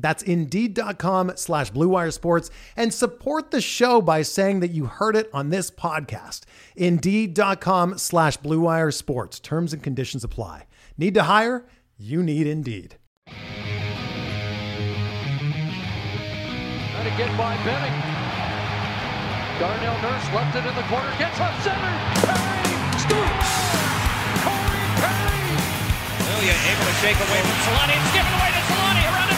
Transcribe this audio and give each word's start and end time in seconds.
That's 0.00 0.22
Indeed.com 0.22 1.32
slash 1.36 1.72
BlueWire 1.72 2.12
Sports 2.12 2.50
and 2.76 2.92
support 2.92 3.50
the 3.50 3.60
show 3.60 4.00
by 4.00 4.22
saying 4.22 4.60
that 4.60 4.70
you 4.70 4.86
heard 4.86 5.16
it 5.16 5.28
on 5.32 5.50
this 5.50 5.70
podcast. 5.70 6.42
Indeed.com 6.76 7.98
slash 7.98 8.38
BlueWire 8.38 8.94
Sports. 8.94 9.40
Terms 9.40 9.72
and 9.72 9.82
conditions 9.82 10.24
apply. 10.24 10.66
Need 10.96 11.14
to 11.14 11.24
hire? 11.24 11.66
You 11.98 12.22
need 12.22 12.46
Indeed. 12.46 12.96
Trying 13.26 13.40
to 17.10 17.16
get 17.16 17.36
by 17.36 17.56
Benning. 17.64 18.00
Darnell 19.60 20.00
Nurse 20.00 20.24
left 20.32 20.56
it 20.56 20.64
in 20.64 20.72
the 20.74 20.82
corner, 20.88 21.12
gets 21.20 21.36
up 21.38 21.52
center. 21.60 21.92
Perry 22.24 22.72
scores! 22.96 23.52
Corey 24.40 24.84
Perry! 24.96 25.52
Ilya 26.32 26.56
able 26.72 26.86
to 26.88 26.96
shake 27.04 27.20
away 27.20 27.40
from 27.44 27.58
Solani. 27.68 27.92
It's 28.00 28.08
given 28.16 28.32
away 28.40 28.50
to 28.56 28.62
Solani 28.72 29.04
around 29.04 29.28
in 29.28 29.36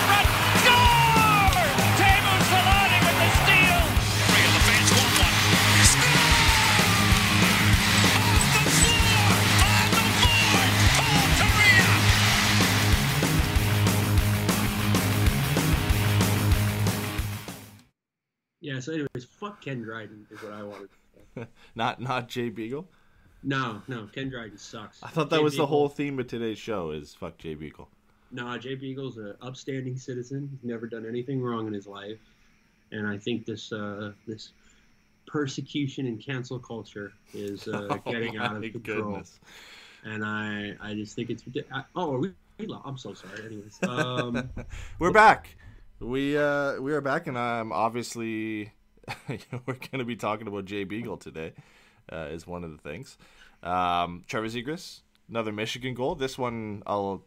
Yeah, 18.62 18.80
so 18.80 18.92
anyways, 18.92 19.24
fuck 19.28 19.60
Ken 19.60 19.82
Dryden 19.82 20.26
is 20.30 20.40
what 20.42 20.52
I 20.52 20.62
wanted. 20.62 20.88
Not 21.74 22.00
not 22.00 22.28
Jay 22.28 22.48
Beagle. 22.48 22.86
No, 23.42 23.82
no, 23.88 24.06
Ken 24.14 24.28
Dryden 24.30 24.56
sucks. 24.56 25.02
I 25.02 25.08
thought 25.08 25.30
that 25.30 25.38
Jay 25.38 25.42
was 25.42 25.56
the 25.56 25.66
whole 25.66 25.88
theme 25.88 26.18
of 26.20 26.28
today's 26.28 26.58
show 26.58 26.90
is 26.92 27.14
fuck 27.14 27.38
Jay 27.38 27.54
Beagle. 27.54 27.88
No, 28.30 28.56
Jay 28.58 28.74
Beagle's 28.76 29.16
an 29.18 29.34
upstanding 29.42 29.96
citizen. 29.96 30.48
He's 30.52 30.62
never 30.70 30.86
done 30.86 31.04
anything 31.06 31.42
wrong 31.42 31.66
in 31.66 31.72
his 31.72 31.86
life, 31.86 32.20
and 32.92 33.06
I 33.06 33.18
think 33.18 33.44
this 33.46 33.72
uh, 33.72 34.12
this 34.26 34.52
persecution 35.26 36.06
and 36.06 36.20
cancel 36.20 36.58
culture 36.58 37.12
is 37.34 37.66
uh, 37.68 37.98
getting 38.06 38.36
out 38.38 38.54
of 38.56 38.62
Oh 38.62 38.70
control. 38.70 39.10
goodness. 39.12 39.40
And 40.04 40.24
I 40.24 40.74
I 40.80 40.94
just 40.94 41.16
think 41.16 41.30
it's 41.30 41.46
ridiculous. 41.46 41.84
Oh, 41.96 42.14
are 42.14 42.18
we? 42.18 42.32
we 42.58 42.76
I'm 42.84 42.98
so 42.98 43.14
sorry. 43.14 43.44
Anyways, 43.46 43.78
um, 43.84 44.50
We're 44.98 45.12
back. 45.12 45.56
We 46.02 46.36
uh 46.36 46.80
we 46.80 46.92
are 46.94 47.00
back 47.00 47.28
and 47.28 47.38
I'm 47.38 47.70
obviously 47.70 48.72
we're 49.28 49.76
gonna 49.92 50.04
be 50.04 50.16
talking 50.16 50.48
about 50.48 50.64
Jay 50.64 50.82
Beagle 50.82 51.16
today, 51.16 51.52
uh, 52.10 52.26
is 52.30 52.44
one 52.44 52.64
of 52.64 52.72
the 52.72 52.78
things. 52.78 53.16
Um 53.62 54.24
Trevor 54.26 54.48
Zegras, 54.48 55.02
another 55.28 55.52
Michigan 55.52 55.94
goal. 55.94 56.16
This 56.16 56.36
one 56.36 56.82
I'll 56.88 57.22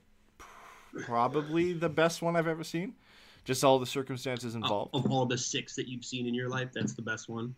probably 1.06 1.72
the 1.72 1.88
best 1.88 2.22
one 2.22 2.36
I've 2.36 2.48
ever 2.48 2.66
seen. 2.66 2.96
Just 3.46 3.64
all 3.64 3.80
the 3.80 3.86
circumstances 3.86 4.56
involved. 4.56 4.94
of 4.94 5.10
all 5.10 5.26
the 5.26 5.38
six 5.38 5.76
that 5.76 5.88
you've 5.88 6.04
seen 6.04 6.28
in 6.28 6.34
your 6.34 6.50
life, 6.50 6.70
that's 6.74 6.96
the 6.96 7.02
best 7.02 7.30
one. 7.30 7.56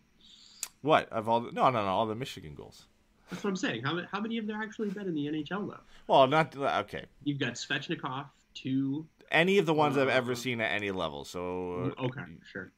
What? 0.81 1.09
Of 1.11 1.27
all 1.27 1.39
the, 1.39 1.51
no 1.51 1.71
no 1.71 1.83
no, 1.83 1.87
all 1.87 2.05
the 2.05 2.15
Michigan 2.15 2.53
goals. 2.53 2.85
That's 3.31 3.43
what 3.43 3.49
I'm 3.49 3.55
saying. 3.55 3.83
How, 3.83 3.99
how 4.11 4.21
many 4.21 4.35
have 4.35 4.45
there 4.45 4.61
actually 4.61 4.89
been 4.91 5.07
in 5.07 5.15
the 5.15 5.25
NHL 5.25 5.67
though? 5.67 5.79
Well, 6.05 6.27
not 6.27 6.55
okay. 6.55 7.05
You've 7.23 7.39
got 7.39 7.53
Svechnikov, 7.53 8.27
two. 8.53 9.07
Any 9.31 9.57
of 9.57 9.65
the 9.65 9.73
ones 9.73 9.97
I've 9.97 10.07
ever 10.09 10.31
Uh, 10.33 10.35
seen 10.35 10.61
at 10.61 10.71
any 10.71 10.91
level. 10.91 11.25
So 11.25 11.93
Okay, 11.99 12.21
sure. 12.51 12.71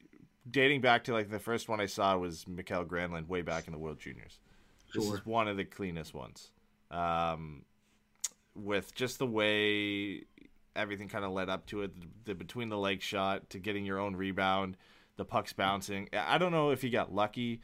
dating 0.50 0.80
back 0.80 1.04
to 1.04 1.12
like 1.12 1.30
the 1.30 1.38
first 1.38 1.68
one 1.68 1.80
I 1.80 1.86
saw 1.86 2.16
was 2.18 2.46
Mikael 2.48 2.84
Granlund 2.84 3.28
way 3.28 3.42
back 3.42 3.66
in 3.66 3.72
the 3.72 3.78
World 3.78 3.98
Juniors. 4.00 4.40
This 4.94 5.04
Sure. 5.04 5.14
is 5.14 5.24
one 5.26 5.46
of 5.48 5.56
the 5.56 5.64
cleanest 5.64 6.14
ones. 6.14 6.50
Um, 6.90 7.64
with 8.54 8.94
just 8.94 9.18
the 9.18 9.26
way 9.26 10.24
everything 10.74 11.08
kind 11.08 11.24
of 11.24 11.30
led 11.32 11.48
up 11.48 11.66
to 11.66 11.82
it, 11.82 12.00
the, 12.00 12.06
the 12.24 12.34
between 12.34 12.68
the 12.68 12.78
leg 12.78 13.00
shot 13.00 13.48
to 13.50 13.58
getting 13.60 13.84
your 13.84 13.98
own 13.98 14.16
rebound, 14.16 14.76
the 15.16 15.24
pucks 15.24 15.52
bouncing. 15.52 16.08
I 16.12 16.38
don't 16.38 16.52
know 16.52 16.70
if 16.70 16.82
he 16.82 16.90
got 16.90 17.14
lucky 17.14 17.60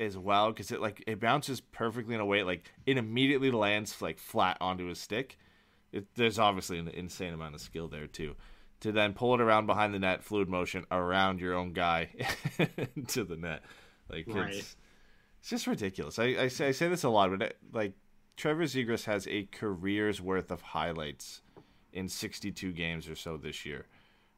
as 0.00 0.16
well 0.16 0.48
because 0.52 0.70
it 0.72 0.80
like 0.80 1.02
it 1.06 1.20
bounces 1.20 1.60
perfectly 1.60 2.14
in 2.14 2.20
a 2.20 2.26
way 2.26 2.44
like 2.44 2.70
it 2.86 2.96
immediately 2.96 3.50
lands 3.50 4.00
like 4.00 4.18
flat 4.18 4.56
onto 4.60 4.86
his 4.86 4.98
stick. 4.98 5.38
It, 5.92 6.06
there's 6.14 6.38
obviously 6.38 6.78
an 6.78 6.88
insane 6.88 7.32
amount 7.34 7.54
of 7.54 7.60
skill 7.60 7.88
there 7.88 8.06
too. 8.06 8.36
To 8.80 8.92
then 8.92 9.12
pull 9.12 9.34
it 9.34 9.40
around 9.40 9.66
behind 9.66 9.92
the 9.92 9.98
net, 9.98 10.22
fluid 10.22 10.48
motion 10.48 10.84
around 10.90 11.40
your 11.40 11.54
own 11.54 11.72
guy 11.72 12.10
to 13.08 13.24
the 13.24 13.36
net, 13.36 13.62
like 14.10 14.26
Right. 14.28 14.54
it's 14.54 14.76
it's 15.40 15.50
just 15.50 15.66
ridiculous. 15.66 16.18
I, 16.18 16.24
I 16.24 16.48
say 16.48 16.68
I 16.68 16.70
say 16.72 16.88
this 16.88 17.04
a 17.04 17.08
lot, 17.08 17.30
but 17.30 17.42
it, 17.42 17.56
like 17.72 17.94
Trevor 18.36 18.64
Zegras 18.64 19.04
has 19.04 19.26
a 19.26 19.44
career's 19.50 20.20
worth 20.20 20.50
of 20.52 20.60
highlights 20.62 21.42
in 21.92 22.08
62 22.08 22.70
games 22.72 23.08
or 23.08 23.16
so 23.16 23.36
this 23.36 23.64
year 23.66 23.86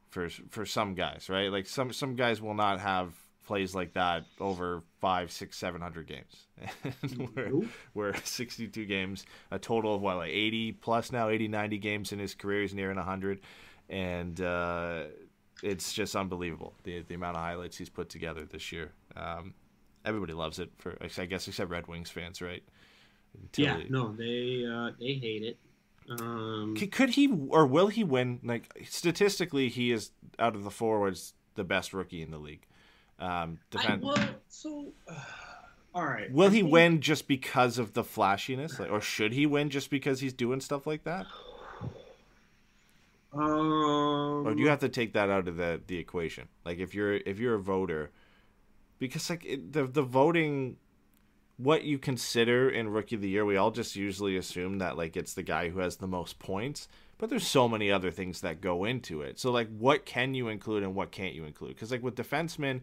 for 0.09 0.27
for 0.49 0.65
some 0.65 0.95
guys, 0.95 1.27
right? 1.29 1.51
Like 1.51 1.67
some 1.67 1.93
some 1.93 2.15
guys 2.15 2.41
will 2.41 2.53
not 2.55 2.79
have 2.79 3.13
plays 3.51 3.75
like 3.75 3.91
that 3.95 4.23
over 4.39 4.81
five, 5.01 5.29
six, 5.29 5.57
seven 5.57 5.81
hundred 5.81 6.07
games. 6.07 6.47
where, 7.33 7.49
Nope. 7.49 7.65
where 7.91 8.15
62 8.23 8.85
games, 8.85 9.25
a 9.51 9.59
total 9.59 9.93
of 9.93 10.01
what, 10.01 10.15
like 10.15 10.31
80 10.31 10.71
plus 10.71 11.11
now, 11.11 11.27
80, 11.27 11.49
90 11.49 11.77
games 11.79 12.13
in 12.13 12.19
his 12.19 12.33
career, 12.33 12.61
he's 12.61 12.73
nearing 12.73 12.95
100. 12.95 13.41
And 13.89 14.39
uh, 14.39 15.03
it's 15.61 15.91
just 15.91 16.15
unbelievable 16.15 16.73
the 16.83 17.01
the 17.01 17.15
amount 17.15 17.35
of 17.35 17.43
highlights 17.43 17.75
he's 17.75 17.89
put 17.89 18.07
together 18.07 18.45
this 18.45 18.71
year. 18.71 18.93
Um, 19.17 19.53
everybody 20.05 20.31
loves 20.31 20.57
it 20.59 20.71
for 20.77 20.97
I 21.01 21.25
guess 21.25 21.45
except 21.45 21.69
Red 21.69 21.87
Wings 21.87 22.09
fans, 22.09 22.41
right? 22.41 22.63
Until 23.37 23.65
Yeah, 23.65 23.83
no, 23.89 24.13
they 24.13 24.65
uh, 24.65 24.91
they 24.97 25.15
hate 25.15 25.43
it. 25.43 25.57
Um, 26.09 26.77
Could 26.77 27.09
he 27.11 27.29
or 27.49 27.67
will 27.67 27.87
he 27.87 28.05
win? 28.05 28.39
Like 28.43 28.87
statistically, 28.87 29.67
he 29.67 29.91
is 29.91 30.11
out 30.39 30.55
of 30.55 30.63
the 30.63 30.71
forwards 30.71 31.33
the 31.55 31.65
best 31.65 31.93
rookie 31.93 32.21
in 32.21 32.31
the 32.31 32.39
league. 32.39 32.65
Um, 33.21 33.59
I, 33.73 33.77
defend- 33.77 34.01
well, 34.03 34.17
so 34.49 34.87
uh, 35.07 35.13
all 35.95 36.05
right. 36.05 36.31
will 36.31 36.47
I 36.47 36.51
he 36.51 36.61
think- 36.61 36.71
win 36.73 37.01
just 37.01 37.27
because 37.27 37.77
of 37.77 37.93
the 37.93 38.03
flashiness, 38.03 38.79
like, 38.79 38.91
or 38.91 38.99
should 38.99 39.31
he 39.33 39.45
win 39.45 39.69
just 39.69 39.89
because 39.89 40.19
he's 40.19 40.33
doing 40.33 40.59
stuff 40.59 40.85
like 40.87 41.03
that? 41.05 41.25
Um, 43.33 44.45
Or 44.45 44.53
do 44.53 44.61
you 44.61 44.67
have 44.67 44.79
to 44.81 44.89
take 44.89 45.13
that 45.13 45.29
out 45.29 45.47
of 45.47 45.55
the 45.55 45.79
the 45.87 45.97
equation? 45.97 46.49
Like 46.65 46.79
if 46.79 46.93
you're 46.93 47.13
if 47.15 47.39
you're 47.39 47.55
a 47.55 47.59
voter, 47.61 48.11
because 48.99 49.29
like 49.29 49.45
it, 49.45 49.71
the 49.71 49.85
the 49.85 50.01
voting, 50.01 50.75
what 51.55 51.83
you 51.83 51.97
consider 51.97 52.69
in 52.69 52.89
rookie 52.89 53.15
of 53.15 53.21
the 53.21 53.29
year, 53.29 53.45
we 53.45 53.55
all 53.55 53.71
just 53.71 53.95
usually 53.95 54.35
assume 54.35 54.79
that 54.79 54.97
like 54.97 55.15
it's 55.15 55.33
the 55.33 55.43
guy 55.43 55.69
who 55.69 55.79
has 55.79 55.95
the 55.95 56.07
most 56.07 56.39
points. 56.39 56.89
But 57.19 57.29
there's 57.29 57.47
so 57.47 57.69
many 57.69 57.89
other 57.89 58.11
things 58.11 58.41
that 58.41 58.59
go 58.59 58.83
into 58.83 59.21
it. 59.21 59.39
So 59.39 59.49
like, 59.51 59.69
what 59.77 60.05
can 60.05 60.33
you 60.33 60.49
include 60.49 60.83
and 60.83 60.93
what 60.95 61.11
can't 61.11 61.33
you 61.35 61.45
include? 61.45 61.75
Because 61.75 61.91
like 61.91 62.03
with 62.03 62.15
defensemen, 62.15 62.81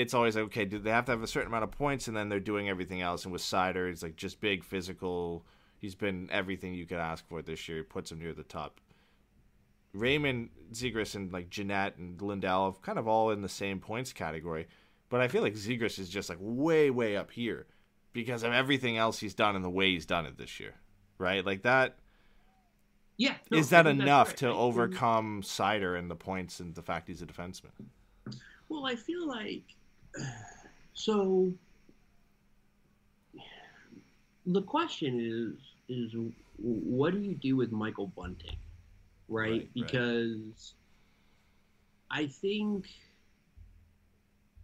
it's 0.00 0.14
always 0.14 0.34
like, 0.36 0.46
okay, 0.46 0.64
do 0.64 0.78
they 0.78 0.90
have 0.90 1.04
to 1.06 1.12
have 1.12 1.22
a 1.22 1.26
certain 1.26 1.48
amount 1.48 1.64
of 1.64 1.70
points 1.70 2.08
and 2.08 2.16
then 2.16 2.28
they're 2.28 2.40
doing 2.40 2.68
everything 2.68 3.00
else? 3.02 3.24
And 3.24 3.32
with 3.32 3.42
Seider, 3.42 3.90
it's 3.90 4.02
like 4.02 4.16
just 4.16 4.40
big 4.40 4.64
physical. 4.64 5.44
He's 5.78 5.94
been 5.94 6.28
everything 6.32 6.74
you 6.74 6.86
could 6.86 6.98
ask 6.98 7.26
for 7.28 7.42
this 7.42 7.68
year. 7.68 7.78
He 7.78 7.82
puts 7.84 8.10
him 8.10 8.18
near 8.18 8.32
the 8.32 8.42
top. 8.42 8.80
Raymond 9.92 10.50
Zegras 10.72 11.14
and 11.16 11.32
like 11.32 11.50
Jeanette 11.50 11.96
and 11.96 12.20
Lundell 12.22 12.66
have 12.70 12.80
kind 12.82 12.98
of 12.98 13.08
all 13.08 13.30
in 13.30 13.42
the 13.42 13.48
same 13.48 13.80
points 13.80 14.12
category, 14.12 14.68
but 15.08 15.20
I 15.20 15.28
feel 15.28 15.42
like 15.42 15.54
Zegras 15.54 15.98
is 15.98 16.08
just 16.08 16.28
like 16.28 16.38
way 16.40 16.90
way 16.90 17.16
up 17.16 17.30
here 17.32 17.66
because 18.12 18.42
of 18.44 18.52
everything 18.52 18.96
else 18.96 19.18
he's 19.18 19.34
done 19.34 19.56
and 19.56 19.64
the 19.64 19.70
way 19.70 19.90
he's 19.90 20.06
done 20.06 20.26
it 20.26 20.38
this 20.38 20.60
year, 20.60 20.74
right? 21.18 21.44
Like 21.44 21.62
that 21.62 21.96
Yeah. 23.16 23.34
no, 23.50 23.58
is 23.58 23.70
that 23.70 23.86
enough 23.88 24.28
right. 24.28 24.36
to 24.38 24.48
I 24.48 24.52
overcome 24.52 25.42
Seider 25.42 25.98
and 25.98 26.08
the 26.08 26.16
points 26.16 26.60
and 26.60 26.74
the 26.74 26.82
fact 26.82 27.08
he's 27.08 27.22
a 27.22 27.26
defenseman? 27.26 27.72
Well, 28.68 28.86
I 28.86 28.94
feel 28.94 29.26
like 29.26 29.64
so 30.94 31.52
the 34.46 34.62
question 34.62 35.20
is 35.20 35.56
is 35.88 36.14
what 36.56 37.12
do 37.12 37.20
you 37.20 37.34
do 37.34 37.56
with 37.56 37.72
Michael 37.72 38.08
Bunting, 38.08 38.56
right? 39.28 39.50
Right, 39.50 39.52
right. 39.52 39.70
because 39.74 40.74
I 42.10 42.26
think 42.26 42.86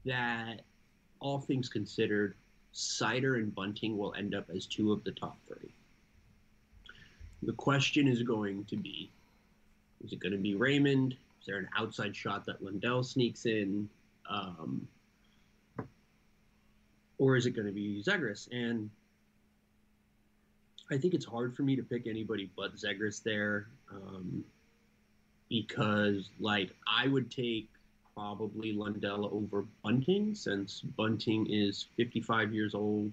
that 0.04 0.62
all 1.20 1.40
things 1.40 1.68
considered, 1.68 2.34
Seider 2.74 3.36
and 3.36 3.54
Bunting 3.54 3.96
will 3.96 4.14
end 4.14 4.34
up 4.34 4.48
as 4.54 4.66
two 4.66 4.92
of 4.92 5.02
the 5.04 5.12
top 5.12 5.36
three. 5.48 5.72
The 7.42 7.52
question 7.54 8.06
is 8.06 8.22
going 8.22 8.64
to 8.66 8.76
be 8.76 9.10
is 10.04 10.12
it 10.12 10.20
going 10.20 10.32
to 10.32 10.38
be 10.38 10.54
Raymond? 10.54 11.12
Is 11.40 11.46
there 11.46 11.58
an 11.58 11.68
outside 11.76 12.14
shot 12.14 12.44
that 12.46 12.62
Lundell 12.62 13.02
sneaks 13.02 13.46
in? 13.46 13.88
Um, 14.28 14.86
or 17.18 17.36
is 17.36 17.46
it 17.46 17.52
going 17.52 17.66
to 17.66 17.72
be 17.72 18.02
Zegras? 18.06 18.48
And 18.52 18.90
I 20.90 20.98
think 20.98 21.14
it's 21.14 21.24
hard 21.24 21.56
for 21.56 21.62
me 21.62 21.76
to 21.76 21.82
pick 21.82 22.06
anybody 22.06 22.50
but 22.56 22.76
Zegras 22.76 23.22
there 23.22 23.68
um, 23.90 24.44
because, 25.48 26.30
like, 26.38 26.70
I 26.86 27.08
would 27.08 27.30
take 27.30 27.68
probably 28.14 28.72
Lundell 28.72 29.28
over 29.32 29.66
Bunting 29.82 30.34
since 30.34 30.80
Bunting 30.80 31.46
is 31.50 31.86
55 31.96 32.54
years 32.54 32.74
old 32.74 33.12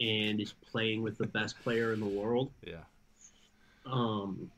and 0.00 0.40
is 0.40 0.52
playing 0.70 1.02
with 1.02 1.18
the 1.18 1.26
best 1.26 1.58
player 1.62 1.92
in 1.92 2.00
the 2.00 2.06
world. 2.06 2.50
Yeah. 2.66 2.84
Um, 3.86 4.50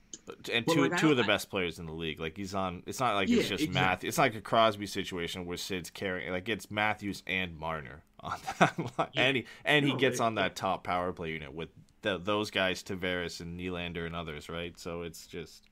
And 0.52 0.66
two 0.66 0.88
like, 0.88 0.98
two 0.98 1.10
of 1.10 1.16
the 1.16 1.24
best 1.24 1.50
players 1.50 1.78
in 1.78 1.86
the 1.86 1.92
league. 1.92 2.20
Like 2.20 2.36
he's 2.36 2.54
on. 2.54 2.82
It's 2.86 3.00
not 3.00 3.14
like 3.14 3.28
Yeah, 3.28 3.40
it's 3.40 3.48
just 3.48 3.64
exactly. 3.64 3.80
Matthews. 3.80 4.08
It's 4.08 4.18
like 4.18 4.34
a 4.34 4.40
Crosby 4.40 4.86
situation 4.86 5.46
where 5.46 5.56
Sid's 5.56 5.90
carrying. 5.90 6.32
Like 6.32 6.48
it's 6.48 6.70
Matthews 6.70 7.22
and 7.26 7.56
Marner 7.56 8.02
on 8.20 8.38
that 8.58 8.78
line, 8.98 9.08
Yeah. 9.12 9.22
and 9.22 9.36
he 9.36 9.46
and 9.64 9.84
he 9.86 9.94
gets 9.96 10.20
on 10.20 10.34
that 10.36 10.56
top 10.56 10.84
power 10.84 11.12
play 11.12 11.32
unit 11.32 11.52
with 11.54 11.68
the, 12.02 12.18
those 12.18 12.50
guys, 12.50 12.82
Tavares 12.82 13.40
and 13.40 13.58
Nylander 13.58 14.06
and 14.06 14.14
others, 14.14 14.48
right? 14.48 14.78
So 14.78 15.02
it's 15.02 15.26
just. 15.26 15.68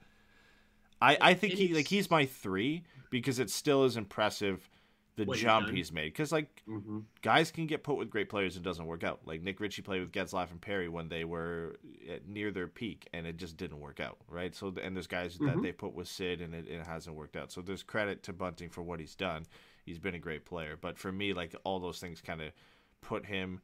I, 1.01 1.19
I 1.21 1.35
think 1.35 1.55
he 1.55 1.75
like 1.75 1.89
he's 1.89 2.11
my 2.11 2.25
three 2.27 2.85
because 3.11 3.39
it 3.39 3.51
still 3.51 3.85
is 3.85 3.97
impressive 3.97 4.69
the 5.17 5.25
What 5.25 5.39
jump 5.39 5.71
he's 5.71 5.93
made 5.93 6.13
because 6.13 6.33
like 6.33 6.63
mhm. 6.69 7.05
guys 7.23 7.53
can 7.53 7.67
get 7.69 7.85
put 7.85 7.97
with 7.97 8.11
great 8.11 8.29
players 8.29 8.57
and 8.57 8.67
it 8.67 8.69
doesn't 8.69 8.87
work 8.87 9.05
out. 9.05 9.21
Like 9.27 9.43
Nick 9.43 9.61
Ritchie 9.61 9.83
played 9.83 10.01
with 10.01 10.11
Getzlaf 10.11 10.51
and 10.51 10.61
Perry 10.61 10.89
when 10.89 11.09
they 11.09 11.25
were 11.25 11.77
at, 12.11 12.27
near 12.27 12.51
their 12.51 12.67
peak, 12.67 13.09
and 13.13 13.25
it 13.27 13.37
just 13.37 13.57
didn't 13.57 13.79
work 13.79 14.01
out, 14.01 14.17
right? 14.29 14.53
So, 14.57 14.75
and 14.83 14.97
there's 14.97 15.07
guys 15.07 15.39
that 15.39 15.57
Mhm. 15.57 15.63
they 15.63 15.71
put 15.73 15.95
with 15.95 16.09
Sid, 16.09 16.41
and 16.41 16.53
it, 16.53 16.67
it 16.67 16.85
hasn't 16.85 17.15
worked 17.15 17.37
out. 17.37 17.53
So 17.53 17.61
there's 17.61 17.85
credit 17.85 18.25
to 18.25 18.33
Bunting 18.33 18.71
for 18.71 18.83
what 18.83 18.99
he's 18.99 19.15
done. 19.15 19.47
He's 19.85 19.99
been 19.99 20.15
a 20.15 20.19
great 20.19 20.45
player, 20.45 20.77
but 20.81 20.99
for 20.99 21.13
me, 21.13 21.33
like 21.33 21.55
all 21.65 21.79
those 21.79 21.99
things 21.99 22.21
kind 22.21 22.41
of 22.41 22.53
put 23.01 23.27
him 23.27 23.61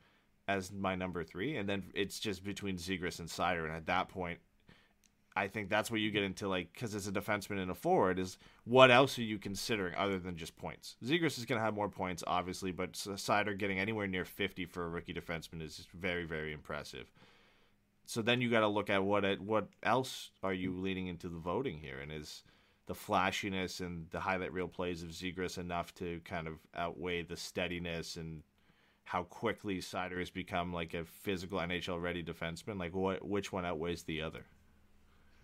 as 0.49 0.73
my 0.73 0.95
number 0.95 1.25
three, 1.25 1.57
and 1.57 1.69
then 1.69 1.85
it's 1.95 2.19
just 2.19 2.45
between 2.45 2.77
Zegras 2.77 3.21
and 3.21 3.29
Seider, 3.29 3.65
and 3.65 3.75
at 3.75 3.87
that 3.87 4.09
point. 4.09 4.39
I 5.37 5.47
think 5.47 5.69
that's 5.69 5.93
where 5.93 6.01
you 6.01 6.11
get 6.11 6.25
into 6.25 6.49
like 6.49 6.73
because 6.73 6.93
as 6.93 7.07
a 7.07 7.13
defenseman 7.13 7.63
and 7.63 7.71
a 7.71 7.75
forward 7.75 8.19
is 8.19 8.37
what 8.65 8.91
else 8.91 9.17
are 9.17 9.23
you 9.23 9.39
considering 9.39 9.95
other 9.95 10.19
than 10.19 10.37
just 10.37 10.57
points? 10.59 10.97
Zegras 11.05 11.39
is 11.39 11.47
going 11.47 11.59
to 11.59 11.65
have 11.65 11.73
more 11.73 11.89
points, 11.89 12.25
obviously, 12.27 12.73
but 12.73 12.93
Seider 12.95 13.57
getting 13.57 13.79
anywhere 13.79 14.09
near 14.09 14.25
50 14.25 14.65
for 14.67 14.85
a 14.85 14.89
rookie 14.89 15.15
defenseman 15.15 15.63
is 15.63 15.87
very, 15.95 16.25
very 16.25 16.53
impressive. 16.53 17.13
So 18.07 18.23
then 18.23 18.41
you 18.41 18.51
got 18.51 18.61
to 18.61 18.69
look 18.69 18.91
at 18.91 19.05
what 19.05 19.41
what 19.41 19.69
else 19.85 20.31
are 20.43 20.53
you 20.53 20.73
leaning 20.73 21.07
into 21.07 21.29
the 21.29 21.39
voting 21.39 21.79
here, 21.79 22.01
and 22.01 22.11
is 22.11 22.43
the 22.91 22.95
flashiness 22.97 23.79
and 23.79 24.11
the 24.11 24.19
highlight 24.19 24.53
reel 24.53 24.67
plays 24.67 25.05
of 25.05 25.11
Zegras 25.11 25.59
enough 25.59 25.95
to 25.95 26.21
kind 26.25 26.49
of 26.49 26.55
outweigh 26.75 27.23
the 27.23 27.37
steadiness 27.37 28.17
and 28.17 28.43
how 29.05 29.23
quickly 29.23 29.79
Seider 29.79 30.19
has 30.19 30.29
become 30.29 30.73
like 30.73 30.93
a 30.95 31.05
physical 31.05 31.61
NHL 31.61 32.03
ready 32.03 32.21
defenseman? 32.21 32.81
Like 32.81 32.93
what 32.93 33.25
which 33.25 33.53
one 33.53 33.65
outweighs 33.65 34.03
the 34.03 34.21
other? 34.21 34.45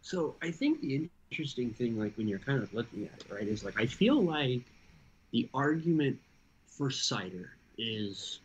So 0.03 0.35
I 0.43 0.51
think 0.51 0.81
the 0.81 1.09
interesting 1.31 1.73
thing, 1.73 1.97
like 1.97 2.17
when 2.17 2.27
you're 2.27 2.41
kind 2.41 2.61
of 2.61 2.75
looking 2.75 3.05
at 3.05 3.21
it, 3.21 3.33
right, 3.33 3.47
is 3.47 3.63
like 3.63 3.79
I 3.79 3.87
feel 3.87 4.21
like 4.21 4.63
the 5.31 5.49
argument 5.55 6.19
for 6.67 6.89
Seider 6.89 7.51
is 7.79 8.41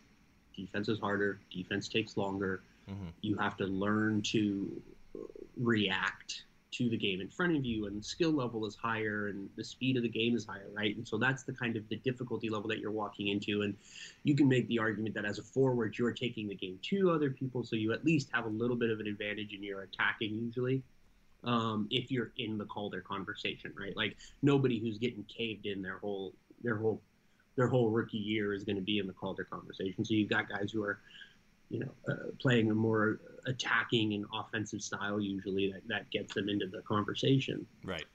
defense 0.56 0.90
is 0.90 1.00
harder, 1.00 1.40
defense 1.52 1.88
takes 1.88 2.18
longer. 2.18 2.62
Mhm. 2.88 3.14
You 3.22 3.36
have 3.38 3.58
to 3.58 3.66
learn 3.66 4.22
to 4.34 4.80
react 5.58 6.44
to 6.72 6.90
the 6.90 6.98
game 6.98 7.22
in 7.22 7.30
front 7.30 7.56
of 7.56 7.66
you, 7.66 7.86
and 7.86 8.00
the 8.00 8.04
skill 8.04 8.32
level 8.32 8.66
is 8.66 8.76
higher, 8.76 9.28
and 9.28 9.50
the 9.58 9.64
speed 9.64 9.98
of 9.98 10.04
the 10.04 10.10
game 10.10 10.36
is 10.36 10.46
higher, 10.46 10.70
right? 10.74 10.96
And 10.96 11.08
so 11.08 11.18
that's 11.18 11.44
the 11.44 11.54
kind 11.54 11.76
of 11.76 11.88
the 11.90 11.98
difficulty 11.98 12.50
level 12.50 12.70
that 12.70 12.80
you're 12.80 12.92
walking 12.92 13.28
into, 13.28 13.62
and 13.64 13.76
you 14.24 14.36
can 14.36 14.48
make 14.48 14.68
the 14.68 14.80
argument 14.80 15.16
that 15.16 15.26
as 15.26 15.40
a 15.40 15.44
forward, 15.44 15.98
you're 15.98 16.14
taking 16.14 16.48
the 16.48 16.56
game 16.56 16.80
to 16.84 17.12
other 17.12 17.30
people, 17.30 17.64
so 17.64 17.76
you 17.76 17.94
at 17.94 18.06
least 18.06 18.30
have 18.34 18.46
a 18.46 18.50
little 18.50 18.78
bit 18.78 18.90
of 18.90 19.00
an 19.00 19.08
advantage 19.08 19.54
in 19.54 19.64
your 19.64 19.82
attacking 19.82 20.34
usually 20.36 20.82
um, 21.44 21.88
if 21.90 22.12
you're 22.12 22.32
in 22.38 22.58
the 22.58 22.66
Calder 22.66 23.02
conversation, 23.02 23.74
right? 23.80 23.96
Like 23.96 24.18
nobody 24.42 24.80
who's 24.80 24.98
getting 24.98 25.24
caved 25.24 25.66
in 25.66 25.82
their 25.82 25.98
whole 25.98 26.34
their 26.64 26.78
whole 26.78 27.02
their 27.56 27.68
whole 27.68 27.90
rookie 27.90 28.18
year 28.18 28.54
is 28.54 28.64
going 28.64 28.76
to 28.76 28.82
be 28.82 29.00
in 29.00 29.08
the 29.08 29.14
Calder 29.14 29.44
conversation. 29.44 30.06
So 30.06 30.14
you've 30.14 30.30
got 30.30 30.50
guys 30.50 30.72
who 30.72 30.84
are, 30.84 31.00
you 31.70 31.80
know, 31.80 31.92
uh, 32.08 32.32
playing 32.40 32.70
a 32.72 32.74
more 32.74 33.20
attacking 33.46 34.14
and 34.14 34.26
offensive 34.34 34.82
style 34.82 35.20
usually 35.20 35.72
that 35.72 35.88
that 35.88 36.10
gets 36.12 36.34
them 36.34 36.50
into 36.50 36.68
the 36.68 36.82
conversation 36.82 37.66
Right. 37.84 38.06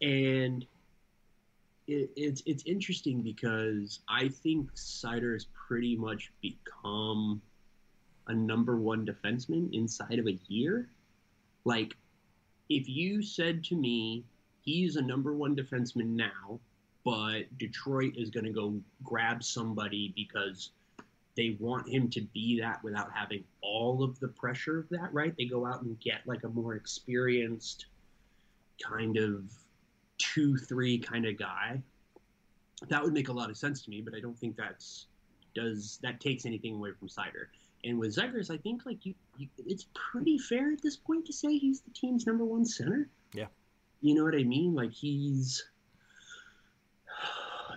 and 0.00 0.66
it, 1.86 2.10
it's 2.16 2.42
it's 2.46 2.64
interesting 2.64 3.22
because 3.22 4.00
I 4.08 4.28
think 4.28 4.72
Seider 4.74 5.34
has 5.34 5.46
pretty 5.68 5.96
much 5.96 6.32
become 6.42 7.40
a 8.26 8.34
number 8.34 8.76
one 8.80 9.06
defenseman 9.06 9.72
inside 9.72 10.18
of 10.18 10.26
a 10.26 10.36
year. 10.48 10.88
Like, 11.64 11.94
if 12.68 12.88
you 12.88 13.22
said 13.22 13.62
to 13.64 13.76
me 13.76 14.24
he's 14.62 14.96
a 14.96 15.02
number 15.02 15.32
one 15.34 15.54
defenseman 15.54 16.06
now, 16.16 16.58
but 17.04 17.42
Detroit 17.56 18.14
is 18.16 18.30
going 18.30 18.44
to 18.46 18.52
go 18.52 18.74
grab 19.04 19.44
somebody 19.44 20.12
because 20.16 20.72
they 21.36 21.56
want 21.60 21.88
him 21.88 22.08
to 22.10 22.20
be 22.32 22.60
that 22.60 22.82
without 22.82 23.10
having 23.12 23.44
all 23.60 24.02
of 24.02 24.18
the 24.20 24.28
pressure 24.28 24.78
of 24.78 24.88
that, 24.90 25.12
right? 25.12 25.34
They 25.36 25.44
go 25.44 25.66
out 25.66 25.82
and 25.82 25.98
get 26.00 26.20
like 26.26 26.44
a 26.44 26.48
more 26.48 26.74
experienced 26.74 27.86
kind 28.82 29.16
of 29.16 29.44
two 30.18 30.56
three 30.56 30.98
kind 30.98 31.26
of 31.26 31.38
guy 31.38 31.80
that 32.88 33.02
would 33.02 33.12
make 33.12 33.28
a 33.28 33.32
lot 33.32 33.48
of 33.48 33.56
sense 33.56 33.82
to 33.82 33.90
me 33.90 34.02
but 34.02 34.14
i 34.14 34.20
don't 34.20 34.38
think 34.38 34.54
that's 34.54 35.06
does 35.54 35.98
that 36.02 36.20
takes 36.20 36.44
anything 36.44 36.74
away 36.74 36.90
from 36.98 37.08
Seider 37.08 37.46
and 37.86 37.98
with 37.98 38.16
Zegras, 38.16 38.50
I 38.50 38.56
think 38.56 38.84
like 38.84 39.06
you, 39.06 39.14
you, 39.38 39.48
it's 39.64 39.86
pretty 39.94 40.38
fair 40.38 40.72
at 40.72 40.82
this 40.82 40.96
point 40.96 41.24
to 41.26 41.32
say 41.32 41.56
he's 41.56 41.80
the 41.80 41.92
team's 41.92 42.26
number 42.26 42.44
one 42.44 42.64
center. 42.64 43.08
Yeah. 43.32 43.46
you 44.00 44.14
know 44.14 44.24
what 44.24 44.34
I 44.34 44.42
mean. 44.42 44.74
Like 44.74 44.92
he's 44.92 45.64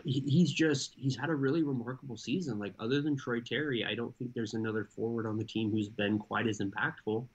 he, 0.03 0.22
he's 0.22 0.51
just 0.51 0.94
he's 0.96 1.15
had 1.15 1.29
a 1.29 1.36
really 1.36 1.63
remarkable 1.63 2.18
season. 2.18 2.60
Like 2.60 2.74
other 2.79 3.01
than 3.01 3.15
Troy 3.15 3.39
Terry, 3.39 3.86
I 3.86 3.96
don't 3.96 4.15
think 4.18 4.34
there's 4.34 4.53
another 4.53 4.86
forward 4.86 5.25
on 5.25 5.38
the 5.38 5.44
team 5.44 5.72
who's 5.72 5.89
been 5.89 6.20
quite 6.20 6.48
as 6.48 6.60
impactful. 6.60 7.25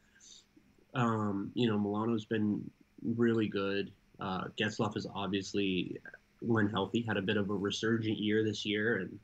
Um, 0.94 1.50
you 1.54 1.68
know, 1.68 1.78
Milano's 1.78 2.24
been 2.24 2.68
really 3.02 3.48
good. 3.48 3.90
Uh, 4.20 4.44
Getzlaf 4.58 4.96
is 4.96 5.06
obviously, 5.14 5.98
when 6.40 6.68
healthy, 6.68 7.02
had 7.06 7.16
a 7.16 7.22
bit 7.22 7.36
of 7.36 7.50
a 7.50 7.54
resurgent 7.54 8.18
year 8.18 8.44
this 8.44 8.64
year 8.64 8.98
and 8.98 9.18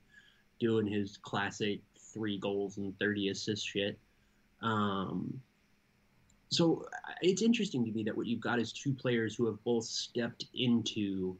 doing 0.58 0.86
his 0.86 1.16
classic 1.16 1.80
three 2.12 2.38
goals 2.38 2.76
and 2.76 2.98
30 2.98 3.28
assists 3.28 3.64
shit. 3.64 3.98
Um, 4.62 5.40
so 6.50 6.84
it's 7.22 7.42
interesting 7.42 7.84
to 7.84 7.92
me 7.92 8.02
that 8.04 8.16
what 8.16 8.26
you've 8.26 8.40
got 8.40 8.58
is 8.58 8.72
two 8.72 8.92
players 8.92 9.36
who 9.36 9.46
have 9.46 9.62
both 9.62 9.84
stepped 9.84 10.46
into, 10.54 11.36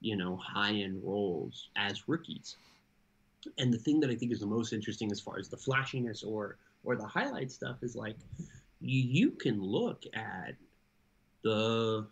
you 0.00 0.16
know, 0.16 0.36
high 0.36 0.72
end 0.72 1.00
roles 1.04 1.68
as 1.76 2.08
rookies. 2.08 2.56
And 3.58 3.72
the 3.72 3.78
thing 3.78 4.00
that 4.00 4.10
I 4.10 4.16
think 4.16 4.32
is 4.32 4.40
the 4.40 4.46
most 4.46 4.72
interesting 4.72 5.10
as 5.12 5.20
far 5.20 5.38
as 5.38 5.48
the 5.48 5.56
flashiness 5.56 6.22
or 6.22 6.58
or 6.84 6.96
the 6.96 7.06
highlight 7.06 7.50
stuff 7.50 7.76
is 7.82 7.96
like 7.96 8.16
you, 8.80 9.02
you 9.02 9.30
can 9.30 9.60
look 9.60 10.04
at 10.14 10.54
the 11.42 12.06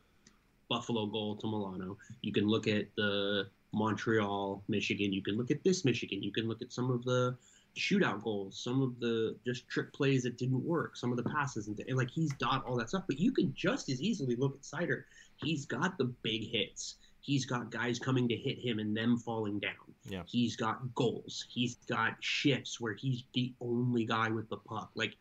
Buffalo 0.68 1.06
goal 1.06 1.36
to 1.36 1.46
Milano. 1.46 1.96
You 2.22 2.32
can 2.32 2.46
look 2.46 2.66
at 2.66 2.86
the 2.96 3.48
Montreal, 3.72 4.62
Michigan. 4.68 5.12
You 5.12 5.22
can 5.22 5.36
look 5.36 5.50
at 5.50 5.62
this 5.62 5.84
Michigan. 5.84 6.22
You 6.22 6.32
can 6.32 6.48
look 6.48 6.62
at 6.62 6.72
some 6.72 6.90
of 6.90 7.04
the 7.04 7.36
shootout 7.76 8.22
goals, 8.22 8.58
some 8.58 8.82
of 8.82 8.98
the 9.00 9.36
just 9.44 9.68
trick 9.68 9.92
plays 9.92 10.22
that 10.22 10.38
didn't 10.38 10.64
work, 10.64 10.96
some 10.96 11.10
of 11.10 11.16
the 11.16 11.30
passes, 11.30 11.68
and, 11.68 11.78
and 11.86 11.96
like 11.96 12.10
he's 12.10 12.32
dot 12.34 12.64
all 12.64 12.76
that 12.76 12.88
stuff. 12.88 13.04
But 13.06 13.18
you 13.18 13.32
can 13.32 13.52
just 13.54 13.88
as 13.88 14.00
easily 14.00 14.34
look 14.34 14.54
at 14.54 14.62
Seider. 14.62 15.04
He's 15.36 15.66
got 15.66 15.98
the 15.98 16.04
big 16.04 16.50
hits. 16.50 16.96
He's 17.26 17.44
got 17.44 17.72
guys 17.72 17.98
coming 17.98 18.28
to 18.28 18.36
hit 18.36 18.60
him 18.60 18.78
and 18.78 18.96
them 18.96 19.18
falling 19.18 19.58
down. 19.58 19.72
Yeah. 20.08 20.22
He's 20.26 20.54
got 20.54 20.94
goals. 20.94 21.44
He's 21.48 21.74
got 21.88 22.14
shifts 22.20 22.80
where 22.80 22.94
he's 22.94 23.24
the 23.34 23.52
only 23.60 24.04
guy 24.04 24.30
with 24.30 24.48
the 24.48 24.58
puck. 24.58 24.92
Like 24.94 25.16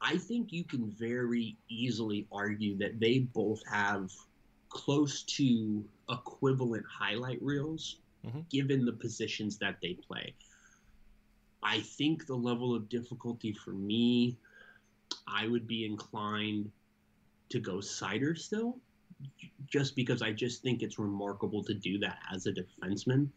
I 0.00 0.16
think 0.16 0.54
you 0.54 0.64
can 0.64 0.90
very 0.90 1.58
easily 1.68 2.26
argue 2.32 2.78
that 2.78 2.98
they 2.98 3.18
both 3.18 3.60
have 3.70 4.10
close 4.70 5.22
to 5.24 5.84
equivalent 6.08 6.86
highlight 6.88 7.42
reels 7.42 7.96
Mhm. 8.24 8.48
given 8.48 8.86
the 8.86 8.92
positions 8.94 9.58
that 9.58 9.78
they 9.82 9.94
play. 9.94 10.34
I 11.62 11.80
think 11.80 12.26
the 12.26 12.36
level 12.36 12.74
of 12.74 12.88
difficulty 12.88 13.52
for 13.52 13.72
me 13.72 14.38
I 15.26 15.46
would 15.46 15.66
be 15.66 15.84
inclined 15.84 16.70
to 17.50 17.60
go 17.60 17.76
Seider 17.76 18.36
still, 18.36 18.80
just 19.66 19.96
because 19.96 20.22
I 20.22 20.32
just 20.32 20.62
think 20.62 20.82
it's 20.82 20.98
remarkable 20.98 21.62
to 21.64 21.74
do 21.74 21.98
that 21.98 22.18
as 22.32 22.46
a 22.46 22.52
defenseman. 22.52 23.28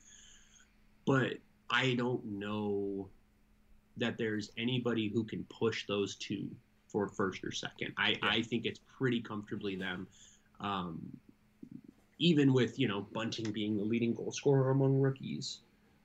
But 1.06 1.34
I 1.70 1.96
don't 1.96 2.24
know 2.26 3.10
that 3.98 4.18
there's 4.18 4.52
anybody 4.58 5.10
who 5.10 5.24
can 5.24 5.46
push 5.46 5.86
those 5.88 6.16
two 6.16 6.50
for 6.88 7.08
first 7.08 7.44
or 7.44 7.52
second. 7.52 7.94
I, 7.98 8.16
I 8.22 8.42
think 8.42 8.66
it's 8.66 8.80
pretty 8.98 9.22
comfortably 9.22 9.76
them. 9.76 10.08
Um, 10.60 11.00
even 12.18 12.52
with 12.54 12.78
you 12.78 12.88
know 12.88 13.08
Bunting 13.14 13.52
being 13.52 13.78
the 13.78 13.84
leading 13.84 14.14
goal 14.14 14.32
scorer 14.32 14.72
among 14.72 15.00
rookies, 15.00 15.60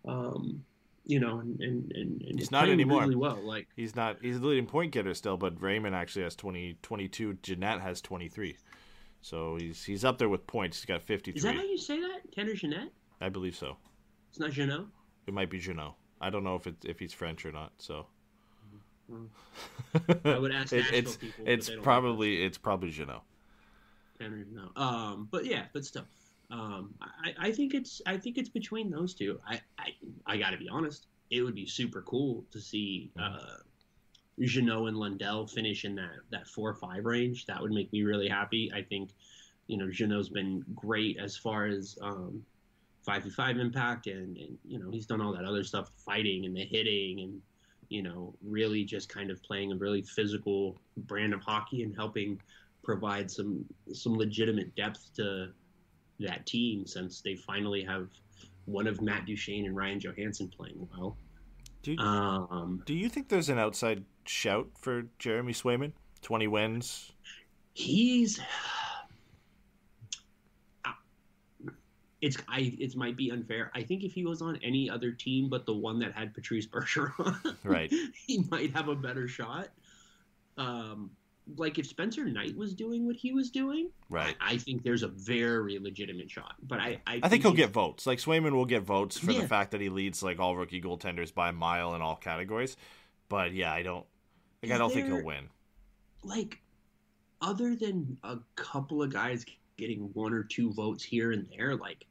um, 0.06 0.64
you 1.06 1.18
know, 1.18 1.40
and 1.40 1.60
and, 1.60 1.92
and, 1.92 2.22
and 2.22 2.38
He's 2.38 2.52
not 2.52 2.68
anymore. 2.68 3.02
Really 3.02 3.16
well, 3.16 3.40
like 3.42 3.66
He's 3.74 3.96
not. 3.96 4.18
He's 4.22 4.40
the 4.40 4.46
leading 4.46 4.66
point 4.66 4.92
getter 4.92 5.14
still, 5.14 5.36
but 5.36 5.60
Raymond 5.60 5.94
actually 5.94 6.22
has 6.22 6.36
20, 6.36 6.76
22. 6.82 7.38
Jeanette 7.42 7.80
has 7.80 8.00
twenty 8.00 8.28
three. 8.28 8.56
So 9.24 9.56
he's 9.56 9.82
he's 9.82 10.04
up 10.04 10.18
there 10.18 10.28
with 10.28 10.46
points. 10.46 10.76
He's 10.78 10.84
got 10.84 11.02
53. 11.02 11.34
is 11.38 11.42
that 11.44 11.54
how 11.54 11.62
you 11.62 11.78
say 11.78 11.98
that? 11.98 12.30
Tanner 12.34 12.52
Jeanette? 12.52 12.90
I 13.22 13.30
believe 13.30 13.56
so. 13.56 13.78
It's 14.28 14.38
not 14.38 14.50
Jeannot. 14.50 14.84
It 15.26 15.32
might 15.32 15.48
be 15.48 15.58
Junot. 15.58 15.94
I 16.20 16.28
don't 16.28 16.44
know 16.44 16.56
if 16.56 16.66
it 16.66 16.74
if 16.84 16.98
he's 16.98 17.14
French 17.14 17.46
or 17.46 17.50
not. 17.52 17.72
So 17.78 18.04
I 20.26 20.38
would 20.38 20.52
ask 20.52 20.72
It- 20.74 20.92
it's 20.92 21.16
people. 21.16 21.42
it's 21.46 21.70
probably 21.82 22.42
it's 22.44 22.58
probably 22.58 22.90
Junot. 22.90 23.22
Tanner 24.18 24.44
Jeannot. 24.44 24.76
Um, 24.76 25.28
but 25.30 25.46
yeah, 25.46 25.64
but 25.72 25.86
still, 25.86 26.04
um, 26.50 26.92
I, 27.00 27.48
I 27.48 27.52
think 27.52 27.72
it's 27.72 28.02
I 28.04 28.18
think 28.18 28.36
it's 28.36 28.50
between 28.50 28.90
those 28.90 29.14
two. 29.14 29.40
I 29.48 29.58
I, 29.78 29.88
I 30.26 30.36
got 30.36 30.50
to 30.50 30.58
be 30.58 30.68
honest. 30.68 31.06
It 31.30 31.40
would 31.40 31.54
be 31.54 31.64
super 31.64 32.02
cool 32.02 32.44
to 32.50 32.60
see 32.60 33.10
uh, 33.18 33.38
Jeannot 34.40 34.86
and 34.86 34.96
Lundell 34.96 35.46
finish 35.46 35.84
in 35.84 35.94
that 35.96 36.16
that 36.30 36.48
four 36.48 36.70
or 36.70 36.74
five 36.74 37.04
range. 37.04 37.46
That 37.46 37.60
would 37.60 37.72
make 37.72 37.92
me 37.92 38.02
really 38.02 38.28
happy. 38.28 38.70
I 38.74 38.82
think 38.82 39.10
you 39.66 39.76
know 39.76 39.88
Jeannot's 39.90 40.28
been 40.28 40.64
great 40.74 41.18
as 41.18 41.36
far 41.36 41.66
as 41.66 41.96
um, 42.02 42.44
five 43.04 43.22
v 43.24 43.30
five 43.30 43.58
impact, 43.58 44.06
and, 44.06 44.36
and 44.36 44.58
you 44.64 44.78
know 44.78 44.90
he's 44.90 45.06
done 45.06 45.20
all 45.20 45.32
that 45.32 45.44
other 45.44 45.64
stuff, 45.64 45.90
fighting 46.04 46.46
and 46.46 46.56
the 46.56 46.64
hitting, 46.64 47.20
and 47.20 47.40
you 47.88 48.02
know 48.02 48.34
really 48.42 48.84
just 48.84 49.08
kind 49.08 49.30
of 49.30 49.42
playing 49.42 49.72
a 49.72 49.76
really 49.76 50.02
physical 50.02 50.80
brand 50.96 51.32
of 51.32 51.40
hockey 51.40 51.82
and 51.82 51.94
helping 51.94 52.40
provide 52.82 53.30
some 53.30 53.64
some 53.92 54.14
legitimate 54.16 54.74
depth 54.74 55.14
to 55.16 55.48
that 56.20 56.46
team 56.46 56.86
since 56.86 57.20
they 57.20 57.34
finally 57.34 57.82
have 57.82 58.08
one 58.66 58.86
of 58.86 59.00
Matt 59.00 59.26
Duchene 59.26 59.66
and 59.66 59.76
Ryan 59.76 60.00
Johansen 60.00 60.50
playing 60.54 60.88
well. 60.96 61.16
Do 61.82 61.92
you, 61.92 61.98
Um, 61.98 62.82
do 62.86 62.94
you 62.94 63.08
think 63.10 63.28
there's 63.28 63.50
an 63.50 63.58
outside 63.58 64.04
shout 64.28 64.68
for 64.78 65.04
Jeremy 65.18 65.52
Swayman? 65.52 65.92
Twenty 66.22 66.46
wins. 66.46 67.12
he's 67.74 68.40
it's 72.22 72.36
I 72.48 72.74
it 72.78 72.96
might 72.96 73.16
be 73.16 73.30
unfair. 73.30 73.70
I 73.74 73.82
think 73.82 74.02
if 74.02 74.12
he 74.14 74.24
was 74.24 74.40
on 74.40 74.58
any 74.62 74.88
other 74.88 75.10
team 75.12 75.48
but 75.50 75.66
the 75.66 75.74
one 75.74 75.98
that 75.98 76.12
had 76.12 76.32
Patrice 76.32 76.66
Bergeron, 76.66 77.56
Right. 77.64 77.92
he 78.26 78.44
might 78.50 78.70
have 78.74 78.88
a 78.88 78.94
better 78.94 79.28
shot. 79.28 79.68
Um, 80.56 81.10
like 81.58 81.78
if 81.78 81.86
Spencer 81.86 82.24
Knight 82.24 82.56
was 82.56 82.72
doing 82.72 83.04
what 83.06 83.16
he 83.16 83.32
was 83.32 83.50
doing, 83.50 83.90
Right. 84.08 84.34
I, 84.40 84.54
I 84.54 84.56
think 84.56 84.82
there's 84.84 85.02
a 85.02 85.08
very 85.08 85.78
legitimate 85.78 86.30
shot. 86.30 86.54
But 86.62 86.80
I, 86.80 87.00
I, 87.06 87.20
I 87.24 87.28
think 87.28 87.42
he'll 87.42 87.52
get 87.52 87.70
votes. 87.70 88.06
Like 88.06 88.18
Swayman 88.20 88.52
will 88.52 88.64
get 88.64 88.82
votes 88.84 89.18
for 89.18 89.32
Yeah. 89.32 89.42
the 89.42 89.48
fact 89.48 89.72
that 89.72 89.82
he 89.82 89.90
leads 89.90 90.22
like 90.22 90.40
all 90.40 90.56
rookie 90.56 90.80
goaltenders 90.80 91.34
by 91.34 91.50
a 91.50 91.52
mile 91.52 91.94
in 91.94 92.00
all 92.00 92.16
categories. 92.16 92.78
But 93.28 93.52
yeah, 93.52 93.70
I 93.72 93.82
don't. 93.82 94.06
Like, 94.68 94.74
I 94.76 94.78
don't 94.78 94.92
think 94.92 95.06
he'll 95.06 95.24
win. 95.24 95.48
like 96.22 96.60
other 97.42 97.74
than 97.76 98.16
a 98.24 98.38
couple 98.56 99.02
of 99.02 99.12
guys 99.12 99.44
getting 99.76 100.10
one 100.14 100.32
or 100.32 100.42
two 100.44 100.72
votes 100.72 101.02
here 101.04 101.32
and 101.32 101.46
there 101.56 101.74
like 101.76 102.06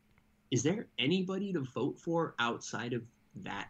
is 0.52 0.62
there 0.64 0.86
anybody 1.00 1.52
to 1.54 1.62
vote 1.62 1.98
for 2.00 2.36
outside 2.40 2.94
of 2.94 3.02
that 3.38 3.70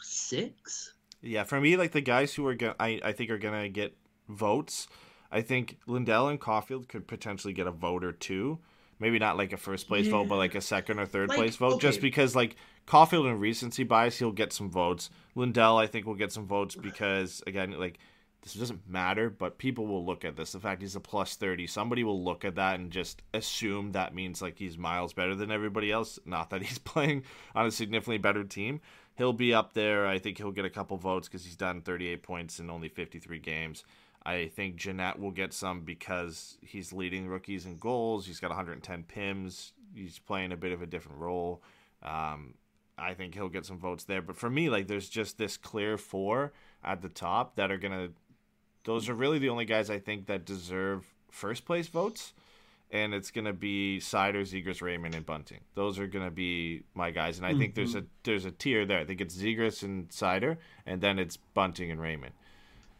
six 0.00 0.94
Yeah, 1.20 1.44
for 1.44 1.60
me, 1.60 1.76
like 1.76 1.92
the 1.92 2.00
guys 2.00 2.34
who 2.34 2.46
are 2.46 2.54
gonna, 2.54 2.74
I, 2.80 3.00
I 3.04 3.12
think 3.12 3.30
are 3.30 3.38
gonna 3.38 3.68
get 3.68 3.94
votes. 4.28 4.88
I 5.30 5.40
think 5.42 5.78
Lundell 5.86 6.28
and 6.28 6.40
Caulfield 6.40 6.88
could 6.88 7.06
potentially 7.06 7.52
get 7.52 7.66
a 7.66 7.70
vote 7.70 8.04
or 8.04 8.12
two. 8.12 8.58
Maybe 8.98 9.18
not 9.18 9.36
like 9.36 9.52
a 9.52 9.56
first 9.56 9.88
place 9.88 10.06
vote, 10.08 10.28
but 10.28 10.36
like 10.36 10.54
a 10.54 10.60
second 10.60 10.98
or 11.00 11.06
third 11.06 11.28
Like, 11.28 11.38
place 11.38 11.56
vote. 11.56 11.80
Just 11.80 12.00
because 12.00 12.34
like 12.36 12.56
Caulfield 12.86 13.26
and 13.26 13.40
recency 13.40 13.84
bias, 13.84 14.18
he'll 14.18 14.32
get 14.32 14.52
some 14.52 14.70
votes. 14.70 15.10
Lundell, 15.34 15.76
I 15.76 15.86
think, 15.86 16.06
will 16.06 16.14
get 16.14 16.32
some 16.32 16.46
votes 16.46 16.74
because 16.76 17.42
again, 17.46 17.72
like 17.78 17.98
this 18.42 18.54
doesn't 18.54 18.88
matter, 18.88 19.30
but 19.30 19.58
people 19.58 19.86
will 19.86 20.04
look 20.04 20.24
at 20.24 20.36
this. 20.36 20.52
The 20.52 20.60
fact 20.60 20.82
he's 20.82 20.96
a 20.96 21.00
plus 21.00 21.36
thirty, 21.36 21.66
somebody 21.66 22.02
will 22.02 22.22
look 22.22 22.44
at 22.44 22.56
that 22.56 22.78
and 22.78 22.90
just 22.90 23.22
assume 23.32 23.92
that 23.92 24.14
means 24.14 24.42
like 24.42 24.58
he's 24.58 24.76
miles 24.76 25.12
better 25.12 25.34
than 25.34 25.50
everybody 25.50 25.92
else. 25.92 26.18
Not 26.24 26.50
that 26.50 26.62
he's 26.62 26.78
playing 26.80 27.24
on 27.54 27.66
a 27.66 27.70
significantly 27.70 28.18
better 28.18 28.44
team. 28.44 28.80
He'll 29.16 29.32
be 29.32 29.54
up 29.54 29.74
there. 29.74 30.06
I 30.06 30.18
think 30.18 30.38
he'll 30.38 30.52
get 30.52 30.64
a 30.64 30.70
couple 30.70 30.96
votes 30.96 31.28
because 31.28 31.44
he's 31.44 31.56
done 31.56 31.82
38 31.82 32.22
points 32.22 32.58
in 32.58 32.70
only 32.70 32.88
53 32.88 33.38
games. 33.38 33.84
I 34.24 34.48
think 34.48 34.76
Jeanette 34.76 35.18
will 35.18 35.30
get 35.30 35.52
some 35.52 35.82
because 35.82 36.56
he's 36.60 36.92
leading 36.92 37.28
rookies 37.28 37.66
in 37.66 37.78
goals. 37.78 38.26
He's 38.26 38.40
got 38.40 38.50
110 38.50 39.04
PIMs. 39.04 39.72
He's 39.94 40.18
playing 40.18 40.52
a 40.52 40.56
bit 40.56 40.72
of 40.72 40.80
a 40.80 40.86
different 40.86 41.18
role. 41.18 41.62
Um, 42.02 42.54
I 42.96 43.14
think 43.14 43.34
he'll 43.34 43.48
get 43.48 43.66
some 43.66 43.78
votes 43.78 44.04
there. 44.04 44.22
But 44.22 44.36
for 44.36 44.48
me, 44.48 44.70
like, 44.70 44.86
there's 44.86 45.08
just 45.08 45.38
this 45.38 45.56
clear 45.56 45.98
four 45.98 46.52
at 46.84 47.02
the 47.02 47.08
top 47.08 47.56
that 47.56 47.70
are 47.70 47.78
gonna. 47.78 48.10
Those 48.84 49.08
are 49.08 49.14
really 49.14 49.38
the 49.38 49.48
only 49.48 49.64
guys 49.64 49.90
I 49.90 49.98
think 49.98 50.26
that 50.26 50.44
deserve 50.44 51.06
first 51.30 51.64
place 51.64 51.88
votes, 51.88 52.32
and 52.90 53.14
it's 53.14 53.30
gonna 53.30 53.52
be 53.52 53.98
Seider, 54.00 54.42
Zegras, 54.42 54.82
Raymond, 54.82 55.14
and 55.14 55.24
Bunting. 55.24 55.60
Those 55.74 55.98
are 55.98 56.06
gonna 56.06 56.30
be 56.30 56.82
my 56.94 57.10
guys, 57.10 57.38
and 57.38 57.46
I 57.46 57.54
think 57.54 57.74
there's 57.74 57.94
a 57.94 58.04
there's 58.24 58.44
a 58.44 58.50
tier 58.50 58.84
there. 58.84 58.98
I 58.98 59.04
think 59.04 59.20
it's 59.20 59.36
Zegras 59.36 59.82
and 59.82 60.08
Seider, 60.08 60.58
and 60.86 61.00
then 61.00 61.18
it's 61.18 61.36
Bunting 61.36 61.90
and 61.90 62.00
Raymond. 62.00 62.32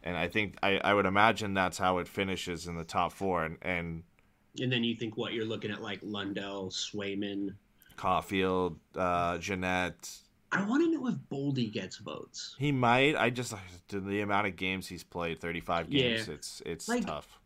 And 0.05 0.17
I 0.17 0.27
think 0.27 0.57
I, 0.61 0.77
I 0.79 0.93
would 0.93 1.05
imagine 1.05 1.53
that's 1.53 1.77
how 1.77 1.99
it 1.99 2.07
finishes 2.07 2.67
in 2.67 2.75
the 2.75 2.83
top 2.83 3.13
four, 3.13 3.45
and, 3.45 3.57
and 3.61 4.03
and 4.59 4.71
then 4.71 4.83
you 4.83 4.95
think 4.95 5.17
what 5.17 5.33
you're 5.33 5.45
looking 5.45 5.71
at 5.71 5.81
like 5.81 5.99
lundell 6.01 6.69
swayman 6.69 7.55
Caulfield, 7.95 8.79
uh, 8.95 9.37
Jeanette. 9.37 10.09
I 10.53 10.63
want 10.65 10.83
to 10.83 10.91
know 10.91 11.07
if 11.07 11.15
boldy 11.31 11.71
gets 11.71 11.97
votes 11.97 12.55
He 12.59 12.71
might. 12.71 13.15
I 13.15 13.29
just 13.29 13.53
the 13.89 14.21
amount 14.21 14.47
of 14.47 14.55
games 14.55 14.87
he's 14.87 15.03
played, 15.03 15.41
thirty 15.41 15.59
five 15.61 15.89
games. 15.89 16.27
Yeah. 16.27 16.33
It's 16.35 16.61
it's 16.65 16.87
Like- 16.87 17.05
tough. 17.05 17.39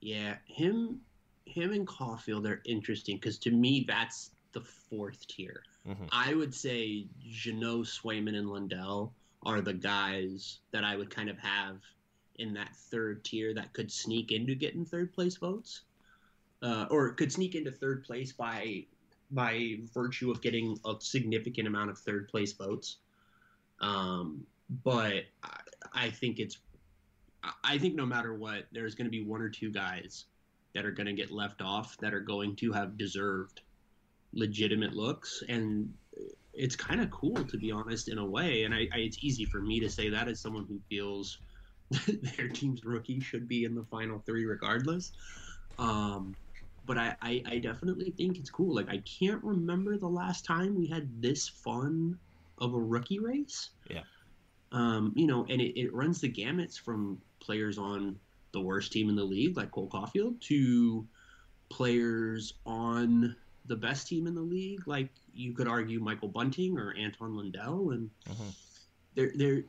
yeah 0.00 0.36
him 0.46 1.00
him 1.46 1.72
and 1.72 1.86
caulfield 1.86 2.46
are 2.46 2.60
interesting 2.64 3.16
because 3.16 3.38
to 3.38 3.50
me 3.50 3.84
that's 3.88 4.30
the 4.52 4.60
fourth 4.60 5.26
tier 5.26 5.62
Mhm. 5.86 6.08
I 6.12 6.34
would 6.34 6.54
say 6.54 7.06
Janot, 7.26 7.86
Swayman, 7.86 8.36
and 8.36 8.50
Lundell 8.50 9.14
are 9.46 9.62
the 9.62 9.72
guys 9.72 10.58
that 10.70 10.84
I 10.84 10.96
would 10.96 11.08
kind 11.08 11.30
of 11.30 11.38
have 11.38 11.80
in 12.36 12.52
that 12.54 12.76
third 12.76 13.24
tier 13.24 13.54
that 13.54 13.72
could 13.72 13.90
sneak 13.90 14.30
into 14.30 14.54
getting 14.54 14.84
third 14.84 15.14
place 15.14 15.36
votes, 15.38 15.82
uh, 16.60 16.86
or 16.90 17.12
could 17.14 17.32
sneak 17.32 17.54
into 17.54 17.70
third 17.72 18.04
place 18.04 18.32
by 18.32 18.84
by 19.30 19.76
virtue 19.94 20.30
of 20.30 20.40
getting 20.40 20.78
a 20.86 20.94
significant 21.00 21.68
amount 21.68 21.90
of 21.90 21.98
third 21.98 22.28
place 22.28 22.52
votes. 22.52 22.96
Um, 23.80 24.46
but 24.84 25.24
I, 25.42 25.60
I 25.92 26.10
think 26.10 26.38
it's 26.38 26.58
I- 27.64 27.78
think 27.78 27.94
no 27.94 28.06
matter 28.06 28.34
what, 28.34 28.66
there's 28.72 28.94
going 28.94 29.06
to 29.06 29.10
be 29.10 29.22
one 29.22 29.40
or 29.40 29.48
two 29.48 29.70
guys 29.70 30.26
that 30.74 30.84
are 30.84 30.90
going 30.90 31.06
to 31.06 31.12
get 31.12 31.30
left 31.30 31.62
off 31.62 31.96
that 31.98 32.12
are 32.12 32.20
going 32.20 32.56
to 32.56 32.72
have 32.72 32.96
deserved 32.96 33.62
legitimate 34.32 34.94
looks. 34.94 35.42
And 35.48 35.92
it's 36.52 36.76
kind 36.76 37.00
of 37.00 37.10
cool 37.10 37.44
to 37.44 37.56
be 37.56 37.70
honest 37.70 38.08
in 38.08 38.18
a 38.18 38.24
way. 38.24 38.64
And 38.64 38.74
I, 38.74 38.88
I 38.92 38.98
it's 38.98 39.18
easy 39.22 39.44
for 39.44 39.60
me 39.60 39.80
to 39.80 39.88
say 39.88 40.10
that 40.10 40.28
as 40.28 40.40
someone 40.40 40.66
who 40.68 40.80
feels 40.88 41.38
their 42.36 42.48
team's 42.48 42.84
rookie 42.84 43.20
should 43.20 43.48
be 43.48 43.64
in 43.64 43.74
the 43.74 43.84
final 43.84 44.18
three 44.26 44.44
regardless. 44.44 45.12
Um 45.78 46.34
but 46.88 46.98
I, 46.98 47.14
I 47.22 47.42
i 47.46 47.58
definitely 47.58 48.10
think 48.10 48.38
it's 48.38 48.50
cool 48.50 48.74
like 48.74 48.88
i 48.88 48.98
can't 49.18 49.44
remember 49.44 49.96
the 49.98 50.08
last 50.08 50.44
time 50.44 50.74
we 50.74 50.86
had 50.88 51.22
this 51.22 51.46
fun 51.48 52.18
of 52.58 52.74
a 52.74 52.78
rookie 52.80 53.20
race 53.20 53.70
Yeah. 53.88 54.02
um 54.72 55.12
you 55.14 55.26
know 55.28 55.46
and 55.48 55.60
it, 55.60 55.78
it 55.78 55.94
runs 55.94 56.20
the 56.20 56.32
gamuts 56.32 56.76
from 56.80 57.20
players 57.40 57.78
on 57.78 58.18
the 58.52 58.60
worst 58.60 58.90
team 58.90 59.08
in 59.10 59.14
the 59.16 59.22
league 59.24 59.56
like 59.56 59.70
cole 59.70 59.86
caulfield 59.88 60.40
to 60.42 61.06
players 61.68 62.54
on 62.66 63.36
the 63.66 63.76
best 63.76 64.08
team 64.08 64.26
in 64.26 64.34
the 64.34 64.40
league, 64.40 64.88
like 64.88 65.10
you 65.34 65.52
could 65.52 65.68
argue 65.68 66.00
Michael 66.00 66.28
Bunting 66.28 66.78
or 66.78 66.94
Anton 66.94 67.36
Lundell, 67.36 67.90
and 67.90 68.08
Mhm. 68.26 68.54
they're 69.14 69.32
they're 69.34 69.64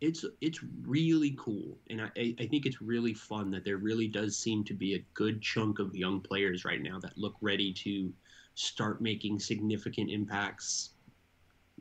it's 0.00 0.24
it's 0.40 0.60
really 0.82 1.34
cool, 1.38 1.78
and 1.88 2.02
I 2.02 2.34
I 2.38 2.46
think 2.46 2.66
it's 2.66 2.82
really 2.82 3.14
fun 3.14 3.50
that 3.52 3.64
there 3.64 3.78
really 3.78 4.08
does 4.08 4.36
seem 4.36 4.62
to 4.64 4.74
be 4.74 4.94
a 4.94 5.04
good 5.14 5.40
chunk 5.40 5.78
of 5.78 5.96
young 5.96 6.20
players 6.20 6.64
right 6.64 6.82
now 6.82 6.98
that 7.00 7.16
look 7.16 7.34
ready 7.40 7.72
to 7.72 8.12
start 8.54 9.00
making 9.00 9.38
significant 9.38 10.10
impacts 10.10 10.90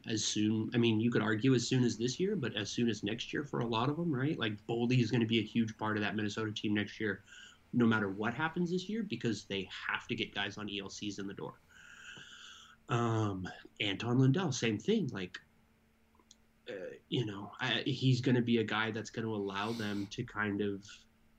as 0.07 0.23
soon. 0.23 0.69
I 0.73 0.77
mean, 0.77 0.99
you 0.99 1.11
could 1.11 1.21
argue 1.21 1.55
as 1.55 1.67
soon 1.67 1.83
as 1.83 1.97
this 1.97 2.19
year, 2.19 2.35
but 2.35 2.55
as 2.55 2.69
soon 2.69 2.89
as 2.89 3.03
next 3.03 3.33
year 3.33 3.43
for 3.43 3.59
a 3.59 3.67
lot 3.67 3.89
of 3.89 3.97
them, 3.97 4.13
right? 4.13 4.37
Like 4.37 4.53
Boldy 4.67 5.01
is 5.01 5.11
going 5.11 5.21
to 5.21 5.27
be 5.27 5.39
a 5.39 5.43
huge 5.43 5.77
part 5.77 5.97
of 5.97 6.03
that 6.03 6.15
Minnesota 6.15 6.51
team 6.51 6.73
next 6.73 6.99
year, 6.99 7.23
no 7.73 7.85
matter 7.85 8.09
what 8.09 8.33
happens 8.33 8.71
this 8.71 8.87
year, 8.87 9.03
because 9.03 9.45
they 9.45 9.67
have 9.87 10.07
to 10.07 10.15
get 10.15 10.35
guys 10.35 10.57
on 10.57 10.67
ELCs 10.67 11.19
in 11.19 11.27
the 11.27 11.33
door. 11.33 11.53
Um, 12.87 13.47
Anton 13.79 14.19
Lundell, 14.19 14.51
same 14.51 14.77
thing. 14.77 15.09
Like, 15.11 15.39
you 17.09 17.25
know, 17.25 17.51
I, 17.59 17.83
he's 17.85 18.21
going 18.21 18.35
to 18.35 18.41
be 18.41 18.57
a 18.57 18.63
guy 18.63 18.91
that's 18.91 19.09
going 19.09 19.25
to 19.25 19.35
allow 19.35 19.71
them 19.71 20.07
to 20.11 20.23
kind 20.23 20.61
of 20.61 20.83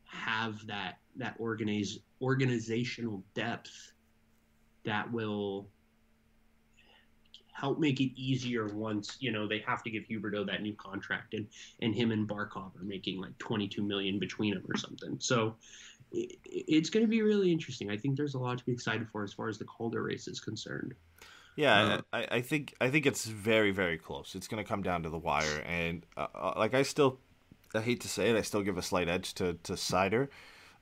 have 0.05 0.65
that 0.67 0.99
that 1.17 1.35
organize 1.39 1.99
organizational 2.23 3.23
depth 3.35 3.93
that 4.85 5.11
will 5.13 5.69
help 7.53 7.79
make 7.79 8.01
it 8.01 8.13
easier 8.21 8.67
once 8.67 9.17
you 9.19 9.33
know 9.33 9.49
they 9.49 9.59
have 9.67 9.83
to 9.83 9.91
give 9.91 10.05
Huberdeau 10.05 10.47
that 10.47 10.63
new 10.63 10.75
contract 10.75 11.35
and 11.35 11.47
and 11.81 11.95
him 11.95 12.13
and 12.13 12.29
Barkov 12.29 12.79
are 12.79 12.85
making 12.85 13.21
like 13.21 13.37
22 13.39 13.83
million 13.83 14.19
between 14.19 14.55
them 14.55 14.65
or 14.69 14.77
something. 14.77 15.17
So 15.19 15.57
it, 16.13 16.39
it's 16.45 16.91
going 16.91 17.05
to 17.05 17.11
be 17.11 17.23
really 17.23 17.51
interesting. 17.51 17.91
I 17.91 17.97
think 17.97 18.17
there's 18.17 18.35
a 18.35 18.39
lot 18.39 18.59
to 18.59 18.65
be 18.65 18.73
excited 18.73 19.09
for 19.11 19.25
as 19.25 19.33
far 19.33 19.49
as 19.49 19.59
the 19.59 19.65
Calder 19.65 20.03
race 20.03 20.29
is 20.29 20.41
concerned. 20.41 20.95
Yeah, 21.57 22.03
I, 22.13 22.27
I 22.31 22.41
think 22.43 22.75
I 22.81 22.91
think 22.91 23.07
it's 23.07 23.25
very 23.25 23.71
very 23.71 23.97
close. 23.97 24.35
It's 24.35 24.47
going 24.47 24.63
to 24.63 24.69
come 24.69 24.83
down 24.83 25.03
to 25.05 25.09
the 25.11 25.19
wire, 25.19 25.63
and 25.67 26.05
uh, 26.17 26.27
uh, 26.35 26.53
like 26.57 26.75
I 26.75 26.83
still, 26.83 27.19
I 27.75 27.81
hate 27.81 28.03
to 28.03 28.09
say 28.09 28.31
it, 28.31 28.37
I 28.37 28.43
still 28.43 28.63
give 28.63 28.77
a 28.77 28.83
slight 28.83 29.09
edge 29.09 29.33
to 29.35 29.55
to 29.63 29.73
Seider, 29.73 30.29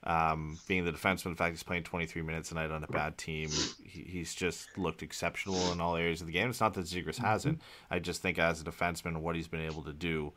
um, 0.03 0.59
being 0.67 0.85
the 0.85 0.91
defenseman. 0.91 1.27
In 1.27 1.35
fact, 1.37 1.53
he's 1.53 1.63
playing 1.63 1.85
23 1.85 2.23
minutes 2.23 2.51
a 2.51 2.55
night 2.55 2.73
on 2.73 2.83
a 2.83 2.89
bad 2.89 3.17
team. 3.17 3.51
He, 3.85 4.03
he's 4.03 4.35
just 4.35 4.77
looked 4.77 5.03
exceptional 5.03 5.73
in 5.73 5.81
all 5.81 5.95
areas 5.95 6.21
of 6.21 6.27
the 6.27 6.33
game. 6.33 6.51
It's 6.51 6.61
not 6.61 6.75
that 6.75 6.87
Zegras 6.87 7.19
hasn't. 7.19 7.61
I 7.89 8.01
just 8.01 8.21
think 8.21 8.41
as 8.41 8.61
a 8.61 8.65
defenseman, 8.65 9.19
what 9.19 9.37
he's 9.37 9.49
been 9.49 9.65
able 9.65 9.85
to 9.85 9.93
do, 9.93 10.33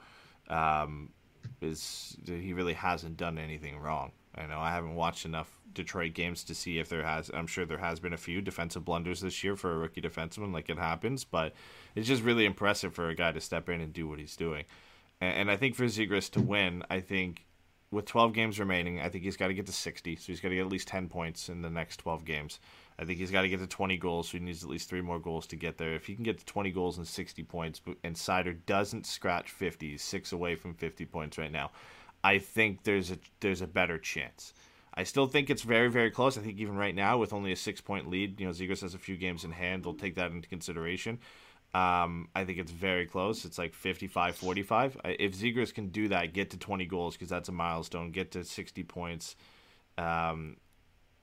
um, 0.49 1.09
is 1.61 2.15
he 2.25 2.53
really 2.53 2.73
hasn't 2.73 3.17
done 3.17 3.39
anything 3.39 3.79
wrong. 3.79 4.11
I 4.35 4.45
know 4.45 4.59
I 4.59 4.69
haven't 4.71 4.93
watched 4.93 5.25
enough 5.25 5.56
Detroit 5.77 6.13
games 6.13 6.43
to 6.43 6.53
see 6.53 6.79
if 6.79 6.89
there 6.89 7.03
has. 7.03 7.31
I'm 7.33 7.47
sure 7.47 7.65
there 7.65 7.77
has 7.77 7.99
been 7.99 8.13
a 8.13 8.17
few 8.17 8.41
defensive 8.41 8.83
blunders 8.83 9.21
this 9.21 9.43
year 9.43 9.55
for 9.55 9.71
a 9.71 9.77
rookie 9.77 10.01
defenseman, 10.01 10.53
like 10.53 10.69
it 10.69 10.77
happens. 10.77 11.23
But 11.23 11.53
it's 11.95 12.07
just 12.07 12.23
really 12.23 12.45
impressive 12.45 12.93
for 12.93 13.07
a 13.09 13.15
guy 13.15 13.31
to 13.31 13.39
step 13.39 13.69
in 13.69 13.79
and 13.79 13.93
do 13.93 14.07
what 14.07 14.19
he's 14.19 14.35
doing. 14.35 14.65
And, 15.21 15.37
and 15.37 15.51
I 15.51 15.55
think 15.55 15.75
for 15.75 15.85
Zegras 15.85 16.29
to 16.31 16.41
win, 16.41 16.83
I 16.89 16.99
think 16.99 17.45
with 17.91 18.05
12 18.05 18.33
games 18.33 18.59
remaining, 18.59 18.99
I 18.99 19.07
think 19.07 19.23
he's 19.23 19.37
got 19.37 19.47
to 19.47 19.53
get 19.53 19.65
to 19.67 19.71
60. 19.71 20.15
So 20.17 20.23
he's 20.27 20.41
got 20.41 20.49
to 20.49 20.55
get 20.55 20.61
at 20.61 20.71
least 20.71 20.89
10 20.89 21.07
points 21.07 21.47
in 21.47 21.61
the 21.61 21.69
next 21.69 21.97
12 21.97 22.25
games. 22.25 22.59
I 22.99 23.05
think 23.05 23.19
he's 23.19 23.31
got 23.31 23.43
to 23.43 23.49
get 23.49 23.59
to 23.59 23.67
20 23.67 23.95
goals, 23.97 24.29
so 24.29 24.37
he 24.37 24.43
needs 24.43 24.63
at 24.63 24.69
least 24.69 24.89
three 24.89 25.01
more 25.01 25.19
goals 25.19 25.47
to 25.47 25.55
get 25.55 25.77
there. 25.77 25.93
If 25.93 26.07
he 26.07 26.15
can 26.15 26.23
get 26.23 26.39
to 26.39 26.45
20 26.45 26.71
goals 26.71 26.97
and 26.97 27.07
60 27.07 27.43
points, 27.43 27.79
and 28.03 28.15
Seider 28.15 28.57
doesn't 28.65 29.05
scratch 29.05 29.51
50, 29.51 29.91
he's 29.91 30.01
six 30.01 30.31
away 30.31 30.55
from 30.55 30.73
50 30.73 31.05
points 31.05 31.37
right 31.37 31.51
now. 31.51 31.71
I 32.23 32.39
think 32.39 32.83
there's 32.83 33.11
a 33.11 33.19
there's 33.39 33.61
a 33.61 33.67
better 33.67 33.97
chance. 33.97 34.53
I 34.97 35.03
still 35.03 35.27
think 35.27 35.51
it's 35.51 35.61
very 35.61 35.89
very 35.89 36.09
close. 36.09 36.37
I 36.37 36.41
think 36.41 36.57
even 36.57 36.75
right 36.75 36.95
now 36.95 37.19
with 37.19 37.31
only 37.31 37.51
a 37.51 37.55
six 37.55 37.79
point 37.79 38.09
lead, 38.09 38.39
you 38.39 38.47
know, 38.47 38.51
Zegras 38.51 38.81
has 38.81 38.95
a 38.95 38.97
few 38.97 39.15
games 39.15 39.43
in 39.43 39.51
hand. 39.51 39.83
They'll 39.83 39.93
take 39.93 40.15
that 40.15 40.31
into 40.31 40.49
consideration. 40.49 41.19
Um, 41.73 42.29
I 42.33 42.45
think 42.45 42.57
it's 42.57 42.71
very 42.71 43.05
close. 43.05 43.45
It's 43.45 43.59
like 43.59 43.73
55-45. 43.73 44.95
If 45.19 45.37
Zegras 45.37 45.73
can 45.73 45.89
do 45.89 46.07
that, 46.07 46.33
get 46.33 46.49
to 46.51 46.57
20 46.57 46.85
goals 46.85 47.13
because 47.15 47.29
that's 47.29 47.49
a 47.49 47.51
milestone, 47.51 48.11
get 48.11 48.31
to 48.31 48.43
60 48.43 48.83
points, 48.83 49.35
um, 49.97 50.57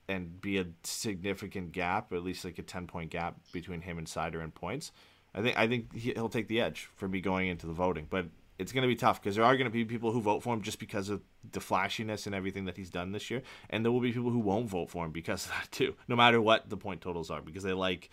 and 0.06 0.40
be 0.40 0.58
a 0.58 0.66
significant 0.84 1.72
gap, 1.72 2.12
at 2.12 2.22
least 2.22 2.44
like 2.44 2.58
a 2.58 2.62
10 2.62 2.86
point 2.86 3.10
gap 3.10 3.36
between 3.52 3.80
him 3.80 3.98
and 3.98 4.06
Seider 4.06 4.44
in 4.44 4.52
points. 4.52 4.92
I 5.34 5.42
think 5.42 5.58
I 5.58 5.66
think 5.66 5.92
he'll 5.94 6.28
take 6.28 6.46
the 6.46 6.60
edge 6.60 6.88
for 6.94 7.08
me 7.08 7.20
going 7.20 7.48
into 7.48 7.66
the 7.66 7.72
voting, 7.72 8.06
but 8.08 8.26
it's 8.58 8.72
going 8.72 8.82
to 8.82 8.88
be 8.88 8.96
tough 8.96 9.20
because 9.20 9.36
there 9.36 9.44
are 9.44 9.56
going 9.56 9.66
to 9.66 9.70
be 9.70 9.84
people 9.84 10.12
who 10.12 10.20
vote 10.20 10.42
for 10.42 10.54
him 10.54 10.62
just 10.62 10.78
because 10.78 11.08
of 11.08 11.22
the 11.52 11.60
flashiness 11.60 12.26
and 12.26 12.34
everything 12.34 12.66
that 12.66 12.76
he's 12.76 12.90
done 12.90 13.12
this 13.12 13.30
year, 13.30 13.42
and 13.70 13.84
there 13.84 13.92
will 13.92 14.00
be 14.00 14.12
people 14.12 14.30
who 14.30 14.38
won't 14.38 14.68
vote 14.68 14.90
for 14.90 15.04
him 15.04 15.12
because 15.12 15.46
of 15.46 15.52
that 15.52 15.70
too, 15.70 15.94
no 16.08 16.16
matter 16.16 16.40
what 16.40 16.68
the 16.68 16.76
point 16.76 17.00
totals 17.00 17.30
are, 17.30 17.40
because 17.40 17.62
they 17.62 17.72
like 17.72 18.10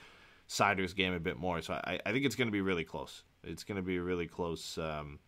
Seider's 0.48 0.94
game 0.94 1.14
a 1.14 1.20
bit 1.20 1.38
more. 1.38 1.62
So 1.62 1.74
I, 1.74 2.00
I 2.06 2.12
think 2.12 2.26
it's 2.26 2.36
going 2.36 2.48
to 2.48 2.52
be 2.52 2.62
really 2.62 2.84
close. 2.84 3.24
It's 3.44 3.64
going 3.64 3.78
to 3.78 3.82
be 3.82 4.00
really 4.00 4.28
close 4.28 4.78
um, 4.78 5.20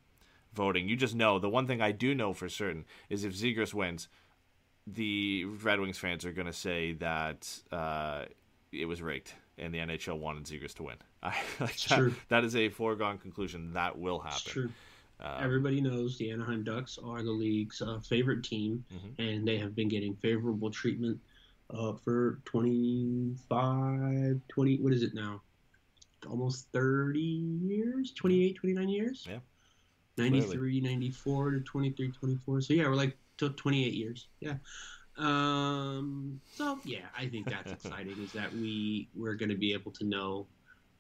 voting. 0.54 0.88
You 0.88 0.96
just 0.96 1.16
know 1.16 1.40
the 1.40 1.50
one 1.50 1.68
thing 1.68 1.82
I 1.82 1.92
do 1.92 2.16
know 2.16 2.34
for 2.34 2.50
certain 2.50 2.86
is 3.10 3.24
if 3.24 3.34
Zegras 3.34 3.74
wins, 3.74 4.10
the 4.88 5.46
Red 5.46 5.80
Wings 5.80 5.98
fans 5.98 6.26
are 6.26 6.34
going 6.34 6.48
to 6.48 6.54
say 6.54 6.94
that 6.94 7.48
uh, 7.72 8.26
it 8.72 8.86
was 8.86 9.02
rigged 9.02 9.32
and 9.58 9.74
the 9.74 9.78
NHL 9.80 10.20
wanted 10.20 10.46
Zegras 10.46 10.74
to 10.76 10.84
win. 10.84 10.96
I, 11.24 11.36
like 11.60 11.78
that, 11.78 11.96
true. 11.98 12.16
that 12.30 12.44
is 12.44 12.56
a 12.56 12.70
foregone 12.70 13.18
conclusion. 13.18 13.74
That 13.74 13.98
will 13.98 14.20
happen. 14.20 14.74
Um, 15.24 15.42
Everybody 15.42 15.80
knows 15.82 16.18
the 16.18 16.32
Anaheim 16.32 16.64
Ducks 16.64 16.98
are 17.04 17.24
the 17.24 17.32
league's 17.32 17.82
uh, 17.82 18.00
favorite 18.00 18.44
team, 18.44 18.84
Mhm. 18.92 19.20
and 19.20 19.48
they 19.48 19.58
have 19.58 19.74
been 19.76 19.88
getting 19.88 20.16
favorable 20.16 20.70
treatment 20.70 21.20
uh, 21.70 21.94
for 21.94 22.42
25, 22.46 24.42
20, 24.48 24.78
what 24.80 24.94
is 24.94 25.02
it 25.02 25.14
now? 25.14 25.42
Almost 26.28 26.68
30 26.72 27.20
years, 27.20 28.12
28, 28.12 28.56
29 28.58 28.90
years? 28.90 29.26
Yeah. 29.28 29.40
93, 30.18 30.82
94 30.82 31.52
to 31.52 31.60
23, 31.62 32.12
24. 32.12 32.62
So, 32.62 32.74
yeah, 32.74 32.88
we're 32.88 32.96
like 32.96 33.18
till 33.38 33.52
28 33.54 33.94
years. 33.94 34.28
Yeah. 34.40 34.58
Um, 35.18 36.40
so, 36.54 36.80
yeah, 36.84 37.08
I 37.18 37.28
think 37.28 37.50
that's 37.50 37.72
exciting 37.86 38.22
is 38.22 38.32
that 38.34 38.54
we, 38.54 39.08
we're 39.16 39.36
going 39.36 39.50
to 39.50 39.58
be 39.58 39.74
able 39.74 39.92
to 39.94 40.04
know 40.04 40.46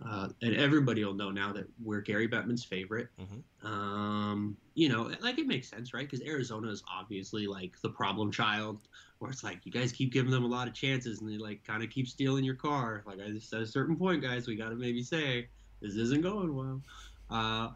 uh, 0.05 0.29
and 0.41 0.55
everybody 0.55 1.03
will 1.03 1.13
know 1.13 1.31
now 1.31 1.53
that 1.53 1.65
we're 1.83 2.01
Gary 2.01 2.27
Bettman's 2.27 2.63
favorite. 2.63 3.07
Mhm. 3.19 3.67
Um, 3.67 4.57
you 4.75 4.89
know, 4.89 5.11
like 5.21 5.39
it 5.39 5.47
makes 5.47 5.69
sense, 5.69 5.93
right? 5.93 6.09
Because 6.09 6.25
Arizona 6.25 6.69
is 6.69 6.83
obviously 6.91 7.47
like 7.47 7.79
the 7.81 7.89
problem 7.89 8.31
child, 8.31 8.87
where 9.19 9.31
it's 9.31 9.43
like 9.43 9.65
you 9.65 9.71
guys 9.71 9.91
keep 9.91 10.11
giving 10.11 10.31
them 10.31 10.43
a 10.43 10.47
lot 10.47 10.67
of 10.67 10.73
chances, 10.73 11.21
and 11.21 11.29
they 11.29 11.37
like 11.37 11.63
kind 11.63 11.83
of 11.83 11.89
keep 11.89 12.07
stealing 12.07 12.43
your 12.43 12.55
car. 12.55 13.03
Like 13.05 13.19
I 13.19 13.29
just 13.29 13.53
at 13.53 13.61
a 13.61 13.67
certain 13.67 13.95
point, 13.95 14.21
guys, 14.21 14.47
we 14.47 14.55
got 14.55 14.69
to 14.69 14.75
maybe 14.75 15.01
say 15.03 15.47
this 15.81 15.95
isn't 15.95 16.21
going 16.21 16.53
well. 16.55 16.81
Uh, 17.29 17.69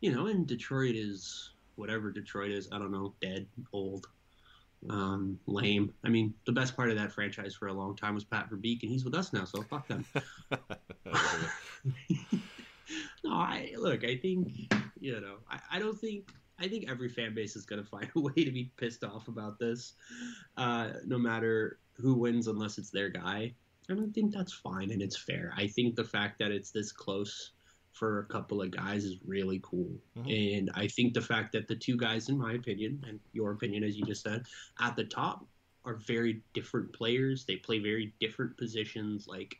you 0.00 0.12
know, 0.12 0.26
and 0.26 0.46
Detroit 0.46 0.96
is 0.96 1.50
whatever 1.76 2.10
Detroit 2.10 2.50
is. 2.50 2.68
I 2.72 2.78
don't 2.78 2.90
know, 2.90 3.14
dead, 3.20 3.46
old, 3.72 4.08
um, 4.88 5.38
lame. 5.46 5.92
I 6.04 6.08
mean, 6.08 6.34
the 6.46 6.52
best 6.52 6.76
part 6.76 6.90
of 6.90 6.96
that 6.96 7.12
franchise 7.12 7.54
for 7.54 7.68
a 7.68 7.72
long 7.72 7.96
time 7.96 8.14
was 8.14 8.24
Pat 8.24 8.50
Verbeek, 8.50 8.82
and 8.82 8.90
he's 8.90 9.04
with 9.04 9.14
us 9.14 9.32
now, 9.32 9.44
so 9.44 9.62
fuck 9.62 9.86
them. 9.88 10.04
no, 13.24 13.32
I 13.32 13.74
look. 13.76 14.04
I 14.04 14.16
think 14.16 14.72
you 15.00 15.20
know. 15.20 15.36
I, 15.50 15.60
I 15.72 15.78
don't 15.78 15.98
think. 15.98 16.30
I 16.58 16.68
think 16.68 16.90
every 16.90 17.08
fan 17.08 17.34
base 17.34 17.56
is 17.56 17.64
going 17.64 17.82
to 17.82 17.88
find 17.88 18.08
a 18.14 18.20
way 18.20 18.32
to 18.32 18.50
be 18.50 18.70
pissed 18.76 19.04
off 19.04 19.28
about 19.28 19.58
this, 19.58 19.94
uh, 20.56 20.90
no 21.06 21.18
matter 21.18 21.78
who 21.94 22.14
wins, 22.14 22.46
unless 22.46 22.78
it's 22.78 22.90
their 22.90 23.08
guy. 23.08 23.54
And 23.88 24.00
I 24.00 24.06
think 24.12 24.32
that's 24.32 24.52
fine 24.52 24.92
and 24.92 25.02
it's 25.02 25.16
fair. 25.16 25.52
I 25.56 25.66
think 25.66 25.96
the 25.96 26.04
fact 26.04 26.38
that 26.38 26.52
it's 26.52 26.70
this 26.70 26.92
close 26.92 27.50
for 28.00 28.20
a 28.20 28.24
couple 28.24 28.62
of 28.62 28.70
guys 28.70 29.04
is 29.04 29.18
really 29.26 29.60
cool. 29.62 29.92
And 30.16 30.70
I 30.74 30.88
think 30.88 31.12
the 31.12 31.20
fact 31.20 31.52
that 31.52 31.68
the 31.68 31.76
two 31.76 31.98
guys, 31.98 32.30
in 32.30 32.38
my 32.38 32.54
opinion, 32.54 33.04
and 33.06 33.20
your 33.34 33.52
opinion, 33.52 33.84
as 33.84 33.94
you 33.94 34.04
just 34.06 34.22
said, 34.22 34.46
at 34.80 34.96
the 34.96 35.04
top 35.04 35.44
are 35.84 35.96
very 35.96 36.40
different 36.54 36.94
players. 36.94 37.44
They 37.44 37.56
play 37.56 37.78
very 37.78 38.14
different 38.18 38.56
positions. 38.56 39.28
Like, 39.28 39.58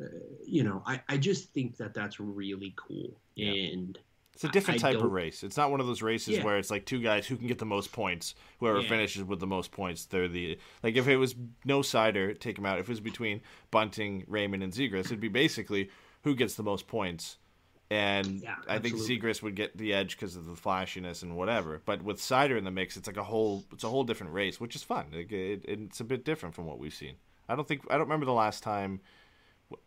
uh, 0.00 0.06
you 0.46 0.64
know, 0.64 0.82
I, 0.86 1.02
I 1.10 1.18
just 1.18 1.52
think 1.52 1.76
that 1.76 1.92
that's 1.92 2.18
really 2.18 2.72
cool. 2.76 3.20
Yeah. 3.34 3.52
And 3.52 3.98
It's 4.32 4.44
a 4.44 4.48
different 4.48 4.82
I 4.82 4.92
type 4.92 5.02
of 5.02 5.12
race. 5.12 5.42
It's 5.42 5.58
not 5.58 5.70
one 5.70 5.80
of 5.80 5.86
those 5.86 6.00
races 6.00 6.38
Yeah. 6.38 6.44
where 6.44 6.56
it's 6.56 6.70
like 6.70 6.86
two 6.86 7.02
guys 7.02 7.26
who 7.26 7.36
can 7.36 7.48
get 7.48 7.58
the 7.58 7.66
most 7.66 7.92
points. 7.92 8.34
Whoever 8.60 8.80
Yeah. 8.80 8.88
finishes 8.88 9.24
with 9.24 9.40
the 9.40 9.46
most 9.46 9.72
points, 9.72 10.06
they're 10.06 10.26
the 10.26 10.58
like. 10.82 10.96
If 10.96 11.06
it 11.06 11.18
was 11.18 11.34
no 11.66 11.80
Seider, 11.80 12.38
take 12.38 12.56
him 12.56 12.64
out. 12.64 12.78
If 12.78 12.86
it 12.88 12.92
was 12.92 13.00
between 13.00 13.42
Bunting, 13.70 14.24
Raymond, 14.26 14.62
and 14.62 14.72
Zegras, 14.72 15.06
it'd 15.06 15.20
be 15.20 15.28
basically 15.28 15.90
who 16.26 16.34
gets 16.34 16.56
the 16.56 16.64
most 16.64 16.88
points. 16.88 17.38
And 17.88 18.42
Yeah, 18.42 18.56
I 18.66 18.80
think. 18.80 18.96
Zegras 18.96 19.42
would 19.42 19.54
get 19.54 19.76
the 19.76 19.94
edge 19.94 20.16
because 20.16 20.34
of 20.34 20.44
the 20.46 20.56
flashiness 20.56 21.22
and 21.22 21.36
whatever. 21.36 21.80
But 21.84 22.02
with 22.02 22.18
Seider 22.18 22.58
in 22.58 22.64
the 22.64 22.72
mix, 22.72 22.96
it's 22.96 23.06
like 23.06 23.16
a 23.16 23.22
whole 23.22 23.64
it's 23.72 23.84
a 23.84 23.88
whole 23.88 24.02
different 24.02 24.32
race, 24.32 24.58
which 24.58 24.74
is 24.74 24.82
fun. 24.82 25.06
Like, 25.14 25.30
it, 25.30 25.64
it's 25.68 26.00
a 26.00 26.04
bit 26.04 26.24
different 26.24 26.56
from 26.56 26.66
what 26.66 26.80
we've 26.80 26.92
seen. 26.92 27.14
I 27.48 27.54
don't 27.54 27.68
think 27.68 27.82
I 27.88 27.92
don't 27.92 28.08
remember 28.08 28.26
the 28.26 28.32
last 28.32 28.64
time 28.64 29.00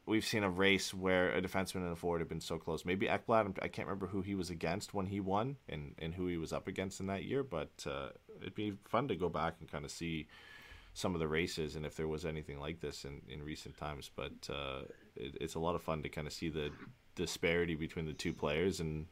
we've 0.05 0.25
seen 0.25 0.43
a 0.43 0.49
race 0.49 0.93
where 0.93 1.31
a 1.31 1.41
defenseman 1.41 1.83
and 1.83 1.91
a 1.91 1.95
forward 1.95 2.19
have 2.19 2.29
been 2.29 2.39
so 2.39 2.57
close. 2.57 2.85
Maybe 2.85 3.07
Ekblad, 3.07 3.59
I 3.61 3.67
can't 3.67 3.87
remember 3.87 4.07
who 4.07 4.21
he 4.21 4.35
was 4.35 4.49
against 4.49 4.93
when 4.93 5.05
he 5.07 5.19
won 5.19 5.57
and, 5.67 5.95
and 5.99 6.13
who 6.13 6.27
he 6.27 6.37
was 6.37 6.53
up 6.53 6.67
against 6.67 6.99
in 6.99 7.07
that 7.07 7.23
year, 7.23 7.43
but 7.43 7.71
uh, 7.85 8.09
it'd 8.41 8.55
be 8.55 8.73
fun 8.85 9.07
to 9.09 9.15
go 9.15 9.29
back 9.29 9.55
and 9.59 9.71
kind 9.71 9.85
of 9.85 9.91
see 9.91 10.27
some 10.93 11.13
of 11.13 11.19
the 11.19 11.27
races 11.27 11.75
and 11.75 11.85
if 11.85 11.95
there 11.95 12.07
was 12.07 12.25
anything 12.25 12.59
like 12.59 12.81
this 12.81 13.05
in, 13.05 13.21
in 13.29 13.41
recent 13.41 13.77
times. 13.77 14.09
But 14.13 14.49
uh, 14.49 14.81
it, 15.19 15.37
it's 15.41 15.55
a 15.55 15.59
lot 15.59 15.75
of 15.75 15.81
fun 15.81 16.03
to 16.03 16.09
kind 16.09 16.27
of 16.27 16.33
see 16.33 16.49
the 16.49 16.71
disparity 17.15 17.75
between 17.75 18.05
the 18.05 18.13
two 18.13 18.33
players 18.33 18.79
and 18.79 19.05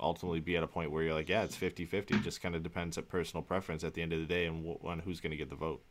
ultimately 0.00 0.40
be 0.40 0.56
at 0.56 0.62
a 0.62 0.66
point 0.66 0.90
where 0.90 1.02
you're 1.02 1.14
like, 1.14 1.28
yeah, 1.28 1.42
it's 1.42 1.56
50 1.56 1.84
50. 1.84 2.14
It 2.14 2.22
just 2.22 2.40
kind 2.40 2.54
of 2.54 2.62
depends 2.62 2.96
on 2.96 3.04
personal 3.04 3.42
preference 3.42 3.84
at 3.84 3.94
the 3.94 4.02
end 4.02 4.12
of 4.12 4.20
the 4.20 4.26
day 4.26 4.46
and 4.46 4.64
wh- 4.64 4.84
on 4.84 5.00
who's 5.00 5.20
going 5.20 5.32
to 5.32 5.36
get 5.36 5.50
the 5.50 5.56
vote. 5.56 5.82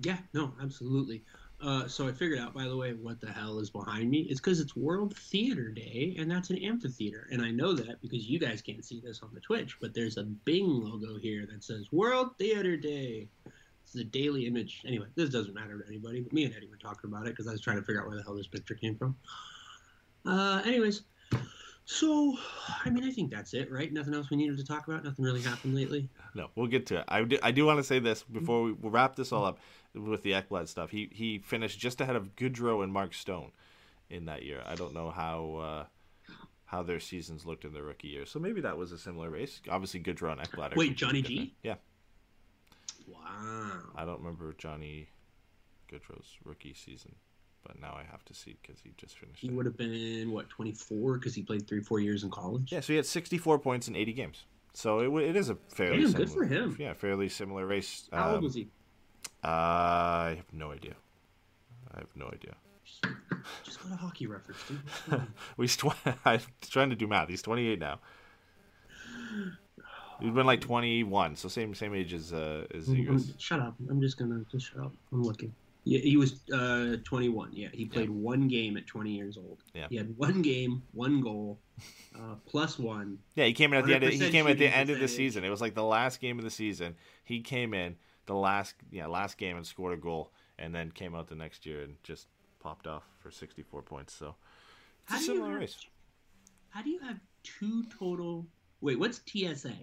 Yeah, 0.00 0.16
no, 0.32 0.52
absolutely. 0.60 1.22
Uh, 1.60 1.86
so 1.86 2.08
I 2.08 2.12
figured 2.12 2.40
out, 2.40 2.52
by 2.52 2.64
the 2.64 2.76
way, 2.76 2.92
what 2.94 3.20
the 3.20 3.30
hell 3.30 3.60
is 3.60 3.70
behind 3.70 4.10
me. 4.10 4.22
It's 4.22 4.40
because 4.40 4.60
it's 4.60 4.74
World 4.74 5.16
Theater 5.16 5.70
Day, 5.70 6.14
and 6.18 6.30
that's 6.30 6.50
an 6.50 6.58
amphitheater. 6.58 7.28
And 7.30 7.40
I 7.40 7.50
know 7.50 7.72
that 7.74 8.02
because 8.02 8.28
you 8.28 8.38
guys 8.38 8.60
can't 8.60 8.84
see 8.84 9.00
this 9.00 9.22
on 9.22 9.30
the 9.32 9.40
Twitch, 9.40 9.78
but 9.80 9.94
there's 9.94 10.16
a 10.16 10.24
Bing 10.24 10.66
logo 10.66 11.16
here 11.16 11.46
that 11.50 11.62
says 11.62 11.92
World 11.92 12.36
Theater 12.38 12.76
Day. 12.76 13.28
A 13.96 14.04
daily 14.04 14.46
image. 14.46 14.82
Anyway, 14.86 15.06
this 15.14 15.30
doesn't 15.30 15.54
matter 15.54 15.78
to 15.78 15.86
anybody, 15.86 16.20
but 16.20 16.32
me 16.32 16.44
and 16.44 16.54
Eddie 16.54 16.68
were 16.68 16.76
talking 16.76 17.10
about 17.10 17.26
it 17.26 17.30
because 17.30 17.46
I 17.46 17.52
was 17.52 17.60
trying 17.60 17.76
to 17.76 17.82
figure 17.82 18.00
out 18.00 18.08
where 18.08 18.16
the 18.16 18.22
hell 18.22 18.34
this 18.34 18.48
picture 18.48 18.74
came 18.74 18.96
from. 18.96 19.16
Uh, 20.26 20.62
anyways, 20.64 21.02
so 21.84 22.36
I 22.84 22.90
mean, 22.90 23.04
I 23.04 23.10
think 23.10 23.30
that's 23.30 23.54
it, 23.54 23.70
right? 23.70 23.92
Nothing 23.92 24.14
else 24.14 24.30
we 24.30 24.36
needed 24.36 24.56
to 24.56 24.64
talk 24.64 24.88
about. 24.88 25.04
Nothing 25.04 25.24
really 25.24 25.42
happened 25.42 25.74
lately. 25.74 26.08
No, 26.34 26.48
we'll 26.54 26.66
get 26.66 26.86
to 26.86 26.98
it. 26.98 27.04
I 27.08 27.22
do, 27.22 27.38
I 27.42 27.50
do 27.50 27.66
want 27.66 27.78
to 27.78 27.84
say 27.84 27.98
this 27.98 28.22
before 28.22 28.62
we 28.62 28.72
we'll 28.72 28.90
wrap 28.90 29.16
this 29.16 29.32
all 29.32 29.44
up 29.44 29.58
with 29.94 30.22
the 30.22 30.32
Ekblad 30.32 30.68
stuff. 30.68 30.90
He 30.90 31.10
he 31.12 31.38
finished 31.38 31.78
just 31.78 32.00
ahead 32.00 32.16
of 32.16 32.34
Gaudreau 32.36 32.82
and 32.82 32.92
Mark 32.92 33.12
Stone 33.12 33.52
in 34.08 34.24
that 34.24 34.44
year. 34.44 34.62
I 34.66 34.74
don't 34.76 34.94
know 34.94 35.10
how 35.10 35.56
uh, 35.56 36.34
how 36.64 36.82
their 36.82 37.00
seasons 37.00 37.44
looked 37.44 37.64
in 37.64 37.74
their 37.74 37.82
rookie 37.82 38.08
year. 38.08 38.24
So 38.24 38.38
maybe 38.38 38.62
that 38.62 38.78
was 38.78 38.90
a 38.90 38.98
similar 38.98 39.28
race. 39.28 39.60
Obviously, 39.68 40.00
Gaudreau 40.00 40.32
and 40.32 40.40
Ekblad. 40.40 40.74
Wait, 40.76 40.96
Johnny 40.96 41.20
G? 41.20 41.54
Yeah, 41.62 41.74
Wow. 43.06 43.80
I 43.96 44.04
don't 44.04 44.18
remember 44.18 44.54
Johnny 44.56 45.08
Gaudreau's 45.90 46.36
rookie 46.44 46.74
season, 46.74 47.14
but 47.66 47.80
now 47.80 47.94
I 47.98 48.04
have 48.10 48.24
to 48.26 48.34
see 48.34 48.56
because 48.62 48.80
he 48.82 48.92
just 48.96 49.18
finished. 49.18 49.40
He 49.40 49.48
it. 49.48 49.54
would 49.54 49.66
have 49.66 49.76
been 49.76 50.30
what 50.32 50.48
24 50.48 51.18
because 51.18 51.34
he 51.34 51.42
played 51.42 51.66
three, 51.66 51.80
four 51.80 52.00
years 52.00 52.24
in 52.24 52.30
college. 52.30 52.72
Yeah, 52.72 52.80
so 52.80 52.92
he 52.92 52.96
had 52.96 53.06
64 53.06 53.58
points 53.58 53.88
in 53.88 53.96
80 53.96 54.12
games. 54.12 54.44
So 54.72 55.00
it, 55.18 55.22
it 55.30 55.36
is 55.36 55.50
a 55.50 55.54
fairly 55.68 55.98
Damn, 55.98 56.06
similar, 56.08 56.24
good 56.26 56.34
for 56.34 56.44
him. 56.44 56.76
Yeah, 56.80 56.94
fairly 56.94 57.28
similar 57.28 57.66
race. 57.66 58.08
How 58.12 58.28
old 58.30 58.38
Um, 58.38 58.44
was 58.44 58.54
he? 58.54 58.68
I 59.42 60.34
have 60.36 60.52
no 60.52 60.72
idea. 60.72 60.94
I 61.94 61.98
have 61.98 62.08
no 62.16 62.26
idea. 62.26 62.54
Just 63.62 63.82
go 63.82 63.88
to 63.90 63.96
hockey 63.96 64.26
reference, 64.26 64.58
dude. 64.66 65.22
He's 65.58 65.76
tw- 65.76 65.94
I'm 66.24 66.40
trying 66.62 66.90
to 66.90 66.96
do 66.96 67.06
math. 67.06 67.28
He's 67.28 67.42
28 67.42 67.78
now. 67.78 68.00
He's 70.20 70.32
been 70.32 70.46
like 70.46 70.60
21, 70.60 71.36
so 71.36 71.48
same 71.48 71.74
same 71.74 71.94
age 71.94 72.12
as 72.12 72.32
uh, 72.32 72.66
as 72.74 72.88
I'm- 72.88 72.96
Zegras. 72.96 73.08
I'm- 73.28 73.34
shut 73.38 73.60
up. 73.60 73.74
I'm 73.90 74.00
just 74.00 74.18
gonna 74.18 74.44
just 74.50 74.70
shut 74.72 74.80
up. 74.84 74.92
I'm 75.12 75.22
looking. 75.22 75.54
Yeah, 75.86 75.98
he 76.00 76.16
was 76.16 76.40
uh, 76.50 76.96
21. 77.04 77.50
Yeah, 77.52 77.68
he 77.72 77.84
played 77.84 78.08
one 78.08 78.48
game 78.48 78.78
at 78.78 78.86
20 78.86 79.10
years 79.10 79.36
old. 79.36 79.58
Yeah. 79.74 79.86
He 79.90 79.96
had 79.96 80.16
one 80.16 80.40
game, 80.40 80.82
one 80.92 81.20
goal, 81.20 81.58
uh, 82.16 82.36
plus 82.46 82.78
one. 82.78 83.18
Yeah, 83.34 83.44
he 83.44 83.52
came 83.52 83.74
in 83.74 83.80
at 83.80 83.84
the 83.86 83.94
end. 83.94 84.04
Of, 84.04 84.10
he 84.14 84.30
came 84.30 84.46
at 84.46 84.56
the 84.56 84.66
end 84.66 84.88
of 84.88 84.98
the 84.98 85.08
season. 85.08 85.44
It 85.44 85.50
was 85.50 85.60
like 85.60 85.74
the 85.74 85.84
last 85.84 86.20
game 86.20 86.38
of 86.38 86.44
the 86.44 86.50
season. 86.50 86.96
He 87.22 87.40
came 87.42 87.74
in 87.74 87.96
the 88.26 88.34
last 88.34 88.74
yeah 88.90 89.06
last 89.06 89.36
game 89.36 89.56
and 89.58 89.66
scored 89.66 89.92
a 89.92 90.00
goal, 90.00 90.32
and 90.58 90.74
then 90.74 90.90
came 90.90 91.14
out 91.14 91.28
the 91.28 91.34
next 91.34 91.66
year 91.66 91.82
and 91.82 91.96
just 92.02 92.28
popped 92.60 92.86
off 92.86 93.02
for 93.18 93.30
64 93.30 93.82
points. 93.82 94.14
So 94.14 94.36
How 95.04 95.16
a 95.16 95.18
do 95.18 95.24
you 95.24 95.32
similar 95.34 95.50
have- 95.50 95.60
race. 95.60 95.76
How 96.70 96.80
do 96.82 96.88
you 96.88 96.98
have 97.00 97.20
two 97.42 97.84
total? 97.98 98.46
Wait, 98.80 98.98
what's 98.98 99.20
TSA? 99.26 99.74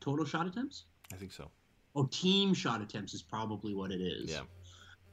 Total 0.00 0.24
shot 0.24 0.46
attempts? 0.46 0.84
I 1.12 1.16
think 1.16 1.32
so. 1.32 1.50
Oh, 1.94 2.06
team 2.06 2.54
shot 2.54 2.80
attempts 2.80 3.14
is 3.14 3.22
probably 3.22 3.74
what 3.74 3.90
it 3.90 4.00
is. 4.00 4.30
Yeah. 4.30 4.42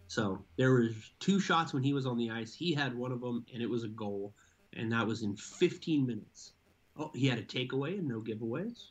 So 0.07 0.43
there 0.57 0.73
was 0.73 0.93
two 1.19 1.39
shots 1.39 1.73
when 1.73 1.83
he 1.83 1.93
was 1.93 2.05
on 2.05 2.17
the 2.17 2.29
ice. 2.29 2.53
He 2.53 2.73
had 2.73 2.95
one 2.95 3.11
of 3.11 3.19
them, 3.19 3.45
and 3.53 3.61
it 3.61 3.69
was 3.69 3.83
a 3.83 3.89
goal, 3.89 4.33
and 4.73 4.91
that 4.91 5.05
was 5.05 5.23
in 5.23 5.35
15 5.35 6.05
minutes. 6.05 6.53
Oh, 6.95 7.11
he 7.13 7.27
had 7.27 7.39
a 7.39 7.43
takeaway 7.43 7.99
and 7.99 8.07
no 8.07 8.21
giveaways. 8.21 8.89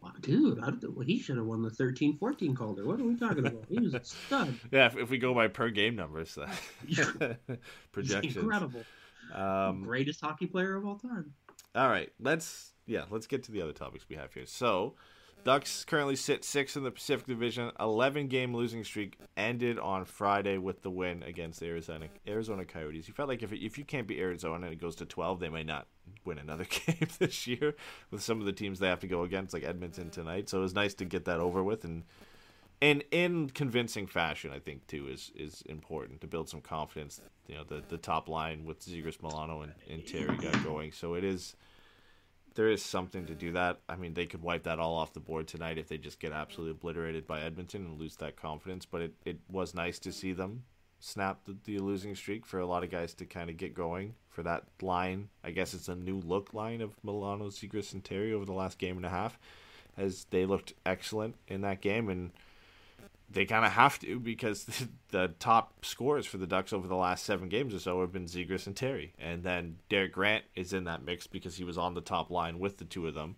Wow, 0.00 0.12
dude, 0.20 0.58
I, 0.60 0.70
well, 0.88 1.06
he 1.06 1.20
should 1.20 1.36
have 1.36 1.46
won 1.46 1.62
the 1.62 1.70
13-14 1.70 2.56
Calder. 2.56 2.84
What 2.84 2.98
are 3.00 3.04
we 3.04 3.16
talking 3.16 3.46
about? 3.46 3.64
He 3.68 3.78
was 3.78 3.94
a 3.94 4.02
stud. 4.02 4.52
Yeah, 4.72 4.86
if, 4.86 4.96
if 4.96 5.10
we 5.10 5.18
go 5.18 5.32
by 5.32 5.46
per 5.46 5.70
game 5.70 5.94
numbers, 5.94 6.36
uh, 6.36 6.48
He's 6.86 6.98
projections. 7.92 8.36
incredible. 8.36 8.82
Um, 9.32 9.84
Greatest 9.84 10.20
hockey 10.20 10.46
player 10.46 10.74
of 10.74 10.84
all 10.84 10.98
time. 10.98 11.32
All 11.76 11.88
right, 11.88 12.10
let's 12.18 12.72
yeah, 12.86 13.04
let's 13.10 13.28
get 13.28 13.44
to 13.44 13.52
the 13.52 13.62
other 13.62 13.72
topics 13.72 14.04
we 14.08 14.16
have 14.16 14.34
here. 14.34 14.44
So, 14.44 14.94
Ducks 15.44 15.84
currently 15.84 16.14
sit 16.14 16.44
sixth 16.44 16.76
in 16.76 16.84
the 16.84 16.90
Pacific 16.90 17.26
Division. 17.26 17.72
Eleven 17.80 18.28
game 18.28 18.54
losing 18.54 18.84
streak 18.84 19.18
ended 19.36 19.78
on 19.78 20.04
Friday 20.04 20.58
with 20.58 20.82
the 20.82 20.90
win 20.90 21.22
against 21.24 21.60
the 21.60 21.66
Arizona 21.66 22.06
Arizona 22.28 22.64
Coyotes. 22.64 23.08
You 23.08 23.14
felt 23.14 23.28
like 23.28 23.42
if 23.42 23.52
if 23.52 23.76
you 23.76 23.84
can't 23.84 24.06
beat 24.06 24.20
Arizona 24.20 24.66
and 24.66 24.72
it 24.72 24.80
goes 24.80 24.96
to 24.96 25.06
twelve, 25.06 25.40
they 25.40 25.48
might 25.48 25.66
not 25.66 25.86
win 26.24 26.38
another 26.38 26.64
game 26.86 27.08
this 27.18 27.46
year 27.46 27.74
with 28.10 28.22
some 28.22 28.38
of 28.38 28.46
the 28.46 28.52
teams 28.52 28.78
they 28.78 28.88
have 28.88 29.00
to 29.00 29.08
go 29.08 29.22
against, 29.22 29.52
like 29.52 29.64
Edmonton 29.64 30.10
tonight. 30.10 30.48
So 30.48 30.58
it 30.58 30.62
was 30.62 30.74
nice 30.74 30.94
to 30.94 31.04
get 31.04 31.24
that 31.24 31.40
over 31.40 31.62
with 31.62 31.84
and. 31.84 32.04
And 32.80 33.04
in 33.12 33.48
convincing 33.50 34.08
fashion, 34.08 34.50
I 34.52 34.58
think 34.58 34.88
too 34.88 35.06
is 35.06 35.30
is 35.36 35.62
important 35.66 36.20
to 36.22 36.26
build 36.26 36.48
some 36.48 36.60
confidence. 36.60 37.20
You 37.46 37.54
know, 37.54 37.62
the 37.62 37.80
the 37.86 37.96
top 37.96 38.28
line 38.28 38.64
with 38.64 38.84
Zegras, 38.84 39.22
Milano, 39.22 39.60
and, 39.60 39.72
and 39.88 40.04
Terry 40.04 40.36
got 40.36 40.64
going. 40.64 40.90
So 40.90 41.14
it 41.14 41.22
is 41.22 41.54
there 42.54 42.68
is 42.68 42.82
something 42.82 43.26
to 43.26 43.34
do 43.34 43.52
that. 43.52 43.80
I 43.88 43.96
mean, 43.96 44.14
they 44.14 44.26
could 44.26 44.42
wipe 44.42 44.64
that 44.64 44.78
all 44.78 44.94
off 44.94 45.12
the 45.12 45.20
board 45.20 45.48
tonight 45.48 45.78
if 45.78 45.88
they 45.88 45.98
just 45.98 46.20
get 46.20 46.32
absolutely 46.32 46.72
obliterated 46.72 47.26
by 47.26 47.40
Edmonton 47.40 47.84
and 47.84 48.00
lose 48.00 48.16
that 48.16 48.36
confidence. 48.36 48.86
But 48.86 49.02
it, 49.02 49.14
it 49.24 49.38
was 49.48 49.74
nice 49.74 49.98
to 50.00 50.12
see 50.12 50.32
them 50.32 50.64
snap 51.02 51.44
the, 51.46 51.56
the 51.64 51.78
losing 51.80 52.14
streak 52.14 52.46
for 52.46 52.60
a 52.60 52.66
lot 52.66 52.84
of 52.84 52.90
guys 52.90 53.12
to 53.12 53.24
kind 53.24 53.50
of 53.50 53.56
get 53.56 53.74
going 53.74 54.14
for 54.28 54.42
that 54.44 54.64
line. 54.80 55.28
I 55.42 55.50
guess 55.50 55.74
it's 55.74 55.88
a 55.88 55.96
new 55.96 56.20
look 56.20 56.54
line 56.54 56.80
of 56.80 56.94
Milano, 57.02 57.48
Zegras, 57.48 57.92
and 57.92 58.04
Terry 58.04 58.32
over 58.32 58.44
the 58.44 58.52
last 58.52 58.78
game 58.78 58.96
and 58.96 59.06
a 59.06 59.10
half, 59.10 59.38
as 59.96 60.26
they 60.30 60.46
looked 60.46 60.74
excellent 60.86 61.34
in 61.48 61.62
that 61.62 61.80
game 61.80 62.08
and 62.08 62.30
they 63.32 63.46
kind 63.46 63.64
of 63.64 63.72
have 63.72 63.98
to 64.00 64.20
because 64.20 64.64
the, 64.66 64.88
the 65.10 65.34
top 65.38 65.84
scores 65.84 66.26
for 66.26 66.38
the 66.38 66.46
Ducks 66.46 66.72
over 66.72 66.86
the 66.86 66.96
last 66.96 67.24
seven 67.24 67.48
games 67.48 67.74
or 67.74 67.78
so 67.78 68.00
have 68.00 68.12
been 68.12 68.26
Zegras 68.26 68.66
and 68.66 68.76
Terry, 68.76 69.14
and 69.18 69.42
then 69.42 69.76
Derek 69.88 70.12
Grant 70.12 70.44
is 70.54 70.72
in 70.72 70.84
that 70.84 71.04
mix 71.04 71.26
because 71.26 71.56
he 71.56 71.64
was 71.64 71.78
on 71.78 71.94
the 71.94 72.00
top 72.00 72.30
line 72.30 72.58
with 72.58 72.78
the 72.78 72.84
two 72.84 73.06
of 73.06 73.14
them. 73.14 73.36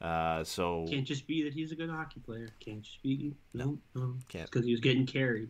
Uh, 0.00 0.44
so 0.44 0.86
Can't 0.88 1.06
just 1.06 1.26
be 1.26 1.44
that 1.44 1.54
he's 1.54 1.72
a 1.72 1.76
good 1.76 1.90
hockey 1.90 2.20
player. 2.20 2.48
Can't 2.60 2.82
just 2.82 3.02
be 3.02 3.34
no, 3.54 3.78
no. 3.94 4.14
Can't. 4.28 4.50
because 4.50 4.66
he 4.66 4.72
was 4.72 4.80
getting 4.80 5.06
carried. 5.06 5.48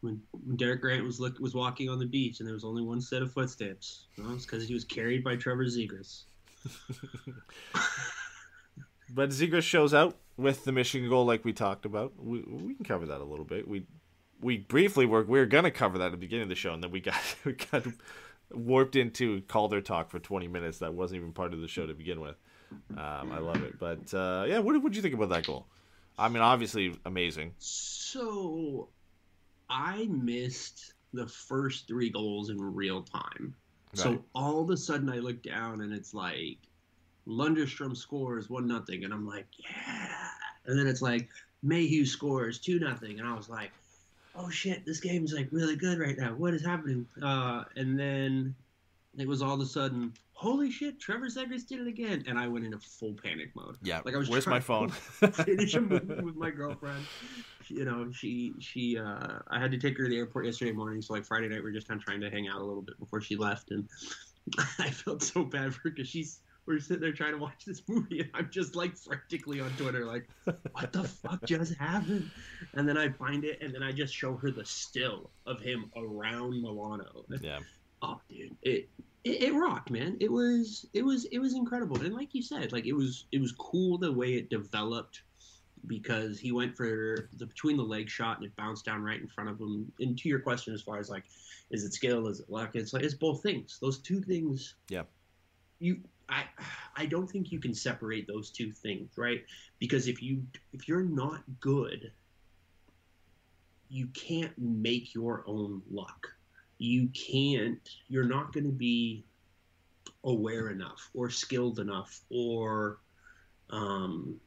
When, 0.00 0.20
when 0.44 0.56
Derek 0.56 0.82
Grant 0.82 1.02
was 1.02 1.18
look 1.18 1.38
was 1.38 1.54
walking 1.54 1.88
on 1.88 1.98
the 1.98 2.06
beach 2.06 2.40
and 2.40 2.46
there 2.46 2.54
was 2.54 2.64
only 2.64 2.82
one 2.82 3.00
set 3.00 3.22
of 3.22 3.32
footsteps, 3.32 4.06
no, 4.18 4.34
it's 4.34 4.44
because 4.44 4.68
he 4.68 4.74
was 4.74 4.84
carried 4.84 5.24
by 5.24 5.36
Trevor 5.36 5.64
Zegras. 5.64 6.24
But 9.14 9.30
Zegras 9.30 9.62
shows 9.62 9.94
out 9.94 10.16
with 10.36 10.64
the 10.64 10.72
Michigan 10.72 11.08
goal, 11.08 11.24
like 11.24 11.44
we 11.44 11.52
talked 11.52 11.84
about. 11.84 12.12
We 12.18 12.40
we 12.40 12.74
can 12.74 12.84
cover 12.84 13.06
that 13.06 13.20
a 13.20 13.24
little 13.24 13.44
bit. 13.44 13.66
We 13.66 13.86
we 14.40 14.58
briefly 14.58 15.06
were 15.06 15.24
we 15.24 15.38
were 15.38 15.46
gonna 15.46 15.70
cover 15.70 15.98
that 15.98 16.06
at 16.06 16.10
the 16.12 16.16
beginning 16.16 16.44
of 16.44 16.48
the 16.48 16.54
show, 16.54 16.72
and 16.72 16.82
then 16.82 16.90
we 16.90 17.00
got 17.00 17.20
we 17.44 17.52
got 17.52 17.84
warped 18.52 18.96
into 18.96 19.42
Calder 19.42 19.80
talk 19.80 20.10
for 20.10 20.18
twenty 20.18 20.48
minutes. 20.48 20.78
That 20.78 20.94
wasn't 20.94 21.20
even 21.20 21.32
part 21.32 21.52
of 21.52 21.60
the 21.60 21.68
show 21.68 21.86
to 21.86 21.94
begin 21.94 22.20
with. 22.20 22.36
Um, 22.96 23.32
I 23.32 23.38
love 23.38 23.62
it, 23.62 23.78
but 23.78 24.12
uh, 24.12 24.46
yeah, 24.48 24.58
what 24.58 24.72
did 24.82 24.96
you 24.96 25.02
think 25.02 25.14
about 25.14 25.28
that 25.28 25.46
goal? 25.46 25.66
I 26.18 26.28
mean, 26.28 26.42
obviously 26.42 26.98
amazing. 27.04 27.54
So, 27.58 28.88
I 29.68 30.06
missed 30.10 30.94
the 31.12 31.26
first 31.26 31.88
three 31.88 32.10
goals 32.10 32.50
in 32.50 32.60
real 32.60 33.02
time. 33.02 33.54
Right. 33.96 34.02
So 34.02 34.24
all 34.34 34.60
of 34.60 34.70
a 34.70 34.76
sudden, 34.76 35.08
I 35.08 35.18
look 35.18 35.42
down 35.42 35.80
and 35.80 35.92
it's 35.92 36.14
like 36.14 36.58
Lundestrom 37.26 37.96
scores 37.96 38.50
one 38.50 38.66
nothing, 38.66 39.04
and 39.04 39.12
I'm 39.12 39.26
like, 39.26 39.46
yeah. 39.58 40.28
And 40.66 40.78
then 40.78 40.86
it's 40.86 41.02
like 41.02 41.28
Mayhew 41.62 42.04
scores 42.06 42.58
two 42.58 42.78
nothing, 42.78 43.18
and 43.18 43.28
I 43.28 43.34
was 43.34 43.48
like, 43.48 43.70
oh 44.36 44.50
shit, 44.50 44.84
this 44.84 45.00
game's 45.00 45.32
like 45.32 45.48
really 45.50 45.76
good 45.76 45.98
right 45.98 46.16
now. 46.18 46.34
What 46.34 46.54
is 46.54 46.64
happening? 46.64 47.06
Uh, 47.22 47.64
and 47.76 47.98
then 47.98 48.54
it 49.16 49.28
was 49.28 49.42
all 49.42 49.54
of 49.54 49.60
a 49.60 49.66
sudden, 49.66 50.12
holy 50.32 50.70
shit, 50.70 51.00
Trevor 51.00 51.26
Zegras 51.26 51.66
did 51.66 51.80
it 51.80 51.86
again, 51.86 52.24
and 52.26 52.38
I 52.38 52.48
went 52.48 52.64
into 52.64 52.78
full 52.78 53.14
panic 53.14 53.54
mode. 53.54 53.76
Yeah, 53.82 54.00
Like 54.04 54.14
I 54.14 54.18
was 54.18 54.28
where's 54.28 54.46
my 54.46 54.60
phone? 54.60 54.90
finish 55.44 55.74
a 55.74 55.80
movie 55.80 56.22
with 56.22 56.36
my 56.36 56.50
girlfriend. 56.50 57.06
You 57.68 57.84
know, 57.84 58.10
she 58.12 58.52
she 58.60 58.98
uh, 58.98 59.38
I 59.48 59.58
had 59.58 59.70
to 59.70 59.78
take 59.78 59.96
her 59.96 60.04
to 60.04 60.10
the 60.10 60.18
airport 60.18 60.46
yesterday 60.46 60.72
morning, 60.72 61.00
so 61.00 61.14
like 61.14 61.24
Friday 61.24 61.48
night 61.48 61.62
we 61.62 61.70
are 61.70 61.72
just 61.72 61.88
kind 61.88 61.98
of 61.98 62.04
trying 62.04 62.20
to 62.20 62.30
hang 62.30 62.48
out 62.48 62.60
a 62.60 62.64
little 62.64 62.82
bit 62.82 62.98
before 62.98 63.20
she 63.20 63.36
left, 63.36 63.70
and 63.70 63.88
I 64.78 64.90
felt 64.90 65.22
so 65.22 65.44
bad 65.44 65.74
for 65.74 65.82
her 65.84 65.90
because 65.90 66.08
she's 66.08 66.40
we're 66.66 66.78
sitting 66.78 67.00
there 67.00 67.12
trying 67.12 67.32
to 67.32 67.38
watch 67.38 67.64
this 67.66 67.82
movie, 67.88 68.20
and 68.20 68.30
I'm 68.34 68.50
just 68.50 68.74
like 68.74 68.96
frantically 68.96 69.60
on 69.60 69.70
Twitter, 69.72 70.04
like, 70.04 70.28
what 70.72 70.92
the 70.92 71.04
fuck 71.04 71.44
just 71.44 71.74
happened? 71.74 72.30
And 72.74 72.88
then 72.88 72.96
I 72.96 73.08
find 73.10 73.44
it, 73.44 73.60
and 73.62 73.74
then 73.74 73.82
I 73.82 73.92
just 73.92 74.14
show 74.14 74.34
her 74.36 74.50
the 74.50 74.64
still 74.64 75.30
of 75.46 75.60
him 75.60 75.90
around 75.96 76.62
Milano. 76.62 77.24
yeah, 77.40 77.60
Oh, 78.02 78.20
dude, 78.28 78.54
it, 78.62 78.88
it 79.24 79.42
it 79.42 79.54
rocked, 79.54 79.90
man. 79.90 80.16
It 80.20 80.30
was 80.30 80.86
it 80.92 81.02
was 81.02 81.24
it 81.26 81.38
was 81.38 81.54
incredible, 81.54 82.00
and 82.00 82.14
like 82.14 82.34
you 82.34 82.42
said, 82.42 82.72
like 82.72 82.86
it 82.86 82.92
was 82.92 83.24
it 83.32 83.40
was 83.40 83.52
cool 83.52 83.96
the 83.98 84.12
way 84.12 84.34
it 84.34 84.50
developed 84.50 85.22
because 85.86 86.38
he 86.38 86.52
went 86.52 86.76
for 86.76 87.28
the 87.38 87.46
between 87.46 87.76
the 87.76 87.82
leg 87.82 88.08
shot 88.08 88.38
and 88.38 88.46
it 88.46 88.56
bounced 88.56 88.84
down 88.84 89.02
right 89.02 89.20
in 89.20 89.28
front 89.28 89.50
of 89.50 89.58
him. 89.58 89.90
And 90.00 90.18
to 90.18 90.28
your 90.28 90.40
question, 90.40 90.74
as 90.74 90.82
far 90.82 90.98
as 90.98 91.10
like, 91.10 91.24
is 91.70 91.84
it 91.84 91.92
skill, 91.94 92.26
is 92.28 92.40
it 92.40 92.50
luck? 92.50 92.70
It's 92.74 92.92
like 92.92 93.02
it's 93.02 93.14
both 93.14 93.42
things. 93.42 93.78
Those 93.80 93.98
two 93.98 94.20
things. 94.20 94.74
Yeah. 94.88 95.02
You, 95.78 96.00
I, 96.28 96.44
I 96.96 97.06
don't 97.06 97.30
think 97.30 97.52
you 97.52 97.60
can 97.60 97.74
separate 97.74 98.26
those 98.26 98.50
two 98.50 98.72
things, 98.72 99.10
right? 99.16 99.44
Because 99.78 100.08
if 100.08 100.22
you 100.22 100.42
if 100.72 100.88
you're 100.88 101.02
not 101.02 101.42
good, 101.60 102.10
you 103.88 104.06
can't 104.08 104.52
make 104.58 105.14
your 105.14 105.44
own 105.46 105.82
luck. 105.90 106.28
You 106.78 107.08
can't. 107.08 107.88
You're 108.08 108.24
not 108.24 108.52
going 108.52 108.64
to 108.64 108.72
be 108.72 109.24
aware 110.24 110.70
enough 110.70 111.10
or 111.14 111.28
skilled 111.30 111.78
enough 111.78 112.22
or 112.30 112.98
um, 113.70 114.40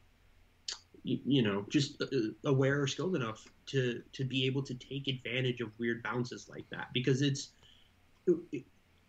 you, 1.04 1.20
you 1.26 1.42
know 1.42 1.66
just 1.70 2.02
uh, 2.02 2.06
aware 2.46 2.82
or 2.82 2.88
skilled 2.88 3.16
enough 3.16 3.46
to 3.68 4.02
to 4.14 4.24
be 4.24 4.46
able 4.46 4.64
to 4.64 4.74
take 4.74 5.08
advantage 5.08 5.62
of 5.62 5.70
weird 5.78 6.04
bounces 6.04 6.50
like 6.50 6.66
that 6.70 6.88
because 6.94 7.22
it's 7.22 7.50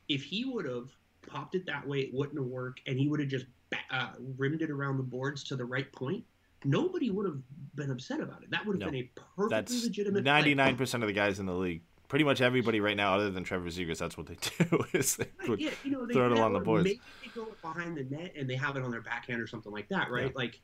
if 0.08 0.22
he 0.22 0.44
would 0.44 0.66
have 0.66 0.88
popped 1.28 1.54
it 1.54 1.64
that 1.66 1.86
way 1.86 2.00
it 2.00 2.12
wouldn't 2.14 2.38
have 2.38 2.46
worked 2.46 2.80
and 2.86 2.98
he 2.98 3.08
would 3.08 3.20
have 3.20 3.28
just 3.28 3.46
uh, 3.92 4.08
rimmed 4.36 4.62
it 4.62 4.70
around 4.70 4.96
the 4.96 5.02
boards 5.02 5.44
to 5.44 5.54
the 5.56 5.64
right 5.64 5.92
point 5.92 6.24
nobody 6.64 7.10
would 7.10 7.26
have 7.26 7.38
been 7.76 7.90
upset 7.90 8.20
about 8.20 8.42
it 8.42 8.50
that 8.50 8.64
would 8.66 8.74
have 8.74 8.80
No. 8.80 8.86
been 8.98 9.02
a 9.04 9.20
perfectly 9.36 9.48
That's 9.50 9.84
legitimate 9.84 10.24
ninety 10.24 10.54
nine 10.54 10.76
percent 10.76 11.02
of 11.02 11.06
the 11.06 11.12
guys 11.12 11.38
in 11.38 11.46
the 11.46 11.54
league. 11.54 11.82
Pretty 12.08 12.24
much 12.24 12.40
everybody 12.40 12.80
right 12.80 12.96
now, 12.96 13.14
other 13.16 13.30
than 13.30 13.44
Trevor 13.44 13.68
Zegras, 13.68 13.98
that's 13.98 14.16
what 14.16 14.26
they 14.26 14.36
do. 14.64 14.82
Is 14.94 15.16
they 15.16 15.26
Right, 15.46 15.58
yeah, 15.58 15.70
you 15.84 15.90
know, 15.90 16.06
they 16.06 16.14
throw 16.14 16.24
it 16.26 16.32
along 16.32 16.54
the 16.54 16.60
boards. 16.60 16.84
Maybe 16.84 17.00
they 17.22 17.28
go 17.34 17.48
behind 17.60 17.98
the 17.98 18.04
net 18.04 18.32
and 18.34 18.48
they 18.48 18.54
have 18.56 18.76
it 18.76 18.82
on 18.82 18.90
their 18.90 19.02
backhand 19.02 19.42
or 19.42 19.46
something 19.46 19.70
like 19.70 19.88
that, 19.90 20.10
right? 20.10 20.24
Yeah. 20.24 20.30
Like 20.34 20.58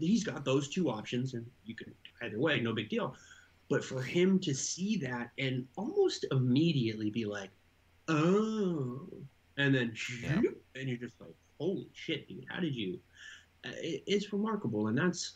he's 0.00 0.24
got 0.24 0.46
those 0.46 0.68
two 0.70 0.88
options, 0.88 1.34
and 1.34 1.44
you 1.66 1.74
can 1.76 1.92
either 2.22 2.40
way, 2.40 2.58
no 2.60 2.72
big 2.72 2.88
deal. 2.88 3.14
But 3.68 3.84
for 3.84 4.00
him 4.02 4.38
to 4.40 4.54
see 4.54 4.96
that 4.96 5.30
and 5.38 5.66
almost 5.76 6.24
immediately 6.32 7.10
be 7.10 7.26
like, 7.26 7.50
"Oh," 8.08 9.06
and 9.58 9.74
then 9.74 9.94
Yeah. 10.22 10.40
and 10.74 10.88
you're 10.88 10.96
just 10.98 11.20
like, 11.20 11.34
"Holy 11.58 11.88
shit, 11.92 12.26
dude! 12.28 12.46
How 12.48 12.60
did 12.60 12.74
you?" 12.74 12.98
Uh, 13.64 13.70
it's 13.74 14.32
remarkable, 14.32 14.86
and 14.88 14.96
that's 14.96 15.34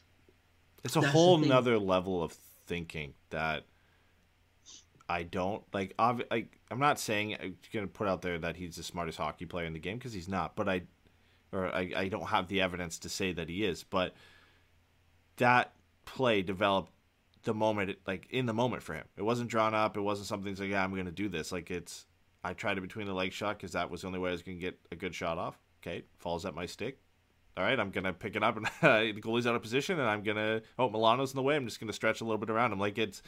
It's 0.85 0.97
a 0.97 1.01
That's 1.01 1.13
whole 1.13 1.39
nother 1.39 1.79
level 1.79 2.23
of 2.23 2.33
thinking 2.67 3.15
that 3.31 3.65
I 5.09 5.23
don't 5.25 5.63
like. 5.73 5.97
Obvi- 5.99 6.31
like 6.31 6.59
I'm 6.71 6.79
not 6.79 6.99
saying 6.99 7.37
I'm 7.41 7.57
gonna 7.73 7.87
put 7.87 8.09
out 8.09 8.23
there 8.23 8.39
that 8.39 8.57
he's 8.57 8.77
the 8.77 8.83
smartest 8.83 9.19
hockey 9.19 9.45
player 9.47 9.67
in 9.67 9.73
the 9.75 9.79
game 9.79 9.99
because 9.99 10.13
he's 10.13 10.29
not. 10.29 10.57
But 10.57 10.69
I, 10.69 10.83
or 11.53 11.67
I, 11.75 11.93
I 11.97 12.09
don't 12.09 12.27
have 12.29 12.49
the 12.49 12.61
evidence 12.63 12.99
to 13.01 13.09
say 13.09 13.33
that 13.33 13.49
he 13.49 13.65
is. 13.65 13.83
But 13.85 14.15
that 15.37 15.73
play 16.05 16.43
developed 16.43 16.93
the 17.45 17.55
moment, 17.55 17.99
like 18.07 18.27
in 18.31 18.47
the 18.47 18.55
moment 18.55 18.83
for 18.83 18.95
him. 18.95 19.05
It 19.17 19.23
wasn't 19.23 19.51
drawn 19.51 19.75
up. 19.75 19.97
It 19.97 20.01
wasn't 20.01 20.29
something 20.29 20.51
that's 20.53 20.61
like, 20.61 20.71
yeah, 20.71 20.83
I'm 20.83 20.95
gonna 20.95 21.11
do 21.11 21.29
this. 21.29 21.53
Like 21.53 21.71
it's, 21.71 22.07
I 22.45 22.55
tried 22.55 22.79
it 22.79 22.83
between 22.83 23.07
the 23.07 23.15
leg 23.15 23.33
shot 23.33 23.57
because 23.59 23.73
that 23.73 23.91
was 23.91 24.03
the 24.03 24.09
only 24.09 24.19
way 24.19 24.31
I 24.31 24.33
was 24.33 24.43
gonna 24.43 24.59
get 24.59 24.79
a 24.91 24.97
good 24.97 25.15
shot 25.15 25.39
off. 25.39 25.59
Okay, 25.81 26.05
falls 26.19 26.45
at 26.47 26.55
my 26.55 26.67
stick 26.67 26.99
all 27.57 27.65
right, 27.65 27.79
I'm 27.79 27.91
gonna 27.91 28.13
pick 28.13 28.37
it 28.37 28.43
up 28.43 28.57
and 28.57 28.67
the 28.81 29.21
goalie's 29.21 29.47
out 29.47 29.55
of 29.55 29.63
position, 29.63 29.99
and 29.99 30.09
I'm 30.09 30.23
gonna 30.23 30.63
oh 30.79 30.89
Milano's 30.89 31.33
in 31.33 31.37
the 31.37 31.43
way. 31.43 31.57
I'm 31.57 31.67
just 31.67 31.81
gonna 31.81 31.93
stretch 31.93 32.21
a 32.21 32.25
little 32.25 32.39
bit 32.39 32.51
around 32.51 32.73
him. 32.73 32.79
Like 32.79 32.99
it's 32.99 33.23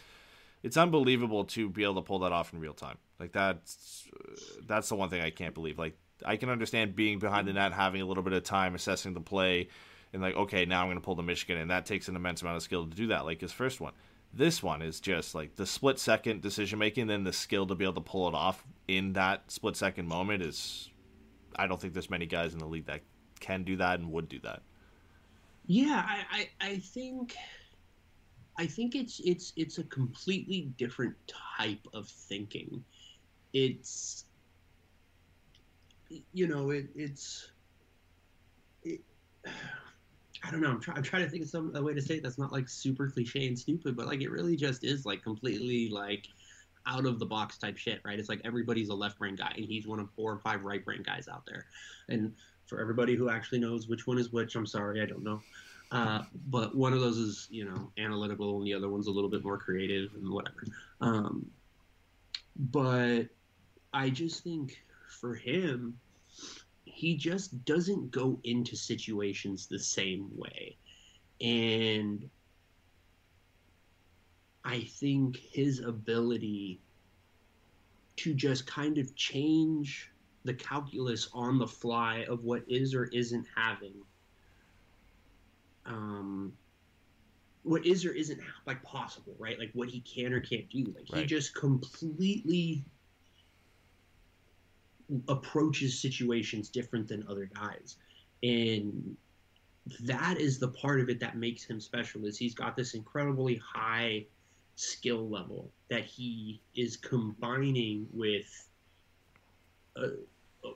it's 0.62 0.76
unbelievable 0.76 1.44
to 1.44 1.68
be 1.68 1.84
able 1.84 1.96
to 1.96 2.02
pull 2.02 2.20
that 2.20 2.32
off 2.32 2.52
in 2.52 2.60
real 2.60 2.72
time. 2.72 2.96
Like 3.20 3.32
that's 3.32 4.08
that's 4.66 4.88
the 4.88 4.96
one 4.96 5.10
thing 5.10 5.20
I 5.20 5.30
can't 5.30 5.54
believe. 5.54 5.78
Like 5.78 5.98
I 6.24 6.36
can 6.36 6.48
understand 6.48 6.96
being 6.96 7.18
behind 7.18 7.46
the 7.48 7.52
net, 7.52 7.72
having 7.72 8.00
a 8.00 8.06
little 8.06 8.22
bit 8.22 8.32
of 8.32 8.44
time, 8.44 8.74
assessing 8.74 9.12
the 9.12 9.20
play, 9.20 9.68
and 10.12 10.22
like 10.22 10.36
okay, 10.36 10.64
now 10.64 10.82
I'm 10.82 10.88
gonna 10.88 11.00
pull 11.00 11.16
the 11.16 11.22
Michigan, 11.22 11.58
and 11.58 11.70
that 11.70 11.84
takes 11.84 12.08
an 12.08 12.16
immense 12.16 12.40
amount 12.40 12.56
of 12.56 12.62
skill 12.62 12.86
to 12.86 12.96
do 12.96 13.08
that. 13.08 13.26
Like 13.26 13.40
his 13.40 13.52
first 13.52 13.80
one. 13.80 13.92
This 14.36 14.62
one 14.62 14.82
is 14.82 15.00
just 15.00 15.34
like 15.34 15.56
the 15.56 15.66
split 15.66 15.98
second 15.98 16.42
decision 16.42 16.78
making, 16.78 17.06
then 17.06 17.24
the 17.24 17.32
skill 17.32 17.66
to 17.66 17.74
be 17.74 17.84
able 17.84 17.94
to 17.94 18.00
pull 18.00 18.28
it 18.28 18.34
off 18.34 18.64
in 18.88 19.12
that 19.12 19.50
split 19.50 19.76
second 19.76 20.08
moment 20.08 20.42
is. 20.42 20.90
I 21.56 21.68
don't 21.68 21.80
think 21.80 21.94
there's 21.94 22.10
many 22.10 22.26
guys 22.26 22.52
in 22.52 22.58
the 22.58 22.66
league 22.66 22.86
that 22.86 23.02
can 23.38 23.62
do 23.62 23.76
that 23.76 24.00
and 24.00 24.10
would 24.10 24.28
do 24.28 24.40
that. 24.40 24.62
Yeah, 25.66 26.04
I, 26.04 26.48
I, 26.60 26.66
I 26.66 26.78
think 26.78 27.36
I 28.58 28.66
think 28.66 28.94
it's 28.94 29.20
it's 29.20 29.52
it's 29.56 29.78
a 29.78 29.84
completely 29.84 30.72
different 30.78 31.14
type 31.58 31.86
of 31.92 32.08
thinking. 32.08 32.84
It's 33.52 34.24
you 36.32 36.46
know, 36.46 36.70
it, 36.70 36.86
it's 36.94 37.50
it, 38.82 39.00
I 40.44 40.50
don't 40.50 40.60
know. 40.60 40.70
I'm, 40.70 40.80
try, 40.80 40.94
I'm 40.94 41.02
trying 41.02 41.24
to 41.24 41.30
think 41.30 41.42
of 41.42 41.48
some 41.48 41.74
a 41.74 41.82
way 41.82 41.94
to 41.94 42.02
say 42.02 42.16
it 42.16 42.22
that's 42.22 42.38
not 42.38 42.52
like 42.52 42.68
super 42.68 43.08
cliche 43.08 43.46
and 43.46 43.58
stupid, 43.58 43.96
but 43.96 44.06
like 44.06 44.20
it 44.20 44.30
really 44.30 44.56
just 44.56 44.84
is 44.84 45.06
like 45.06 45.22
completely 45.22 45.88
like 45.88 46.28
out 46.86 47.06
of 47.06 47.18
the 47.18 47.26
box 47.26 47.56
type 47.56 47.78
shit, 47.78 48.00
right? 48.04 48.18
It's 48.18 48.28
like 48.28 48.42
everybody's 48.44 48.90
a 48.90 48.94
left 48.94 49.18
brain 49.18 49.36
guy, 49.36 49.52
and 49.56 49.64
he's 49.64 49.86
one 49.86 50.00
of 50.00 50.10
four 50.10 50.32
or 50.32 50.38
five 50.38 50.62
right 50.64 50.84
brain 50.84 51.02
guys 51.02 51.28
out 51.28 51.46
there. 51.46 51.66
And 52.08 52.34
for 52.66 52.80
everybody 52.80 53.14
who 53.14 53.30
actually 53.30 53.60
knows 53.60 53.88
which 53.88 54.06
one 54.06 54.18
is 54.18 54.32
which, 54.32 54.54
I'm 54.54 54.66
sorry, 54.66 55.00
I 55.00 55.06
don't 55.06 55.24
know. 55.24 55.40
Uh, 55.90 56.22
but 56.48 56.74
one 56.74 56.92
of 56.92 57.00
those 57.00 57.18
is, 57.18 57.46
you 57.50 57.64
know, 57.64 57.90
analytical, 57.98 58.58
and 58.58 58.66
the 58.66 58.74
other 58.74 58.88
one's 58.88 59.06
a 59.06 59.10
little 59.10 59.30
bit 59.30 59.44
more 59.44 59.56
creative 59.56 60.12
and 60.14 60.28
whatever. 60.30 60.66
Um, 61.00 61.50
but 62.56 63.28
I 63.92 64.10
just 64.10 64.42
think 64.42 64.82
for 65.20 65.34
him, 65.34 65.98
he 67.04 67.14
just 67.14 67.66
doesn't 67.66 68.10
go 68.10 68.40
into 68.44 68.74
situations 68.74 69.66
the 69.66 69.78
same 69.78 70.26
way. 70.34 70.74
And 71.38 72.30
I 74.64 74.80
think 74.80 75.36
his 75.36 75.80
ability 75.80 76.80
to 78.16 78.32
just 78.32 78.66
kind 78.66 78.96
of 78.96 79.14
change 79.14 80.10
the 80.44 80.54
calculus 80.54 81.28
on 81.34 81.58
the 81.58 81.66
fly 81.66 82.24
of 82.26 82.42
what 82.42 82.62
is 82.68 82.94
or 82.94 83.04
isn't 83.12 83.46
having 83.54 83.96
um 85.84 86.54
what 87.64 87.84
is 87.84 88.06
or 88.06 88.12
isn't 88.12 88.40
like 88.66 88.82
possible 88.82 89.34
right? 89.38 89.58
Like 89.58 89.72
what 89.74 89.90
he 89.90 90.00
can 90.00 90.32
or 90.32 90.40
can't 90.40 90.70
do. 90.70 90.94
Like 90.96 91.20
he 91.20 91.26
just 91.26 91.54
completely 91.54 92.82
approaches 95.28 96.00
situations 96.00 96.68
different 96.68 97.08
than 97.08 97.24
other 97.28 97.50
guys. 97.54 97.96
And 98.42 99.16
that 100.00 100.38
is 100.38 100.58
the 100.58 100.68
part 100.68 101.00
of 101.00 101.08
it 101.08 101.20
that 101.20 101.36
makes 101.36 101.64
him 101.64 101.80
special 101.80 102.24
is 102.24 102.38
he's 102.38 102.54
got 102.54 102.76
this 102.76 102.94
incredibly 102.94 103.56
high 103.56 104.26
skill 104.76 105.28
level 105.28 105.70
that 105.88 106.04
he 106.04 106.60
is 106.74 106.96
combining 106.96 108.06
with 108.12 108.68
a, 109.96 110.08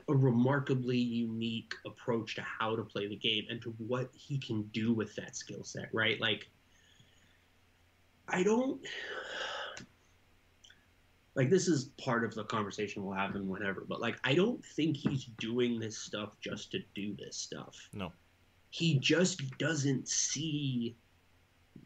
a 0.09 0.15
remarkably 0.15 0.99
unique 0.99 1.75
approach 1.87 2.35
to 2.35 2.43
how 2.43 2.77
to 2.77 2.83
play 2.83 3.09
the 3.09 3.17
game 3.17 3.45
and 3.51 3.61
to 3.63 3.71
what 3.79 4.11
he 4.13 4.39
can 4.39 4.63
do 4.75 4.93
with 4.93 5.15
that 5.17 5.35
skill 5.35 5.65
set 5.65 5.89
right? 5.93 6.21
Like 6.21 6.49
i 8.29 8.43
don't 8.43 8.81
like 11.39 11.49
this 11.49 11.69
is 11.69 11.91
part 12.03 12.25
of 12.25 12.35
the 12.35 12.43
conversation 12.45 13.05
we'll 13.05 13.17
have 13.17 13.37
and 13.37 13.49
whenever 13.49 13.87
but 13.89 14.01
like 14.01 14.19
i 14.25 14.35
don't 14.35 14.63
think 14.67 14.97
he's 14.97 15.27
doing 15.39 15.79
this 15.79 15.97
stuff 15.97 16.33
just 16.41 16.73
to 16.73 16.81
do 16.95 17.15
this 17.17 17.37
stuff. 17.37 17.77
No. 17.95 18.13
he 18.71 18.99
just 18.99 19.57
doesn't 19.57 20.09
see 20.09 20.97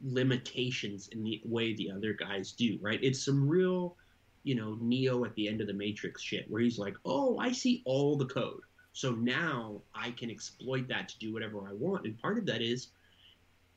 limitations 0.02 1.08
in 1.08 1.22
the 1.22 1.42
way 1.44 1.74
the 1.74 1.90
other 1.90 2.14
guys 2.14 2.52
do 2.52 2.78
right? 2.80 2.98
It's 3.02 3.24
some 3.24 3.46
real 3.46 3.94
you 4.42 4.56
know 4.56 4.76
neo 4.80 5.24
at 5.24 5.34
the 5.34 5.46
end 5.46 5.60
of 5.60 5.66
the 5.68 5.74
matrix 5.74 6.22
shit 6.22 6.50
where 6.50 6.62
he's 6.62 6.78
like 6.78 6.96
oh 7.04 7.38
i 7.38 7.52
see 7.52 7.82
all 7.84 8.16
the 8.16 8.26
code. 8.26 8.62
So 8.94 9.12
now 9.12 9.82
i 9.94 10.10
can 10.12 10.30
exploit 10.30 10.88
that 10.88 11.10
to 11.10 11.18
do 11.18 11.32
whatever 11.32 11.68
i 11.68 11.74
want. 11.74 12.06
And 12.06 12.18
part 12.18 12.38
of 12.38 12.46
that 12.46 12.62
is 12.62 12.88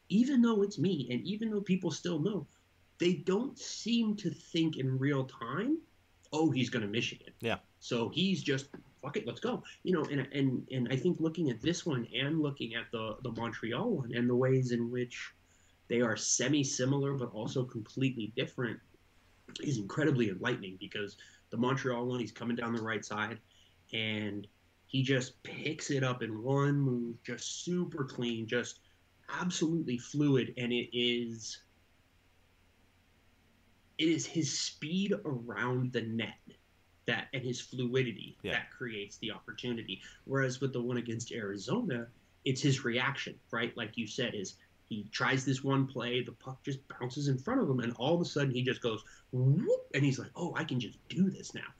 even 0.08 0.42
though 0.42 0.64
it's 0.64 0.80
me 0.80 1.10
and 1.12 1.22
even 1.24 1.52
though 1.52 1.62
people 1.62 1.92
still 1.92 2.20
know 2.20 2.48
they 3.00 3.14
don't 3.14 3.58
seem 3.58 4.16
to 4.16 4.30
think 4.30 4.78
in 4.78 4.98
real 4.98 5.26
time 5.26 5.78
oh 6.34 6.50
he's 6.52 6.70
going 6.70 6.82
to 6.82 6.88
michigan 6.88 7.34
Yeah. 7.42 7.58
so 7.80 8.10
he's 8.10 8.42
just 8.44 8.68
fuck 9.02 9.18
it 9.18 9.28
let's 9.28 9.40
go 9.40 9.64
you 9.84 9.94
know 9.94 10.04
and 10.06 10.28
and 10.32 10.68
and 10.72 10.88
i 10.92 10.96
think 10.96 11.20
looking 11.20 11.50
at 11.50 11.62
this 11.62 11.86
one 11.86 12.08
and 12.16 12.42
looking 12.42 12.76
at 12.76 12.92
the 12.92 13.18
the 13.24 13.32
montreal 13.32 13.90
one 13.90 14.14
and 14.14 14.30
the 14.30 14.36
ways 14.36 14.72
in 14.72 14.92
which 14.92 15.32
they 15.88 16.02
are 16.02 16.16
semi 16.18 16.64
similar 16.64 17.14
but 17.14 17.32
also 17.32 17.64
completely 17.64 18.34
different 18.36 18.80
is 19.62 19.78
incredibly 19.78 20.30
enlightening 20.30 20.78
because 20.80 21.18
the 21.52 21.58
Montreal 21.58 22.06
one, 22.06 22.20
he's 22.20 22.32
coming 22.32 22.56
down 22.56 22.74
the 22.74 22.82
right 22.82 23.06
side 23.06 23.40
and 23.94 24.48
he 24.88 25.04
just 25.04 25.42
picks 25.44 25.92
it 25.92 26.04
up 26.04 26.24
in 26.24 26.42
one 26.44 26.80
move, 26.80 27.22
just 27.24 27.64
super 27.64 28.04
clean, 28.04 28.48
just 28.48 28.80
absolutely 29.40 29.98
fluid. 29.98 30.54
And 30.58 30.72
it 30.72 30.90
is, 30.98 31.60
it 33.98 34.08
is 34.08 34.26
his 34.26 34.58
speed 34.60 35.14
around 35.26 35.94
the 35.94 36.02
net 36.02 36.36
that 37.06 37.28
and 37.34 37.44
his 37.44 37.62
fluidity 37.62 38.38
Yeah. 38.44 38.54
that 38.54 38.72
creates 38.72 39.18
the 39.18 39.32
opportunity. 39.32 40.02
Whereas 40.26 40.60
with 40.60 40.74
the 40.74 40.82
one 40.82 40.98
against 40.98 41.32
Arizona, 41.32 42.08
it's 42.46 42.62
his 42.62 42.84
reaction, 42.84 43.36
right? 43.52 43.76
Like 43.78 43.98
you 43.98 44.08
said, 44.08 44.34
is 44.34 44.56
he 44.90 45.08
tries 45.12 45.46
this 45.46 45.64
one 45.64 45.88
play, 45.88 46.24
the 46.24 46.32
puck 46.32 46.64
just 46.64 46.80
bounces 46.88 47.28
in 47.28 47.38
front 47.38 47.62
of 47.62 47.70
him, 47.70 47.80
and 47.80 47.94
all 47.98 48.16
of 48.16 48.22
a 48.22 48.26
sudden 48.26 48.52
he 48.52 48.62
just 48.64 48.82
goes 48.82 49.04
whoop, 49.32 49.88
and 49.94 50.04
he's 50.04 50.20
like, 50.20 50.32
"Oh, 50.36 50.54
I 50.56 50.64
can 50.64 50.80
just 50.80 50.98
do 51.10 51.30
this 51.30 51.54
now." 51.54 51.74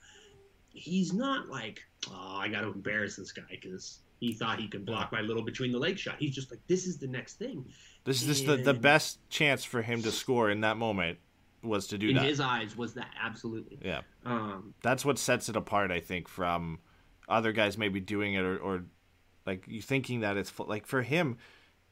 He's 0.70 1.12
not 1.12 1.48
like, 1.48 1.82
"Oh, 2.08 2.36
I 2.36 2.48
got 2.48 2.62
to 2.62 2.68
embarrass 2.68 3.16
this 3.16 3.32
guy 3.32 3.44
because 3.50 4.00
he 4.20 4.32
thought 4.32 4.58
he 4.60 4.68
could 4.68 4.84
block 4.84 5.12
my 5.12 5.20
little 5.20 5.42
between 5.42 5.72
the 5.72 5.78
leg 5.78 5.98
shot." 5.98 6.16
He's 6.18 6.34
just 6.34 6.50
like, 6.50 6.60
"This 6.66 6.86
is 6.86 6.98
the 6.98 7.06
next 7.06 7.34
thing." 7.34 7.64
This 8.04 8.20
is 8.22 8.26
just 8.26 8.46
the, 8.46 8.56
the 8.56 8.74
best 8.74 9.18
chance 9.28 9.64
for 9.64 9.82
him 9.82 10.02
to 10.02 10.12
score 10.12 10.50
in 10.50 10.60
that 10.60 10.76
moment 10.76 11.18
was 11.66 11.86
to 11.88 11.98
do 11.98 12.08
in 12.08 12.14
that. 12.16 12.24
his 12.24 12.40
eyes 12.40 12.76
was 12.76 12.94
that 12.94 13.08
absolutely. 13.22 13.78
yeah, 13.82 14.02
Um, 14.24 14.74
that's 14.82 15.04
what 15.04 15.18
sets 15.18 15.48
it 15.48 15.56
apart. 15.56 15.90
I 15.90 16.00
think 16.00 16.28
from 16.28 16.78
other 17.28 17.52
guys 17.52 17.76
maybe 17.76 18.00
doing 18.00 18.34
it 18.34 18.40
or, 18.44 18.56
or 18.58 18.84
like 19.44 19.64
you 19.66 19.82
thinking 19.82 20.20
that 20.20 20.36
it's 20.36 20.52
like 20.58 20.86
for 20.86 21.02
him, 21.02 21.36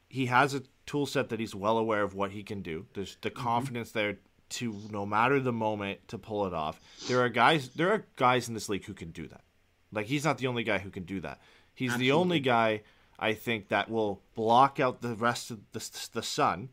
he 0.08 0.26
has 0.26 0.54
a 0.54 0.62
tool 0.86 1.06
set 1.06 1.28
that 1.30 1.40
he's 1.40 1.54
well 1.54 1.78
aware 1.78 2.02
of 2.02 2.14
what 2.14 2.30
he 2.30 2.42
can 2.42 2.62
do. 2.62 2.86
There's 2.94 3.16
the 3.20 3.30
confidence 3.30 3.92
there 3.92 4.18
to 4.50 4.74
no 4.90 5.06
matter 5.06 5.40
the 5.40 5.52
moment 5.52 6.06
to 6.08 6.18
pull 6.18 6.46
it 6.46 6.54
off. 6.54 6.80
There 7.08 7.20
are 7.20 7.28
guys 7.28 7.70
there 7.70 7.90
are 7.90 8.06
guys 8.16 8.48
in 8.48 8.54
this 8.54 8.68
league 8.68 8.84
who 8.84 8.94
can 8.94 9.10
do 9.10 9.26
that. 9.28 9.42
Like 9.92 10.06
he's 10.06 10.24
not 10.24 10.38
the 10.38 10.46
only 10.46 10.64
guy 10.64 10.78
who 10.78 10.90
can 10.90 11.04
do 11.04 11.20
that. 11.20 11.40
He's 11.74 11.96
the 11.96 12.12
only 12.12 12.40
guy 12.40 12.82
I 13.18 13.34
think 13.34 13.68
that 13.68 13.90
will 13.90 14.22
block 14.34 14.78
out 14.78 15.00
the 15.02 15.14
rest 15.14 15.50
of 15.50 15.60
the 15.72 16.08
the 16.12 16.22
sun 16.22 16.68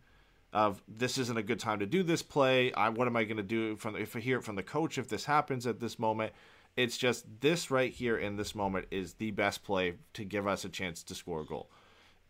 of 0.54 0.82
this 0.88 1.18
isn't 1.18 1.38
a 1.38 1.44
good 1.44 1.60
time 1.60 1.80
to 1.80 1.86
do 1.86 2.04
this 2.04 2.22
play. 2.22 2.74
I 2.74 2.90
what 2.90 3.08
am 3.08 3.16
I 3.16 3.24
going 3.24 3.38
to 3.38 3.44
do 3.44 3.76
from 3.76 3.96
if 3.96 4.16
I 4.16 4.20
hear 4.20 4.38
it 4.38 4.44
from 4.44 4.56
the 4.56 4.64
coach 4.64 4.98
if 4.98 5.08
this 5.08 5.26
happens 5.26 5.66
at 5.66 5.80
this 5.80 5.98
moment? 5.98 6.34
It's 6.78 6.98
just 6.98 7.26
this 7.42 7.70
right 7.70 7.92
here 7.92 8.18
in 8.18 8.38
this 8.38 8.56
moment 8.56 8.88
is 8.92 9.14
the 9.14 9.32
best 9.32 9.64
play 9.64 9.96
to 10.14 10.24
give 10.24 10.48
us 10.48 10.64
a 10.64 10.70
chance 10.70 11.04
to 11.04 11.16
score 11.16 11.42
a 11.42 11.46
goal. 11.46 11.70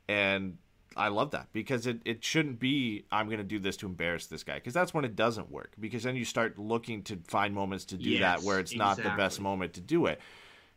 And 0.08 0.58
I 0.96 1.08
love 1.08 1.32
that 1.32 1.48
because 1.54 1.88
it, 1.88 2.02
it 2.06 2.24
shouldn't 2.24 2.60
be 2.60 3.06
I'm 3.12 3.28
going 3.28 3.38
to 3.38 3.44
do 3.44 3.60
this 3.60 3.78
to 3.78 3.86
embarrass 3.86 4.28
this 4.28 4.44
guy 4.44 4.56
because 4.56 4.74
that's 4.74 4.94
when 4.94 5.06
it 5.06 5.16
doesn't 5.16 5.50
work 5.50 5.74
because 5.80 6.04
then 6.04 6.16
you 6.16 6.26
start 6.26 6.60
looking 6.60 7.04
to 7.04 7.18
find 7.28 7.54
moments 7.54 7.86
to 7.86 7.98
do 7.98 8.20
that 8.20 8.42
where 8.42 8.60
it's 8.60 8.76
not 8.76 8.98
the 8.98 9.14
best 9.16 9.40
moment 9.40 9.74
to 9.74 9.82
do 9.82 10.08
it. 10.08 10.20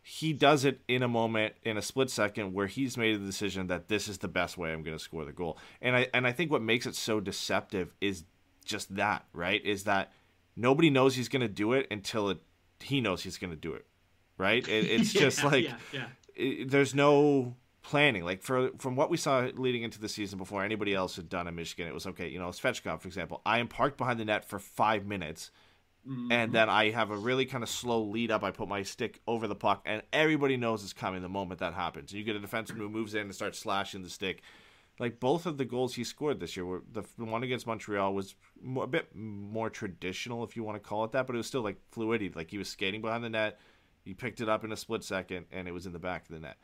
He 0.07 0.35
does 0.35 0.67
it 0.67 0.83
in 0.87 1.03
a 1.03 1.09
moment 1.09 1.55
in 1.63 1.79
a 1.79 1.83
split 1.83 2.11
second 2.11 2.53
where 2.53 2.67
he's 2.67 2.99
made 2.99 3.15
a 3.17 3.19
decision 3.19 3.69
that 3.69 3.89
this 3.89 4.07
is 4.07 4.19
the 4.19 4.29
best 4.29 4.59
way 4.59 4.71
I'm 4.71 4.83
going 4.83 4.97
to 4.97 5.03
score 5.03 5.25
the 5.25 5.33
goal. 5.33 5.57
And 5.81 5.97
I 5.97 6.09
and 6.13 6.27
I 6.27 6.33
think 6.33 6.51
what 6.51 6.61
makes 6.61 6.85
it 6.85 6.95
so 6.95 7.21
deceptive 7.21 7.95
is 8.03 8.25
just 8.67 8.95
that, 8.97 9.25
right? 9.33 9.65
Is 9.65 9.85
that 9.85 10.13
nobody 10.57 10.91
knows 10.91 11.15
he's 11.15 11.31
going 11.31 11.41
to 11.41 11.49
do 11.49 11.73
it 11.73 11.87
until 11.91 12.29
it, 12.29 12.39
he 12.81 13.01
knows 13.01 13.23
he's 13.23 13.39
going 13.39 13.51
to 13.51 13.57
do 13.57 13.73
it. 13.73 13.87
Right? 14.37 14.67
It, 14.69 14.85
it's 14.85 15.13
just 15.25 15.43
like 15.43 15.65
yeah, 15.65 15.77
yeah. 15.91 16.07
it, 16.35 16.71
there's 16.71 16.95
no 16.95 17.57
planning. 17.83 18.25
Like 18.25 18.43
for 18.43 18.73
from 18.79 18.97
what 18.97 19.09
we 19.09 19.17
saw 19.17 19.49
leading 19.55 19.85
into 19.85 19.99
the 19.99 20.09
season 20.11 20.39
before 20.39 20.63
anybody 20.63 20.93
else 20.93 21.17
had 21.17 21.31
done 21.31 21.49
in 21.49 21.55
Michigan, 21.55 21.87
it 21.87 21.95
was 21.95 22.07
okay. 22.09 22.29
You 22.29 22.41
know, 22.41 22.49
Svechnikov, 22.49 23.01
for 23.01 23.09
example, 23.09 23.41
I 23.47 23.59
am 23.59 23.69
parked 23.69 23.97
behind 23.97 24.21
the 24.21 24.27
net 24.27 24.45
for 24.45 24.59
five 24.59 25.07
minutes, 25.07 25.51
and 26.07 26.31
mm-hmm. 26.31 26.53
then 26.53 26.69
I 26.69 26.91
have 26.91 27.11
a 27.11 27.17
really 27.17 27.47
kind 27.47 27.63
of 27.63 27.71
slow 27.71 28.03
lead 28.03 28.31
up. 28.31 28.43
I 28.43 28.51
put 28.51 28.69
my 28.69 28.83
stick 28.83 29.21
over 29.27 29.47
the 29.49 29.55
puck, 29.55 29.83
and 29.87 30.03
everybody 30.13 30.57
knows 30.57 30.83
it's 30.83 30.93
coming 30.93 31.23
the 31.23 31.29
moment 31.29 31.61
that 31.61 31.75
happens. 31.75 32.13
You 32.13 32.25
get 32.25 32.37
a 32.37 32.41
defenseman 32.41 32.79
who 32.79 32.89
moves 32.89 33.15
in 33.15 33.23
and 33.23 33.35
starts 33.35 33.59
slashing 33.59 34.03
the 34.03 34.11
stick. 34.11 34.43
Like 34.99 35.19
both 35.19 35.47
of 35.47 35.57
the 35.57 35.65
goals 35.65 35.95
he 35.95 36.05
scored 36.05 36.41
this 36.41 36.57
year 36.57 36.65
were 36.67 36.83
the 36.93 37.03
the 37.19 37.25
one 37.25 37.43
against 37.43 37.67
Montreal 37.67 38.15
was 38.15 38.37
more, 38.63 38.85
a 38.85 38.87
bit 38.87 39.09
more 39.15 39.71
traditional, 39.71 40.45
if 40.45 40.57
you 40.57 40.63
want 40.63 40.77
to 40.77 40.89
call 40.89 41.05
it 41.05 41.13
that, 41.13 41.27
but 41.27 41.35
it 41.35 41.39
was 41.39 41.47
still 41.47 41.63
like 41.63 41.79
fluidity. 41.91 42.31
Like 42.35 42.51
he 42.51 42.59
was 42.59 42.69
skating 42.69 43.01
behind 43.01 43.25
the 43.25 43.31
net, 43.31 43.59
he 44.05 44.15
picked 44.15 44.41
it 44.41 44.49
up 44.49 44.63
in 44.63 44.73
a 44.73 44.77
split 44.77 45.03
second, 45.03 45.47
and 45.51 45.67
it 45.67 45.73
was 45.73 45.87
in 45.87 45.93
the 45.93 45.99
back 45.99 46.23
of 46.23 46.35
the 46.35 46.41
net 46.41 46.57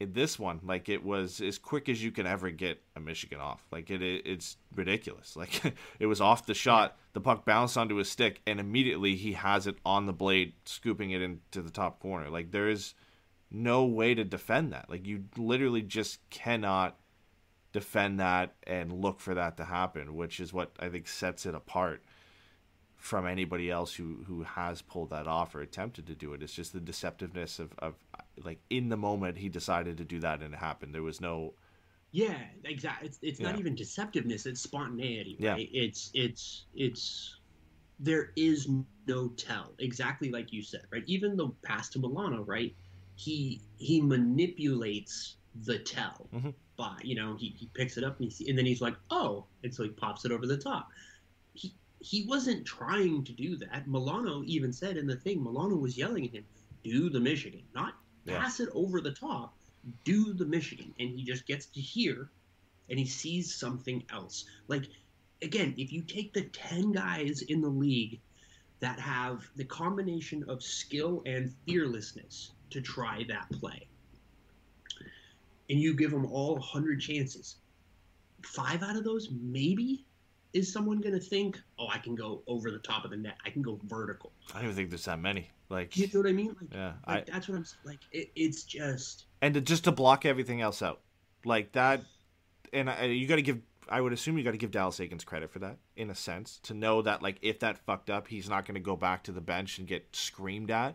in 0.00 0.12
this 0.12 0.38
one, 0.38 0.60
like 0.64 0.88
it 0.88 1.04
was 1.04 1.40
as 1.40 1.58
quick 1.58 1.88
as 1.88 2.02
you 2.02 2.10
can 2.10 2.26
ever 2.26 2.50
get 2.50 2.82
a 2.96 3.00
Michigan 3.00 3.38
off. 3.38 3.64
Like 3.70 3.90
it, 3.90 4.02
it 4.02 4.26
it's 4.26 4.56
ridiculous. 4.74 5.36
Like 5.42 5.74
it 5.98 6.06
was 6.06 6.20
off 6.20 6.46
the 6.46 6.54
shot, 6.54 6.96
the 7.12 7.20
puck 7.20 7.44
bounced 7.44 7.76
onto 7.76 7.96
his 7.96 8.10
stick, 8.10 8.40
and 8.46 8.58
immediately 8.60 9.16
he 9.16 9.32
has 9.32 9.66
it 9.66 9.76
on 9.84 10.06
the 10.06 10.12
blade, 10.12 10.54
scooping 10.64 11.10
it 11.12 11.22
into 11.22 11.62
the 11.62 11.70
top 11.70 12.00
corner. 12.00 12.28
Like 12.28 12.50
there 12.50 12.68
is 12.68 12.94
no 13.50 13.84
way 13.84 14.14
to 14.14 14.24
defend 14.24 14.72
that. 14.72 14.90
Like 14.90 15.06
you 15.06 15.24
literally 15.36 15.82
just 15.82 16.18
cannot 16.30 16.98
defend 17.72 18.20
that 18.20 18.54
and 18.64 18.92
look 18.92 19.20
for 19.20 19.34
that 19.34 19.56
to 19.56 19.64
happen, 19.64 20.14
which 20.14 20.40
is 20.40 20.52
what 20.52 20.72
I 20.80 20.88
think 20.88 21.08
sets 21.08 21.46
it 21.46 21.54
apart 21.54 22.02
from 23.02 23.26
anybody 23.26 23.68
else 23.68 23.92
who 23.94 24.24
who 24.28 24.44
has 24.44 24.80
pulled 24.80 25.10
that 25.10 25.26
off 25.26 25.56
or 25.56 25.60
attempted 25.60 26.06
to 26.06 26.14
do 26.14 26.34
it. 26.34 26.42
It's 26.42 26.52
just 26.54 26.72
the 26.72 26.78
deceptiveness 26.80 27.58
of, 27.58 27.72
of 27.80 27.94
like 28.44 28.60
in 28.70 28.90
the 28.90 28.96
moment 28.96 29.38
he 29.38 29.48
decided 29.48 29.96
to 29.98 30.04
do 30.04 30.20
that 30.20 30.40
and 30.40 30.54
it 30.54 30.58
happened. 30.58 30.94
There 30.94 31.02
was 31.02 31.20
no 31.20 31.54
Yeah, 32.12 32.38
exactly. 32.64 33.08
It's, 33.08 33.18
it's 33.22 33.40
not 33.40 33.58
even 33.58 33.74
deceptiveness; 33.74 34.46
it's 34.46 34.60
spontaneity. 34.60 35.36
Yeah. 35.40 35.56
It's 35.58 36.10
it's 36.14 36.66
it's 36.76 37.38
there 37.98 38.30
is 38.36 38.68
no 39.08 39.28
tell. 39.30 39.74
Exactly 39.80 40.30
like 40.30 40.52
you 40.52 40.62
said, 40.62 40.82
right? 40.92 41.02
Even 41.06 41.36
the 41.36 41.48
pass 41.64 41.88
to 41.90 41.98
Milano, 41.98 42.44
right? 42.44 42.72
He 43.16 43.62
he 43.78 44.00
manipulates 44.00 45.36
the 45.64 45.78
tell 45.80 46.28
Mhm. 46.32 46.54
by 46.76 46.96
you 47.02 47.16
know 47.16 47.36
he, 47.36 47.48
he 47.58 47.66
picks 47.74 47.96
it 47.98 48.04
up 48.04 48.20
and, 48.20 48.32
he, 48.32 48.48
and 48.48 48.56
then 48.56 48.64
he's 48.64 48.80
like 48.80 48.96
oh 49.10 49.44
and 49.64 49.74
so 49.74 49.82
he 49.82 49.90
pops 49.90 50.24
it 50.24 50.32
over 50.32 50.46
the 50.46 50.56
top. 50.56 50.88
He 52.02 52.26
wasn't 52.26 52.66
trying 52.66 53.24
to 53.24 53.32
do 53.32 53.56
that. 53.56 53.88
Milano 53.88 54.42
even 54.44 54.72
said 54.72 54.96
in 54.96 55.06
the 55.06 55.16
thing, 55.16 55.42
Milano 55.42 55.76
was 55.76 55.96
yelling 55.96 56.26
at 56.26 56.32
him, 56.32 56.44
"Do 56.82 57.08
the 57.08 57.20
Michigan, 57.20 57.62
not 57.74 57.94
Yeah. 58.24 58.38
pass 58.40 58.60
it 58.60 58.68
over 58.72 59.00
the 59.00 59.12
top." 59.12 59.56
do 60.04 60.32
the 60.32 60.44
Michigan, 60.44 60.94
and 60.98 61.10
he 61.10 61.24
just 61.24 61.46
gets 61.46 61.66
to 61.66 61.80
hear, 61.80 62.30
and 62.88 62.98
he 62.98 63.06
sees 63.06 63.54
something 63.54 64.04
else. 64.10 64.44
Like 64.68 64.88
again, 65.42 65.74
if 65.76 65.92
you 65.92 66.02
take 66.02 66.32
the 66.32 66.42
ten 66.50 66.92
guys 66.92 67.42
in 67.42 67.60
the 67.60 67.68
league 67.68 68.20
that 68.80 69.00
have 69.00 69.50
the 69.56 69.64
combination 69.64 70.44
of 70.48 70.62
skill 70.62 71.22
and 71.26 71.52
fearlessness 71.66 72.52
to 72.70 72.80
try 72.80 73.24
that 73.24 73.50
play, 73.52 73.88
and 75.68 75.80
you 75.80 75.94
give 75.94 76.10
them 76.10 76.26
all 76.26 76.60
hundred 76.60 77.00
chances, 77.00 77.56
five 78.44 78.82
out 78.82 78.96
of 78.96 79.04
those 79.04 79.30
maybe 79.30 80.04
is 80.52 80.72
someone 80.72 81.00
going 81.00 81.14
to 81.14 81.20
think, 81.20 81.58
oh, 81.78 81.88
I 81.88 81.98
can 81.98 82.14
go 82.14 82.42
over 82.46 82.70
the 82.70 82.78
top 82.78 83.04
of 83.04 83.10
the 83.10 83.16
net, 83.16 83.36
I 83.44 83.50
can 83.50 83.62
go 83.62 83.78
vertical. 83.84 84.32
I 84.50 84.56
don't 84.56 84.64
even 84.64 84.76
think 84.76 84.90
there's 84.90 85.04
that 85.06 85.20
many. 85.20 85.50
Like 85.68 85.96
You 85.96 86.06
know 86.12 86.20
what 86.20 86.28
I 86.28 86.32
mean? 86.32 86.48
Like, 86.60 86.72
yeah, 86.72 86.92
like 87.08 87.28
I 87.28 87.32
that's 87.32 87.48
what 87.48 87.56
I'm 87.56 87.64
like. 87.84 88.00
It, 88.12 88.30
it's 88.36 88.62
just. 88.64 89.24
and 89.40 89.54
to, 89.54 89.60
just 89.60 89.84
to 89.84 89.92
block 89.92 90.26
everything 90.26 90.60
else 90.60 90.82
out, 90.82 91.00
like 91.46 91.72
that. 91.72 92.02
And 92.74 92.90
I, 92.90 93.04
you 93.04 93.26
got 93.26 93.36
to 93.36 93.42
give. 93.42 93.60
I 93.88 94.00
would 94.00 94.12
assume 94.12 94.36
you 94.36 94.44
got 94.44 94.52
to 94.52 94.58
give 94.58 94.70
Dallas 94.70 94.98
Eakins 94.98 95.24
credit 95.24 95.50
for 95.50 95.58
that, 95.60 95.78
in 95.96 96.10
a 96.10 96.14
sense, 96.14 96.60
to 96.64 96.74
know 96.74 97.00
that 97.02 97.22
like 97.22 97.38
if 97.40 97.60
that 97.60 97.78
fucked 97.78 98.10
up, 98.10 98.28
he's 98.28 98.50
not 98.50 98.66
going 98.66 98.74
to 98.74 98.80
go 98.80 98.96
back 98.96 99.24
to 99.24 99.32
the 99.32 99.40
bench 99.40 99.78
and 99.78 99.88
get 99.88 100.04
screamed 100.14 100.70
at 100.70 100.94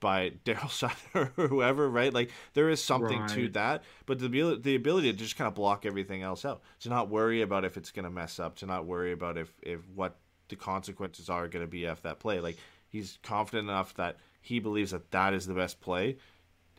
by 0.00 0.30
Daryl 0.44 0.70
Sutter 0.70 1.32
or 1.36 1.48
whoever, 1.48 1.88
right? 1.88 2.12
Like 2.12 2.30
there 2.54 2.68
is 2.68 2.82
something 2.82 3.26
to 3.28 3.48
that, 3.50 3.84
but 4.06 4.18
the 4.18 4.28
the 4.60 4.74
ability 4.74 5.12
to 5.12 5.18
just 5.18 5.36
kind 5.36 5.48
of 5.48 5.54
block 5.54 5.86
everything 5.86 6.22
else 6.22 6.44
out, 6.44 6.62
to 6.80 6.88
not 6.88 7.08
worry 7.08 7.42
about 7.42 7.64
if 7.64 7.76
it's 7.76 7.90
going 7.90 8.04
to 8.04 8.10
mess 8.10 8.38
up, 8.38 8.56
to 8.56 8.66
not 8.66 8.86
worry 8.86 9.12
about 9.12 9.36
if 9.36 9.52
if 9.62 9.80
what 9.94 10.16
the 10.48 10.56
consequences 10.56 11.28
are 11.28 11.48
going 11.48 11.64
to 11.64 11.70
be 11.70 11.84
if 11.84 12.02
that 12.02 12.20
play. 12.20 12.40
Like 12.40 12.56
he's 12.88 13.18
confident 13.22 13.68
enough 13.68 13.94
that 13.94 14.16
he 14.40 14.58
believes 14.58 14.92
that 14.92 15.10
that 15.10 15.34
is 15.34 15.46
the 15.46 15.54
best 15.54 15.80
play 15.80 16.16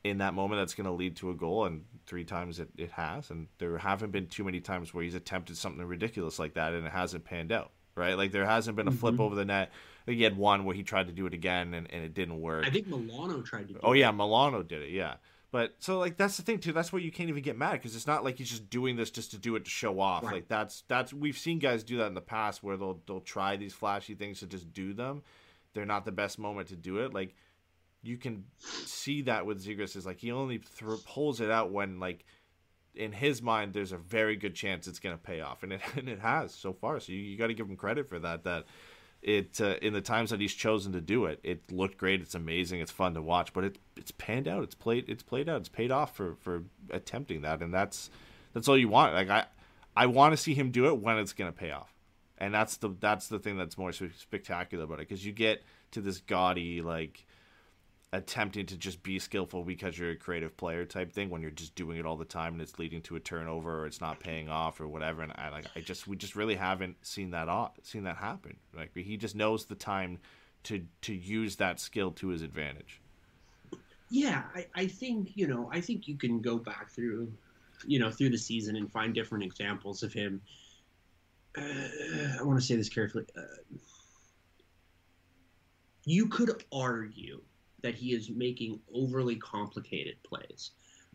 in 0.04 0.20
that 0.20 0.34
moment 0.34 0.62
that's 0.62 0.74
going 0.74 0.86
to 0.86 0.92
lead 0.92 1.16
to 1.18 1.32
a 1.32 1.36
goal 1.36 1.66
and 1.66 1.84
three 2.06 2.24
times 2.24 2.60
it, 2.60 2.70
it 2.78 2.92
has 2.92 3.30
and 3.30 3.48
there 3.58 3.78
haven't 3.78 4.12
been 4.12 4.28
too 4.28 4.44
many 4.44 4.60
times 4.60 4.94
where 4.94 5.04
he's 5.04 5.16
attempted 5.16 5.58
something 5.58 5.84
ridiculous 5.84 6.40
like 6.40 6.54
that 6.54 6.74
and 6.74 6.86
it 6.86 6.92
hasn't 6.92 7.26
panned 7.26 7.52
out 7.52 7.72
right 7.96 8.16
like 8.16 8.32
there 8.32 8.46
hasn't 8.46 8.78
been 8.78 8.88
a 8.88 8.92
flip 8.92 9.16
mm-hmm. 9.16 9.24
over 9.24 9.36
the 9.36 9.44
net 9.44 9.72
think 10.08 10.18
he 10.18 10.24
had 10.24 10.38
one 10.38 10.66
where 10.66 10.76
he 10.76 10.84
tried 10.84 11.08
to 11.08 11.14
do 11.14 11.26
it 11.28 11.34
again 11.34 11.74
and, 11.74 11.92
and 11.92 12.04
it 12.04 12.14
didn't 12.14 12.42
work. 12.42 12.66
I 12.66 12.70
think 12.70 12.88
Milano 12.88 13.42
tried 13.42 13.68
to. 13.68 13.74
Do 13.76 13.80
oh 13.84 13.94
it. 13.94 14.00
yeah 14.00 14.12
milano 14.12 14.64
did 14.64 14.82
it 14.82 14.92
yeah. 14.92 15.16
But 15.52 15.76
so 15.80 15.98
like 15.98 16.18
that's 16.18 16.38
the 16.38 16.44
thing 16.44 16.60
too. 16.60 16.74
That's 16.74 16.92
why 16.92 17.00
you 17.00 17.12
can't 17.12 17.30
even 17.30 17.44
get 17.44 17.58
mad 17.58 17.74
because 17.74 17.96
it's 17.96 18.08
not 18.08 18.24
like 18.24 18.38
he's 18.38 18.50
just 18.50 18.70
doing 18.70 18.96
this 18.96 19.10
just 19.12 19.32
to 19.32 19.38
do 19.38 19.56
it 19.56 19.66
to 19.66 19.70
show 19.70 20.00
off. 20.00 20.24
Right. 20.24 20.34
like 20.34 20.48
that's 20.48 20.84
that's 20.88 21.14
we've 21.14 21.38
seen 21.38 21.60
guys 21.60 21.84
do 21.84 21.98
that 21.98 22.08
in 22.08 22.16
the 22.16 22.22
past 22.22 22.64
where 22.64 22.76
they'll 22.76 23.00
they'll 23.06 23.22
try 23.22 23.56
these 23.56 23.74
flashy 23.74 24.16
things 24.16 24.40
to 24.40 24.48
just 24.48 24.74
do 24.74 24.94
them. 24.94 25.24
They're 25.74 25.86
not 25.86 26.06
the 26.06 26.12
best 26.12 26.38
moment 26.38 26.70
to 26.70 26.76
do 26.76 26.98
it. 26.98 27.14
Like 27.14 27.36
you 28.04 28.18
can 28.18 28.46
see 28.60 29.22
that 29.24 29.46
with 29.46 29.66
Zegras 29.66 29.96
is 29.96 30.06
like 30.06 30.20
he 30.20 30.32
only 30.32 30.58
thro- 30.58 31.00
pulls 31.06 31.40
it 31.40 31.50
out 31.50 31.72
when 31.72 32.00
like 32.00 32.26
in 32.94 33.12
his 33.12 33.42
mind 33.42 33.74
there's 33.74 33.92
a 33.92 33.98
very 33.98 34.36
good 34.36 34.56
chance 34.56 34.88
it's 34.88 35.00
going 35.00 35.16
to 35.16 35.22
pay 35.22 35.40
off. 35.40 35.64
And 35.64 35.74
it 35.74 35.82
and 35.96 36.10
it 36.10 36.20
has 36.20 36.54
so 36.54 36.74
far. 36.74 37.00
So 37.00 37.14
you, 37.14 37.20
you 37.20 37.38
got 37.38 37.48
to 37.48 37.54
give 37.54 37.70
him 37.70 37.78
credit 37.78 38.10
for 38.10 38.20
that 38.20 38.44
that 38.44 38.66
it 39.22 39.60
uh, 39.60 39.76
in 39.82 39.94
the 39.94 40.02
times 40.02 40.30
that 40.30 40.40
he's 40.40 40.54
chosen 40.54 40.94
to 40.94 41.02
do 41.02 41.26
it 41.26 41.40
it 41.44 41.72
looked 41.72 41.98
great. 41.98 42.22
It's 42.22 42.36
amazing. 42.36 42.80
It's 42.80 42.92
fun 42.92 43.14
to 43.14 43.22
watch 43.22 43.54
but 43.54 43.64
it 43.64 43.78
it's 43.96 44.12
panned 44.12 44.48
out. 44.48 44.64
It's 44.64 44.76
played 44.76 45.10
it's 45.10 45.24
played 45.24 45.50
out. 45.50 45.62
It's 45.62 45.70
paid 45.70 45.92
off 45.92 46.16
for 46.16 46.36
for 46.36 46.64
attempting 46.90 47.42
that 47.42 47.62
and 47.62 47.74
that's 47.74 48.10
that's 48.54 48.68
all 48.68 48.78
you 48.78 48.90
want. 48.90 49.14
Like 49.14 49.30
I 49.30 49.46
I 49.96 50.06
want 50.06 50.34
to 50.34 50.38
see 50.38 50.54
him 50.54 50.70
do 50.70 50.86
it 50.88 51.00
when 51.00 51.18
it's 51.18 51.34
going 51.34 51.52
to 51.52 51.58
pay 51.58 51.72
off. 51.72 51.94
And 52.38 52.54
that's 52.54 52.78
the 52.78 52.90
that's 53.00 53.28
the 53.28 53.40
thing 53.40 53.58
that's 53.58 53.78
more 53.78 53.92
spectacular 53.92 54.84
about 54.84 55.00
it 55.00 55.10
because 55.10 55.26
you 55.26 55.32
get 55.32 55.64
to 55.92 56.02
this 56.02 56.20
gaudy 56.20 56.82
like 56.82 57.26
attempting 58.14 58.66
to 58.66 58.78
just 58.78 59.04
be 59.04 59.20
skillful 59.20 59.64
because 59.64 59.98
you're 59.98 60.12
a 60.12 60.16
creative 60.16 60.56
player 60.56 60.86
type 60.86 61.12
thing 61.12 61.30
when 61.30 61.42
you're 61.42 61.52
just 61.52 61.76
doing 61.76 61.98
it 61.98 62.06
all 62.06 62.16
the 62.16 62.24
time 62.24 62.54
and 62.54 62.62
it's 62.62 62.80
leading 62.80 63.02
to 63.02 63.18
a 63.18 63.20
turnover 63.20 63.82
or 63.82 63.86
it's 63.86 64.00
not 64.00 64.18
paying 64.20 64.48
off 64.48 64.80
or 64.80 64.88
whatever 64.88 65.22
and 65.22 65.34
I 65.36 65.50
like 65.50 65.66
I 65.76 65.82
just 65.82 66.08
we 66.08 66.16
just 66.16 66.36
really 66.36 66.56
haven't 66.56 66.96
seen 67.06 67.32
that 67.32 67.50
seen 67.84 68.04
that 68.04 68.16
happen 68.16 68.56
like 68.74 68.96
he 68.96 69.18
just 69.18 69.36
knows 69.36 69.66
the 69.66 69.76
time 69.76 70.20
to 70.64 70.86
to 71.02 71.14
use 71.14 71.58
that 71.58 71.82
skill 71.82 72.12
to 72.12 72.30
his 72.30 72.44
advantage 72.44 73.02
Yeah, 74.10 74.44
I, 74.56 74.68
I 74.76 74.88
think 74.88 75.32
you 75.36 75.48
know. 75.48 75.70
I 75.72 75.82
think 75.82 76.08
you 76.08 76.16
can 76.18 76.42
go 76.42 76.58
back 76.58 76.90
through, 76.90 77.32
you 77.86 78.00
know, 78.00 78.10
through 78.10 78.30
the 78.30 78.38
season 78.38 78.76
and 78.76 78.92
find 78.92 79.14
different 79.14 79.44
examples 79.44 80.04
of 80.04 80.14
him. 80.14 80.42
Uh, 81.58 82.40
I 82.40 82.44
want 82.44 82.60
to 82.60 82.66
say 82.66 82.76
this 82.76 82.90
carefully. 82.90 83.26
Uh, 83.38 83.42
you 86.06 86.28
could 86.28 86.64
argue 86.72 87.42
that 87.88 87.96
he 87.96 88.12
is 88.12 88.30
making 88.30 88.78
overly 88.94 89.38
complicated 89.38 90.22
plays. 90.24 90.72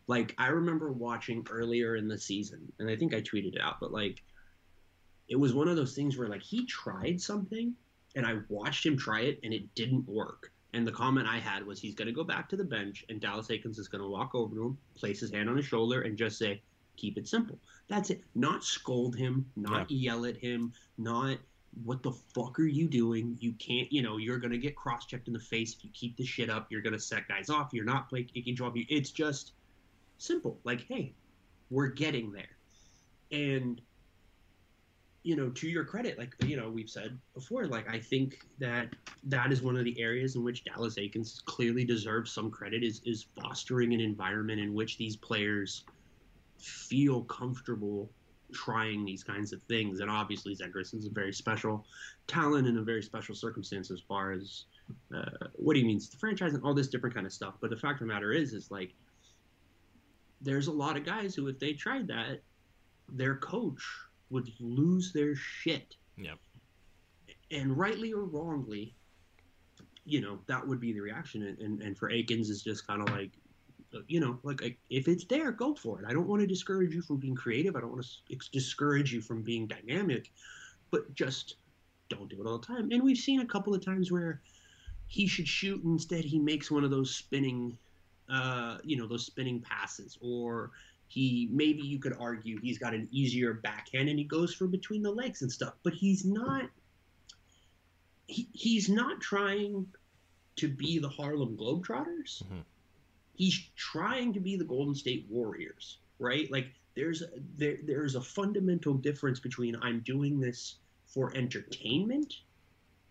Like 0.07 0.35
I 0.39 0.47
remember 0.47 0.91
watching 0.91 1.47
earlier 1.51 1.97
in 1.97 2.09
the 2.09 2.19
season, 2.19 2.73
and 2.79 2.89
I 2.89 2.97
think 2.97 3.15
I 3.15 3.21
tweeted 3.21 3.55
it 3.55 3.61
out, 3.61 3.79
but 3.79 3.93
like 3.93 4.23
it 5.29 5.37
was 5.37 5.53
one 5.53 5.69
of 5.69 5.77
those 5.77 5.95
things 5.95 6.17
where 6.17 6.29
like 6.29 6.43
he 6.43 6.65
tried 6.65 7.21
something 7.21 7.75
and 8.17 8.27
I 8.27 8.39
watched 8.49 8.87
him 8.87 8.97
try 8.97 9.21
it 9.21 9.39
and 9.45 9.53
it 9.53 9.75
didn't 9.75 10.09
work. 10.09 10.51
And 10.73 10.87
the 10.87 10.93
comment 10.93 11.29
I 11.29 11.39
had 11.39 11.67
was 11.67 11.79
he's 11.79 11.95
going 11.95 12.07
to 12.07 12.15
go 12.15 12.25
back 12.25 12.49
to 12.49 12.57
the 12.57 12.65
bench 12.65 13.05
and 13.11 13.21
Dallas 13.21 13.49
Eakins 13.49 13.79
is 13.79 13.89
going 13.89 14.03
to 14.03 14.09
walk 14.09 14.35
over 14.35 14.55
to 14.55 14.63
him, 14.69 14.79
place 14.95 15.21
his 15.21 15.31
hand 15.31 15.51
on 15.51 15.59
his 15.59 15.67
shoulder, 15.67 16.01
and 16.01 16.17
just 16.17 16.39
say, 16.39 16.63
keep 16.97 17.19
it 17.19 17.29
simple. 17.29 17.59
That's 17.89 18.09
it. 18.09 18.25
Not 18.35 18.65
scold 18.65 19.15
him, 19.15 19.45
not 19.57 19.91
yell 19.91 20.25
at 20.25 20.39
him, 20.39 20.73
not 20.97 21.37
what 21.85 22.03
the 22.03 22.13
fuck 22.13 22.59
are 22.59 22.67
you 22.67 22.89
doing? 22.89 23.37
You 23.41 23.53
can't, 23.53 23.91
you 23.91 24.03
know, 24.03 24.19
you're 24.19 24.39
going 24.39 24.53
to 24.53 24.59
get 24.59 24.77
cross 24.77 25.07
checked 25.07 25.27
in 25.27 25.33
the 25.33 25.41
face 25.41 25.75
if 25.75 25.85
you 25.85 25.91
keep 25.93 26.17
this 26.17 26.29
shit 26.29 26.51
up. 26.51 26.67
You're 26.71 26.83
going 26.83 26.93
to 26.93 27.01
set 27.01 27.29
guys 27.29 27.49
off. 27.49 27.71
You're 27.73 27.85
not 27.85 28.09
playing 28.09 28.27
kicking 28.27 28.55
job. 28.55 28.77
You. 28.77 28.85
It's 28.89 29.11
just 29.11 29.53
simple. 30.19 30.59
Like, 30.65 30.87
hey, 30.87 31.15
we're 31.71 31.89
getting 31.89 32.33
there. 32.33 32.57
And 33.31 33.81
you 35.25 35.37
know, 35.37 35.51
to 35.51 35.69
your 35.69 35.85
credit, 35.85 36.19
like 36.19 36.35
you 36.45 36.57
know, 36.57 36.69
we've 36.69 36.91
said 36.91 37.17
before, 37.35 37.67
like 37.67 37.89
I 37.89 37.99
think 38.01 38.41
that 38.59 38.89
that 39.25 39.53
is 39.53 39.63
one 39.63 39.77
of 39.77 39.85
the 39.85 40.01
areas 40.01 40.35
in 40.35 40.43
which 40.43 40.65
Dallas 40.65 40.97
Eakins 40.97 41.45
clearly 41.45 41.85
deserves 41.85 42.33
some 42.33 42.51
credit 42.51 42.83
is 42.83 43.01
is 43.05 43.27
fostering 43.41 43.95
an 43.95 44.01
environment 44.01 44.61
in 44.61 44.75
which 44.75 44.99
these 44.99 45.17
players 45.17 45.85
feel 46.59 47.23
comfortable 47.25 48.11
trying 48.53 49.05
these 49.05 49.25
kinds 49.25 49.53
of 49.53 49.63
things. 49.63 50.01
And 50.01 50.11
obviously, 50.11 50.55
Zegras 50.55 50.95
is 50.95 51.07
a 51.07 51.11
very 51.11 51.33
special 51.33 51.85
talent 52.27 52.69
in 52.69 52.79
a 52.79 52.83
very 52.83 53.03
special 53.03 53.35
circumstance 53.35 53.91
as 53.91 54.01
far 54.01 54.33
as 54.33 54.65
uh, 55.15 55.47
what 55.55 55.77
he 55.77 55.85
means 55.85 56.07
to 56.07 56.13
the 56.13 56.19
franchise 56.19 56.55
and 56.55 56.63
all 56.65 56.75
this 56.75 56.89
different 56.89 57.15
kind 57.15 57.27
of 57.27 57.33
stuff. 57.33 57.55
But 57.61 57.71
the 57.71 57.77
fact 57.77 58.01
of 58.01 58.07
the 58.07 58.13
matter 58.13 58.33
is, 58.33 58.53
is 58.53 58.71
like 58.71 58.93
there's 60.41 60.67
a 60.67 60.73
lot 60.73 60.97
of 60.97 61.05
guys 61.05 61.35
who, 61.35 61.49
if 61.49 61.59
they 61.59 61.73
tried 61.73 62.07
that, 62.09 62.41
their 63.13 63.37
coach 63.37 63.83
would 64.31 64.51
lose 64.61 65.13
their 65.13 65.35
shit. 65.35 65.97
Yep. 66.17 66.39
And 67.51 67.77
rightly 67.77 68.13
or 68.13 68.25
wrongly, 68.25 68.95
you 70.05 70.21
know, 70.21 70.39
that 70.47 70.67
would 70.67 70.81
be 70.81 70.93
the 70.93 71.01
reaction. 71.01 71.43
And, 71.43 71.59
and, 71.59 71.83
and 71.83 71.97
for 71.97 72.11
Eakins, 72.11 72.51
is 72.51 72.63
just 72.63 72.87
kind 72.87 73.03
of 73.03 73.15
like, 73.15 73.31
you 74.09 74.21
know, 74.21 74.39
like, 74.43 74.79
if 74.91 75.09
it's 75.09 75.25
there, 75.25 75.53
go 75.53 75.75
for 75.75 76.01
it. 76.01 76.07
I 76.09 76.13
don't 76.13 76.27
want 76.27 76.41
to 76.41 76.47
discourage 76.47 76.95
you 76.95 77.03
from 77.03 77.19
being 77.19 77.35
creative. 77.35 77.77
I 77.77 77.81
don't 77.81 77.93
want 77.93 78.05
to 78.05 78.37
discourage 78.53 79.13
you 79.13 79.21
from 79.21 79.43
being 79.43 79.67
dynamic, 79.67 80.31
but 80.91 81.13
just 81.15 81.57
don't 82.09 82.29
do 82.29 82.41
it 82.41 82.47
all 82.47 82.59
the 82.59 82.67
time. 82.67 82.91
And 82.91 83.03
we've 83.03 83.17
seen 83.19 83.41
a 83.41 83.47
couple 83.47 83.75
of 83.75 83.85
times 83.85 84.11
where 84.13 84.43
he 85.07 85.27
should 85.27 85.49
shoot 85.49 85.83
instead 85.85 86.25
he 86.25 86.39
makes 86.39 86.71
one 86.71 86.85
of 86.85 86.91
those 86.91 87.15
spinning, 87.15 87.77
uh, 88.29 88.79
you 88.85 88.97
know, 88.97 89.07
those 89.07 89.27
spinning 89.27 89.61
passes 89.61 90.17
or 90.21 90.71
he 91.09 91.51
maybe 91.53 91.83
you 91.83 91.99
could 91.99 92.15
argue 92.19 92.59
he's 92.61 92.79
got 92.79 92.95
an 92.95 93.07
easier 93.11 93.53
backhand 93.55 94.09
and 94.09 94.19
he 94.19 94.25
goes 94.25 94.55
for 94.55 94.67
between 94.67 95.03
the 95.03 95.11
legs 95.11 95.43
and 95.43 95.53
stuff, 95.53 95.75
but 95.83 95.93
he's 95.93 96.25
not. 96.25 96.71
He, 98.29 98.49
he's 98.53 98.89
not 98.89 99.21
trying 99.21 99.87
to 100.57 100.69
be 100.69 100.99
the 100.99 101.09
Harlem 101.09 101.57
Globetrotters. 101.57 102.43
Mhm. 102.45 102.65
He's 103.35 103.61
trying 103.77 104.33
to 104.35 104.41
be 104.41 104.57
the 104.57 104.65
Golden 104.65 104.95
State 104.95 105.27
Warriors, 105.31 105.99
right? 106.19 106.51
Like 106.51 106.69
there's 106.95 107.23
there 107.57 107.79
there's 107.85 108.15
a 108.15 108.21
fundamental 108.21 108.95
difference 108.95 109.41
between 109.41 109.77
I'm 109.83 110.01
doing 110.01 110.39
this 110.41 110.77
for 111.07 111.35
entertainment 111.37 112.35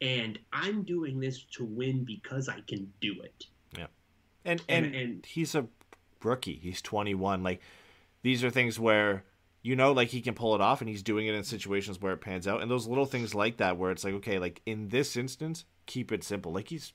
and 0.02 0.40
I'm 0.54 0.84
doing 0.84 1.20
this 1.20 1.44
to 1.54 1.64
win 1.66 2.04
because 2.04 2.50
I 2.50 2.60
can 2.68 2.92
do 3.02 3.22
it. 3.22 3.46
And, 4.44 4.60
And- 4.68 4.86
and 4.88 4.96
and- 4.96 5.26
he's 5.26 5.54
a 5.54 5.68
rookie. 6.24 6.60
He's 6.62 6.82
21. 6.82 7.44
Like 7.44 7.62
these 8.24 8.44
are 8.44 8.50
things 8.50 8.80
where 8.80 9.24
you 9.64 9.76
know 9.76 9.92
like 9.92 10.08
he 10.10 10.22
can 10.22 10.34
pull 10.34 10.56
it 10.56 10.62
off 10.62 10.82
and 10.82 10.90
he's 10.90 11.04
doing 11.04 11.28
it 11.28 11.36
in 11.36 11.44
situations 11.44 12.02
where 12.02 12.14
it 12.14 12.22
pans 12.22 12.48
out. 12.48 12.62
And 12.62 12.72
those 12.72 12.88
little 12.88 13.06
things 13.06 13.36
like 13.36 13.58
that 13.58 13.78
where 13.78 13.92
it's 13.92 14.04
like 14.04 14.16
okay, 14.16 14.40
like 14.40 14.62
in 14.66 14.90
this 14.90 15.16
instance, 15.16 15.66
keep 15.86 16.12
it 16.12 16.24
simple. 16.24 16.52
Like 16.52 16.70
he's 16.70 16.94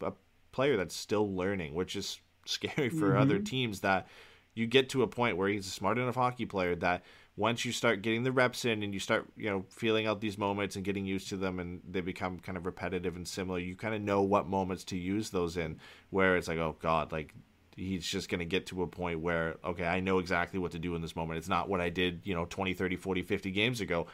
a 0.00 0.12
player 0.50 0.76
that's 0.76 0.96
still 0.96 1.32
learning, 1.32 1.74
which 1.74 1.94
is 1.94 2.20
scary 2.48 2.88
for 3.00 3.16
other 3.16 3.36
mm-hmm. 3.36 3.44
teams 3.44 3.80
that 3.80 4.08
you 4.54 4.66
get 4.66 4.88
to 4.90 5.02
a 5.02 5.06
point 5.06 5.36
where 5.36 5.48
he's 5.48 5.66
a 5.66 5.70
smart 5.70 5.98
enough 5.98 6.16
hockey 6.16 6.46
player 6.46 6.74
that 6.74 7.04
once 7.36 7.64
you 7.64 7.70
start 7.70 8.02
getting 8.02 8.24
the 8.24 8.32
reps 8.32 8.64
in 8.64 8.82
and 8.82 8.92
you 8.92 8.98
start 8.98 9.26
you 9.36 9.48
know 9.48 9.64
feeling 9.68 10.06
out 10.06 10.20
these 10.20 10.36
moments 10.36 10.74
and 10.74 10.84
getting 10.84 11.06
used 11.06 11.28
to 11.28 11.36
them 11.36 11.60
and 11.60 11.80
they 11.88 12.00
become 12.00 12.38
kind 12.40 12.58
of 12.58 12.66
repetitive 12.66 13.14
and 13.14 13.28
similar 13.28 13.58
you 13.58 13.76
kind 13.76 13.94
of 13.94 14.00
know 14.00 14.22
what 14.22 14.48
moments 14.48 14.82
to 14.82 14.96
use 14.96 15.30
those 15.30 15.56
in 15.56 15.78
where 16.10 16.36
it's 16.36 16.48
like 16.48 16.58
oh 16.58 16.76
god 16.80 17.12
like 17.12 17.32
he's 17.76 18.04
just 18.04 18.28
going 18.28 18.40
to 18.40 18.44
get 18.44 18.66
to 18.66 18.82
a 18.82 18.86
point 18.86 19.20
where 19.20 19.56
okay 19.64 19.86
i 19.86 20.00
know 20.00 20.18
exactly 20.18 20.58
what 20.58 20.72
to 20.72 20.78
do 20.80 20.96
in 20.96 21.02
this 21.02 21.14
moment. 21.14 21.38
It's 21.38 21.48
not 21.48 21.68
what 21.68 21.80
i 21.80 21.88
did 21.88 22.20
you 22.24 22.34
know 22.34 22.44
20 22.46 22.74
30 22.74 22.96
40 22.96 23.22
50 23.22 23.50
games 23.52 23.80
ago. 23.80 24.08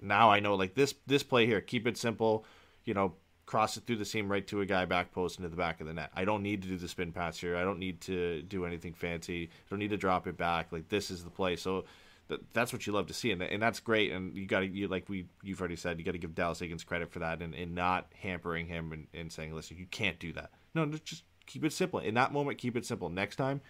Now 0.00 0.30
i 0.30 0.40
know 0.40 0.54
like 0.54 0.74
this 0.74 0.94
this 1.06 1.22
play 1.22 1.46
here 1.46 1.62
keep 1.62 1.86
it 1.86 1.96
simple 1.96 2.44
you 2.84 2.92
know 2.92 3.14
cross 3.46 3.76
it 3.76 3.86
through 3.86 3.96
the 3.96 4.04
seam 4.04 4.30
right 4.30 4.46
to 4.48 4.60
a 4.60 4.66
guy 4.66 4.84
back 4.84 5.12
post 5.12 5.38
into 5.38 5.48
the 5.48 5.56
back 5.56 5.80
of 5.80 5.86
the 5.86 5.94
net. 5.94 6.10
I 6.14 6.24
don't 6.24 6.42
need 6.42 6.62
to 6.62 6.68
do 6.68 6.76
the 6.76 6.88
spin 6.88 7.12
pass 7.12 7.38
here. 7.38 7.56
I 7.56 7.62
don't 7.62 7.78
need 7.78 8.00
to 8.02 8.42
do 8.42 8.66
anything 8.66 8.92
fancy. 8.92 9.44
I 9.44 9.66
don't 9.70 9.78
need 9.78 9.90
to 9.90 9.96
drop 9.96 10.26
it 10.26 10.36
back. 10.36 10.72
Like 10.72 10.88
this 10.88 11.10
is 11.12 11.22
the 11.22 11.30
play. 11.30 11.54
So 11.54 11.84
th- 12.28 12.40
that's 12.52 12.72
what 12.72 12.86
you 12.88 12.92
love 12.92 13.06
to 13.06 13.14
see 13.14 13.30
and, 13.30 13.40
and 13.40 13.62
that's 13.62 13.78
great 13.78 14.10
and 14.10 14.36
you 14.36 14.46
got 14.46 14.60
to 14.60 14.66
you 14.66 14.88
like 14.88 15.08
we 15.08 15.26
you've 15.44 15.60
already 15.60 15.76
said 15.76 15.98
you 15.98 16.04
got 16.04 16.12
to 16.12 16.18
give 16.18 16.34
Dallas 16.34 16.60
Eakins 16.60 16.84
credit 16.84 17.10
for 17.12 17.20
that 17.20 17.40
and, 17.40 17.54
and 17.54 17.72
not 17.72 18.08
hampering 18.20 18.66
him 18.66 18.92
and, 18.92 19.06
and 19.14 19.30
saying 19.32 19.54
listen 19.54 19.76
you 19.78 19.86
can't 19.86 20.18
do 20.18 20.32
that. 20.32 20.50
No 20.74 20.84
just 20.86 21.22
keep 21.46 21.64
it 21.64 21.72
simple. 21.72 22.00
In 22.00 22.14
that 22.14 22.32
moment 22.32 22.58
keep 22.58 22.76
it 22.76 22.84
simple. 22.84 23.08
Next 23.10 23.36
time 23.36 23.60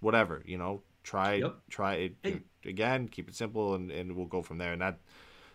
whatever 0.00 0.42
you 0.46 0.56
know 0.58 0.82
try 1.02 1.34
Yep. 1.34 1.56
try 1.68 1.94
it 1.96 2.14
And- 2.24 2.42
again 2.64 3.08
keep 3.08 3.28
it 3.28 3.34
simple 3.34 3.74
and, 3.74 3.90
and 3.90 4.16
we'll 4.16 4.24
go 4.26 4.40
from 4.40 4.56
there 4.56 4.72
and 4.72 4.80
that 4.80 4.98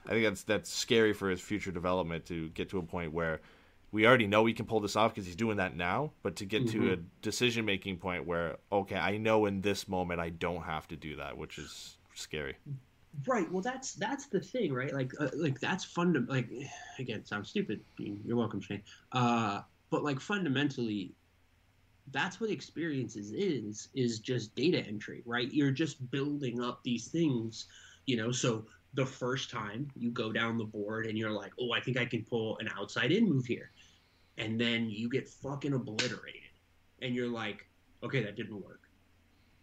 I 0.05 0.11
think 0.11 0.25
that's 0.25 0.43
that's 0.43 0.71
scary 0.71 1.13
for 1.13 1.29
his 1.29 1.41
future 1.41 1.71
development 1.71 2.25
to 2.25 2.49
get 2.49 2.69
to 2.69 2.79
a 2.79 2.83
point 2.83 3.13
where 3.13 3.41
we 3.91 4.05
already 4.05 4.27
know 4.27 4.45
he 4.45 4.53
can 4.53 4.65
pull 4.65 4.79
this 4.79 4.95
off 4.95 5.13
because 5.13 5.25
he's 5.25 5.35
doing 5.35 5.57
that 5.57 5.75
now, 5.75 6.11
but 6.21 6.35
to 6.37 6.45
get 6.45 6.67
to 6.69 6.93
a 6.93 6.97
decision 7.21 7.65
making 7.65 7.97
point 7.97 8.25
where 8.25 8.57
okay, 8.71 8.95
I 8.95 9.17
know 9.17 9.45
in 9.45 9.61
this 9.61 9.87
moment 9.87 10.19
I 10.19 10.29
don't 10.29 10.63
have 10.63 10.87
to 10.89 10.95
do 10.95 11.15
that, 11.17 11.37
which 11.37 11.57
is 11.57 11.97
scary. 12.13 12.57
Right. 13.25 13.51
Well, 13.51 13.61
that's 13.61 13.93
that's 13.93 14.27
the 14.27 14.39
thing, 14.39 14.73
right? 14.73 14.93
Like, 14.93 15.11
uh, 15.19 15.29
like 15.35 15.59
that's 15.59 15.83
fundamental. 15.83 16.35
Like, 16.35 16.49
again, 16.99 17.25
sounds 17.25 17.49
stupid. 17.49 17.81
You're 17.97 18.37
welcome, 18.37 18.61
Shane. 18.61 18.83
Uh, 19.11 19.61
but 19.89 20.03
like 20.03 20.19
fundamentally, 20.19 21.13
that's 22.11 22.39
what 22.39 22.49
experiences 22.51 23.31
is 23.31 23.89
is 23.95 24.19
just 24.19 24.53
data 24.55 24.79
entry, 24.85 25.23
right? 25.25 25.51
You're 25.51 25.71
just 25.71 26.09
building 26.11 26.61
up 26.61 26.83
these 26.83 27.07
things, 27.07 27.65
you 28.05 28.17
know. 28.17 28.31
So 28.31 28.65
the 28.93 29.05
first 29.05 29.49
time 29.49 29.89
you 29.95 30.11
go 30.11 30.31
down 30.31 30.57
the 30.57 30.65
board 30.65 31.05
and 31.05 31.17
you're 31.17 31.31
like, 31.31 31.51
oh, 31.59 31.71
I 31.71 31.79
think 31.79 31.97
I 31.97 32.05
can 32.05 32.23
pull 32.23 32.57
an 32.59 32.69
outside 32.77 33.11
in 33.11 33.29
move 33.29 33.45
here, 33.45 33.71
and 34.37 34.59
then 34.59 34.89
you 34.89 35.09
get 35.09 35.27
fucking 35.27 35.73
obliterated, 35.73 36.41
and 37.01 37.15
you're 37.15 37.29
like, 37.29 37.67
okay, 38.03 38.23
that 38.23 38.35
didn't 38.35 38.61
work 38.61 38.89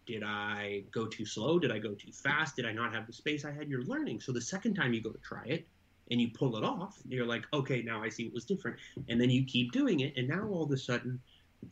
did 0.07 0.23
I 0.23 0.83
go 0.91 1.05
too 1.05 1.25
slow? 1.25 1.59
Did 1.59 1.71
I 1.71 1.77
go 1.77 1.93
too 1.93 2.11
fast? 2.11 2.55
Did 2.55 2.65
I 2.65 2.71
not 2.71 2.93
have 2.95 3.05
the 3.05 3.13
space 3.13 3.45
I 3.45 3.51
had? 3.51 3.67
You're 3.69 3.83
learning. 3.83 4.21
So 4.21 4.31
the 4.31 4.41
second 4.41 4.73
time 4.73 4.93
you 4.93 5.01
go 5.01 5.11
to 5.11 5.19
try 5.19 5.43
it 5.45 5.67
and 6.09 6.19
you 6.19 6.29
pull 6.31 6.55
it 6.55 6.63
off, 6.63 6.97
you're 7.07 7.25
like, 7.25 7.45
okay, 7.53 7.81
now 7.81 8.01
I 8.01 8.09
see 8.09 8.23
what 8.23 8.33
was 8.33 8.45
different. 8.45 8.77
And 9.09 9.19
then 9.19 9.29
you 9.29 9.43
keep 9.43 9.73
doing 9.73 9.99
it. 9.99 10.13
And 10.15 10.27
now 10.27 10.47
all 10.47 10.63
of 10.63 10.71
a 10.71 10.77
sudden, 10.77 11.19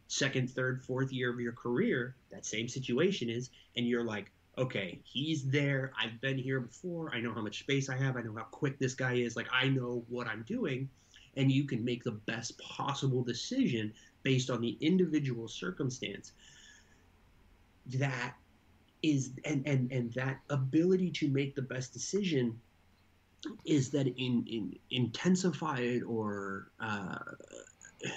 second, 0.09 0.51
third, 0.51 0.83
fourth 0.83 1.13
year 1.13 1.31
of 1.31 1.39
your 1.39 1.53
career, 1.53 2.17
that 2.29 2.45
same 2.45 2.67
situation 2.67 3.29
is, 3.29 3.49
and 3.77 3.87
you're 3.87 4.03
like, 4.03 4.31
okay, 4.57 4.99
he's 5.03 5.43
there. 5.43 5.91
I've 6.01 6.19
been 6.21 6.37
here 6.37 6.59
before. 6.59 7.13
I 7.13 7.19
know 7.19 7.33
how 7.33 7.41
much 7.41 7.59
space 7.59 7.89
I 7.89 7.97
have. 7.97 8.17
I 8.17 8.21
know 8.21 8.33
how 8.35 8.43
quick 8.43 8.79
this 8.79 8.93
guy 8.93 9.13
is. 9.13 9.35
Like, 9.35 9.47
I 9.51 9.67
know 9.67 10.03
what 10.09 10.27
I'm 10.27 10.43
doing. 10.43 10.89
And 11.37 11.51
you 11.51 11.65
can 11.65 11.83
make 11.83 12.03
the 12.03 12.11
best 12.11 12.57
possible 12.59 13.21
decision 13.21 13.93
based 14.23 14.49
on 14.49 14.61
the 14.61 14.77
individual 14.79 15.47
circumstance 15.47 16.31
that 17.87 18.35
is 19.03 19.31
and 19.43 19.67
and 19.67 19.91
and 19.91 20.11
that 20.13 20.39
ability 20.49 21.11
to 21.11 21.27
make 21.29 21.55
the 21.55 21.61
best 21.61 21.93
decision 21.93 22.59
is 23.65 23.91
that 23.91 24.07
in 24.07 24.43
in 24.47 24.75
intensified 24.89 26.01
or 26.03 26.71
uh, 26.79 27.17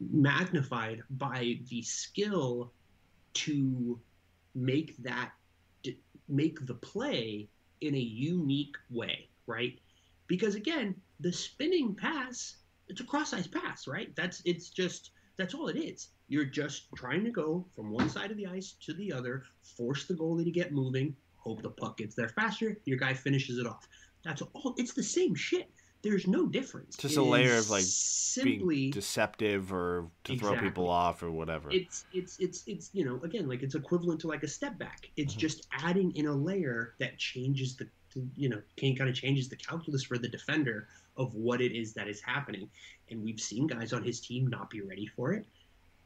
magnified 0.00 1.02
by 1.10 1.58
the 1.68 1.82
skill 1.82 2.72
to 3.32 3.98
make 4.54 4.96
that 5.02 5.32
make 6.28 6.64
the 6.66 6.74
play 6.74 7.48
in 7.80 7.94
a 7.94 7.98
unique 7.98 8.76
way 8.90 9.28
right 9.46 9.78
because 10.26 10.54
again 10.54 10.94
the 11.20 11.32
spinning 11.32 11.94
pass 11.94 12.56
it's 12.88 13.00
a 13.00 13.04
cross-eyed 13.04 13.50
pass 13.52 13.86
right 13.86 14.14
that's 14.16 14.40
it's 14.44 14.70
just 14.70 15.10
that's 15.36 15.54
all 15.54 15.68
it 15.68 15.76
is 15.76 16.08
you're 16.28 16.44
just 16.44 16.86
trying 16.96 17.24
to 17.24 17.30
go 17.30 17.64
from 17.74 17.90
one 17.90 18.08
side 18.08 18.30
of 18.30 18.36
the 18.36 18.46
ice 18.46 18.72
to 18.80 18.94
the 18.94 19.12
other, 19.12 19.44
force 19.62 20.06
the 20.06 20.14
goalie 20.14 20.44
to 20.44 20.50
get 20.50 20.72
moving, 20.72 21.14
hope 21.36 21.62
the 21.62 21.70
puck 21.70 21.98
gets 21.98 22.14
there 22.14 22.28
faster, 22.28 22.78
your 22.84 22.98
guy 22.98 23.12
finishes 23.12 23.58
it 23.58 23.66
off. 23.66 23.86
That's 24.24 24.42
all. 24.54 24.74
It's 24.78 24.94
the 24.94 25.02
same 25.02 25.34
shit. 25.34 25.70
There's 26.04 26.26
no 26.28 26.46
difference. 26.46 26.96
Just 26.96 27.16
It 27.16 27.20
a 27.20 27.24
layer 27.24 27.56
of, 27.56 27.70
like, 27.70 27.82
simply 27.82 28.58
Being 28.58 28.90
deceptive 28.92 29.72
or 29.72 30.08
to 30.24 30.38
throw 30.38 30.56
people 30.56 30.88
off 30.88 31.22
or 31.22 31.30
whatever. 31.32 31.70
it's 31.72 32.04
it's 32.12 32.38
it's 32.38 32.62
it's 32.66 32.90
you 32.92 33.04
know 33.04 33.20
again 33.24 33.48
like 33.48 33.62
it's 33.62 33.74
equivalent 33.74 34.20
to 34.20 34.26
like 34.28 34.42
a 34.42 34.48
step 34.48 34.76
back 34.78 35.08
it's 35.16 35.34
Mhm. 35.34 35.38
just 35.38 35.66
adding 35.72 36.10
in 36.16 36.26
a 36.26 36.32
layer 36.34 36.94
that 36.98 37.16
changes 37.16 37.76
the 37.76 37.88
you 38.36 38.48
know 38.48 38.60
can 38.76 38.94
kind 38.96 39.08
of 39.08 39.14
changes 39.16 39.48
the 39.48 39.56
calculus 39.56 40.02
for 40.02 40.18
the 40.18 40.28
defender 40.28 40.88
of 41.16 41.32
what 41.34 41.60
it 41.60 41.72
is 41.72 41.92
that 41.94 42.08
is 42.08 42.20
happening 42.20 42.68
and 43.10 43.22
we've 43.22 43.40
seen 43.40 43.66
guys 43.68 43.92
on 43.92 44.02
his 44.02 44.20
team 44.20 44.46
not 44.48 44.68
be 44.68 44.80
ready 44.80 45.06
for 45.06 45.32
it 45.32 45.46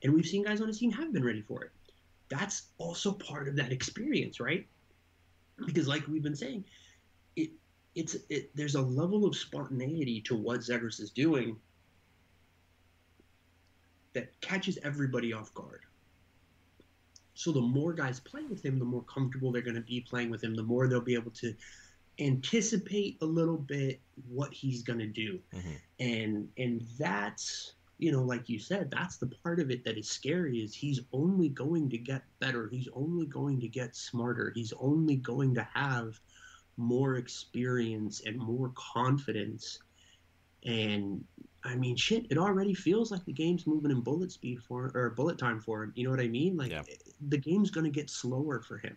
and 0.02 0.12
we've 0.14 0.26
seen 0.26 0.42
guys 0.44 0.60
on 0.60 0.68
his 0.68 0.78
team 0.78 0.90
have 0.90 1.12
been 1.14 1.24
ready 1.24 1.40
for 1.42 1.64
it 1.64 1.70
that's 2.28 2.68
also 2.76 3.12
part 3.12 3.48
of 3.48 3.56
that 3.56 3.72
experience 3.72 4.38
right 4.38 4.66
because 5.66 5.88
like 5.88 6.06
we've 6.08 6.22
been 6.22 6.36
saying 6.36 6.62
it's 7.98 8.16
it 8.28 8.54
there's 8.54 8.76
a 8.76 8.80
level 8.80 9.26
of 9.26 9.36
spontaneity 9.36 10.20
to 10.20 10.36
what 10.36 10.60
Zegras 10.60 11.00
is 11.00 11.10
doing 11.10 11.56
that 14.12 14.40
catches 14.40 14.78
everybody 14.84 15.32
off 15.32 15.52
guard. 15.52 15.80
So 17.34 17.50
the 17.50 17.60
more 17.60 17.92
guys 17.92 18.20
play 18.20 18.42
with 18.48 18.64
him, 18.64 18.78
the 18.78 18.84
more 18.84 19.02
comfortable 19.02 19.50
they're 19.50 19.62
going 19.62 19.74
to 19.74 19.80
be 19.80 20.00
playing 20.00 20.30
with 20.30 20.42
him, 20.42 20.54
the 20.54 20.62
more 20.62 20.86
they'll 20.86 21.00
be 21.00 21.14
able 21.14 21.32
to 21.32 21.54
anticipate 22.20 23.18
a 23.20 23.24
little 23.24 23.58
bit 23.58 24.00
what 24.28 24.52
he's 24.52 24.82
going 24.82 25.00
to 25.00 25.06
do. 25.06 25.40
Mhm. 25.52 25.76
And 25.98 26.48
and 26.56 26.86
that's 27.00 27.72
you 27.98 28.12
know 28.12 28.22
like 28.22 28.48
you 28.48 28.60
said 28.60 28.92
that's 28.92 29.16
the 29.16 29.26
part 29.26 29.58
of 29.58 29.72
it 29.72 29.84
that 29.84 29.98
is 29.98 30.08
scary 30.08 30.58
is 30.58 30.72
he's 30.72 31.00
only 31.12 31.48
going 31.48 31.90
to 31.90 31.98
get 31.98 32.22
better 32.38 32.68
he's 32.68 32.88
only 32.92 33.26
going 33.26 33.58
to 33.58 33.66
get 33.66 33.96
smarter 33.96 34.52
he's 34.54 34.72
only 34.78 35.16
going 35.16 35.52
to 35.52 35.66
have 35.74 36.20
more 36.78 37.16
experience 37.16 38.22
and 38.24 38.38
more 38.38 38.72
confidence 38.94 39.78
and 40.64 41.24
I 41.64 41.74
mean, 41.76 41.96
shit, 41.96 42.26
it 42.30 42.38
already 42.38 42.74
feels 42.74 43.10
like 43.10 43.24
the 43.24 43.32
game's 43.32 43.66
moving 43.66 43.90
in 43.90 44.00
bullet 44.00 44.32
speed 44.32 44.60
for 44.62 44.90
or 44.94 45.10
bullet 45.10 45.38
time 45.38 45.60
for 45.60 45.82
him. 45.82 45.92
You 45.96 46.04
know 46.04 46.10
what 46.10 46.20
I 46.20 46.28
mean? 46.28 46.56
Like 46.56 46.70
Yeah. 46.70 46.82
the 47.28 47.38
game's 47.38 47.70
gonna 47.70 47.90
get 47.90 48.10
slower 48.10 48.62
for 48.62 48.78
him. 48.78 48.96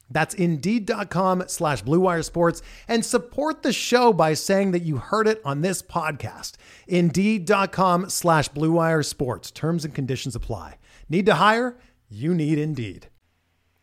That's 0.11 0.33
Indeed.com 0.35 1.45
slash 1.47 1.81
Blue 1.81 2.01
Wire 2.01 2.23
Sports 2.23 2.61
and 2.87 3.05
support 3.05 3.63
the 3.63 3.73
show 3.73 4.13
by 4.13 4.33
saying 4.33 4.71
that 4.71 4.83
you 4.83 4.97
heard 4.97 5.27
it 5.27 5.41
on 5.43 5.61
this 5.61 5.81
podcast. 5.81 6.53
Indeed.com 6.87 8.09
slash 8.09 8.47
Blue 8.49 8.73
Wire 8.73 9.03
Sports. 9.03 9.51
Terms 9.51 9.85
and 9.85 9.95
conditions 9.95 10.35
apply. 10.35 10.77
Need 11.09 11.25
to 11.27 11.35
hire? 11.35 11.77
You 12.09 12.33
need 12.33 12.57
Indeed. 12.57 13.07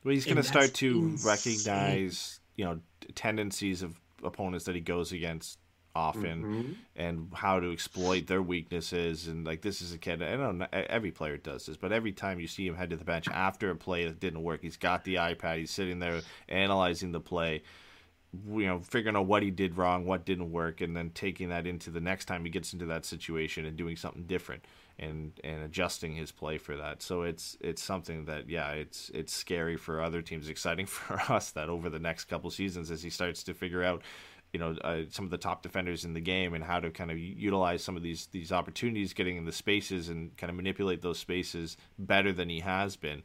Well, 0.04 0.14
he's 0.14 0.24
going 0.24 0.36
to 0.36 0.42
start 0.42 0.74
to 0.74 0.86
insane. 0.86 1.28
recognize, 1.28 2.40
you 2.56 2.64
know, 2.64 2.80
tendencies 3.14 3.82
of 3.82 4.00
opponents 4.22 4.64
that 4.66 4.74
he 4.74 4.80
goes 4.80 5.12
against 5.12 5.58
often, 5.98 6.42
Mm-hmm. 6.44 6.72
and 6.96 7.28
how 7.34 7.58
to 7.60 7.72
exploit 7.72 8.26
their 8.26 8.40
weaknesses. 8.42 9.26
And 9.28 9.44
like 9.46 9.62
this 9.62 9.82
is 9.82 9.92
a 9.92 9.98
kid. 9.98 10.22
I 10.22 10.36
don't 10.36 10.58
know. 10.58 10.66
Every 10.72 11.10
player 11.10 11.36
does 11.36 11.66
this, 11.66 11.76
but 11.76 11.92
every 11.92 12.12
time 12.12 12.38
you 12.40 12.46
see 12.46 12.66
him 12.66 12.76
head 12.76 12.90
to 12.90 12.96
the 12.96 13.04
bench 13.04 13.28
after 13.28 13.70
a 13.70 13.76
play 13.76 14.04
that 14.06 14.20
didn't 14.20 14.42
work, 14.42 14.60
he's 14.62 14.76
got 14.76 15.04
the 15.04 15.16
iPad. 15.16 15.58
He's 15.58 15.70
sitting 15.70 15.98
there 15.98 16.20
analyzing 16.48 17.12
the 17.12 17.20
play. 17.20 17.62
You 18.46 18.66
know, 18.66 18.80
figuring 18.80 19.16
out 19.16 19.24
what 19.24 19.42
he 19.42 19.50
did 19.50 19.78
wrong, 19.78 20.04
what 20.04 20.26
didn't 20.26 20.52
work, 20.52 20.82
and 20.82 20.94
then 20.94 21.10
taking 21.14 21.48
that 21.48 21.66
into 21.66 21.88
the 21.90 22.00
next 22.00 22.26
time 22.26 22.44
he 22.44 22.50
gets 22.50 22.74
into 22.74 22.84
that 22.86 23.06
situation 23.06 23.64
and 23.64 23.74
doing 23.74 23.96
something 23.96 24.24
different 24.24 24.64
and 24.98 25.32
and 25.42 25.62
adjusting 25.62 26.12
his 26.14 26.30
play 26.30 26.58
for 26.58 26.76
that. 26.76 27.00
So 27.02 27.22
it's 27.22 27.56
it's 27.62 27.82
something 27.82 28.26
that 28.26 28.50
yeah, 28.50 28.72
it's 28.72 29.10
it's 29.14 29.32
scary 29.32 29.78
for 29.78 30.02
other 30.02 30.20
teams, 30.20 30.50
exciting 30.50 30.84
for 30.98 31.18
us 31.32 31.52
that 31.52 31.70
over 31.70 31.88
the 31.88 31.98
next 31.98 32.24
couple 32.26 32.50
seasons 32.50 32.90
as 32.90 33.02
he 33.02 33.08
starts 33.08 33.42
to 33.44 33.54
figure 33.54 33.82
out 33.82 34.02
you 34.52 34.60
know 34.60 34.76
uh, 34.82 35.02
some 35.10 35.24
of 35.24 35.30
the 35.30 35.38
top 35.38 35.62
defenders 35.62 36.04
in 36.04 36.14
the 36.14 36.20
game 36.20 36.54
and 36.54 36.64
how 36.64 36.80
to 36.80 36.90
kind 36.90 37.10
of 37.10 37.18
utilize 37.18 37.82
some 37.82 37.96
of 37.96 38.02
these 38.02 38.26
these 38.26 38.52
opportunities 38.52 39.12
getting 39.12 39.36
in 39.36 39.44
the 39.44 39.52
spaces 39.52 40.08
and 40.08 40.36
kind 40.36 40.50
of 40.50 40.56
manipulate 40.56 41.02
those 41.02 41.18
spaces 41.18 41.76
better 41.98 42.32
than 42.32 42.48
he 42.48 42.60
has 42.60 42.96
been 42.96 43.22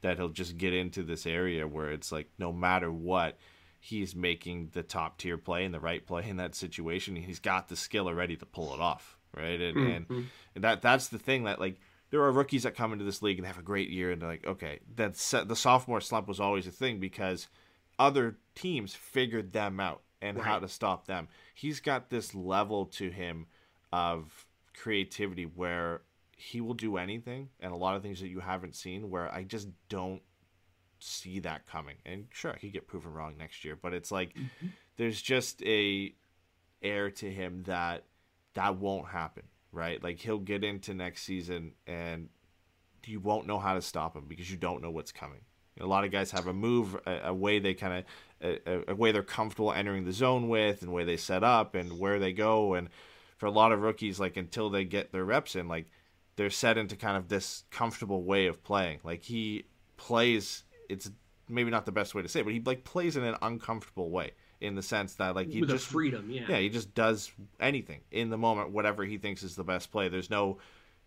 that 0.00 0.16
he'll 0.18 0.28
just 0.28 0.58
get 0.58 0.74
into 0.74 1.02
this 1.02 1.26
area 1.26 1.66
where 1.66 1.90
it's 1.90 2.12
like 2.12 2.28
no 2.38 2.52
matter 2.52 2.92
what 2.92 3.38
he's 3.80 4.14
making 4.14 4.70
the 4.72 4.82
top 4.82 5.18
tier 5.18 5.36
play 5.38 5.64
and 5.64 5.74
the 5.74 5.80
right 5.80 6.06
play 6.06 6.28
in 6.28 6.36
that 6.36 6.54
situation 6.54 7.16
he's 7.16 7.40
got 7.40 7.68
the 7.68 7.76
skill 7.76 8.08
already 8.08 8.36
to 8.36 8.46
pull 8.46 8.74
it 8.74 8.80
off 8.80 9.16
right? 9.36 9.60
And 9.60 9.76
and, 9.76 10.06
and 10.54 10.64
that 10.64 10.82
that's 10.82 11.08
the 11.08 11.18
thing 11.18 11.44
that 11.44 11.60
like 11.60 11.80
there 12.10 12.22
are 12.22 12.32
rookies 12.32 12.62
that 12.62 12.76
come 12.76 12.92
into 12.92 13.04
this 13.04 13.22
league 13.22 13.38
and 13.38 13.46
have 13.46 13.58
a 13.58 13.62
great 13.62 13.90
year 13.90 14.12
and 14.12 14.22
they're 14.22 14.28
like 14.28 14.46
okay 14.46 14.80
that's 14.94 15.30
the 15.30 15.56
sophomore 15.56 16.00
slump 16.00 16.28
was 16.28 16.40
always 16.40 16.66
a 16.66 16.70
thing 16.70 17.00
because 17.00 17.48
other 17.98 18.36
teams 18.54 18.94
figured 18.94 19.52
them 19.52 19.80
out 19.80 20.02
and 20.24 20.38
how 20.38 20.58
to 20.58 20.68
stop 20.68 21.06
them 21.06 21.28
he's 21.54 21.80
got 21.80 22.10
this 22.10 22.34
level 22.34 22.86
to 22.86 23.10
him 23.10 23.46
of 23.92 24.46
creativity 24.76 25.44
where 25.44 26.02
he 26.36 26.60
will 26.60 26.74
do 26.74 26.96
anything 26.96 27.48
and 27.60 27.72
a 27.72 27.76
lot 27.76 27.96
of 27.96 28.02
things 28.02 28.20
that 28.20 28.28
you 28.28 28.40
haven't 28.40 28.74
seen 28.74 29.08
where 29.10 29.32
I 29.32 29.44
just 29.44 29.68
don't 29.88 30.20
see 30.98 31.40
that 31.40 31.66
coming. 31.66 31.96
And 32.04 32.26
sure, 32.30 32.56
he 32.60 32.68
could 32.68 32.74
get 32.74 32.86
proven 32.86 33.12
wrong 33.12 33.36
next 33.38 33.64
year, 33.64 33.76
but 33.80 33.92
it's 33.92 34.10
like 34.10 34.34
mm-hmm. 34.34 34.66
there's 34.96 35.20
just 35.20 35.62
a 35.62 36.14
air 36.82 37.10
to 37.10 37.30
him 37.30 37.62
that 37.64 38.04
that 38.54 38.76
won't 38.76 39.08
happen, 39.08 39.44
right? 39.72 40.02
Like 40.02 40.18
he'll 40.18 40.38
get 40.38 40.64
into 40.64 40.94
next 40.94 41.22
season 41.22 41.72
and 41.86 42.28
you 43.06 43.20
won't 43.20 43.46
know 43.46 43.58
how 43.58 43.74
to 43.74 43.82
stop 43.82 44.16
him 44.16 44.24
because 44.26 44.50
you 44.50 44.56
don't 44.56 44.82
know 44.82 44.90
what's 44.90 45.12
coming. 45.12 45.40
A 45.80 45.86
lot 45.86 46.04
of 46.04 46.10
guys 46.10 46.30
have 46.30 46.46
a 46.46 46.52
move, 46.52 46.96
a, 47.06 47.28
a 47.28 47.34
way 47.34 47.58
they 47.58 47.74
kind 47.74 48.04
of, 48.40 48.58
a, 48.66 48.92
a 48.92 48.94
way 48.94 49.12
they're 49.12 49.22
comfortable 49.22 49.72
entering 49.72 50.04
the 50.04 50.12
zone 50.12 50.48
with, 50.48 50.82
and 50.82 50.92
way 50.92 51.04
they 51.04 51.16
set 51.16 51.42
up, 51.42 51.74
and 51.74 51.98
where 51.98 52.18
they 52.18 52.32
go. 52.32 52.74
And 52.74 52.88
for 53.36 53.46
a 53.46 53.50
lot 53.50 53.72
of 53.72 53.82
rookies, 53.82 54.20
like 54.20 54.36
until 54.36 54.70
they 54.70 54.84
get 54.84 55.12
their 55.12 55.24
reps 55.24 55.56
in, 55.56 55.66
like 55.68 55.86
they're 56.36 56.50
set 56.50 56.78
into 56.78 56.96
kind 56.96 57.16
of 57.16 57.28
this 57.28 57.64
comfortable 57.70 58.22
way 58.24 58.46
of 58.46 58.62
playing. 58.62 59.00
Like 59.02 59.22
he 59.22 59.66
plays, 59.96 60.64
it's 60.88 61.10
maybe 61.48 61.70
not 61.70 61.86
the 61.86 61.92
best 61.92 62.14
way 62.14 62.22
to 62.22 62.28
say, 62.28 62.40
it, 62.40 62.44
but 62.44 62.52
he 62.52 62.60
like 62.60 62.84
plays 62.84 63.16
in 63.16 63.24
an 63.24 63.36
uncomfortable 63.42 64.10
way 64.10 64.32
in 64.60 64.74
the 64.74 64.82
sense 64.82 65.14
that 65.14 65.34
like 65.34 65.48
he 65.48 65.60
With 65.60 65.70
just 65.70 65.86
freedom, 65.86 66.30
yeah. 66.30 66.42
yeah, 66.48 66.58
he 66.58 66.68
just 66.68 66.94
does 66.94 67.30
anything 67.60 68.00
in 68.10 68.30
the 68.30 68.38
moment, 68.38 68.70
whatever 68.70 69.04
he 69.04 69.18
thinks 69.18 69.42
is 69.42 69.56
the 69.56 69.64
best 69.64 69.90
play. 69.90 70.08
There's 70.08 70.30
no 70.30 70.58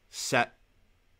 set 0.09 0.53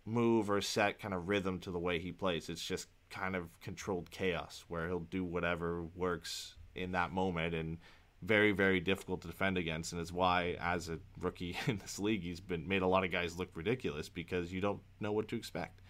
move 0.06 0.50
or 0.50 0.62
set 0.62 1.00
kind 1.00 1.14
of 1.14 1.28
rhythm 1.28 1.60
to 1.60 1.72
the 1.72 1.80
way 1.80 2.00
he 2.00 2.12
plays. 2.12 2.50
It's 2.50 2.64
just 2.64 2.88
kind 3.10 3.36
of 3.36 3.48
controlled 3.62 4.10
chaos 4.12 4.66
where 4.68 4.88
he'll 4.88 5.00
do 5.00 5.24
whatever 5.24 5.84
works 5.96 6.56
in 6.76 6.92
that 6.92 7.12
moment 7.12 7.56
and 7.56 7.78
very 8.24 8.52
very 8.52 8.80
difficult 8.80 9.22
to 9.22 9.28
defend 9.28 9.58
against. 9.58 9.92
And 9.92 10.02
it's 10.02 10.12
why 10.12 10.58
as 10.60 10.90
a 10.90 11.00
rookie 11.20 11.58
in 11.68 11.78
this 11.78 12.00
league 12.00 12.24
he's 12.24 12.40
been 12.40 12.68
made 12.68 12.82
a 12.82 12.88
lot 12.88 13.04
of 13.04 13.12
guys 13.12 13.38
look 13.38 13.50
ridiculous 13.56 14.10
because 14.10 14.52
you 14.52 14.62
don't 14.62 14.80
know 15.00 15.12
what 15.12 15.28
to 15.30 15.36
expect. 15.36 15.82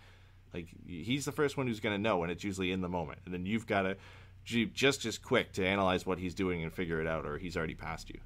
Like 0.54 0.68
he's 0.86 1.26
the 1.26 1.32
first 1.32 1.58
one 1.58 1.68
who's 1.68 1.80
going 1.80 1.96
to 1.96 2.02
know 2.02 2.24
and 2.24 2.32
it's 2.32 2.44
usually 2.44 2.72
in 2.72 2.82
the 2.82 2.90
moment. 2.90 3.20
And 3.26 3.34
then 3.34 3.46
you've 3.46 3.68
got 3.68 3.84
to 3.84 3.98
just 4.74 5.06
as 5.06 5.18
quick 5.18 5.52
to 5.54 5.66
analyze 5.66 6.06
what 6.06 6.20
he's 6.20 6.34
doing 6.34 6.64
and 6.64 6.72
figure 6.72 7.02
it 7.02 7.08
out 7.08 7.26
or 7.26 7.38
he's 7.38 7.58
already 7.58 7.76
past 7.76 8.10
you. 8.10 8.20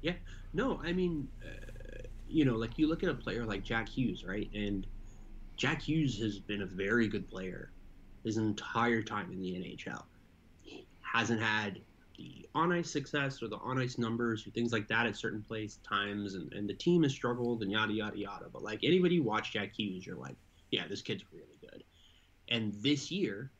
Yeah. 0.00 0.14
No, 0.52 0.80
I 0.82 0.92
mean, 0.92 1.28
uh, 1.44 2.02
you 2.28 2.44
know, 2.44 2.54
like 2.54 2.78
you 2.78 2.86
look 2.86 3.02
at 3.02 3.08
a 3.08 3.14
player 3.14 3.44
like 3.44 3.64
Jack 3.64 3.88
Hughes, 3.88 4.24
right? 4.24 4.48
And 4.54 4.86
Jack 5.56 5.82
Hughes 5.82 6.18
has 6.20 6.38
been 6.38 6.62
a 6.62 6.66
very 6.66 7.08
good 7.08 7.28
player 7.28 7.72
his 8.24 8.36
entire 8.36 9.02
time 9.02 9.30
in 9.32 9.40
the 9.40 9.52
NHL. 9.52 10.02
He 10.62 10.86
hasn't 11.00 11.40
had 11.40 11.80
the 12.16 12.46
on 12.54 12.72
ice 12.72 12.90
success 12.90 13.42
or 13.42 13.48
the 13.48 13.56
on 13.56 13.78
ice 13.78 13.98
numbers 13.98 14.46
or 14.46 14.50
things 14.50 14.72
like 14.72 14.88
that 14.88 15.06
at 15.06 15.16
certain 15.16 15.42
place 15.42 15.78
times, 15.88 16.34
and, 16.34 16.52
and 16.52 16.68
the 16.68 16.74
team 16.74 17.02
has 17.02 17.12
struggled 17.12 17.62
and 17.62 17.70
yada 17.72 17.92
yada 17.92 18.18
yada. 18.18 18.46
But 18.52 18.62
like 18.62 18.80
anybody 18.82 19.16
who 19.16 19.22
watch 19.22 19.52
Jack 19.52 19.72
Hughes, 19.76 20.06
you're 20.06 20.16
like, 20.16 20.36
yeah, 20.70 20.86
this 20.88 21.02
kid's 21.02 21.24
really 21.32 21.58
good. 21.60 21.82
And 22.48 22.74
this 22.82 23.10
year, 23.10 23.50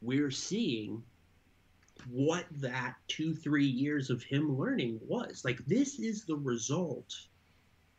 we're 0.00 0.30
seeing 0.30 1.02
what 2.08 2.46
that 2.52 2.94
two, 3.08 3.34
three 3.34 3.66
years 3.66 4.10
of 4.10 4.22
him 4.22 4.56
learning 4.56 5.00
was. 5.06 5.44
Like, 5.44 5.58
this 5.66 5.98
is 5.98 6.24
the 6.24 6.36
result 6.36 7.14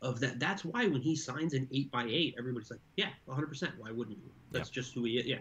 of 0.01 0.19
that. 0.21 0.39
That's 0.39 0.65
why 0.65 0.87
when 0.87 1.01
he 1.01 1.15
signs 1.15 1.53
an 1.53 1.67
eight 1.71 1.91
by 1.91 2.05
eight, 2.05 2.35
everybody's 2.37 2.71
like, 2.71 2.79
yeah, 2.95 3.09
100%. 3.27 3.71
Why 3.77 3.91
wouldn't 3.91 4.17
you? 4.17 4.31
That's 4.51 4.69
just 4.69 4.93
who 4.93 5.03
he 5.03 5.17
is. 5.17 5.25
Yeah. 5.25 5.39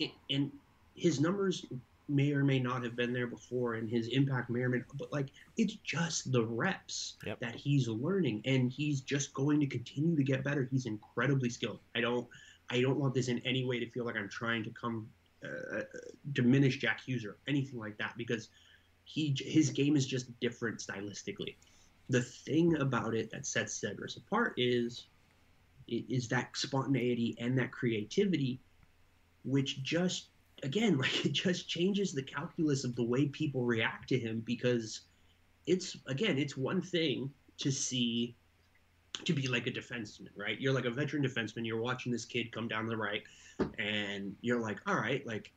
It, 0.00 0.10
and 0.28 0.50
his 0.94 1.20
numbers 1.20 1.64
may 2.08 2.32
or 2.32 2.42
may 2.42 2.58
not 2.58 2.82
have 2.82 2.96
been 2.96 3.12
there 3.12 3.28
before, 3.28 3.74
and 3.74 3.88
his 3.88 4.08
impact 4.08 4.50
may 4.50 4.60
or 4.60 4.68
may 4.68 4.78
not, 4.78 4.98
but 4.98 5.12
like, 5.12 5.28
it's 5.56 5.74
just 5.84 6.32
the 6.32 6.44
reps 6.44 7.14
Yep. 7.24 7.38
that 7.40 7.54
he's 7.54 7.86
learning, 7.86 8.42
and 8.44 8.72
he's 8.72 9.00
just 9.00 9.32
going 9.32 9.60
to 9.60 9.66
continue 9.66 10.16
to 10.16 10.24
get 10.24 10.42
better. 10.42 10.68
He's 10.70 10.86
incredibly 10.86 11.50
skilled. 11.50 11.78
I 11.94 12.00
don't. 12.00 12.26
I 12.72 12.80
don't 12.80 12.98
want 12.98 13.14
this 13.14 13.28
in 13.28 13.40
any 13.44 13.64
way 13.64 13.80
to 13.80 13.90
feel 13.90 14.04
like 14.04 14.16
I'm 14.16 14.28
trying 14.28 14.62
to 14.64 14.70
come 14.70 15.08
uh, 15.44 15.80
diminish 16.32 16.78
Jack 16.78 17.00
Hughes 17.00 17.24
or 17.24 17.36
anything 17.48 17.78
like 17.78 17.98
that 17.98 18.14
because 18.16 18.48
he 19.04 19.34
his 19.38 19.70
game 19.70 19.96
is 19.96 20.06
just 20.06 20.38
different 20.40 20.78
stylistically. 20.78 21.56
The 22.10 22.22
thing 22.22 22.76
about 22.76 23.14
it 23.14 23.30
that 23.30 23.46
sets 23.46 23.80
Zegras 23.80 24.16
apart 24.16 24.54
is 24.56 25.06
is 25.88 26.28
that 26.28 26.56
spontaneity 26.56 27.36
and 27.40 27.58
that 27.58 27.72
creativity, 27.72 28.60
which 29.44 29.82
just 29.82 30.28
again 30.62 30.98
like 31.02 31.26
it 31.26 31.32
just 31.32 31.68
changes 31.68 32.12
the 32.12 32.22
calculus 32.22 32.84
of 32.84 32.94
the 32.96 33.04
way 33.04 33.26
people 33.26 33.64
react 33.64 34.08
to 34.08 34.18
him 34.18 34.42
because 34.44 35.02
it's 35.66 35.96
again 36.06 36.38
it's 36.38 36.56
one 36.56 36.82
thing 36.82 37.30
to 37.58 37.70
see 37.70 38.34
to 39.24 39.32
be 39.32 39.48
like 39.48 39.66
a 39.66 39.70
defenseman, 39.70 40.28
right? 40.36 40.58
You're 40.60 40.72
like 40.72 40.84
a 40.84 40.90
veteran 40.90 41.22
defenseman. 41.22 41.66
You're 41.66 41.80
watching 41.80 42.12
this 42.12 42.24
kid 42.24 42.52
come 42.52 42.68
down 42.68 42.86
the 42.86 42.96
right, 42.96 43.22
and 43.78 44.34
you're 44.40 44.60
like, 44.60 44.78
all 44.86 44.94
right, 44.94 45.26
like 45.26 45.52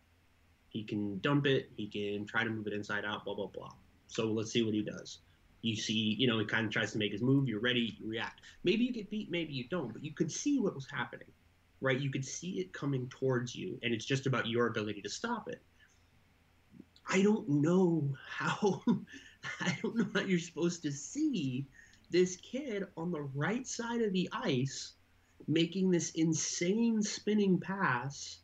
he 0.70 0.84
can 0.84 1.20
dump 1.20 1.46
it, 1.46 1.70
he 1.78 1.88
can 1.88 2.26
try 2.26 2.44
to 2.44 2.50
move 2.50 2.68
it 2.68 2.74
inside 2.74 3.06
out, 3.06 3.26
blah 3.26 3.36
blah 3.36 3.48
blah. 3.48 3.72
So 4.08 4.26
let's 4.26 4.52
see 4.52 4.64
what 4.64 4.74
he 4.74 4.82
does. 4.82 5.20
You 5.62 5.76
see, 5.76 6.16
you 6.20 6.28
know, 6.28 6.40
he 6.40 6.46
kind 6.46 6.66
of 6.66 6.72
tries 6.72 6.92
to 6.92 6.98
make 6.98 7.14
his 7.14 7.22
move. 7.22 7.48
You're 7.48 7.62
ready. 7.62 7.96
You 7.98 8.10
react. 8.10 8.42
Maybe 8.64 8.84
you 8.84 8.92
get 8.92 9.10
beat, 9.10 9.32
maybe 9.32 9.54
you 9.54 9.66
don't, 9.70 9.94
but 9.94 10.04
you 10.04 10.12
could 10.12 10.32
see 10.32 10.60
what 10.60 10.76
was 10.76 10.88
happening, 10.92 11.30
right? 11.84 12.00
You 12.00 12.10
could 12.10 12.26
see 12.26 12.60
it 12.60 12.74
coming 12.74 13.10
towards 13.10 13.54
you, 13.56 13.78
and 13.84 13.94
it's 13.94 14.06
just 14.06 14.26
about 14.26 14.48
your 14.48 14.68
ability 14.68 15.02
to 15.02 15.10
stop 15.10 15.50
it. 15.50 15.62
I 17.08 17.22
don't 17.22 17.48
know 17.50 18.16
how. 18.28 18.82
I 19.60 19.78
don't 19.82 19.98
know 19.98 20.08
how 20.16 20.22
you're 20.22 20.40
supposed 20.40 20.84
to 20.84 20.92
see 20.92 21.68
this 22.10 22.38
kid 22.38 22.86
on 22.96 23.12
the 23.12 23.22
right 23.22 23.68
side 23.68 24.02
of 24.02 24.14
the 24.14 24.30
ice 24.32 24.94
making 25.48 25.92
this 25.92 26.12
insane 26.12 27.02
spinning 27.02 27.60
pass 27.60 28.40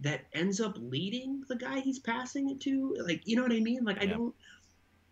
that 0.00 0.26
ends 0.32 0.60
up 0.60 0.76
leading 0.78 1.42
the 1.48 1.56
guy 1.56 1.80
he's 1.80 1.98
passing 1.98 2.50
it 2.50 2.60
to. 2.60 2.94
Like, 3.04 3.22
you 3.24 3.34
know 3.34 3.42
what 3.42 3.52
I 3.52 3.58
mean? 3.58 3.84
Like, 3.84 4.00
I 4.00 4.04
Yeah. 4.04 4.10
don't. 4.10 4.34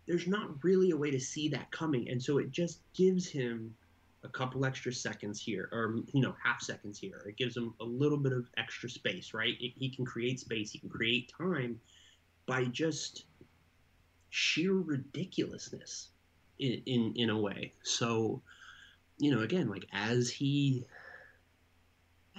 There's 0.05 0.27
not 0.27 0.63
really 0.63 0.91
a 0.91 0.97
way 0.97 1.11
to 1.11 1.19
see 1.19 1.49
that 1.49 1.69
coming, 1.71 2.07
and 2.07 2.23
so 2.23 2.37
it 2.37 2.49
just 2.49 2.79
gives 2.93 3.27
him 3.27 3.75
a 4.27 4.37
couple 4.37 4.65
extra 4.65 4.91
seconds 4.91 5.39
here, 5.41 5.69
or 5.71 5.97
you 6.13 6.21
know, 6.21 6.35
half 6.43 6.61
seconds 6.61 6.99
here. 6.99 7.23
It 7.27 7.37
gives 7.37 7.55
him 7.55 7.73
a 7.79 7.85
little 7.85 8.17
bit 8.17 8.33
of 8.33 8.47
extra 8.57 8.89
space, 8.89 9.33
right? 9.33 9.55
It, 9.59 9.73
he 9.75 9.89
can 9.89 10.05
create 10.05 10.39
space, 10.39 10.71
he 10.71 10.79
can 10.79 10.89
create 10.89 11.31
time 11.37 11.79
by 12.45 12.65
just 12.65 13.25
sheer 14.29 14.73
ridiculousness 14.73 16.09
in, 16.59 16.81
in 16.85 17.13
in 17.15 17.29
a 17.29 17.39
way. 17.39 17.73
So, 17.83 18.41
you 19.17 19.33
know, 19.33 19.41
again, 19.41 19.69
like 19.69 19.85
as 19.93 20.29
he 20.29 20.85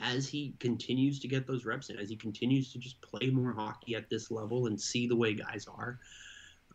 as 0.01 0.29
he 0.29 0.55
continues 0.61 1.19
to 1.21 1.29
get 1.29 1.47
those 1.47 1.65
reps 1.65 1.91
in, 1.91 1.99
as 1.99 2.09
he 2.09 2.17
continues 2.17 2.73
to 2.73 2.79
just 2.79 3.01
play 3.01 3.31
more 3.31 3.53
hockey 3.53 3.97
at 3.97 4.09
this 4.09 4.31
level 4.31 4.67
and 4.67 4.81
see 4.81 5.09
the 5.09 5.17
way 5.17 5.35
guys 5.35 5.67
are, 5.67 5.99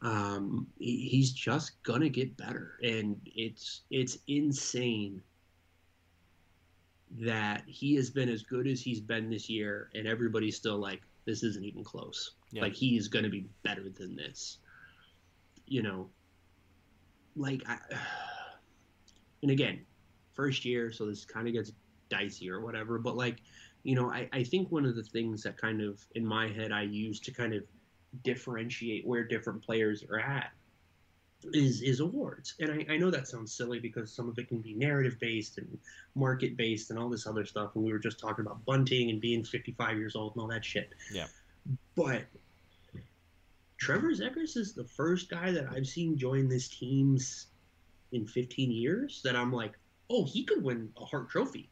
um, 0.04 0.68
he, 0.78 1.08
he's 1.08 1.32
just 1.32 1.82
gonna 1.84 2.10
get 2.10 2.38
better. 2.38 2.78
And 2.84 3.20
it's 3.26 3.82
it's 3.89 4.18
insane 4.28 5.22
that 7.20 7.64
he 7.68 7.95
has 7.95 8.10
been 8.10 8.30
as 8.30 8.43
good 8.43 8.68
as 8.68 8.82
he's 8.82 8.99
been 8.99 9.30
this 9.30 9.49
year, 9.49 9.89
and 9.95 10.08
everybody's 10.08 10.56
still 10.56 10.78
like, 10.78 11.01
this 11.26 11.43
isn't 11.43 11.66
even 11.66 11.84
close. 11.84 12.32
Yeah. 12.51 12.64
Like 12.64 12.74
he 12.74 12.97
is 12.97 13.08
gonna 13.08 13.30
be 13.30 13.47
better 13.64 13.89
than 13.89 14.16
this. 14.16 14.58
You 15.66 15.82
know, 15.82 16.10
like 17.36 17.62
I, 17.68 17.78
and 19.41 19.51
again 19.51 19.82
first 20.34 20.66
year 20.66 20.91
so 20.91 21.06
this 21.06 21.26
kind 21.26 21.47
of 21.47 21.54
gets 21.54 21.72
dicey 22.10 22.49
or 22.49 22.62
whatever 22.62 22.97
but 22.97 23.16
like 23.16 23.38
you 23.84 23.95
know 23.95 24.12
I, 24.12 24.30
I 24.34 24.43
think 24.43 24.72
one 24.72 24.86
of 24.86 24.95
the 24.95 25.04
things 25.04 25.43
that 25.43 25.58
kind 25.58 25.82
of 25.82 26.04
in 26.16 26.26
my 26.26 26.47
head 26.47 26.72
i 26.72 26.82
use 26.82 27.20
to 27.22 27.32
kind 27.32 27.54
of 27.54 27.64
differentiate 28.24 29.05
where 29.05 29.24
different 29.24 29.61
players 29.64 30.03
are 30.09 30.20
at 30.20 30.51
is 31.51 31.82
is 31.82 31.99
awards 31.99 32.53
and 32.61 32.72
I, 32.72 32.93
I 32.93 32.97
know 32.97 33.11
that 33.11 33.28
sounds 33.28 33.51
silly 33.53 33.80
because 33.80 34.09
some 34.14 34.30
of 34.30 34.38
it 34.38 34.47
can 34.47 34.59
be 34.59 34.74
narrative 34.74 35.18
based 35.20 35.57
and 35.57 35.78
market 36.16 36.55
based 36.55 36.89
and 36.89 36.97
all 36.97 37.09
this 37.09 37.28
other 37.28 37.43
stuff 37.45 37.72
and 37.76 37.84
we 37.84 37.91
were 37.91 37.99
just 37.99 38.18
talking 38.18 38.45
about 38.45 38.64
bunting 38.66 39.09
and 39.09 39.20
being 39.20 39.43
55 39.43 39.97
years 39.97 40.16
old 40.16 40.34
and 40.36 40.41
all 40.41 40.47
that 40.47 40.64
shit 40.64 40.93
Yeah. 41.11 41.28
but 41.95 42.24
Trevor 43.78 44.11
Zegras 44.11 44.55
is 44.55 44.74
the 44.74 44.86
first 44.86 45.30
guy 45.30 45.51
that 45.51 45.68
I've 45.70 45.88
seen 45.88 46.18
join 46.18 46.47
this 46.47 46.70
team's 46.70 47.47
in 48.14 48.26
15 48.26 48.72
years 48.72 49.22
that 49.26 49.36
I'm 49.36 49.51
like, 49.51 49.74
oh, 50.09 50.24
he 50.24 50.45
could 50.45 50.64
win 50.64 50.89
a 50.97 51.03
Hart 51.03 51.30
Trophy. 51.30 51.70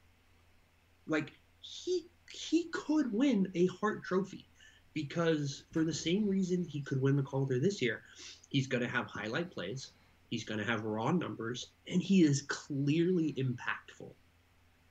Like 1.07 1.31
he 1.61 2.07
he 2.29 2.65
could 2.65 3.13
win 3.13 3.49
a 3.55 3.67
Hart 3.67 4.03
Trophy 4.03 4.45
because 4.93 5.63
for 5.71 5.83
the 5.83 5.93
same 5.93 6.27
reason 6.27 6.65
he 6.65 6.81
could 6.81 7.01
win 7.01 7.15
the 7.15 7.23
Calder 7.23 7.59
this 7.59 7.81
year, 7.81 8.01
he's 8.49 8.67
going 8.67 8.83
to 8.83 8.89
have 8.89 9.07
highlight 9.07 9.51
plays, 9.51 9.91
he's 10.29 10.43
going 10.43 10.59
to 10.59 10.65
have 10.65 10.83
raw 10.83 11.11
numbers, 11.11 11.67
and 11.87 12.01
he 12.01 12.23
is 12.23 12.41
clearly 12.43 13.33
impactful. 13.33 14.11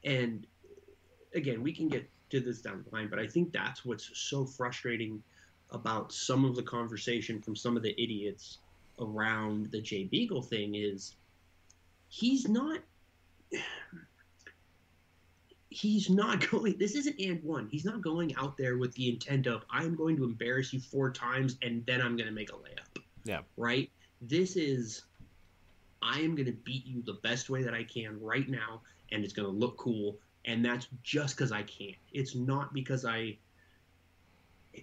And 0.05 0.47
again, 1.35 1.63
we 1.63 1.73
can 1.73 1.89
get 1.89 2.09
to 2.31 2.41
this 2.41 2.61
down 2.61 2.85
the 2.89 2.95
line, 2.95 3.09
but 3.09 3.19
I 3.19 3.27
think 3.27 3.53
that's 3.53 3.85
what's 3.85 4.11
so 4.15 4.45
frustrating 4.45 5.23
about 5.71 6.13
some 6.13 6.45
of 6.45 6.57
the 6.57 6.63
conversation 6.63 7.41
from 7.41 7.55
some 7.55 7.77
of 7.77 7.83
the 7.83 8.01
idiots 8.03 8.59
around 8.99 9.71
the 9.71 9.81
Jay 9.81 10.05
Beagle 10.05 10.43
thing 10.43 10.75
is 10.75 11.15
he's 12.09 12.49
not 12.49 12.81
he's 15.71 16.11
not 16.11 16.49
going 16.51 16.77
this 16.79 16.95
isn't 16.97 17.19
and 17.21 17.43
one 17.45 17.69
he's 17.71 17.85
not 17.85 18.03
going 18.03 18.35
out 18.37 18.57
there 18.59 18.77
with 18.77 18.93
the 18.95 19.09
intent 19.09 19.47
of 19.47 19.65
i'm 19.71 19.95
going 19.95 20.17
to 20.17 20.25
embarrass 20.25 20.73
you 20.73 20.81
four 20.81 21.11
times 21.11 21.57
and 21.63 21.85
then 21.87 22.01
i'm 22.03 22.17
going 22.17 22.27
to 22.27 22.35
make 22.35 22.51
a 22.51 22.55
layup 22.57 23.03
Yeah. 23.25 23.41
right 23.57 23.89
this 24.21 24.57
is 24.57 25.03
i 26.03 26.19
am 26.19 26.35
going 26.35 26.47
to 26.47 26.53
beat 26.65 26.85
you 26.87 27.03
the 27.03 27.15
best 27.23 27.49
way 27.51 27.63
that 27.63 27.73
i 27.75 27.85
can 27.85 28.21
right 28.21 28.49
now 28.49 28.83
and 29.13 29.25
it's 29.25 29.33
going 29.33 29.47
to 29.51 29.55
look 29.57 29.77
cool 29.77 30.19
and 30.45 30.65
that's 30.65 30.89
just 31.03 31.37
because 31.37 31.53
i 31.53 31.63
can't. 31.63 31.97
it's 32.13 32.35
not 32.35 32.75
because 32.75 33.05
i 33.05 33.37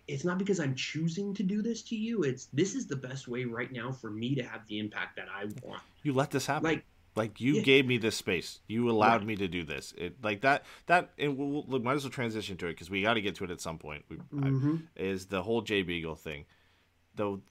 it's 0.07 0.23
not 0.25 0.37
because 0.37 0.59
i'm 0.59 0.75
choosing 0.75 1.33
to 1.33 1.43
do 1.43 1.61
this 1.61 1.81
to 1.81 1.95
you 1.95 2.23
it's 2.23 2.47
this 2.53 2.75
is 2.75 2.87
the 2.87 2.95
best 2.95 3.27
way 3.27 3.43
right 3.45 3.71
now 3.71 3.91
for 3.91 4.09
me 4.09 4.35
to 4.35 4.43
have 4.43 4.65
the 4.67 4.79
impact 4.79 5.15
that 5.17 5.27
i 5.33 5.45
want 5.63 5.81
You 6.03 6.13
let 6.13 6.31
this 6.31 6.45
happen. 6.45 6.63
Like- 6.63 6.85
Like 7.17 7.41
you 7.41 7.55
Yeah. 7.55 7.61
gave 7.63 7.85
me 7.85 7.97
this 7.97 8.15
space. 8.15 8.59
You 8.67 8.89
allowed 8.89 9.21
Right. 9.21 9.27
me 9.27 9.35
to 9.37 9.47
do 9.47 9.63
this. 9.63 9.93
It 9.97 10.23
like 10.23 10.41
that. 10.41 10.65
That 10.85 11.11
and 11.17 11.37
we'll, 11.37 11.63
we'll 11.67 11.81
might 11.81 11.95
as 11.95 12.03
well 12.03 12.11
transition 12.11 12.55
to 12.57 12.67
it 12.67 12.73
because 12.73 12.89
we 12.89 13.01
got 13.01 13.15
to 13.15 13.21
get 13.21 13.35
to 13.35 13.43
it 13.43 13.51
at 13.51 13.59
some 13.59 13.77
point. 13.79 14.05
We, 14.09 14.17
I- 14.17 14.49
Mhm. 14.49 14.83
is 14.95 15.25
the 15.25 15.43
whole 15.43 15.61
Jay 15.61 15.81
Beagle 15.81 16.15
thing. 16.15 16.45
Though 17.15 17.41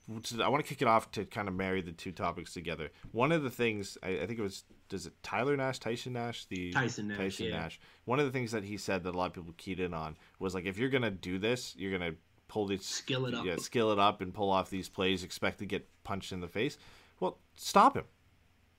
I 0.40 0.48
want 0.48 0.64
to 0.64 0.68
kick 0.68 0.80
it 0.80 0.86
off 0.86 1.10
to 1.12 1.24
kind 1.24 1.48
of 1.48 1.54
marry 1.54 1.80
the 1.82 1.90
two 1.90 2.12
topics 2.12 2.52
together. 2.52 2.90
One 3.10 3.32
of 3.32 3.42
the 3.42 3.50
things 3.50 3.98
I, 4.00 4.10
I 4.20 4.26
think 4.26 4.38
it 4.38 4.42
was 4.42 4.62
does 4.88 5.06
it 5.06 5.14
Tyler 5.24 5.56
Nash, 5.56 5.80
Tyson 5.80 6.12
Nash, 6.12 6.44
the 6.44 6.70
Tyson 6.72 7.08
Nash, 7.08 7.16
Tyson 7.18 7.46
yeah. 7.46 7.58
Nash. 7.62 7.80
One 8.04 8.20
of 8.20 8.26
the 8.26 8.30
things 8.32 8.52
that 8.52 8.62
he 8.62 8.76
said 8.76 9.02
that 9.02 9.14
a 9.16 9.18
lot 9.18 9.26
of 9.26 9.32
people 9.34 9.52
keyed 9.56 9.80
in 9.80 9.92
on 9.92 10.16
was 10.38 10.54
like 10.54 10.66
if 10.66 10.78
you're 10.78 10.90
gonna 10.90 11.10
do 11.10 11.38
this, 11.38 11.74
you're 11.76 11.90
gonna 11.90 12.14
pull 12.46 12.66
this 12.68 12.86
Skill 12.86 13.26
it 13.26 13.34
up. 13.34 13.44
yeah, 13.44 13.56
skill 13.56 13.90
it 13.90 13.98
up 13.98 14.20
and 14.20 14.32
pull 14.32 14.50
off 14.50 14.70
these 14.70 14.88
plays, 14.88 15.24
expect 15.24 15.58
to 15.58 15.66
get 15.66 15.88
punched 16.04 16.30
in 16.30 16.38
the 16.40 16.46
face. 16.46 16.78
Well, 17.18 17.38
stop 17.56 17.96
him. 17.96 18.04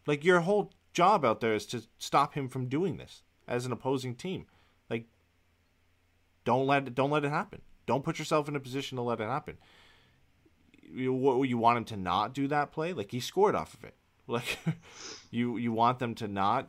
Like 0.05 0.23
your 0.23 0.39
whole 0.39 0.71
job 0.93 1.23
out 1.25 1.41
there 1.41 1.53
is 1.53 1.65
to 1.67 1.83
stop 1.97 2.33
him 2.33 2.47
from 2.47 2.67
doing 2.67 2.97
this 2.97 3.23
as 3.47 3.65
an 3.65 3.71
opposing 3.71 4.15
team. 4.15 4.45
Like 4.89 5.05
don't 6.43 6.67
let 6.67 6.87
it, 6.87 6.95
don't 6.95 7.11
let 7.11 7.25
it 7.25 7.29
happen. 7.29 7.61
Don't 7.85 8.03
put 8.03 8.19
yourself 8.19 8.47
in 8.47 8.55
a 8.55 8.59
position 8.59 8.95
to 8.97 9.01
let 9.01 9.19
it 9.19 9.27
happen. 9.27 9.57
You 10.89 11.13
what 11.13 11.47
you 11.49 11.57
want 11.57 11.77
him 11.77 11.85
to 11.85 11.97
not 11.97 12.33
do 12.33 12.47
that 12.47 12.71
play? 12.71 12.93
Like 12.93 13.11
he 13.11 13.19
scored 13.19 13.55
off 13.55 13.73
of 13.73 13.83
it. 13.83 13.95
Like 14.29 14.59
you 15.31 15.55
you 15.55 15.71
want 15.71 15.99
them 15.99 16.13
to 16.15 16.27
not 16.27 16.67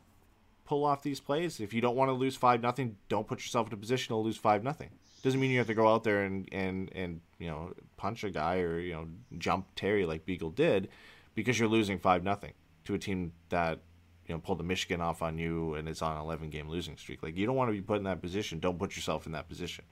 pull 0.64 0.84
off 0.84 1.02
these 1.02 1.18
plays. 1.18 1.58
If 1.58 1.74
you 1.74 1.80
don't 1.80 1.96
want 1.96 2.08
to 2.08 2.12
lose 2.12 2.36
five 2.36 2.62
nothing, 2.62 2.96
don't 3.08 3.26
put 3.26 3.40
yourself 3.40 3.66
in 3.66 3.72
a 3.72 3.76
position 3.76 4.14
to 4.14 4.16
lose 4.16 4.36
five 4.36 4.62
nothing. 4.62 4.90
Doesn't 5.24 5.40
mean 5.40 5.50
you 5.50 5.58
have 5.58 5.66
to 5.66 5.74
go 5.74 5.88
out 5.88 6.04
there 6.04 6.22
and, 6.22 6.48
and, 6.52 6.92
and 6.94 7.20
you 7.38 7.48
know 7.48 7.72
punch 7.96 8.22
a 8.22 8.30
guy 8.30 8.58
or 8.58 8.78
you 8.78 8.92
know 8.92 9.08
jump 9.38 9.66
Terry 9.74 10.06
like 10.06 10.24
Beagle 10.24 10.50
did, 10.50 10.88
because 11.34 11.58
you're 11.58 11.68
losing 11.68 11.98
five 11.98 12.22
nothing 12.22 12.52
to 12.84 12.94
a 12.94 12.98
team 12.98 13.32
that 13.48 13.80
you 14.28 14.34
know 14.34 14.40
pulled 14.40 14.58
the 14.58 14.64
Michigan 14.64 15.00
off 15.00 15.22
on 15.22 15.38
you 15.38 15.74
and 15.74 15.88
it's 15.88 16.02
on 16.02 16.14
an 16.16 16.22
11 16.22 16.50
game 16.50 16.68
losing 16.68 16.96
streak. 16.96 17.22
Like 17.22 17.36
you 17.36 17.46
don't 17.46 17.56
want 17.56 17.68
to 17.70 17.72
be 17.72 17.80
put 17.80 17.96
in 17.98 18.04
that 18.04 18.20
position. 18.22 18.60
Don't 18.60 18.78
put 18.78 18.94
yourself 18.94 19.26
in 19.26 19.32
that 19.32 19.48
position. 19.48 19.84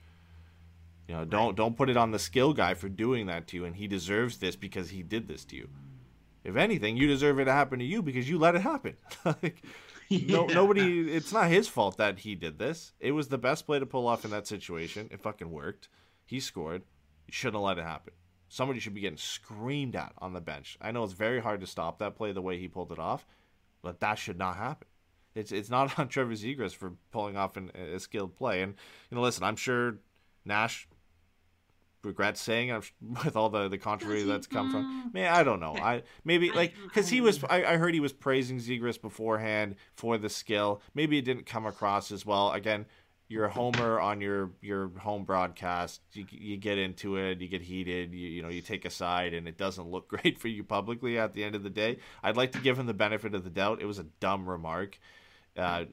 You 1.09 1.14
know, 1.16 1.24
don't 1.24 1.57
don't 1.57 1.76
put 1.76 1.89
it 1.89 1.97
on 1.97 2.11
the 2.11 2.18
skill 2.18 2.53
guy 2.53 2.74
for 2.74 2.89
doing 2.89 3.26
that 3.26 3.47
to 3.49 3.57
you, 3.57 3.64
and 3.64 3.74
he 3.76 3.87
deserves 3.87 4.39
this 4.39 4.57
because 4.57 4.91
he 4.91 5.03
did 5.03 5.26
this 5.28 5.45
to 5.47 5.57
you. 5.57 5.68
If 6.45 6.57
anything, 6.57 6.97
you 6.97 7.07
deserve 7.09 7.39
it 7.41 7.47
to 7.47 7.53
happen 7.53 7.78
to 7.80 7.84
you 7.84 8.03
because 8.03 8.28
you 8.28 8.39
let 8.39 8.55
it 8.55 8.62
happen. 8.62 8.97
like, 9.24 9.62
no, 10.11 10.47
Yeah. 10.49 10.55
nobody. 10.55 11.12
It's 11.12 11.32
not 11.32 11.49
his 11.49 11.66
fault 11.68 11.97
that 11.97 12.20
he 12.20 12.34
did 12.34 12.59
this. 12.59 12.93
It 13.01 13.12
was 13.12 13.28
the 13.28 13.39
best 13.39 13.66
play 13.66 13.78
to 13.78 13.87
pull 13.87 14.07
off 14.07 14.24
in 14.24 14.30
that 14.32 14.47
situation. 14.47 15.09
It 15.11 15.20
fucking 15.20 15.51
worked. 15.51 15.89
He 16.24 16.39
scored. 16.41 16.82
You 17.26 17.32
shouldn't 17.32 17.57
have 17.57 17.62
let 17.64 17.78
it 17.78 17.84
happen. 17.84 18.12
Somebody 18.49 18.78
should 18.78 18.95
be 18.95 19.01
getting 19.01 19.16
screamed 19.18 19.97
at 19.97 20.12
on 20.18 20.32
the 20.32 20.41
bench. 20.41 20.76
I 20.80 20.93
know 20.93 21.03
it's 21.03 21.12
very 21.12 21.41
hard 21.41 21.61
to 21.61 21.66
stop 21.66 21.99
that 21.99 22.14
play 22.16 22.30
the 22.30 22.43
way 22.43 22.59
he 22.59 22.68
pulled 22.68 22.93
it 22.93 22.99
off, 23.01 23.26
but 23.87 24.01
that 24.01 24.18
should 24.18 24.37
not 24.37 24.57
happen. 24.57 24.89
It's 25.37 25.53
it's 25.53 25.70
not 25.70 25.97
on 26.01 26.09
Trevor 26.09 26.32
Zegras 26.32 26.74
for 26.74 26.95
pulling 27.12 27.37
off 27.37 27.57
an, 27.57 27.70
a 27.76 28.01
skilled 28.01 28.34
play. 28.34 28.62
And 28.62 28.74
you 29.11 29.14
know, 29.14 29.22
listen, 29.22 29.45
I'm 29.45 29.55
sure 29.55 29.99
Nash 30.45 30.89
regrets 32.03 32.41
saying 32.41 32.72
I'm, 32.72 32.82
with 33.24 33.37
all 33.37 33.49
the 33.49 33.68
the 33.68 33.78
controversy 33.78 34.24
that's 34.24 34.49
come 34.49 34.72
from. 34.72 35.12
Man, 35.14 35.32
I 35.32 35.45
don't 35.45 35.61
know. 35.61 35.76
I 35.76 36.03
maybe 36.24 36.51
like 36.55 36.74
because 36.82 37.09
he 37.09 37.20
was. 37.20 37.45
I- 37.45 37.62
I, 37.62 37.74
I 37.74 37.76
heard 37.76 37.95
he 37.95 38.01
was 38.01 38.12
praising 38.12 38.59
Zegras 38.59 39.01
beforehand 39.01 39.76
for 39.95 40.18
the 40.18 40.28
skill. 40.28 40.82
Maybe 40.95 41.16
it 41.18 41.24
didn't 41.24 41.47
come 41.47 41.64
across 41.64 42.11
as 42.11 42.26
well. 42.26 42.51
Again, 42.51 42.87
you're 43.29 43.47
a 43.47 43.51
homer 43.51 43.99
on 44.01 44.20
your 44.20 44.53
your 44.61 44.91
home 44.99 45.24
broadcast. 45.24 46.01
You, 46.12 46.27
you 46.31 46.57
get 46.57 46.79
into 46.79 47.16
it, 47.16 47.41
you 47.41 47.49
get 47.49 47.62
heated. 47.62 48.12
You 48.12 48.29
you 48.29 48.43
know 48.43 48.49
you 48.49 48.61
take 48.61 48.85
a 48.85 48.91
side, 48.91 49.35
and 49.35 49.49
it 49.49 49.59
doesn't 49.59 49.91
look 49.91 50.09
great 50.22 50.39
for 50.39 50.49
you 50.49 50.62
publicly. 50.62 51.18
At 51.18 51.35
the 51.35 51.45
end 51.45 51.55
of 51.55 51.62
the 51.62 51.70
day, 51.70 51.99
I'd 52.22 52.37
like 52.37 52.53
to 52.53 52.61
give 52.61 52.79
him 52.79 52.87
the 52.87 52.95
benefit 52.95 53.35
of 53.35 53.45
the 53.45 53.51
doubt. 53.51 53.83
It 53.83 53.87
was 53.87 53.99
a 53.99 54.05
dumb 54.20 54.49
remark, 54.49 54.99
uh, 55.57 55.85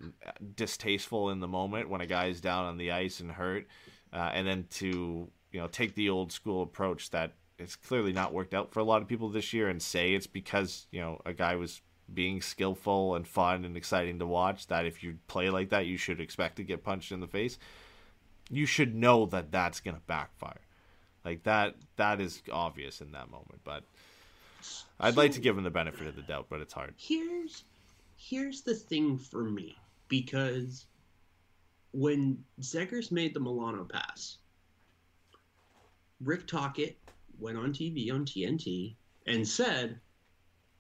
distasteful 0.55 1.31
in 1.31 1.39
the 1.39 1.47
moment 1.47 1.89
when 1.89 2.01
a 2.01 2.07
guy 2.07 2.27
is 2.27 2.41
down 2.41 2.65
on 2.65 2.77
the 2.77 2.91
ice 2.91 3.19
and 3.19 3.31
hurt, 3.31 3.67
uh, 4.11 4.31
and 4.33 4.47
then 4.47 4.67
to 4.71 5.29
you 5.51 5.59
know 5.59 5.67
take 5.67 5.95
the 5.95 6.09
old 6.09 6.31
school 6.31 6.61
approach 6.61 7.09
that 7.11 7.33
it's 7.57 7.75
clearly 7.75 8.13
not 8.13 8.33
worked 8.33 8.53
out 8.53 8.71
for 8.71 8.79
a 8.79 8.83
lot 8.83 9.01
of 9.01 9.07
people 9.07 9.29
this 9.29 9.53
year 9.53 9.69
and 9.69 9.81
say 9.81 10.13
it's 10.13 10.27
because 10.27 10.87
you 10.91 10.99
know 10.99 11.19
a 11.25 11.33
guy 11.33 11.55
was 11.55 11.81
being 12.13 12.41
skillful 12.41 13.15
and 13.15 13.27
fun 13.27 13.65
and 13.65 13.75
exciting 13.75 14.19
to 14.19 14.25
watch 14.25 14.67
that 14.67 14.85
if 14.85 15.03
you 15.03 15.17
play 15.27 15.49
like 15.49 15.69
that 15.69 15.85
you 15.85 15.97
should 15.97 16.19
expect 16.19 16.57
to 16.57 16.63
get 16.63 16.83
punched 16.83 17.11
in 17.11 17.19
the 17.19 17.27
face 17.27 17.57
you 18.49 18.65
should 18.65 18.93
know 18.93 19.25
that 19.25 19.51
that's 19.51 19.79
going 19.79 19.95
to 19.95 20.01
backfire. 20.07 20.59
Like 21.25 21.43
that 21.43 21.75
that 21.95 22.19
is 22.19 22.41
obvious 22.51 22.99
in 22.99 23.11
that 23.13 23.31
moment 23.31 23.61
but 23.63 23.83
i'd 25.01 25.17
like 25.17 25.33
to 25.33 25.41
give 25.41 25.57
him 25.57 25.63
the 25.63 25.69
benefit 25.69 26.07
of 26.07 26.15
the 26.15 26.21
doubt 26.21 26.47
but 26.49 26.59
it's 26.59 26.73
hard. 26.73 26.93
Here's 26.97 27.63
here's 28.17 28.61
the 28.61 28.75
thing 28.75 29.17
for 29.17 29.43
me 29.43 29.77
because 30.09 30.85
when 31.93 32.43
Zegras 32.59 33.11
made 33.11 33.33
the 33.33 33.39
Milano 33.39 33.85
pass, 33.85 34.37
Rick 36.21 36.47
Tocchet 36.47 36.97
went 37.39 37.57
on 37.57 37.71
TV 37.71 38.11
on 38.11 38.25
TNT 38.25 38.95
and 39.27 39.47
said, 39.47 39.99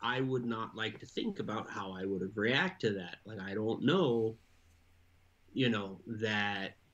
"I 0.03 0.21
would 0.21 0.45
not 0.45 0.75
like 0.75 0.99
to 0.99 1.05
think 1.05 1.39
about 1.39 1.69
how 1.69 1.93
I 1.93 2.05
would 2.05 2.21
have 2.21 2.37
reacted 2.37 2.93
to 2.93 2.99
that. 2.99 3.17
Like 3.25 3.39
I 3.39 3.53
don't 3.53 3.83
know, 3.83 4.35
you 5.53 5.69
know 5.69 5.99
that." 6.07 6.75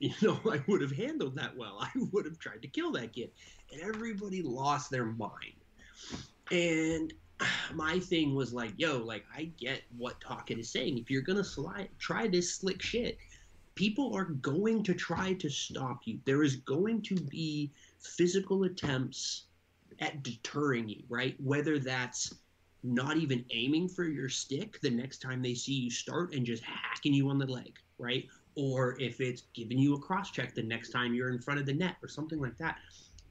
You 0.00 0.14
know, 0.22 0.40
I 0.48 0.62
would 0.68 0.80
have 0.80 0.92
handled 0.92 1.34
that 1.38 1.56
well. 1.56 1.78
I 1.80 1.90
would 2.12 2.24
have 2.24 2.38
tried 2.38 2.62
to 2.62 2.68
kill 2.68 2.92
that 2.92 3.12
kid. 3.12 3.32
And 3.72 3.82
everybody 3.82 4.42
lost 4.42 4.92
their 4.92 5.06
mind. 5.06 5.56
And 6.52 7.12
my 7.74 7.98
thing 7.98 8.34
was 8.34 8.52
like, 8.52 8.74
yo, 8.76 8.98
like 8.98 9.24
I 9.34 9.50
get 9.58 9.82
what 9.96 10.20
Tocchet 10.20 10.58
is 10.58 10.70
saying. 10.70 10.98
If 10.98 11.10
you're 11.10 11.22
gonna 11.22 11.42
try 11.98 12.28
this 12.28 12.54
slick 12.54 12.80
shit, 12.80 13.18
people 13.74 14.12
are 14.14 14.24
going 14.24 14.82
to 14.82 14.94
try 14.94 15.34
to 15.34 15.48
stop 15.48 16.00
you. 16.04 16.18
There 16.24 16.42
is 16.42 16.56
going 16.56 17.02
to 17.02 17.14
be 17.14 17.72
physical 18.00 18.64
attempts 18.64 19.44
at 20.00 20.22
deterring 20.22 20.88
you, 20.88 21.02
right? 21.08 21.36
Whether 21.40 21.78
that's 21.78 22.34
not 22.82 23.16
even 23.16 23.44
aiming 23.52 23.88
for 23.88 24.04
your 24.04 24.28
stick 24.28 24.80
the 24.80 24.90
next 24.90 25.18
time 25.18 25.42
they 25.42 25.54
see 25.54 25.72
you 25.72 25.90
start 25.90 26.32
and 26.34 26.46
just 26.46 26.62
hacking 26.62 27.12
you 27.12 27.28
on 27.28 27.38
the 27.38 27.46
leg, 27.46 27.74
right? 27.98 28.26
Or 28.56 29.00
if 29.00 29.20
it's 29.20 29.42
giving 29.54 29.78
you 29.78 29.94
a 29.94 30.00
cross 30.00 30.30
check 30.30 30.54
the 30.54 30.62
next 30.62 30.90
time 30.90 31.14
you're 31.14 31.30
in 31.30 31.40
front 31.40 31.60
of 31.60 31.66
the 31.66 31.74
net 31.74 31.96
or 32.02 32.08
something 32.08 32.40
like 32.40 32.56
that. 32.58 32.76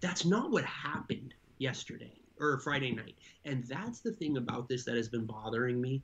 That's 0.02 0.26
not 0.26 0.52
what 0.52 0.66
happened 0.66 1.34
yesterday 1.58 2.14
or 2.40 2.60
Friday 2.60 2.92
night. 2.92 3.16
And 3.46 3.64
that's 3.66 4.02
the 4.02 4.12
thing 4.12 4.38
about 4.38 4.68
this 4.68 4.84
that 4.86 4.96
has 4.96 5.08
been 5.08 5.26
bothering 5.26 5.80
me, 5.80 6.02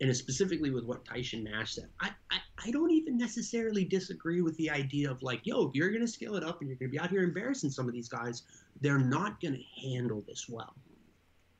and 0.00 0.14
specifically 0.16 0.70
with 0.70 0.84
what 0.84 1.04
Tyson 1.04 1.44
Nash 1.44 1.74
said. 1.74 1.88
I, 2.00 2.10
I, 2.30 2.38
I 2.66 2.70
don't 2.70 2.90
even 2.90 3.16
necessarily 3.16 3.84
disagree 3.84 4.40
with 4.40 4.56
the 4.56 4.70
idea 4.70 5.10
of 5.10 5.22
like, 5.22 5.40
yo, 5.44 5.68
if 5.68 5.74
you're 5.74 5.90
going 5.90 6.00
to 6.00 6.08
scale 6.08 6.36
it 6.36 6.44
up 6.44 6.60
and 6.60 6.68
you're 6.68 6.78
going 6.78 6.90
to 6.90 6.92
be 6.92 7.00
out 7.00 7.10
here 7.10 7.22
embarrassing 7.22 7.70
some 7.70 7.88
of 7.88 7.94
these 7.94 8.08
guys, 8.08 8.42
they're 8.80 8.98
not 8.98 9.40
going 9.40 9.54
to 9.54 9.88
handle 9.88 10.22
this 10.26 10.48
well. 10.48 10.74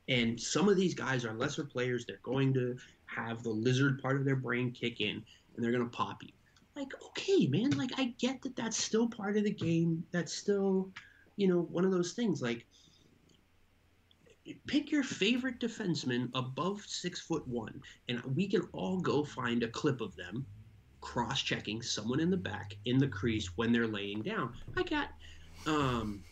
And 0.07 0.39
some 0.39 0.69
of 0.69 0.75
these 0.75 0.93
guys 0.93 1.25
are 1.25 1.33
lesser 1.33 1.63
players. 1.63 2.05
They're 2.05 2.19
going 2.23 2.53
to 2.53 2.77
have 3.05 3.43
the 3.43 3.49
lizard 3.49 4.01
part 4.01 4.17
of 4.17 4.25
their 4.25 4.35
brain 4.35 4.71
kick 4.71 5.01
in, 5.01 5.23
and 5.55 5.63
they're 5.63 5.71
going 5.71 5.83
to 5.83 5.97
pop 5.97 6.21
you. 6.21 6.29
Like, 6.75 6.91
okay, 7.07 7.47
man. 7.47 7.71
Like, 7.71 7.91
I 7.97 8.13
get 8.19 8.41
that 8.43 8.55
that's 8.55 8.77
still 8.77 9.07
part 9.07 9.37
of 9.37 9.45
the 9.45 9.51
game. 9.51 10.03
That's 10.11 10.33
still, 10.33 10.89
you 11.37 11.47
know, 11.47 11.61
one 11.71 11.85
of 11.85 11.91
those 11.91 12.13
things. 12.13 12.41
Like, 12.41 12.65
pick 14.67 14.91
your 14.91 15.03
favorite 15.03 15.59
defenseman 15.59 16.29
above 16.33 16.81
six 16.85 17.21
foot 17.21 17.47
one, 17.47 17.81
and 18.09 18.21
we 18.35 18.47
can 18.47 18.67
all 18.73 18.99
go 18.99 19.23
find 19.23 19.63
a 19.63 19.67
clip 19.67 20.01
of 20.01 20.15
them 20.15 20.45
cross 21.01 21.41
checking 21.41 21.81
someone 21.81 22.19
in 22.19 22.31
the 22.31 22.37
back 22.37 22.75
in 22.85 22.97
the 22.97 23.07
crease 23.07 23.51
when 23.57 23.71
they're 23.71 23.87
laying 23.87 24.21
down. 24.21 24.53
I 24.75 24.83
got, 24.83 25.09
um, 25.67 26.23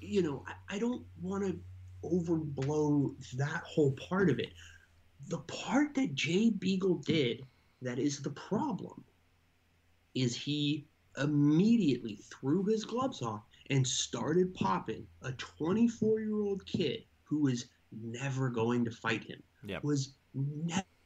you 0.00 0.22
know, 0.22 0.44
I, 0.46 0.76
I 0.76 0.78
don't 0.78 1.04
want 1.20 1.44
to 1.44 1.58
overblow 2.02 3.14
that 3.36 3.62
whole 3.64 3.92
part 3.92 4.30
of 4.30 4.38
it. 4.38 4.52
The 5.28 5.38
part 5.38 5.94
that 5.94 6.14
Jay 6.14 6.50
Beagle 6.50 6.96
did 6.96 7.44
that 7.82 7.98
is 7.98 8.20
the 8.20 8.30
problem 8.30 9.04
is 10.14 10.34
he 10.34 10.86
immediately 11.18 12.16
threw 12.30 12.64
his 12.64 12.84
gloves 12.84 13.22
off 13.22 13.42
and 13.70 13.86
started 13.86 14.52
popping 14.54 15.06
a 15.22 15.32
24 15.32 16.20
year 16.20 16.40
old 16.40 16.66
kid 16.66 17.04
who 17.24 17.38
was 17.38 17.66
never 18.02 18.50
going 18.50 18.84
to 18.84 18.90
fight 18.90 19.24
him. 19.24 19.42
Yep. 19.64 19.84
Was 19.84 20.14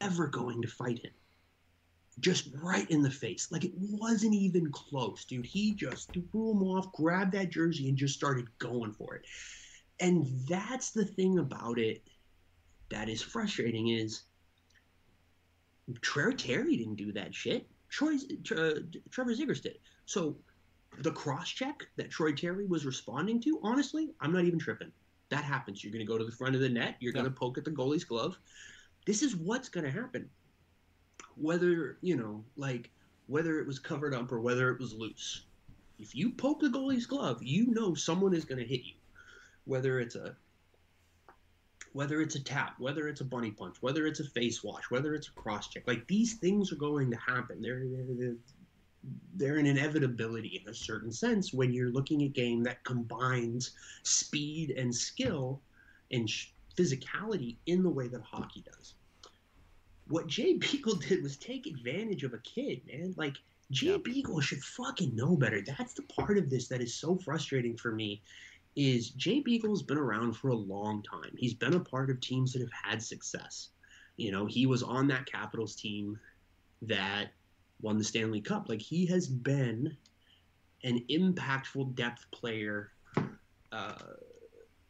never 0.01 0.27
going 0.27 0.63
to 0.63 0.69
fight 0.69 0.99
him. 0.99 1.13
Just 2.21 2.49
right 2.63 2.91
in 2.91 3.03
the 3.03 3.11
face. 3.11 3.49
Like 3.51 3.65
it 3.65 3.75
wasn't 3.77 4.35
even 4.35 4.71
close, 4.73 5.25
dude. 5.25 5.47
He 5.47 5.75
just 5.75 6.13
threw 6.13 6.51
him 6.53 6.63
off, 6.63 6.93
grabbed 6.93 7.33
that 7.33 7.51
jersey, 7.51 7.89
and 7.89 7.99
just 7.99 8.15
started 8.15 8.47
going 8.59 8.93
for 8.93 9.15
it. 9.17 9.27
And 10.01 10.27
that's 10.49 10.91
the 10.91 11.05
thing 11.05 11.39
about 11.39 11.79
it 11.79 12.03
that 12.89 13.09
is 13.09 13.23
frustrating 13.23 13.89
is 13.89 14.23
Trevor 16.01 16.33
Terry 16.33 16.77
didn't 16.77 16.97
do 16.97 17.13
that 17.13 17.35
shit. 17.35 17.67
Troy, 17.89 18.15
uh, 18.15 18.75
Trevor 19.11 19.35
Zegras 19.35 19.63
did. 19.63 19.79
So 20.07 20.37
the 20.99 21.11
cross 21.11 21.49
check 21.49 21.87
that 21.97 22.11
Troy 22.11 22.33
Terry 22.33 22.67
was 22.67 22.87
responding 22.87 23.41
to, 23.43 23.61
honestly, 23.63 24.11
I'm 24.21 24.33
not 24.33 24.45
even 24.45 24.59
tripping. 24.59 24.93
That 25.31 25.45
happens. 25.45 25.83
You're 25.83 25.93
going 25.93 26.05
to 26.05 26.11
go 26.11 26.19
to 26.19 26.25
the 26.25 26.33
front 26.33 26.55
of 26.55 26.61
the 26.61 26.69
net. 26.69 26.97
You're 27.01 27.13
going 27.13 27.25
to 27.25 27.31
poke 27.31 27.59
at 27.59 27.65
the 27.65 27.71
goalie's 27.71 28.05
glove. 28.05 28.39
This 29.07 29.23
is 29.23 29.37
what's 29.37 29.69
going 29.69 29.85
to 29.85 29.91
happen. 29.91 30.29
Whether, 31.37 31.99
you 32.01 32.17
know, 32.17 32.45
like, 32.57 32.91
whether 33.27 33.59
it 33.59 33.67
was 33.67 33.79
covered 33.79 34.15
up 34.15 34.31
or 34.31 34.41
whether 34.41 34.71
it 34.71 34.79
was 34.79 34.93
loose. 34.95 35.45
If 35.99 36.15
you 36.15 36.31
poke 36.31 36.61
the 36.61 36.69
goalie's 36.69 37.07
glove, 37.07 37.43
you 37.43 37.67
know 37.69 37.95
someone 37.95 38.35
is 38.35 38.45
going 38.45 38.61
to 38.61 38.67
hit 38.67 38.85
you. 38.85 38.95
Whether 39.65 40.01
it's 40.01 40.15
a 40.15 40.37
whether 41.93 42.21
it's 42.21 42.35
a 42.35 42.43
tap, 42.43 42.75
whether 42.79 43.07
it's 43.07 43.21
a 43.21 43.25
bunny 43.25 43.53
punch, 43.53 43.77
whether 43.81 44.05
it's 44.05 44.19
a 44.19 44.25
face 44.25 44.65
wash, 44.65 44.83
whether 44.91 45.15
it's 45.15 45.29
a 45.29 45.41
cross 45.41 45.69
check, 45.69 45.85
like 45.87 46.07
these 46.09 46.35
things 46.35 46.73
are 46.73 46.77
going 46.77 47.09
to 47.09 47.17
happen. 47.17 47.63
They're, 47.63 47.85
they're, 47.87 48.05
they're 48.19 48.37
they're 49.37 49.59
an 49.59 49.67
inevitability 49.67 50.61
in 50.63 50.71
a 50.71 50.75
certain 50.75 51.13
sense 51.13 51.53
when 51.53 51.73
you're 51.73 51.91
looking 51.93 52.23
at 52.23 52.27
a 52.27 52.33
game 52.33 52.63
that 52.63 52.85
combines 52.85 53.73
speed 54.03 54.71
and 54.71 54.95
skill 54.95 55.61
and 56.11 56.29
sh- 56.29 56.53
physicality 56.77 57.57
in 57.67 57.83
the 57.83 57.91
way 57.91 58.09
that 58.09 58.23
hockey 58.23 58.65
does. 58.65 58.95
What 60.09 60.27
Jay 60.27 60.55
Beagle 60.59 60.97
did 60.97 61.23
was 61.23 61.37
take 61.37 61.67
advantage 61.67 62.25
of 62.25 62.35
a 62.35 62.39
kid, 62.39 62.83
man. 62.87 63.15
Like 63.17 63.37
Jay 63.71 63.93
Yep. 63.93 64.05
Beagle 64.05 64.41
should 64.41 64.63
fucking 64.63 65.15
know 65.17 65.37
better. 65.37 65.61
That's 65.63 65.95
the 65.95 66.03
part 66.03 66.39
of 66.39 66.51
this 66.51 66.69
that 66.69 66.81
is 66.81 66.95
so 66.95 67.17
frustrating 67.17 67.77
for 67.77 67.93
me. 67.93 68.23
Is 68.77 69.11
Jay 69.11 69.41
Beagle's 69.41 69.83
been 69.83 69.99
around 69.99 70.33
for 70.35 70.49
a 70.49 70.55
long 70.55 71.03
time. 71.03 71.33
He's 71.37 71.55
been 71.55 71.75
a 71.75 71.81
part 71.81 72.11
of 72.11 72.21
teams 72.21 72.53
that 72.53 72.61
have 72.61 72.73
had 72.73 73.03
success. 73.03 73.69
You 74.17 74.33
know, 74.33 74.47
he 74.47 74.67
was 74.67 74.83
on 74.83 75.07
that 75.09 75.27
Capitals 75.27 75.77
team 75.77 76.19
that 76.83 77.29
won 77.85 77.99
the 77.99 78.05
Stanley 78.05 78.41
Cup. 78.41 78.69
Like 78.69 78.81
he 78.81 79.07
has 79.07 79.29
been 79.29 79.97
an 80.83 81.05
impactful 81.11 81.95
depth 81.95 82.29
player, 82.33 82.91
uh, 83.71 83.95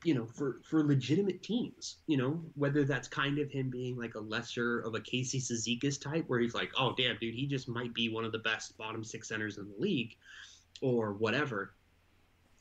you 0.05 0.14
know, 0.14 0.26
for 0.26 0.61
for 0.62 0.82
legitimate 0.84 1.42
teams. 1.42 1.97
You 2.07 2.16
know, 2.16 2.42
whether 2.55 2.84
that's 2.84 3.09
kind 3.09 3.38
of 3.38 3.51
him 3.51 3.68
being 3.68 3.99
like 3.99 4.14
a 4.14 4.20
lesser 4.20 4.80
of 4.80 4.95
a 4.95 5.01
Casey 5.01 5.40
Cizikas 5.40 6.01
type, 6.01 6.24
where 6.28 6.40
he's 6.40 6.55
like, 6.55 6.72
oh 6.78 6.95
damn, 6.97 7.18
dude, 7.18 7.34
he 7.34 7.47
just 7.47 7.68
might 7.68 7.92
be 7.92 8.09
one 8.09 8.24
of 8.24 8.32
the 8.32 8.38
best 8.38 8.78
bottom 8.78 9.05
six 9.05 9.28
centers 9.28 9.59
in 9.59 9.68
the 9.68 9.78
league. 9.78 10.16
or 10.80 11.14
whatever. 11.14 11.74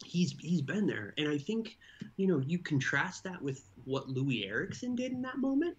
He's 0.04 0.36
he's 0.40 0.62
been 0.62 0.88
there, 0.88 1.14
and 1.18 1.30
I 1.30 1.38
think 1.38 1.78
you 2.18 2.28
know 2.28 2.40
you 2.40 2.60
contrast 2.60 3.24
that 3.24 3.42
with 3.42 3.70
what 3.86 4.08
Loui 4.08 4.46
Eriksson 4.46 4.96
did 4.96 5.12
in 5.12 5.22
that 5.22 5.38
moment. 5.38 5.78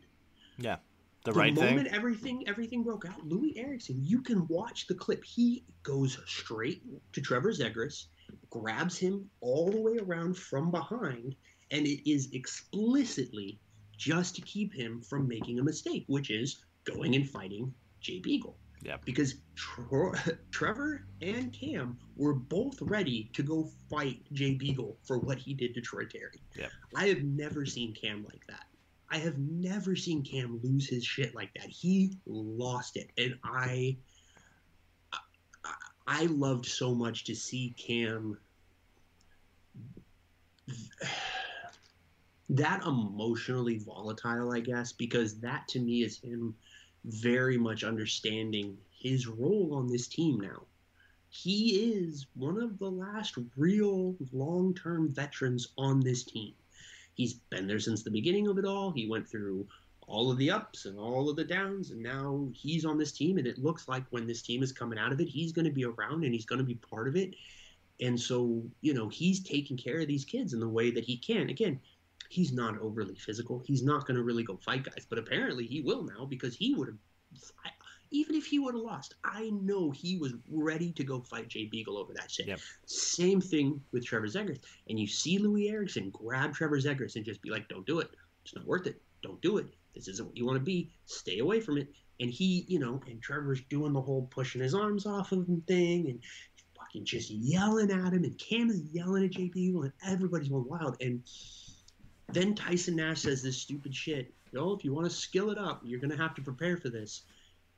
Yeah. 0.56 0.76
The, 1.24 1.32
The 1.32 1.38
right 1.38 1.54
moment 1.54 1.88
thing. 1.88 1.96
everything 1.96 2.44
everything 2.48 2.82
broke 2.82 3.06
out, 3.06 3.26
Loui 3.26 3.56
Eriksson, 3.56 3.96
you 4.02 4.20
can 4.20 4.46
watch 4.48 4.86
the 4.86 4.94
clip. 4.94 5.24
He 5.24 5.64
goes 5.82 6.18
straight 6.26 6.82
to 7.14 7.20
Trevor 7.20 7.50
Zegras, 7.52 8.06
grabs 8.50 8.98
him 8.98 9.28
all 9.40 9.70
the 9.70 9.80
way 9.80 9.96
around 9.96 10.36
from 10.36 10.70
behind, 10.70 11.34
and 11.70 11.86
it 11.86 12.08
is 12.08 12.28
explicitly 12.32 13.58
just 13.96 14.34
to 14.34 14.42
keep 14.42 14.74
him 14.74 15.00
from 15.00 15.26
making 15.26 15.58
a 15.58 15.62
mistake, 15.62 16.04
which 16.08 16.30
is 16.30 16.62
going 16.84 17.14
and 17.14 17.28
fighting 17.28 17.72
Jay 18.00 18.18
Beagle. 18.20 18.56
Yeah. 18.82 18.98
Because 19.06 19.36
Tro- 19.54 20.12
Trevor 20.50 21.06
and 21.22 21.52
Cam 21.52 21.96
were 22.16 22.34
both 22.34 22.76
ready 22.82 23.30
to 23.32 23.42
go 23.42 23.70
fight 23.88 24.20
Jay 24.34 24.54
Beagle 24.56 24.98
for 25.04 25.18
what 25.18 25.38
he 25.38 25.54
did 25.54 25.72
to 25.74 25.80
Troy 25.80 26.04
Terry. 26.04 26.42
Yep. 26.54 26.70
I 26.94 27.06
have 27.06 27.22
never 27.22 27.64
seen 27.64 27.94
Cam 27.94 28.24
like 28.24 28.46
that. 28.48 28.66
I 29.10 29.18
have 29.18 29.38
never 29.38 29.94
seen 29.94 30.22
Cam 30.22 30.60
lose 30.62 30.88
his 30.88 31.04
shit 31.04 31.34
like 31.34 31.52
that. 31.54 31.68
He 31.68 32.18
lost 32.26 32.96
it, 32.96 33.10
and 33.18 33.38
I, 33.44 33.96
I, 35.64 35.74
I 36.06 36.26
loved 36.26 36.66
so 36.66 36.94
much 36.94 37.24
to 37.24 37.34
see 37.34 37.74
Cam. 37.76 38.38
That 42.50 42.84
emotionally 42.84 43.78
volatile, 43.78 44.52
I 44.52 44.60
guess, 44.60 44.92
because 44.92 45.40
that 45.40 45.66
to 45.68 45.80
me 45.80 46.02
is 46.02 46.18
him 46.18 46.54
very 47.04 47.56
much 47.56 47.84
understanding 47.84 48.76
his 48.90 49.26
role 49.26 49.74
on 49.74 49.88
this 49.88 50.06
team 50.06 50.40
now. 50.40 50.62
He 51.30 51.94
is 51.94 52.26
one 52.34 52.60
of 52.60 52.78
the 52.78 52.90
last 52.90 53.36
real 53.56 54.14
long 54.30 54.74
term 54.74 55.08
veterans 55.12 55.68
on 55.76 56.00
this 56.00 56.22
team. 56.22 56.54
He's 57.14 57.34
been 57.34 57.66
there 57.66 57.78
since 57.78 58.02
the 58.02 58.10
beginning 58.10 58.48
of 58.48 58.58
it 58.58 58.64
all. 58.64 58.90
He 58.90 59.08
went 59.08 59.28
through 59.28 59.66
all 60.06 60.30
of 60.30 60.36
the 60.38 60.50
ups 60.50 60.84
and 60.84 60.98
all 60.98 61.30
of 61.30 61.36
the 61.36 61.44
downs, 61.44 61.90
and 61.90 62.02
now 62.02 62.48
he's 62.52 62.84
on 62.84 62.98
this 62.98 63.12
team. 63.12 63.38
And 63.38 63.46
it 63.46 63.58
looks 63.58 63.88
like 63.88 64.04
when 64.10 64.26
this 64.26 64.42
team 64.42 64.62
is 64.62 64.72
coming 64.72 64.98
out 64.98 65.12
of 65.12 65.20
it, 65.20 65.28
he's 65.28 65.52
going 65.52 65.64
to 65.64 65.70
be 65.70 65.84
around 65.84 66.24
and 66.24 66.34
he's 66.34 66.44
going 66.44 66.58
to 66.58 66.64
be 66.64 66.74
part 66.74 67.08
of 67.08 67.16
it. 67.16 67.34
And 68.00 68.20
so, 68.20 68.62
you 68.80 68.92
know, 68.92 69.08
he's 69.08 69.40
taking 69.40 69.76
care 69.76 70.00
of 70.00 70.08
these 70.08 70.24
kids 70.24 70.52
in 70.52 70.60
the 70.60 70.68
way 70.68 70.90
that 70.90 71.04
he 71.04 71.16
can. 71.16 71.48
Again, 71.48 71.80
he's 72.28 72.52
not 72.52 72.78
overly 72.80 73.14
physical. 73.14 73.62
He's 73.64 73.82
not 73.82 74.06
going 74.06 74.16
to 74.16 74.24
really 74.24 74.42
go 74.42 74.56
fight 74.56 74.82
guys, 74.82 75.06
but 75.08 75.18
apparently 75.18 75.66
he 75.66 75.80
will 75.80 76.02
now 76.02 76.24
because 76.24 76.56
he 76.56 76.74
would 76.74 76.88
have, 76.88 76.98
even 78.14 78.36
if 78.36 78.46
he 78.46 78.60
would 78.60 78.74
have 78.74 78.82
lost, 78.84 79.14
I 79.24 79.50
know 79.50 79.90
he 79.90 80.16
was 80.16 80.34
ready 80.48 80.92
to 80.92 81.02
go 81.02 81.20
fight 81.20 81.48
Jay 81.48 81.66
Beagle 81.66 81.98
over 81.98 82.14
that 82.14 82.30
shit. 82.30 82.46
Yep. 82.46 82.60
Same 82.86 83.40
thing 83.40 83.80
with 83.90 84.06
Trevor 84.06 84.28
Zegras. 84.28 84.60
And 84.88 85.00
you 85.00 85.08
see 85.08 85.38
Loui 85.38 85.70
Eriksson 85.70 86.10
grab 86.10 86.54
Trevor 86.54 86.78
Zegras 86.78 87.16
and 87.16 87.24
just 87.24 87.42
be 87.42 87.50
like, 87.50 87.68
don't 87.68 87.84
do 87.84 87.98
it. 87.98 88.10
It's 88.44 88.54
not 88.54 88.66
worth 88.66 88.86
it. 88.86 89.02
Don't 89.22 89.40
do 89.42 89.58
it. 89.58 89.66
This 89.96 90.06
isn't 90.06 90.26
what 90.26 90.36
you 90.36 90.46
want 90.46 90.58
to 90.58 90.64
be. 90.64 90.90
Stay 91.06 91.40
away 91.40 91.60
from 91.60 91.76
it. 91.76 91.88
And 92.20 92.30
he, 92.30 92.64
you 92.68 92.78
know, 92.78 93.00
and 93.08 93.20
Trevor's 93.20 93.62
doing 93.62 93.92
the 93.92 94.00
whole 94.00 94.28
pushing 94.30 94.60
his 94.60 94.74
arms 94.74 95.06
off 95.06 95.32
of 95.32 95.48
him 95.48 95.62
thing 95.66 96.08
and 96.08 96.20
fucking 96.78 97.04
just 97.04 97.30
yelling 97.30 97.90
at 97.90 98.12
him. 98.12 98.22
And 98.22 98.38
Cam 98.38 98.70
is 98.70 98.80
yelling 98.92 99.24
at 99.24 99.32
Jay 99.32 99.48
Beagle 99.48 99.82
and 99.82 99.92
everybody's 100.06 100.48
going 100.48 100.68
wild. 100.68 100.96
And 101.00 101.24
then 102.28 102.54
Tyson 102.54 102.94
Nash 102.94 103.22
says 103.22 103.42
this 103.42 103.56
stupid 103.56 103.92
shit. 103.92 104.32
Oh, 104.56 104.76
if 104.76 104.84
you 104.84 104.94
want 104.94 105.10
to 105.10 105.14
skill 105.14 105.50
it 105.50 105.58
up, 105.58 105.80
you're 105.82 105.98
going 105.98 106.16
to 106.16 106.16
have 106.16 106.36
to 106.36 106.42
prepare 106.42 106.76
for 106.76 106.90
this. 106.90 107.22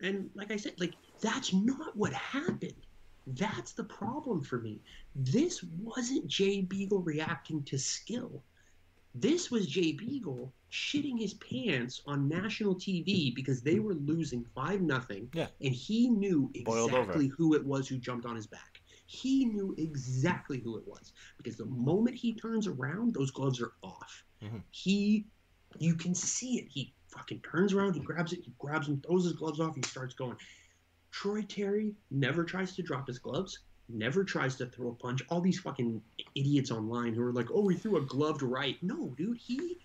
And 0.01 0.31
like 0.35 0.51
I 0.51 0.57
said, 0.57 0.75
like 0.79 0.95
that's 1.21 1.53
not 1.53 1.97
what 1.97 2.13
happened. 2.13 2.75
That's 3.29 3.73
the 3.73 3.85
problem 3.85 4.43
for 4.43 4.61
me. 4.61 4.81
This 5.15 5.63
wasn't 5.83 6.27
Jay 6.29 6.61
Beagle 6.61 7.03
reacting 7.03 7.63
to 7.65 7.79
skill. 7.79 8.43
This 9.15 9.51
was 9.51 9.67
Jay 9.67 9.93
Beagle 9.93 10.53
shitting 10.71 11.19
his 11.19 11.35
pants 11.35 12.03
on 12.07 12.29
national 12.29 12.75
TV 12.75 13.35
because 13.35 13.63
they 13.63 13.79
were 13.79 13.95
losing 13.95 14.45
five 14.55 14.83
nothing, 14.83 15.29
Yeah. 15.33 15.49
and 15.63 15.73
he 15.75 16.09
knew 16.11 16.51
exactly 16.55 17.29
who 17.29 17.55
it 17.55 17.65
was 17.65 17.89
who 17.89 17.97
jumped 17.97 18.27
on 18.27 18.37
his 18.37 18.47
back. 18.47 18.81
He 19.07 19.47
knew 19.47 19.75
exactly 19.79 20.59
who 20.59 20.77
it 20.77 20.87
was 20.87 21.13
because 21.39 21.57
the 21.57 21.65
moment 21.67 22.17
he 22.17 22.35
turns 22.35 22.67
around, 22.67 23.15
those 23.15 23.31
gloves 23.31 23.61
are 23.61 23.73
off. 23.83 24.25
Mhm. 24.43 24.63
He, 24.71 25.27
you 25.79 25.95
can 25.95 26.15
see 26.15 26.59
it. 26.59 26.69
He 26.69 26.93
fucking 27.17 27.41
turns 27.41 27.73
around, 27.73 27.95
he 27.95 28.01
grabs 28.01 28.33
it, 28.33 28.41
he 28.45 28.53
grabs 28.59 28.89
him, 28.89 29.01
throws 29.07 29.25
his 29.25 29.33
gloves 29.33 29.61
off, 29.61 29.75
he 29.75 29.83
starts 29.83 30.15
going. 30.15 30.37
Troy 31.11 31.43
Terry 31.43 31.93
never 32.11 32.45
tries 32.45 32.75
to 32.77 32.83
drop 32.83 33.07
his 33.07 33.19
gloves, 33.19 33.61
never 33.89 34.23
tries 34.25 34.57
to 34.57 34.67
throw 34.67 34.89
a 34.91 34.95
punch. 34.95 35.23
All 35.31 35.41
these 35.41 35.59
fucking 35.59 36.03
idiots 36.35 36.71
online 36.71 37.15
who 37.15 37.23
are 37.23 37.33
like, 37.33 37.49
"Oh, 37.53 37.69
he 37.69 37.77
threw 37.77 37.97
a 37.97 38.03
gloved 38.03 38.43
right." 38.43 38.77
No, 38.83 39.15
dude, 39.17 39.39
he 39.39 39.79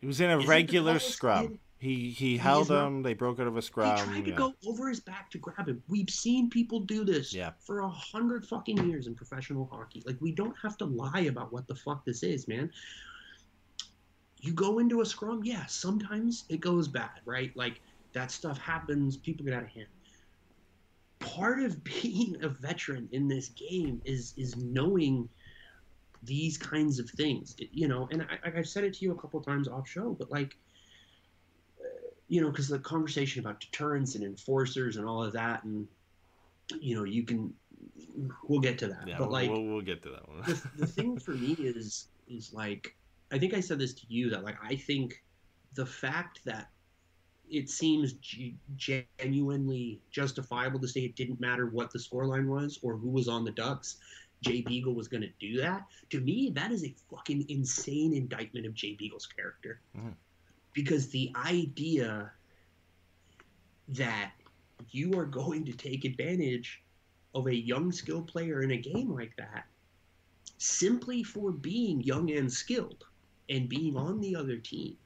He 0.00 0.06
was 0.06 0.20
in 0.20 0.30
a 0.30 0.38
regular 0.40 0.98
scrub. 0.98 1.48
kid- 1.48 1.58
He 1.78 2.10
he 2.10 2.36
held 2.36 2.68
them. 2.68 3.02
They 3.02 3.14
broke 3.14 3.40
out 3.40 3.46
of 3.46 3.56
a 3.56 3.62
scrub. 3.62 3.98
he 3.98 4.04
tried 4.04 4.24
to 4.24 4.30
yeah. 4.30 4.36
go 4.36 4.54
over 4.66 4.88
his 4.88 5.00
back 5.00 5.30
to 5.30 5.38
grab 5.38 5.68
him. 5.68 5.82
We've 5.88 6.10
seen 6.10 6.50
people 6.50 6.80
do 6.80 7.04
this 7.04 7.32
Yeah. 7.32 7.52
for 7.60 7.80
a 7.80 7.88
hundred 7.88 8.46
fucking 8.46 8.88
years 8.88 9.06
in 9.06 9.14
professional 9.14 9.66
hockey. 9.72 10.02
Like 10.04 10.20
we 10.20 10.32
don't 10.32 10.56
have 10.62 10.76
to 10.78 10.84
lie 10.84 11.26
about 11.30 11.52
what 11.52 11.66
the 11.66 11.74
fuck 11.74 12.04
this 12.04 12.22
is, 12.22 12.46
man. 12.48 12.70
You 14.44 14.52
go 14.52 14.78
into 14.78 15.00
a 15.00 15.06
scrum, 15.06 15.42
yeah, 15.42 15.64
sometimes 15.64 16.44
it 16.50 16.60
goes 16.60 16.86
bad, 16.86 17.20
right? 17.24 17.50
Like 17.56 17.80
that 18.12 18.30
stuff 18.30 18.58
happens, 18.58 19.16
people 19.16 19.42
get 19.46 19.54
out 19.54 19.62
of 19.62 19.70
hand. 19.70 19.86
Part 21.18 21.62
of 21.62 21.82
being 22.02 22.36
a 22.42 22.48
veteran 22.48 23.08
in 23.12 23.26
this 23.26 23.48
game 23.48 24.02
is 24.04 24.34
is 24.36 24.54
knowing 24.56 25.30
these 26.22 26.58
kinds 26.58 26.98
of 26.98 27.08
things, 27.08 27.56
you 27.58 27.88
know. 27.88 28.06
And 28.12 28.22
I, 28.22 28.58
I've 28.58 28.68
said 28.68 28.84
it 28.84 28.92
to 28.94 29.04
you 29.06 29.12
a 29.12 29.18
couple 29.18 29.40
times 29.40 29.66
off 29.66 29.88
show, 29.88 30.12
but 30.12 30.30
like, 30.30 30.56
uh, 31.80 32.08
you 32.28 32.42
know, 32.42 32.50
because 32.50 32.68
the 32.68 32.78
conversation 32.78 33.40
about 33.40 33.60
deterrence 33.60 34.14
and 34.14 34.24
enforcers 34.24 34.96
and 34.96 35.06
all 35.06 35.24
of 35.24 35.32
that, 35.32 35.64
and 35.64 35.88
you 36.80 36.94
know, 36.96 37.04
you 37.04 37.22
can, 37.22 37.54
we'll 38.46 38.60
get 38.60 38.76
to 38.78 38.88
that. 38.88 39.06
Yeah, 39.06 39.16
but 39.18 39.30
we'll, 39.30 39.32
like, 39.32 39.50
we'll, 39.50 39.64
we'll 39.64 39.80
get 39.80 40.02
to 40.02 40.10
that 40.10 40.28
one. 40.28 40.42
the, 40.42 40.62
the 40.76 40.86
thing 40.86 41.18
for 41.24 41.32
me 41.32 41.52
is 41.58 42.08
is 42.28 42.52
like 42.52 42.94
I 43.34 43.38
think 43.38 43.52
I 43.52 43.58
said 43.58 43.80
this 43.80 43.92
to 43.94 44.06
you 44.08 44.30
that 44.30 44.44
like 44.44 44.56
I 44.62 44.76
think 44.76 45.20
the 45.74 45.84
fact 45.84 46.38
that 46.44 46.70
it 47.50 47.68
seems 47.68 48.12
g- 48.12 48.56
genuinely 48.76 50.00
justifiable 50.12 50.78
to 50.78 50.86
say 50.86 51.00
it 51.00 51.16
didn't 51.16 51.40
matter 51.40 51.66
what 51.66 51.90
the 51.90 51.98
scoreline 51.98 52.46
was 52.46 52.78
or 52.82 52.96
who 52.96 53.10
was 53.10 53.26
on 53.26 53.44
the 53.44 53.50
Ducks. 53.50 53.96
Jay 54.40 54.60
Beagle 54.60 54.94
was 54.94 55.08
going 55.08 55.22
to 55.22 55.32
do 55.40 55.56
that. 55.60 55.84
To 56.10 56.20
me, 56.20 56.52
that 56.54 56.70
is 56.70 56.84
a 56.84 56.94
fucking 57.10 57.46
insane 57.48 58.14
indictment 58.14 58.66
of 58.66 58.74
Jay 58.74 58.94
Beagle's 58.94 59.26
character. 59.26 59.80
Mhm. 59.96 60.14
Because 60.72 61.08
the 61.08 61.32
idea 61.34 62.30
that 63.88 64.30
you 64.90 65.18
are 65.18 65.26
going 65.26 65.64
to 65.64 65.72
take 65.72 66.04
advantage 66.04 66.84
of 67.34 67.48
a 67.48 67.54
young 67.54 67.90
skilled 67.90 68.28
player 68.28 68.62
in 68.62 68.70
a 68.70 68.76
game 68.76 69.10
like 69.10 69.34
that 69.38 69.66
simply 70.58 71.24
for 71.24 71.50
being 71.50 72.00
young 72.00 72.30
and 72.30 72.52
skilled 72.52 73.04
and 73.48 73.68
being 73.68 73.96
on 73.96 74.20
the 74.20 74.36
other 74.36 74.56
team 74.56 74.96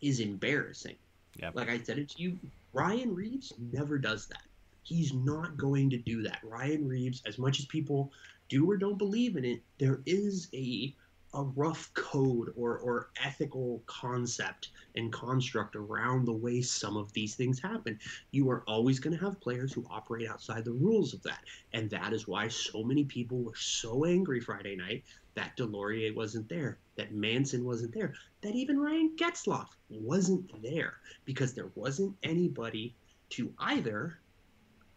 is 0.00 0.20
embarrassing. 0.20 0.96
Yep. 1.40 1.54
Like 1.54 1.70
I 1.70 1.78
said 1.78 1.98
it 1.98 2.10
to 2.10 2.22
you, 2.22 2.38
Ryan 2.72 3.14
Reaves 3.14 3.52
never 3.72 3.98
does 3.98 4.26
that. 4.26 4.42
He's 4.82 5.12
not 5.12 5.56
going 5.56 5.90
to 5.90 5.98
do 5.98 6.22
that. 6.22 6.38
Ryan 6.42 6.88
Reaves, 6.88 7.22
as 7.26 7.38
much 7.38 7.58
as 7.58 7.66
people 7.66 8.12
do 8.48 8.70
or 8.70 8.76
don't 8.76 8.98
believe 8.98 9.36
in 9.36 9.44
it, 9.44 9.60
there 9.78 10.00
is 10.06 10.48
a 10.54 10.94
a 11.34 11.42
rough 11.42 11.92
code 11.94 12.52
or, 12.56 12.78
or 12.78 13.10
ethical 13.22 13.82
concept 13.86 14.70
and 14.96 15.12
construct 15.12 15.76
around 15.76 16.24
the 16.24 16.32
way 16.32 16.62
some 16.62 16.96
of 16.96 17.12
these 17.12 17.34
things 17.34 17.60
happen. 17.60 17.98
You 18.30 18.48
are 18.50 18.64
always 18.66 18.98
going 18.98 19.16
to 19.16 19.24
have 19.24 19.40
players 19.40 19.72
who 19.72 19.84
operate 19.90 20.28
outside 20.28 20.64
the 20.64 20.72
rules 20.72 21.12
of 21.12 21.22
that. 21.24 21.40
And 21.74 21.90
that 21.90 22.12
is 22.12 22.26
why 22.26 22.48
so 22.48 22.82
many 22.82 23.04
people 23.04 23.42
were 23.42 23.56
so 23.56 24.04
angry 24.04 24.40
Friday 24.40 24.76
night 24.76 25.04
that 25.38 25.56
Deslauriers 25.56 26.16
wasn't 26.16 26.48
there, 26.48 26.78
that 26.96 27.14
Manson 27.14 27.64
wasn't 27.64 27.94
there, 27.94 28.12
that 28.40 28.56
even 28.56 28.80
Ryan 28.80 29.12
Getzlaf 29.16 29.68
wasn't 29.88 30.50
there 30.60 30.94
because 31.24 31.54
there 31.54 31.70
wasn't 31.76 32.16
anybody 32.24 32.96
to 33.30 33.52
either 33.60 34.18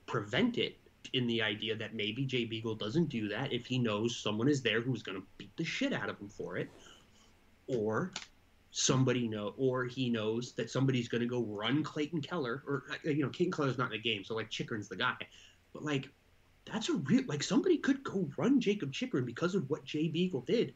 prevent 0.07 0.57
it 0.57 0.79
in 1.13 1.27
the 1.27 1.43
idea 1.43 1.75
that 1.75 1.93
maybe 1.93 2.25
Jay 2.25 2.45
Beagle 2.45 2.73
doesn't 2.73 3.09
do 3.09 3.27
that 3.27 3.53
if 3.53 3.67
he 3.67 3.77
knows 3.77 4.17
someone 4.17 4.47
is 4.47 4.63
there 4.63 4.81
who's 4.81 5.03
going 5.03 5.19
to 5.19 5.27
beat 5.37 5.55
the 5.57 5.63
shit 5.63 5.93
out 5.93 6.09
of 6.09 6.19
him 6.19 6.29
for 6.29 6.57
it, 6.57 6.69
or 7.67 8.11
somebody 8.71 9.27
know, 9.27 9.53
or 9.57 9.85
he 9.85 10.09
knows 10.09 10.53
that 10.53 10.71
somebody's 10.71 11.07
going 11.07 11.21
to 11.21 11.27
go 11.27 11.43
run 11.43 11.83
Clayton 11.83 12.21
Keller, 12.21 12.63
or 12.65 12.85
you 13.03 13.21
know, 13.21 13.29
Clayton 13.29 13.51
Keller's 13.51 13.77
not 13.77 13.93
in 13.93 14.01
the 14.01 14.09
game, 14.09 14.23
so 14.23 14.33
like 14.33 14.49
Chychrun's 14.49 14.89
the 14.89 14.95
guy, 14.95 15.17
but 15.71 15.83
like 15.83 16.09
that's 16.65 16.89
a 16.89 16.93
real 16.93 17.23
like 17.27 17.43
somebody 17.43 17.77
could 17.77 18.03
go 18.03 18.29
run 18.37 18.59
Jakob 18.59 18.91
Chychrun 18.93 19.25
because 19.25 19.55
of 19.55 19.69
what 19.69 19.83
Jay 19.85 20.07
Beagle 20.07 20.41
did. 20.41 20.73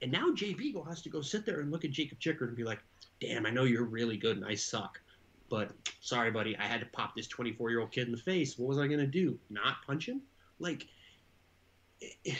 And 0.00 0.10
now 0.10 0.32
Jay 0.34 0.52
Beagle 0.52 0.84
has 0.84 1.00
to 1.02 1.08
go 1.08 1.20
sit 1.22 1.46
there 1.46 1.60
and 1.60 1.70
look 1.70 1.84
at 1.84 1.92
Jakob 1.92 2.18
Chychrun 2.18 2.48
and 2.48 2.56
be 2.56 2.64
like, 2.64 2.80
damn, 3.20 3.46
I 3.46 3.50
know 3.50 3.64
you're 3.64 3.84
really 3.84 4.16
good 4.16 4.36
and 4.36 4.44
I 4.46 4.54
suck. 4.54 5.00
But 5.48 5.70
sorry, 6.00 6.30
buddy, 6.30 6.56
I 6.56 6.64
had 6.66 6.80
to 6.80 6.86
pop 6.86 7.14
this 7.14 7.28
24 7.28 7.70
year 7.70 7.80
old 7.80 7.92
kid 7.92 8.06
in 8.06 8.12
the 8.12 8.18
face. 8.18 8.58
What 8.58 8.68
was 8.68 8.78
I 8.78 8.86
going 8.86 9.00
to 9.00 9.06
do? 9.06 9.38
Not 9.50 9.76
punch 9.86 10.08
him? 10.08 10.22
Like, 10.58 10.86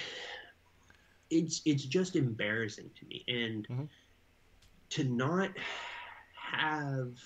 it's 1.31 1.63
it's 1.65 1.85
just 1.85 2.17
embarrassing 2.17 2.91
to 2.99 3.07
me, 3.07 3.25
and 3.29 3.67
Mhm. 3.69 3.89
to 4.91 5.05
not 5.05 5.51
have 6.35 7.17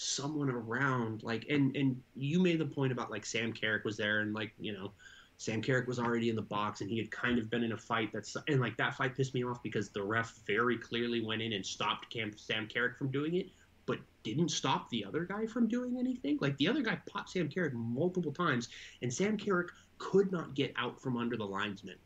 someone 0.00 0.48
around 0.48 1.22
like 1.22 1.44
and 1.50 1.76
and 1.76 2.00
you 2.16 2.40
made 2.40 2.58
the 2.58 2.64
point 2.64 2.90
about 2.90 3.10
like 3.10 3.26
Sam 3.26 3.52
Carrick 3.52 3.84
was 3.84 3.98
there 3.98 4.20
and 4.20 4.32
like 4.32 4.52
you 4.58 4.72
know 4.72 4.92
Sam 5.36 5.60
Carrick 5.60 5.86
was 5.86 5.98
already 5.98 6.30
in 6.30 6.36
the 6.36 6.42
box 6.42 6.80
and 6.80 6.88
he 6.88 6.96
had 6.96 7.10
kind 7.10 7.38
of 7.38 7.50
been 7.50 7.62
in 7.62 7.72
a 7.72 7.76
fight 7.76 8.10
that's 8.10 8.34
and 8.48 8.60
like 8.60 8.78
that 8.78 8.94
fight 8.94 9.14
pissed 9.14 9.34
me 9.34 9.44
off 9.44 9.62
because 9.62 9.90
the 9.90 10.02
ref 10.02 10.40
very 10.46 10.78
clearly 10.78 11.20
went 11.20 11.42
in 11.42 11.52
and 11.52 11.64
stopped 11.64 12.08
Cam, 12.08 12.32
Sam 12.34 12.66
Carrick 12.66 12.96
from 12.96 13.10
doing 13.10 13.34
it 13.34 13.48
but 13.84 13.98
didn't 14.22 14.50
stop 14.50 14.88
the 14.88 15.04
other 15.04 15.24
guy 15.24 15.46
from 15.46 15.66
doing 15.66 15.98
anything. 15.98 16.38
Like 16.40 16.56
the 16.56 16.68
other 16.68 16.80
guy 16.82 16.98
popped 17.06 17.30
Sam 17.30 17.48
Carrick 17.48 17.74
multiple 17.74 18.32
times 18.32 18.68
and 19.02 19.12
Sam 19.12 19.36
Carrick 19.36 19.68
could 19.98 20.32
not 20.32 20.54
get 20.54 20.72
out 20.76 21.00
from 21.00 21.18
under 21.18 21.36
the 21.36 21.46
linesman. 21.46 21.96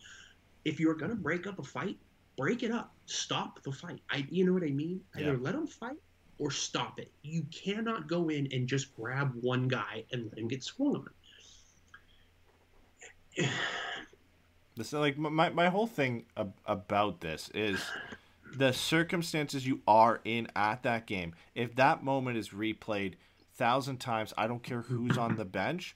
If 0.64 0.80
you're 0.80 0.94
going 0.94 1.10
to 1.10 1.16
break 1.16 1.46
up 1.46 1.58
a 1.60 1.62
fight 1.62 1.98
break 2.36 2.62
it 2.62 2.72
up. 2.72 2.92
Stop 3.06 3.62
the 3.62 3.70
fight. 3.70 4.00
I 4.10 4.26
you 4.28 4.44
know 4.44 4.52
what 4.52 4.64
I 4.64 4.70
mean? 4.70 5.00
Either 5.16 5.34
Yeah. 5.34 5.38
let 5.40 5.54
them 5.54 5.66
fight 5.68 5.98
or 6.38 6.50
stop 6.50 6.98
it. 6.98 7.10
You 7.22 7.44
cannot 7.50 8.08
go 8.08 8.28
in 8.28 8.48
and 8.52 8.66
just 8.66 8.94
grab 8.96 9.32
one 9.40 9.68
guy 9.68 10.04
and 10.12 10.24
let 10.24 10.38
him 10.38 10.48
get 10.48 10.62
swung 10.62 10.96
on. 13.38 13.48
This 14.76 14.92
like 14.92 15.16
my 15.16 15.50
my 15.50 15.68
whole 15.68 15.86
thing 15.86 16.24
ab- 16.36 16.54
about 16.66 17.20
this 17.20 17.48
is 17.54 17.80
the 18.56 18.72
circumstances 18.72 19.64
you 19.64 19.80
are 19.86 20.20
in 20.24 20.48
at 20.56 20.82
that 20.82 21.06
game. 21.06 21.34
If 21.54 21.76
that 21.76 22.02
moment 22.02 22.38
is 22.38 22.48
replayed 22.48 23.14
thousand 23.56 23.98
times, 23.98 24.34
I 24.36 24.46
don't 24.46 24.62
care 24.62 24.82
who's 24.82 25.16
on 25.16 25.36
the 25.36 25.44
bench. 25.44 25.94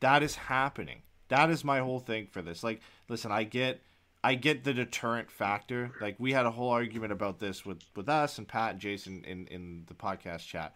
That 0.00 0.22
is 0.22 0.34
happening. 0.34 1.02
That 1.28 1.50
is 1.50 1.64
my 1.64 1.80
whole 1.80 2.00
thing 2.00 2.26
for 2.30 2.42
this. 2.42 2.64
Like, 2.64 2.80
listen, 3.08 3.30
I 3.30 3.44
get, 3.44 3.80
I 4.22 4.34
get 4.34 4.64
the 4.64 4.74
deterrent 4.74 5.30
factor. 5.30 5.92
Like, 6.00 6.16
we 6.18 6.32
had 6.32 6.46
a 6.46 6.50
whole 6.50 6.70
argument 6.70 7.12
about 7.12 7.38
this 7.38 7.64
with 7.64 7.82
with 7.94 8.08
us 8.08 8.38
and 8.38 8.48
Pat 8.48 8.72
and 8.72 8.80
Jason 8.80 9.24
in 9.24 9.46
in 9.46 9.84
the 9.86 9.94
podcast 9.94 10.46
chat. 10.46 10.74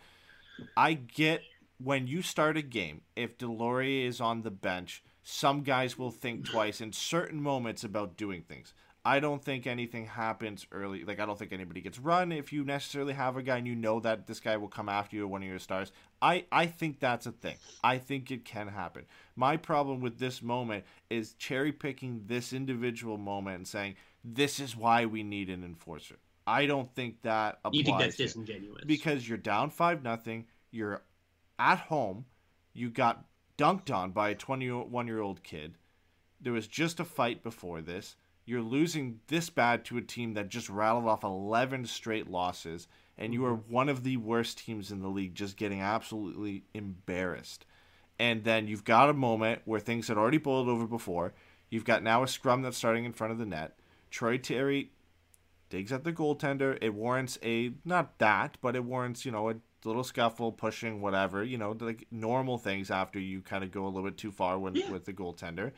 I 0.77 0.95
get 0.95 1.43
when 1.83 2.07
you 2.07 2.23
start 2.23 2.57
a 2.57 2.63
game, 2.63 3.03
if 3.17 3.39
Deslauriers 3.39 4.07
is 4.07 4.21
on 4.21 4.43
the 4.43 4.51
bench, 4.51 5.03
some 5.23 5.63
guys 5.63 5.99
will 5.99 6.11
think 6.11 6.47
twice 6.49 6.81
in 6.81 6.93
certain 6.93 7.43
moments 7.43 7.85
about 7.85 8.17
doing 8.17 8.43
things. 8.43 8.75
I 9.05 9.19
don't 9.19 9.45
think 9.45 9.67
anything 9.67 10.07
happens 10.07 10.65
early. 10.71 11.05
Like, 11.05 11.19
I 11.19 11.27
don't 11.27 11.37
think 11.37 11.53
anybody 11.53 11.81
gets 11.81 11.99
run 11.99 12.31
if 12.31 12.53
you 12.53 12.65
necessarily 12.65 13.15
have 13.15 13.37
a 13.37 13.43
guy 13.43 13.59
and 13.59 13.67
you 13.67 13.75
know 13.75 13.99
that 13.99 14.29
this 14.29 14.39
guy 14.39 14.57
will 14.57 14.69
come 14.69 14.89
after 14.89 15.17
you 15.17 15.25
or 15.25 15.27
one 15.27 15.43
of 15.43 15.49
your 15.49 15.59
stars. 15.59 15.91
I, 16.21 16.45
I 16.53 16.67
think 16.67 17.01
that's 17.01 17.27
a 17.27 17.33
thing. 17.33 17.57
I 17.83 17.99
think 17.99 18.31
it 18.31 18.45
can 18.45 18.69
happen. 18.69 19.07
My 19.37 19.57
problem 19.57 20.01
with 20.01 20.19
this 20.19 20.43
moment 20.43 20.85
is 21.11 21.35
cherry 21.35 21.73
picking 21.73 22.23
this 22.27 22.53
individual 22.53 23.19
moment 23.19 23.57
and 23.57 23.69
saying, 23.69 23.97
this 24.25 24.61
is 24.61 24.77
why 24.77 25.07
we 25.07 25.23
need 25.23 25.51
an 25.51 25.65
enforcer. 25.65 26.17
I 26.47 26.67
don't 26.67 26.93
think 26.95 27.23
that 27.23 27.59
applies. 27.65 27.79
You 27.79 27.85
think 27.85 27.99
that's 27.99 28.17
disingenuous? 28.17 28.85
because 28.85 29.29
you're 29.29 29.39
down 29.39 29.71
five 29.71 30.03
nothing. 30.03 30.47
You're 30.71 31.03
at 31.59 31.79
home. 31.79 32.25
You 32.73 32.91
got 32.91 33.25
dunked 33.59 33.95
on 33.95 34.11
by 34.11 34.31
a 34.31 34.35
21 34.35 35.07
year 35.07 35.21
old 35.21 35.43
kid. 35.43 35.77
There 36.41 36.53
was 36.53 36.67
just 36.67 37.01
a 37.01 37.05
fight 37.05 37.43
before 37.43 37.81
this. 37.81 38.17
You're 38.45 38.63
losing 38.63 39.21
this 39.29 39.51
bad 39.51 39.85
to 39.87 39.99
a 39.99 40.03
team 40.03 40.35
that 40.35 40.49
just 40.49 40.69
rattled 40.69 41.07
off 41.07 41.23
11 41.23 41.87
straight 41.87 42.29
losses, 42.29 42.89
and 43.17 43.33
you 43.33 43.45
are 43.45 43.53
mm-hmm. 43.53 43.73
one 43.73 43.89
of 43.89 44.03
the 44.03 44.17
worst 44.17 44.59
teams 44.59 44.91
in 44.91 45.01
the 45.01 45.09
league, 45.09 45.37
just 45.37 45.57
getting 45.57 45.81
absolutely 45.81 46.65
embarrassed. 46.75 47.65
And 48.19 48.45
then 48.45 48.69
you've 48.69 48.85
got 48.85 49.09
a 49.11 49.15
moment 49.15 49.63
where 49.65 49.81
things 49.81 50.09
had 50.09 50.17
already 50.17 50.39
boiled 50.39 50.69
over 50.69 50.87
before. 50.87 51.33
You've 51.71 51.85
got 51.85 52.03
now 52.03 52.23
a 52.23 52.29
scrum 52.29 52.63
that's 52.63 52.77
starting 52.77 53.05
in 53.05 53.13
front 53.13 53.33
of 53.33 53.39
the 53.39 53.47
net. 53.47 53.79
Troy 54.11 54.39
Terry 54.39 54.91
digs 55.71 55.91
at 55.91 56.05
the 56.05 56.13
goaltender. 56.13 56.79
It 56.83 56.95
warrants 56.95 57.39
a 57.43 57.73
not 57.85 58.19
that, 58.19 58.59
but 58.61 58.77
it 58.77 58.85
warrants 58.85 59.25
you 59.25 59.33
know 59.33 59.51
a 59.51 59.55
little 59.85 60.05
scuffle, 60.05 60.53
pushing, 60.53 61.01
whatever. 61.01 61.43
You 61.43 61.59
know, 61.59 61.77
like 61.81 62.07
normal 62.11 62.59
things 62.59 62.91
after 62.91 63.19
you 63.19 63.41
kind 63.41 63.65
of 63.65 63.73
go 63.73 63.85
a 63.85 63.89
little 63.89 64.05
bit 64.09 64.19
too 64.19 64.31
far 64.31 64.59
when, 64.59 64.75
Yeah. 64.75 64.91
with 64.91 65.07
the 65.07 65.13
goaltender. 65.13 65.73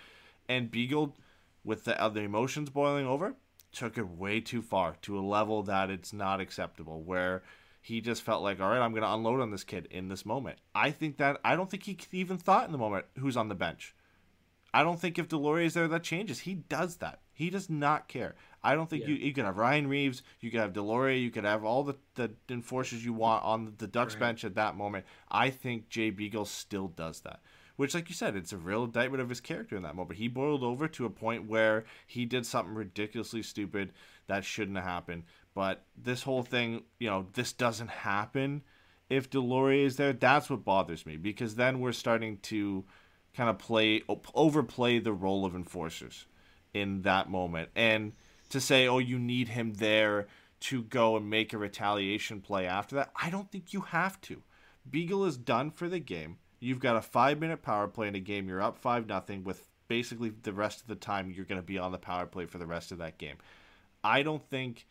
And 0.48 0.70
Beagle, 0.70 1.16
with 1.64 1.84
the 1.84 1.98
uh, 2.00 2.06
other 2.06 2.22
emotions 2.22 2.68
boiling 2.70 3.06
over, 3.06 3.34
took 3.72 3.96
it 3.96 4.08
way 4.08 4.40
too 4.40 4.60
far 4.60 4.96
to 5.02 5.18
a 5.18 5.22
level 5.22 5.62
that 5.62 5.90
it's 5.90 6.12
not 6.12 6.40
acceptable. 6.40 7.02
Where 7.02 7.42
he 7.84 8.00
just 8.00 8.22
felt 8.22 8.42
like, 8.42 8.60
all 8.60 8.70
right, 8.70 8.80
I'm 8.80 8.92
going 8.92 9.02
to 9.02 9.12
unload 9.12 9.40
on 9.42 9.50
this 9.50 9.62
kid 9.62 9.88
in 9.90 10.08
this 10.08 10.24
moment. 10.24 10.58
I 10.74 10.90
think 10.90 11.18
that 11.18 11.38
I 11.44 11.54
don't 11.54 11.70
think 11.70 11.82
he 11.82 11.98
even 12.12 12.38
thought 12.38 12.64
in 12.64 12.72
the 12.72 12.78
moment 12.78 13.04
who's 13.18 13.36
on 13.36 13.50
the 13.50 13.54
bench. 13.54 13.94
I 14.72 14.82
don't 14.82 14.98
think 14.98 15.18
if 15.18 15.28
Deslauriers 15.28 15.66
is 15.66 15.74
there 15.74 15.86
that 15.88 16.02
changes. 16.02 16.40
He 16.40 16.54
does 16.54 16.96
that. 16.96 17.20
He 17.34 17.50
does 17.50 17.68
not 17.68 18.08
care. 18.08 18.36
I 18.62 18.74
don't 18.74 18.88
think 18.88 19.02
Yeah. 19.02 19.10
you 19.10 19.14
you 19.16 19.32
could 19.34 19.44
have 19.44 19.58
Ryan 19.58 19.86
Reaves, 19.86 20.22
you 20.40 20.50
could 20.50 20.60
have 20.60 20.72
Deslauriers, 20.72 21.20
you 21.20 21.30
could 21.30 21.44
have 21.44 21.62
all 21.62 21.82
the, 21.84 21.96
the 22.14 22.30
enforcers 22.48 23.04
you 23.04 23.12
want 23.12 23.44
on 23.44 23.74
the 23.76 23.86
Ducks 23.86 24.14
Right. 24.14 24.20
bench 24.20 24.44
at 24.46 24.54
that 24.54 24.76
moment. 24.76 25.04
I 25.30 25.50
think 25.50 25.90
Jay 25.90 26.08
Beagle 26.08 26.46
still 26.46 26.88
does 26.88 27.20
that. 27.20 27.40
Which, 27.76 27.92
like 27.94 28.08
you 28.08 28.14
said, 28.14 28.34
it's 28.34 28.52
a 28.52 28.56
real 28.56 28.84
indictment 28.84 29.20
of 29.20 29.28
his 29.28 29.40
character 29.40 29.76
in 29.76 29.82
that 29.82 29.94
moment. 29.96 30.18
He 30.18 30.28
boiled 30.28 30.62
over 30.62 30.88
to 30.88 31.04
a 31.04 31.10
point 31.10 31.48
where 31.48 31.84
he 32.06 32.24
did 32.24 32.46
something 32.46 32.74
ridiculously 32.74 33.42
stupid 33.42 33.92
that 34.28 34.44
shouldn't 34.44 34.76
have 34.78 34.86
happened. 34.86 35.24
But 35.54 35.84
this 35.96 36.22
whole 36.22 36.42
thing, 36.42 36.82
you 36.98 37.08
know, 37.08 37.26
this 37.34 37.52
doesn't 37.52 37.90
happen. 37.90 38.62
If 39.08 39.30
Deslauriers 39.30 39.86
is 39.86 39.96
there. 39.96 40.12
That's 40.12 40.50
what 40.50 40.64
bothers 40.64 41.06
me 41.06 41.16
because 41.16 41.54
then 41.54 41.80
we're 41.80 41.92
starting 41.92 42.38
to 42.38 42.84
kind 43.36 43.50
of 43.50 43.58
play 43.58 44.02
overplay 44.34 44.98
the 44.98 45.12
role 45.12 45.44
of 45.44 45.54
enforcers 45.54 46.26
in 46.72 47.02
that 47.02 47.30
moment. 47.30 47.68
And 47.76 48.12
to 48.50 48.60
say 48.60 48.86
oh 48.86 48.98
you 48.98 49.18
need 49.18 49.48
him 49.48 49.74
there 49.74 50.26
to 50.60 50.82
go 50.82 51.16
and 51.16 51.28
make 51.28 51.52
a 51.52 51.58
retaliation 51.58 52.40
play 52.40 52.66
after 52.66 52.94
that 52.94 53.10
i 53.16 53.28
don't 53.28 53.50
think 53.50 53.72
you 53.72 53.80
have 53.80 54.20
to. 54.22 54.42
Beagle 54.88 55.24
is 55.24 55.36
done 55.36 55.70
for 55.70 55.88
the 55.88 55.98
game. 55.98 56.36
You've 56.60 56.78
got 56.78 56.96
a 56.96 57.02
five 57.02 57.40
minute 57.40 57.62
power 57.62 57.88
play 57.88 58.08
in 58.08 58.14
a 58.14 58.20
game. 58.20 58.48
You're 58.48 58.62
up 58.62 58.78
five 58.78 59.06
nothing 59.06 59.44
with 59.44 59.66
basically 59.88 60.30
the 60.42 60.52
rest 60.52 60.80
of 60.80 60.86
the 60.86 60.94
time 60.94 61.30
you're 61.30 61.44
going 61.44 61.60
to 61.60 61.66
be 61.66 61.78
on 61.78 61.92
the 61.92 61.98
power 61.98 62.26
play 62.26 62.46
for 62.46 62.58
the 62.58 62.66
rest 62.66 62.92
of 62.92 62.98
that 62.98 63.18
game. 63.18 63.36
I 64.02 64.22
don't 64.22 64.46
think 64.50 64.86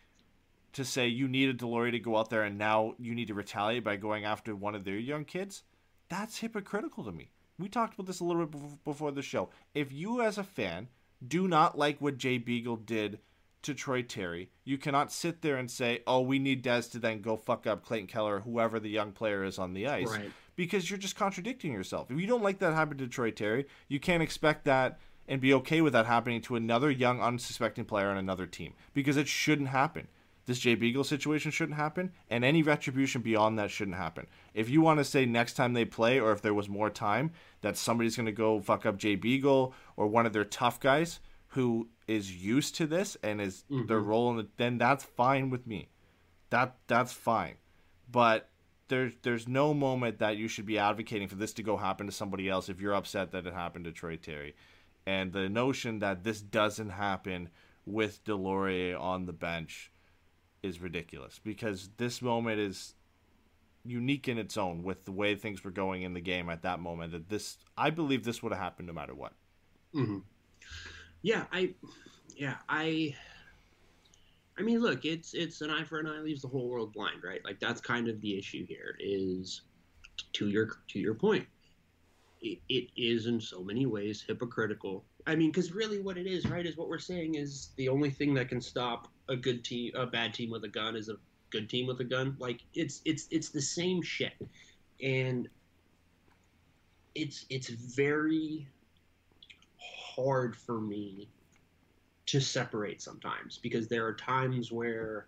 to 0.73 0.83
say 0.83 1.07
you 1.07 1.27
needed 1.27 1.59
Deslauriers 1.59 1.91
to 1.91 1.99
go 1.99 2.17
out 2.17 2.29
there 2.29 2.43
and 2.43 2.57
now 2.57 2.95
you 2.97 3.15
need 3.15 3.27
to 3.27 3.33
retaliate 3.33 3.83
by 3.83 3.95
going 3.95 4.25
after 4.25 4.55
one 4.55 4.75
of 4.75 4.83
their 4.83 4.97
young 4.97 5.23
kids, 5.23 5.63
that's 6.09 6.39
hypocritical 6.39 7.03
to 7.05 7.11
me. 7.11 7.29
We 7.59 7.69
talked 7.69 7.93
about 7.93 8.07
this 8.07 8.19
a 8.19 8.23
little 8.23 8.45
bit 8.45 8.83
before 8.83 9.11
the 9.11 9.21
show. 9.21 9.49
If 9.75 9.91
you, 9.91 10.21
as 10.21 10.37
a 10.37 10.43
fan, 10.43 10.87
do 11.25 11.47
not 11.47 11.77
like 11.77 12.01
what 12.01 12.17
Jay 12.17 12.39
Beagle 12.39 12.77
did 12.77 13.19
to 13.61 13.73
Troy 13.73 14.01
Terry, 14.01 14.49
you 14.65 14.77
cannot 14.77 15.11
sit 15.11 15.41
there 15.41 15.55
and 15.55 15.69
say, 15.69 16.01
oh, 16.05 16.21
we 16.21 16.39
need 16.39 16.63
Dez 16.63 16.91
to 16.91 16.99
then 16.99 17.21
go 17.21 17.37
fuck 17.37 17.65
up 17.65 17.85
Clayton 17.85 18.07
Keller 18.07 18.37
or 18.37 18.39
whoever 18.41 18.79
the 18.79 18.89
young 18.89 19.11
player 19.11 19.43
is 19.43 19.57
on 19.57 19.73
the 19.73 19.87
ice. 19.87 20.09
Right. 20.09 20.31
Because 20.55 20.89
you're 20.89 20.99
just 20.99 21.15
contradicting 21.15 21.71
yourself. 21.71 22.11
If 22.11 22.19
you 22.19 22.27
don't 22.27 22.43
like 22.43 22.59
that 22.59 22.73
happen 22.73 22.97
to 22.97 23.07
Troy 23.07 23.31
Terry, 23.31 23.65
you 23.87 23.99
can't 23.99 24.21
expect 24.21 24.65
that 24.65 24.99
and 25.27 25.39
be 25.39 25.53
okay 25.53 25.81
with 25.81 25.93
that 25.93 26.05
happening 26.05 26.41
to 26.41 26.55
another 26.55 26.91
young, 26.91 27.21
unsuspecting 27.21 27.85
player 27.85 28.09
on 28.09 28.17
another 28.17 28.45
team. 28.45 28.73
Because 28.93 29.17
it 29.17 29.27
shouldn't 29.27 29.69
happen 29.69 30.07
this 30.45 30.59
Jay 30.59 30.75
Beagle 30.75 31.03
situation 31.03 31.51
shouldn't 31.51 31.77
happen, 31.77 32.11
and 32.29 32.43
any 32.43 32.63
retribution 32.63 33.21
beyond 33.21 33.57
that 33.57 33.71
shouldn't 33.71 33.97
happen. 33.97 34.27
If 34.53 34.69
you 34.69 34.81
want 34.81 34.99
to 34.99 35.05
say 35.05 35.25
next 35.25 35.53
time 35.53 35.73
they 35.73 35.85
play, 35.85 36.19
or 36.19 36.31
if 36.31 36.41
there 36.41 36.53
was 36.53 36.67
more 36.67 36.89
time, 36.89 37.31
that 37.61 37.77
somebody's 37.77 38.15
going 38.15 38.25
to 38.25 38.31
go 38.31 38.59
fuck 38.59 38.85
up 38.85 38.97
Jay 38.97 39.15
Beagle 39.15 39.73
or 39.95 40.07
one 40.07 40.25
of 40.25 40.33
their 40.33 40.43
tough 40.43 40.79
guys 40.79 41.19
who 41.47 41.87
is 42.07 42.43
used 42.43 42.75
to 42.75 42.87
this 42.87 43.15
and 43.23 43.39
is 43.39 43.63
mm-hmm. 43.71 43.85
their 43.87 43.99
role 43.99 44.31
in 44.31 44.37
the, 44.37 44.47
then 44.57 44.77
that's 44.77 45.03
fine 45.03 45.49
with 45.49 45.65
me. 45.65 45.89
That 46.49 46.75
that's 46.87 47.13
fine, 47.13 47.55
but 48.11 48.49
there's 48.89 49.13
there's 49.23 49.47
no 49.47 49.73
moment 49.73 50.19
that 50.19 50.37
you 50.37 50.47
should 50.47 50.67
be 50.67 50.77
advocating 50.77 51.27
for 51.27 51.35
this 51.35 51.53
to 51.53 51.63
go 51.63 51.77
happen 51.77 52.05
to 52.05 52.11
somebody 52.11 52.49
else 52.49 52.69
if 52.69 52.79
you're 52.79 52.93
upset 52.93 53.31
that 53.31 53.47
it 53.47 53.53
happened 53.53 53.85
to 53.85 53.91
Troy 53.91 54.17
Terry, 54.17 54.55
and 55.07 55.31
the 55.31 55.49
notion 55.49 55.99
that 55.99 56.23
this 56.23 56.41
doesn't 56.41 56.91
happen 56.91 57.49
with 57.85 58.23
Deslauriers 58.23 58.99
on 58.99 59.25
the 59.25 59.33
bench 59.33 59.92
is 60.63 60.81
ridiculous 60.81 61.39
because 61.43 61.89
this 61.97 62.21
moment 62.21 62.59
is 62.59 62.95
unique 63.83 64.27
in 64.27 64.37
its 64.37 64.57
own 64.57 64.81
with 64.81 65.05
the 65.05 65.11
way 65.11 65.35
things 65.35 65.63
were 65.63 65.71
going 65.71 66.03
in 66.03 66.13
the 66.13 66.21
game 66.21 66.49
at 66.49 66.61
that 66.63 66.79
moment 66.79 67.11
that 67.11 67.29
this 67.29 67.57
I 67.77 67.89
believe 67.89 68.23
this 68.23 68.41
would 68.41 68.53
have 68.53 68.61
happened 68.61 68.87
no 68.87 68.93
matter 68.93 69.13
what. 69.13 69.33
hmm 69.93 70.19
Yeah, 71.21 71.45
I, 71.51 71.73
yeah, 72.35 72.57
I. 72.69 73.15
I 74.57 74.61
mean, 74.61 74.79
look, 74.79 75.03
it's 75.05 75.33
it's 75.33 75.61
an 75.61 75.71
eye 75.71 75.83
for 75.83 75.99
an 75.99 76.07
eye 76.07 76.19
leaves 76.19 76.41
the 76.43 76.47
whole 76.47 76.69
world 76.69 76.93
blind, 76.93 77.23
right? 77.23 77.41
Like 77.43 77.59
that's 77.59 77.81
kind 77.81 78.07
of 78.07 78.21
the 78.21 78.37
issue 78.37 78.65
here. 78.67 78.95
Is 78.99 79.61
to 80.33 80.47
your 80.49 80.69
to 80.89 80.99
your 80.99 81.15
point, 81.15 81.47
it, 82.41 82.59
it 82.69 82.89
is 82.95 83.25
in 83.25 83.41
so 83.41 83.63
many 83.63 83.85
ways 83.85 84.23
hypocritical. 84.27 85.05
I 85.25 85.35
mean, 85.35 85.51
because 85.51 85.71
really, 85.71 86.01
what 86.01 86.17
it 86.17 86.27
is, 86.27 86.45
right, 86.47 86.65
is 86.65 86.75
what 86.75 86.89
we're 86.89 86.99
saying 86.99 87.35
is 87.35 87.69
the 87.77 87.87
only 87.89 88.09
thing 88.09 88.33
that 88.33 88.49
can 88.49 88.59
stop 88.59 89.07
a 89.29 89.35
good 89.35 89.63
team, 89.63 89.93
a 89.95 90.05
bad 90.05 90.33
team 90.33 90.49
with 90.49 90.63
a 90.65 90.67
gun, 90.67 90.95
is 90.95 91.09
a 91.09 91.15
good 91.49 91.69
team 91.69 91.87
with 91.87 91.99
a 92.01 92.03
gun. 92.03 92.35
Like 92.39 92.61
it's 92.73 93.01
it's 93.05 93.27
it's 93.31 93.49
the 93.49 93.61
same 93.61 94.01
shit, 94.01 94.33
and 95.01 95.47
it's 97.15 97.45
it's 97.49 97.69
very 97.69 98.67
hard 99.77 100.55
for 100.55 100.81
me 100.81 101.29
to 102.25 102.39
separate 102.39 103.01
sometimes 103.01 103.57
because 103.57 103.87
there 103.87 104.05
are 104.05 104.13
times 104.13 104.71
where 104.71 105.27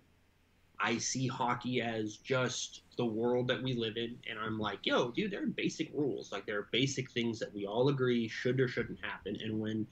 I 0.80 0.98
see 0.98 1.28
hockey 1.28 1.82
as 1.82 2.18
just 2.18 2.82
the 2.98 3.06
world 3.06 3.48
that 3.48 3.62
we 3.62 3.74
live 3.74 3.98
in, 3.98 4.18
and 4.30 4.40
I'm 4.40 4.60
like, 4.60 4.80
yo, 4.84 5.12
dude, 5.12 5.32
there 5.32 5.44
are 5.44 5.48
basic 5.48 5.92
rules. 5.94 6.32
Like, 6.32 6.46
there 6.46 6.60
are 6.60 6.70
basic 6.72 7.12
things 7.12 7.40
that 7.40 7.54
we 7.54 7.66
all 7.66 7.90
agree 7.90 8.28
should 8.28 8.60
or 8.60 8.68
shouldn't 8.68 9.00
happen. 9.04 9.38
And 9.42 9.60
when 9.60 9.88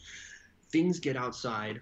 things 0.70 1.00
get 1.00 1.16
outside 1.16 1.80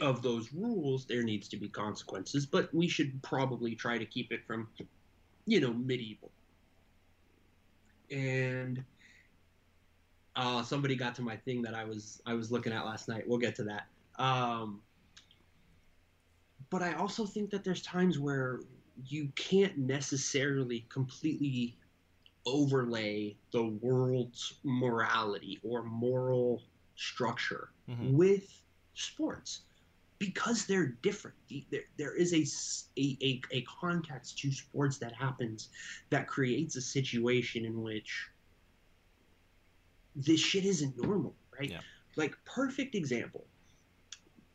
of 0.00 0.22
those 0.22 0.52
rules, 0.52 1.06
there 1.06 1.22
needs 1.22 1.48
to 1.48 1.56
be 1.56 1.68
consequences, 1.68 2.46
but 2.46 2.72
we 2.74 2.88
should 2.88 3.22
probably 3.22 3.74
try 3.74 3.98
to 3.98 4.04
keep 4.04 4.32
it 4.32 4.44
from, 4.46 4.68
you 5.46 5.60
know, 5.60 5.72
medieval. 5.72 6.30
And 8.10 8.84
uh, 10.36 10.62
somebody 10.62 10.96
got 10.96 11.14
to 11.16 11.22
my 11.22 11.36
thing 11.36 11.62
that 11.62 11.74
I 11.74 11.84
was 11.84 12.20
I 12.26 12.34
was 12.34 12.50
looking 12.50 12.72
at 12.72 12.84
last 12.84 13.08
night. 13.08 13.24
We'll 13.26 13.38
get 13.38 13.54
to 13.56 13.64
that. 13.64 13.86
Um, 14.22 14.80
but 16.74 16.82
I 16.82 16.94
also 16.94 17.24
think 17.24 17.50
that 17.50 17.62
there's 17.62 17.82
times 17.82 18.18
where 18.18 18.58
you 19.06 19.28
can't 19.36 19.78
necessarily 19.78 20.84
completely 20.88 21.78
overlay 22.46 23.36
the 23.52 23.62
world's 23.80 24.54
morality 24.64 25.60
or 25.62 25.84
moral 25.84 26.64
structure 26.96 27.70
Mhm. 27.88 28.14
with 28.14 28.60
sports 28.94 29.60
because 30.18 30.66
they're 30.66 30.88
different. 31.00 31.36
There, 31.70 31.84
there 31.96 32.16
is 32.16 32.34
a 32.34 33.62
context 33.80 34.38
to 34.38 34.50
sports 34.50 34.98
that 34.98 35.12
happens 35.12 35.68
that 36.10 36.26
creates 36.26 36.74
a 36.74 36.80
situation 36.80 37.64
in 37.64 37.82
which 37.82 38.30
this 40.16 40.40
shit 40.40 40.64
isn't 40.64 40.96
normal, 40.96 41.36
right? 41.56 41.70
Yeah. 41.70 41.82
Like, 42.16 42.36
perfect 42.44 42.96
example. 42.96 43.46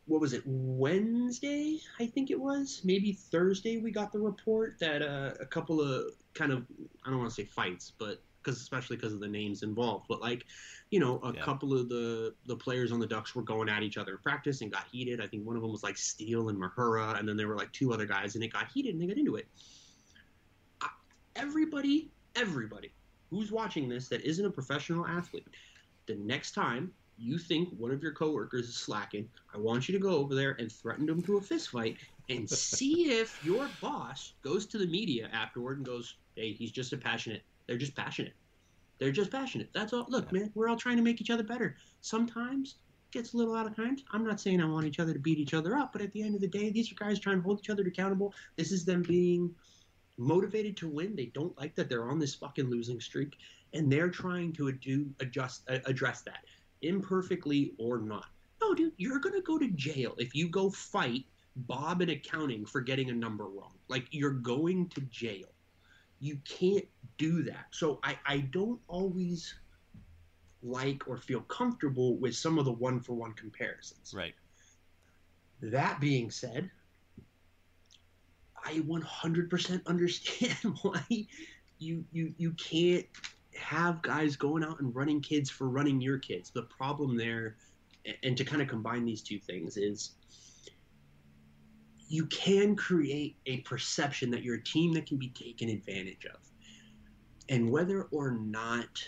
What 0.09 0.21
was 0.21 0.33
it? 0.33 0.41
Wednesday, 0.45 1.79
I 1.99 2.07
think 2.07 2.31
it 2.31 2.39
was. 2.39 2.81
Maybe 2.83 3.13
Thursday, 3.13 3.77
we 3.77 3.91
got 3.91 4.11
the 4.11 4.19
report 4.19 4.79
that 4.79 5.03
uh, 5.03 5.35
a 5.39 5.45
couple 5.45 5.81
of 5.81 6.13
kind 6.33 6.51
of, 6.51 6.65
I 7.05 7.11
don't 7.11 7.19
want 7.19 7.29
to 7.29 7.35
say 7.35 7.45
fights, 7.45 7.93
but 7.97 8.23
because 8.41 8.59
especially 8.59 8.95
because 8.95 9.13
of 9.13 9.19
the 9.19 9.27
names 9.27 9.61
involved, 9.61 10.07
but 10.09 10.19
like, 10.19 10.45
you 10.89 10.99
know, 10.99 11.19
a 11.19 11.33
Yeah. 11.33 11.43
couple 11.43 11.77
of 11.77 11.89
the 11.89 12.33
the 12.47 12.55
players 12.55 12.91
on 12.91 12.99
the 12.99 13.05
Ducks 13.05 13.35
were 13.35 13.43
going 13.43 13.69
at 13.69 13.83
each 13.83 13.97
other 13.97 14.13
in 14.13 14.17
practice 14.17 14.61
and 14.61 14.71
got 14.71 14.87
heated. 14.91 15.21
I 15.21 15.27
think 15.27 15.45
one 15.45 15.55
of 15.55 15.61
them 15.61 15.71
was 15.71 15.83
like 15.83 15.97
Steel 15.97 16.49
and 16.49 16.57
Mahura, 16.57 17.19
and 17.19 17.29
then 17.29 17.37
there 17.37 17.47
were 17.47 17.57
like 17.57 17.71
two 17.71 17.93
other 17.93 18.07
guys, 18.07 18.33
and 18.33 18.43
it 18.43 18.51
got 18.51 18.71
heated 18.71 18.93
and 18.93 19.01
they 19.01 19.05
got 19.05 19.17
into 19.17 19.35
it. 19.35 19.47
Everybody, 21.35 22.11
everybody 22.35 22.93
who's 23.29 23.51
watching 23.51 23.87
this 23.87 24.09
that 24.09 24.21
isn't 24.21 24.45
a 24.45 24.49
professional 24.49 25.05
athlete, 25.05 25.47
the 26.07 26.15
next 26.15 26.53
time 26.53 26.91
you 27.19 27.37
think 27.37 27.69
one 27.77 27.91
of 27.91 28.01
your 28.01 28.13
coworkers 28.13 28.69
is 28.69 28.75
slacking, 28.75 29.27
I 29.53 29.57
want 29.57 29.89
you 29.89 29.93
to 29.93 29.99
go 29.99 30.11
over 30.11 30.33
there 30.33 30.55
and 30.59 30.71
threaten 30.71 31.05
them 31.05 31.21
to 31.23 31.37
a 31.37 31.41
fist 31.41 31.69
fight 31.69 31.97
and 32.29 32.49
see 32.49 33.11
if 33.19 33.37
your 33.41 33.77
boss 33.81 34.33
goes 34.41 34.65
to 34.67 34.77
the 34.77 34.87
media 34.87 35.29
afterward 35.33 35.77
and 35.77 35.85
goes, 35.85 36.15
"Hey, 36.35 36.53
he's 36.53 36.71
just 36.71 36.93
a 36.93 36.97
passionate. 36.97 37.43
They're 37.67 37.77
just 37.77 37.95
passionate. 37.95 38.33
They're 38.99 39.11
just 39.11 39.31
passionate. 39.31 39.69
That's 39.73 39.93
all. 39.93 40.05
Look, 40.09 40.31
man, 40.31 40.51
we're 40.55 40.69
all 40.69 40.77
trying 40.77 40.97
to 40.97 41.03
make 41.03 41.21
each 41.21 41.29
other 41.29 41.43
better. 41.43 41.75
Sometimes 42.01 42.75
it 43.09 43.17
gets 43.17 43.33
a 43.33 43.37
little 43.37 43.55
out 43.55 43.67
of 43.67 43.75
hand. 43.75 44.03
I'm 44.11 44.25
not 44.25 44.39
saying 44.39 44.61
I 44.61 44.65
want 44.65 44.85
each 44.85 44.99
other 44.99 45.13
to 45.13 45.19
beat 45.19 45.39
each 45.39 45.53
other 45.53 45.75
up, 45.75 45.91
but 45.93 46.01
at 46.01 46.11
the 46.13 46.21
end 46.21 46.35
of 46.35 46.41
the 46.41 46.47
day, 46.47 46.69
these 46.69 46.91
are 46.91 46.95
guys 46.95 47.19
trying 47.19 47.37
to 47.37 47.43
hold 47.43 47.59
each 47.59 47.69
other 47.69 47.83
accountable. 47.83 48.33
This 48.55 48.71
is 48.71 48.85
them 48.85 49.01
being 49.01 49.53
motivated 50.17 50.77
to 50.77 50.89
win. 50.89 51.15
They 51.15 51.27
don't 51.27 51.57
like 51.57 51.75
that 51.75 51.89
they're 51.89 52.09
on 52.09 52.19
this 52.19 52.35
fucking 52.35 52.69
losing 52.69 52.99
streak, 52.99 53.37
and 53.73 53.91
they're 53.91 54.09
trying 54.09 54.53
to 54.53 54.71
do 54.71 55.07
adjust 55.19 55.69
uh, 55.69 55.79
address 55.85 56.21
that 56.21 56.43
imperfectly 56.81 57.73
or 57.77 57.99
not. 57.99 58.27
No, 58.61 58.73
dude, 58.73 58.93
you're 58.97 59.19
gonna 59.19 59.41
go 59.41 59.57
to 59.57 59.69
jail 59.71 60.15
if 60.17 60.35
you 60.35 60.49
go 60.49 60.69
fight 60.69 61.25
Bob 61.55 62.01
in 62.01 62.09
accounting 62.09 62.65
for 62.65 62.81
getting 62.81 63.09
a 63.09 63.13
number 63.13 63.45
wrong. 63.45 63.73
Like 63.87 64.07
you're 64.11 64.31
going 64.31 64.87
to 64.89 65.01
jail. 65.01 65.47
You 66.19 66.37
can't 66.45 66.85
do 67.17 67.43
that. 67.43 67.67
So 67.71 67.99
I, 68.03 68.17
I 68.25 68.39
don't 68.51 68.79
always 68.87 69.55
like 70.61 71.07
or 71.07 71.17
feel 71.17 71.41
comfortable 71.41 72.17
with 72.17 72.35
some 72.35 72.59
of 72.59 72.65
the 72.65 72.71
one 72.71 72.99
for 72.99 73.13
one 73.13 73.33
comparisons. 73.33 74.13
Right. 74.13 74.35
That 75.61 75.99
being 75.99 76.29
said, 76.29 76.69
I 78.63 78.79
100% 78.79 79.85
understand 79.87 80.57
why 80.81 81.03
you 81.79 82.03
you 82.11 82.33
you 82.37 82.51
can't 82.53 83.05
have 83.59 84.01
guys 84.01 84.35
going 84.35 84.63
out 84.63 84.79
and 84.79 84.95
running 84.95 85.21
kids 85.21 85.49
for 85.49 85.69
running 85.69 86.01
your 86.01 86.17
kids. 86.17 86.49
The 86.49 86.63
problem 86.63 87.17
there, 87.17 87.57
and 88.23 88.35
to 88.37 88.43
kind 88.43 88.61
of 88.61 88.67
combine 88.67 89.05
these 89.05 89.21
two 89.21 89.39
things, 89.39 89.77
is 89.77 90.11
you 92.07 92.25
can 92.25 92.75
create 92.75 93.37
a 93.45 93.57
perception 93.61 94.31
that 94.31 94.41
you're 94.41 94.55
a 94.55 94.63
team 94.63 94.93
that 94.93 95.05
can 95.05 95.17
be 95.17 95.29
taken 95.29 95.69
advantage 95.69 96.25
of. 96.25 96.39
And 97.49 97.69
whether 97.69 98.03
or 98.11 98.31
not 98.31 99.03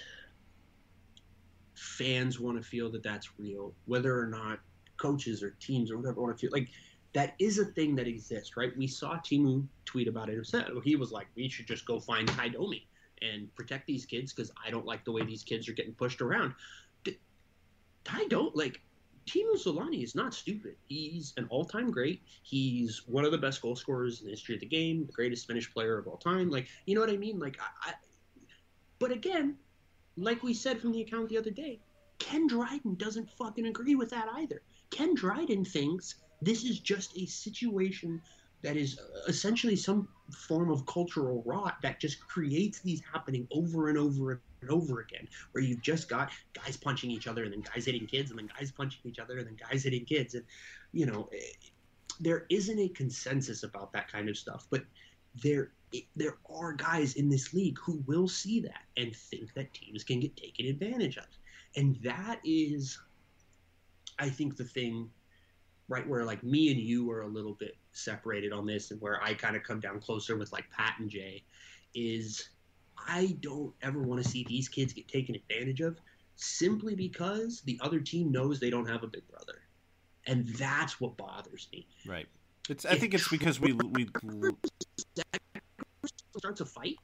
fans 1.75 2.39
want 2.39 2.61
to 2.61 2.67
feel 2.67 2.91
that 2.91 3.03
that's 3.03 3.39
real, 3.39 3.73
whether 3.85 4.19
or 4.19 4.27
not 4.27 4.59
coaches 4.97 5.41
or 5.41 5.55
teams 5.59 5.89
or 5.89 5.97
whatever 5.97 6.21
want 6.21 6.37
to 6.37 6.39
feel 6.39 6.51
like 6.51 6.69
that 7.13 7.33
is 7.39 7.57
a 7.57 7.65
thing 7.65 7.95
that 7.95 8.07
exists, 8.07 8.55
right? 8.55 8.71
We 8.77 8.87
saw 8.87 9.15
Teemu 9.17 9.67
tweet 9.85 10.07
about 10.07 10.29
it 10.29 10.35
himself. 10.35 10.67
He 10.83 10.95
was 10.95 11.11
like, 11.11 11.27
we 11.35 11.49
should 11.49 11.67
just 11.67 11.85
go 11.85 11.99
find 11.99 12.27
Tie 12.27 12.49
Domi 12.49 12.87
and 13.21 13.53
protect 13.55 13.87
these 13.87 14.05
kids 14.05 14.33
because 14.33 14.51
I 14.65 14.69
don't 14.71 14.85
like 14.85 15.05
the 15.05 15.11
way 15.11 15.23
these 15.23 15.43
kids 15.43 15.67
are 15.69 15.73
getting 15.73 15.93
pushed 15.93 16.21
around. 16.21 16.53
I 18.09 18.25
don't 18.29 18.55
like 18.55 18.81
Teemu 19.27 19.55
Selanne 19.55 20.03
is 20.03 20.15
not 20.15 20.33
stupid. 20.33 20.75
He's 20.87 21.33
an 21.37 21.45
all-time 21.49 21.91
great. 21.91 22.21
He's 22.41 23.03
one 23.07 23.23
of 23.25 23.31
the 23.31 23.37
best 23.37 23.61
goal 23.61 23.75
scorers 23.75 24.19
in 24.19 24.25
the 24.25 24.31
history 24.31 24.55
of 24.55 24.61
the 24.61 24.67
game, 24.67 25.05
the 25.05 25.11
greatest 25.11 25.45
Finnish 25.45 25.71
player 25.71 25.97
of 25.97 26.07
all 26.07 26.17
time. 26.17 26.49
Like, 26.49 26.67
you 26.85 26.95
know 26.95 27.01
what 27.01 27.11
I 27.11 27.17
mean? 27.17 27.39
Like, 27.39 27.59
I, 27.61 27.91
I 27.91 27.93
but 28.99 29.11
again, 29.11 29.57
like 30.17 30.43
we 30.43 30.53
said 30.53 30.79
from 30.79 30.91
the 30.91 31.01
account 31.01 31.29
the 31.29 31.37
other 31.37 31.51
day, 31.51 31.79
Ken 32.19 32.47
Dryden 32.47 32.95
doesn't 32.95 33.29
fucking 33.31 33.65
agree 33.65 33.95
with 33.95 34.09
that 34.09 34.27
either. 34.35 34.61
Ken 34.89 35.15
Dryden 35.15 35.65
thinks 35.65 36.15
this 36.41 36.63
is 36.63 36.79
just 36.79 37.15
a 37.17 37.25
situation 37.25 38.21
that 38.61 38.77
is 38.77 38.99
essentially 39.27 39.75
some 39.75 40.07
form 40.31 40.71
of 40.71 40.85
cultural 40.85 41.43
rot 41.45 41.77
that 41.81 41.99
just 41.99 42.25
creates 42.27 42.79
these 42.79 43.01
happening 43.11 43.47
over 43.51 43.89
and 43.89 43.97
over 43.97 44.41
and 44.61 44.69
over 44.69 45.01
again, 45.01 45.27
where 45.51 45.63
you've 45.63 45.81
just 45.81 46.09
got 46.09 46.31
guys 46.53 46.77
punching 46.77 47.11
each 47.11 47.27
other 47.27 47.43
and 47.43 47.53
then 47.53 47.61
guys 47.61 47.85
hitting 47.85 48.05
kids 48.05 48.29
and 48.29 48.39
then 48.39 48.49
guys 48.57 48.71
punching 48.71 49.01
each 49.05 49.19
other 49.19 49.37
and 49.37 49.47
then 49.47 49.57
guys 49.69 49.83
hitting 49.83 50.05
kids. 50.05 50.35
And, 50.35 50.43
you 50.91 51.05
know, 51.05 51.29
eh, 51.33 51.69
there 52.19 52.45
isn't 52.49 52.79
a 52.79 52.89
consensus 52.89 53.63
about 53.63 53.91
that 53.93 54.11
kind 54.11 54.29
of 54.29 54.37
stuff, 54.37 54.67
but 54.69 54.83
there 55.41 55.71
there 56.15 56.37
are 56.49 56.73
guys 56.73 57.15
in 57.15 57.29
this 57.29 57.53
league 57.53 57.77
who 57.79 58.01
will 58.07 58.27
see 58.27 58.61
that 58.61 58.83
and 58.97 59.15
think 59.15 59.53
that 59.53 59.73
teams 59.73 60.03
can 60.03 60.19
get 60.19 60.35
taken 60.37 60.65
advantage 60.67 61.17
of. 61.17 61.25
And 61.75 61.95
that 61.97 62.39
is, 62.43 62.97
I 64.19 64.29
think, 64.29 64.55
the 64.55 64.63
thing, 64.63 65.09
right, 65.91 66.07
where 66.07 66.23
like 66.23 66.41
me 66.43 66.71
and 66.71 66.79
you 66.79 67.11
are 67.11 67.21
a 67.21 67.27
little 67.27 67.53
bit 67.53 67.75
separated 67.91 68.53
on 68.53 68.65
this 68.65 68.91
and 68.91 69.01
where 69.01 69.21
I 69.21 69.33
kind 69.33 69.55
of 69.55 69.63
come 69.63 69.81
down 69.81 69.99
closer 69.99 70.37
with 70.37 70.51
like 70.51 70.65
Pat 70.71 70.95
and 70.99 71.09
Jay 71.09 71.43
is 71.93 72.49
I 72.97 73.35
don't 73.41 73.73
ever 73.81 74.01
want 74.01 74.23
to 74.23 74.27
see 74.27 74.45
these 74.47 74.69
kids 74.69 74.93
get 74.93 75.07
taken 75.07 75.35
advantage 75.35 75.81
of 75.81 75.99
simply 76.37 76.95
because 76.95 77.61
the 77.61 77.77
other 77.81 77.99
team 77.99 78.31
knows 78.31 78.59
they 78.59 78.69
don't 78.69 78.87
have 78.87 79.03
a 79.03 79.07
big 79.07 79.27
brother. 79.27 79.61
And 80.27 80.47
that's 80.49 81.01
what 81.01 81.17
bothers 81.17 81.67
me. 81.73 81.87
Right. 82.07 82.27
It's. 82.69 82.85
I 82.85 82.95
think 82.95 83.13
it's 83.13 83.27
because 83.27 83.59
we 83.59 83.73
we. 83.73 84.07
starts 86.37 86.61
a 86.61 86.65
fight, 86.65 86.95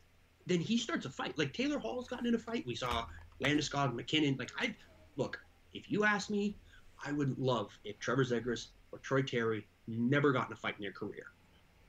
then 0.45 0.59
he 0.59 0.77
starts 0.77 1.05
a 1.05 1.09
fight. 1.09 1.37
Like 1.37 1.51
Taylor 1.51 1.79
Hall's 1.79 2.07
gotten 2.07 2.27
in 2.27 2.35
a 2.35 2.39
fight. 2.39 2.65
We 2.65 2.75
saw 2.75 3.05
Landeskog, 3.43 3.95
MacKinnon. 3.95 4.37
Like 4.37 4.51
I 4.59 4.75
look, 5.15 5.39
if 5.73 5.91
you 5.91 6.05
ask 6.05 6.29
me, 6.29 6.55
I 7.03 7.11
would 7.11 7.37
love 7.39 7.71
if 7.83 7.97
Trevor 7.99 8.23
Zegras 8.23 8.67
or 8.97 9.01
Troy 9.01 9.21
Terry 9.21 9.65
never 9.87 10.31
got 10.31 10.47
in 10.47 10.53
a 10.53 10.55
fight 10.55 10.75
in 10.77 10.81
their 10.81 10.91
career. 10.91 11.27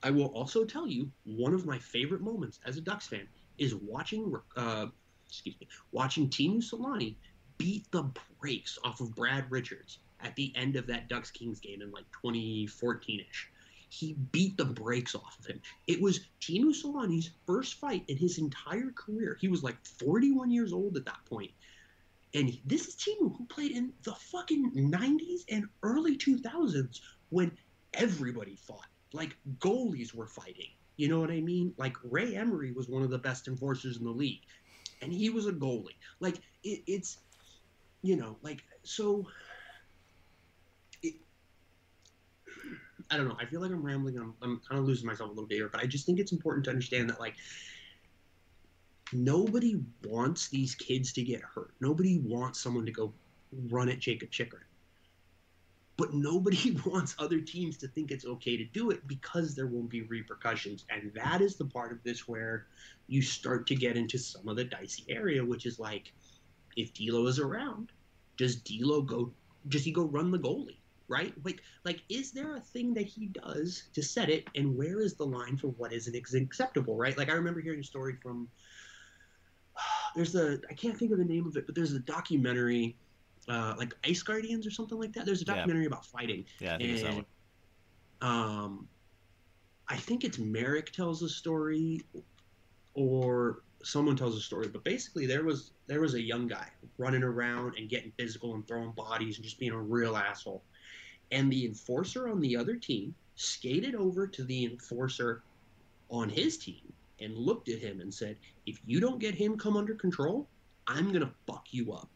I 0.02 0.10
will 0.10 0.26
also 0.26 0.64
tell 0.64 0.86
you 0.86 1.10
one 1.24 1.54
of 1.54 1.66
my 1.66 1.78
favorite 1.78 2.20
moments 2.20 2.60
as 2.64 2.76
a 2.76 2.80
Ducks 2.80 3.08
fan 3.08 3.26
is 3.58 3.74
watching, 3.74 4.32
uh, 4.56 4.86
excuse 5.26 5.56
me, 5.60 5.68
watching 5.90 6.28
Teemu 6.28 6.58
Selanne 6.58 7.16
beat 7.56 7.90
the 7.90 8.08
brakes 8.40 8.78
off 8.84 9.00
of 9.00 9.14
Brad 9.16 9.50
Richards 9.50 9.98
at 10.20 10.36
the 10.36 10.52
end 10.54 10.76
of 10.76 10.86
that 10.86 11.08
Ducks 11.08 11.30
Kings 11.30 11.58
game 11.58 11.82
in 11.82 11.90
like 11.90 12.04
2014 12.12 13.24
ish. 13.28 13.50
He 13.90 14.12
beat 14.12 14.56
the 14.56 14.66
brakes 14.66 15.14
off 15.14 15.38
of 15.40 15.46
him. 15.46 15.60
It 15.86 16.00
was 16.00 16.20
Teemu 16.40 16.74
Selanne's 16.74 17.30
first 17.46 17.74
fight 17.74 18.04
in 18.06 18.18
his 18.18 18.38
entire 18.38 18.92
career. 18.92 19.36
He 19.40 19.48
was 19.48 19.62
like 19.62 19.84
41 19.84 20.50
years 20.50 20.72
old 20.72 20.96
at 20.96 21.06
that 21.06 21.24
point. 21.24 21.50
And 22.34 22.58
this 22.64 22.88
is 22.88 22.96
Teemu 22.96 23.36
who 23.36 23.46
played 23.48 23.72
in 23.72 23.92
the 24.02 24.12
fucking 24.12 24.72
90s 24.72 25.44
and 25.50 25.64
early 25.82 26.16
2000s 26.16 27.00
when 27.30 27.52
everybody 27.94 28.56
fought. 28.56 28.86
Like 29.12 29.36
goalies 29.58 30.14
were 30.14 30.26
fighting. 30.26 30.70
You 30.96 31.08
know 31.08 31.20
what 31.20 31.30
I 31.30 31.40
mean? 31.40 31.72
Like 31.78 31.96
Ray 32.02 32.34
Emery 32.34 32.72
was 32.72 32.88
one 32.88 33.02
of 33.02 33.10
the 33.10 33.18
best 33.18 33.48
enforcers 33.48 33.96
in 33.96 34.04
the 34.04 34.10
league, 34.10 34.42
and 35.00 35.12
he 35.12 35.30
was 35.30 35.46
a 35.46 35.52
goalie. 35.52 35.94
Like 36.20 36.36
it, 36.64 36.82
it's 36.86 37.18
you 38.02 38.16
know, 38.16 38.36
like 38.42 38.64
so. 38.82 39.26
It, 41.02 41.14
I 43.10 43.16
don't 43.16 43.28
know. 43.28 43.36
I 43.40 43.46
feel 43.46 43.60
like 43.60 43.70
I'm 43.70 43.82
rambling. 43.82 44.18
I'm, 44.18 44.34
I'm 44.42 44.60
kind 44.68 44.80
of 44.80 44.86
losing 44.86 45.06
myself 45.06 45.30
a 45.30 45.32
little 45.32 45.46
bit 45.46 45.54
here, 45.54 45.68
but 45.68 45.80
I 45.80 45.86
just 45.86 46.04
think 46.04 46.18
it's 46.18 46.32
important 46.32 46.64
to 46.64 46.70
understand 46.70 47.08
that 47.10 47.20
like 47.20 47.36
nobody 49.12 49.80
wants 50.04 50.48
these 50.48 50.74
kids 50.74 51.12
to 51.14 51.22
get 51.22 51.40
hurt. 51.42 51.72
Nobody 51.80 52.18
wants 52.18 52.60
someone 52.60 52.86
to 52.86 52.92
go 52.92 53.12
run 53.70 53.88
at 53.88 53.98
Jakob 53.98 54.30
Chychrun. 54.30 54.62
But 55.96 56.14
nobody 56.14 56.78
wants 56.86 57.16
other 57.18 57.40
teams 57.40 57.76
to 57.78 57.88
think 57.88 58.10
it's 58.10 58.24
okay 58.24 58.56
to 58.56 58.64
do 58.64 58.90
it 58.90 59.06
because 59.06 59.54
there 59.54 59.66
won't 59.66 59.90
be 59.90 60.02
repercussions. 60.02 60.84
And 60.90 61.12
that 61.14 61.40
is 61.40 61.56
the 61.56 61.64
part 61.64 61.92
of 61.92 62.02
this 62.04 62.28
where 62.28 62.66
you 63.08 63.20
start 63.22 63.66
to 63.66 63.74
get 63.74 63.96
into 63.96 64.18
some 64.18 64.48
of 64.48 64.56
the 64.56 64.64
dicey 64.64 65.04
area, 65.08 65.44
which 65.44 65.66
is 65.66 65.78
like, 65.78 66.12
if 66.76 66.94
D'Lo 66.94 67.26
is 67.26 67.40
around, 67.40 67.92
does 68.36 68.56
D'Lo 68.56 69.02
go? 69.02 69.32
Does 69.66 69.84
he 69.84 69.90
go 69.90 70.04
run 70.04 70.30
the 70.30 70.38
goalie? 70.38 70.76
Right? 71.08 71.32
Like, 71.42 71.62
like, 71.84 72.02
is 72.10 72.32
there 72.32 72.54
a 72.54 72.60
thing 72.60 72.94
that 72.94 73.06
he 73.06 73.26
does 73.26 73.84
to 73.94 74.02
set 74.02 74.28
it, 74.28 74.46
and 74.54 74.76
where 74.76 75.00
is 75.00 75.14
the 75.14 75.24
line 75.24 75.56
for 75.56 75.68
what 75.68 75.92
is 75.92 76.06
acceptable? 76.06 76.96
Right? 76.96 77.16
Like, 77.16 77.30
I 77.30 77.32
remember 77.32 77.60
hearing 77.60 77.80
a 77.80 77.84
story 77.84 78.16
from. 78.22 78.48
There's 80.18 80.34
a 80.34 80.60
I 80.68 80.74
can't 80.74 80.98
think 80.98 81.12
of 81.12 81.18
the 81.18 81.24
name 81.24 81.46
of 81.46 81.56
it, 81.56 81.64
but 81.64 81.76
there's 81.76 81.92
a 81.92 82.00
documentary, 82.00 82.98
uh, 83.46 83.76
like 83.78 83.94
Ice 84.04 84.20
Guardians 84.20 84.66
or 84.66 84.70
something 84.72 84.98
like 84.98 85.12
that. 85.12 85.24
There's 85.24 85.42
a 85.42 85.44
Yeah. 85.44 85.54
documentary 85.54 85.86
about 85.86 86.04
fighting, 86.04 86.44
Yeah, 86.58 86.74
I 86.74 86.78
think 86.78 86.90
it's 86.90 87.02
that 87.02 87.14
and 87.14 87.14
one. 87.14 87.26
um, 88.20 88.88
I 89.86 89.96
think 89.96 90.24
it's 90.24 90.38
Merrick 90.40 90.90
tells 90.90 91.22
a 91.22 91.28
story, 91.28 92.02
or 92.94 93.62
someone 93.84 94.16
tells 94.16 94.36
a 94.36 94.40
story. 94.40 94.66
But 94.66 94.82
basically, 94.82 95.24
there 95.24 95.44
was 95.44 95.70
there 95.86 96.00
was 96.00 96.14
a 96.14 96.20
young 96.20 96.48
guy 96.48 96.72
running 96.98 97.22
around 97.22 97.78
and 97.78 97.88
getting 97.88 98.10
physical 98.10 98.56
and 98.56 98.66
throwing 98.66 98.90
bodies 98.90 99.36
and 99.36 99.44
just 99.44 99.60
being 99.60 99.70
a 99.70 99.80
real 99.80 100.16
asshole. 100.16 100.64
And 101.30 101.52
the 101.52 101.64
enforcer 101.64 102.28
on 102.28 102.40
the 102.40 102.56
other 102.56 102.74
team 102.74 103.14
skated 103.36 103.94
over 103.94 104.26
to 104.26 104.42
the 104.42 104.64
enforcer 104.64 105.44
on 106.10 106.28
his 106.28 106.58
team 106.58 106.92
and 107.20 107.36
looked 107.36 107.68
at 107.68 107.78
him 107.78 108.00
and 108.00 108.12
said, 108.12 108.36
"If 108.66 108.80
you 108.84 109.00
don't 109.00 109.18
get 109.18 109.34
him 109.34 109.56
come 109.56 109.76
under 109.76 109.94
control, 109.94 110.48
I'm 110.86 111.12
gonna 111.12 111.32
fuck 111.46 111.72
you 111.72 111.92
up." 111.92 112.10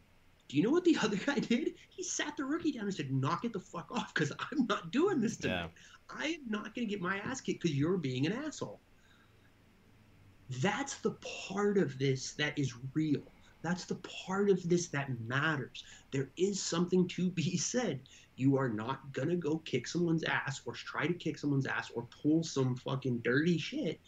Do 0.47 0.57
you 0.57 0.63
know 0.63 0.71
what 0.71 0.83
the 0.83 0.97
other 1.01 1.17
guy 1.17 1.39
did? 1.39 1.75
He 1.89 2.03
sat 2.03 2.37
the 2.37 2.45
rookie 2.45 2.71
down 2.71 2.85
and 2.85 2.93
said, 2.93 3.11
"Knock 3.11 3.45
it 3.45 3.53
the 3.53 3.59
fuck 3.59 3.91
off, 3.91 4.13
because 4.13 4.31
I'm 4.39 4.65
not 4.67 4.91
doing 4.91 5.19
this 5.21 5.37
tonight. 5.37 5.71
I 6.09 6.27
am 6.27 6.49
not 6.49 6.75
going 6.75 6.87
to 6.87 6.91
get 6.91 7.01
my 7.01 7.17
ass 7.19 7.41
kicked 7.41 7.61
because 7.61 7.75
you're 7.75 7.97
being 7.97 8.25
an 8.25 8.33
asshole." 8.33 8.79
That's 10.61 10.95
the 10.97 11.11
part 11.47 11.77
of 11.77 11.97
this 11.97 12.33
that 12.33 12.57
is 12.59 12.73
real. 12.93 13.23
That's 13.63 13.85
the 13.85 13.95
part 13.95 14.49
of 14.49 14.67
this 14.67 14.87
that 14.89 15.09
matters. 15.21 15.83
There 16.11 16.29
is 16.37 16.61
something 16.61 17.07
to 17.09 17.29
be 17.29 17.57
said. 17.71 18.01
You 18.35 18.57
are 18.57 18.69
not 18.69 19.11
going 19.13 19.29
to 19.29 19.35
go 19.35 19.59
kick 19.59 19.87
someone's 19.87 20.23
ass 20.23 20.61
or 20.65 20.73
try 20.73 21.07
to 21.07 21.13
kick 21.13 21.37
someone's 21.37 21.67
ass 21.67 21.91
or 21.91 22.07
pull 22.21 22.43
some 22.43 22.75
fucking 22.75 23.19
dirty 23.19 23.57
shit 23.57 23.99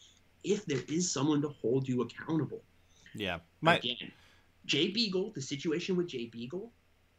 if 0.45 0.65
there 0.65 0.81
is 0.87 1.11
someone 1.11 1.41
to 1.41 1.49
hold 1.49 1.87
you 1.87 2.01
accountable. 2.01 2.61
Yeah. 3.13 3.39
My 3.61 3.77
Again, 3.77 4.11
Jay 4.65 4.89
Beagle, 4.89 5.31
the 5.33 5.41
situation 5.41 5.95
with 5.95 6.07
Jay 6.07 6.25
Beagle, 6.25 6.71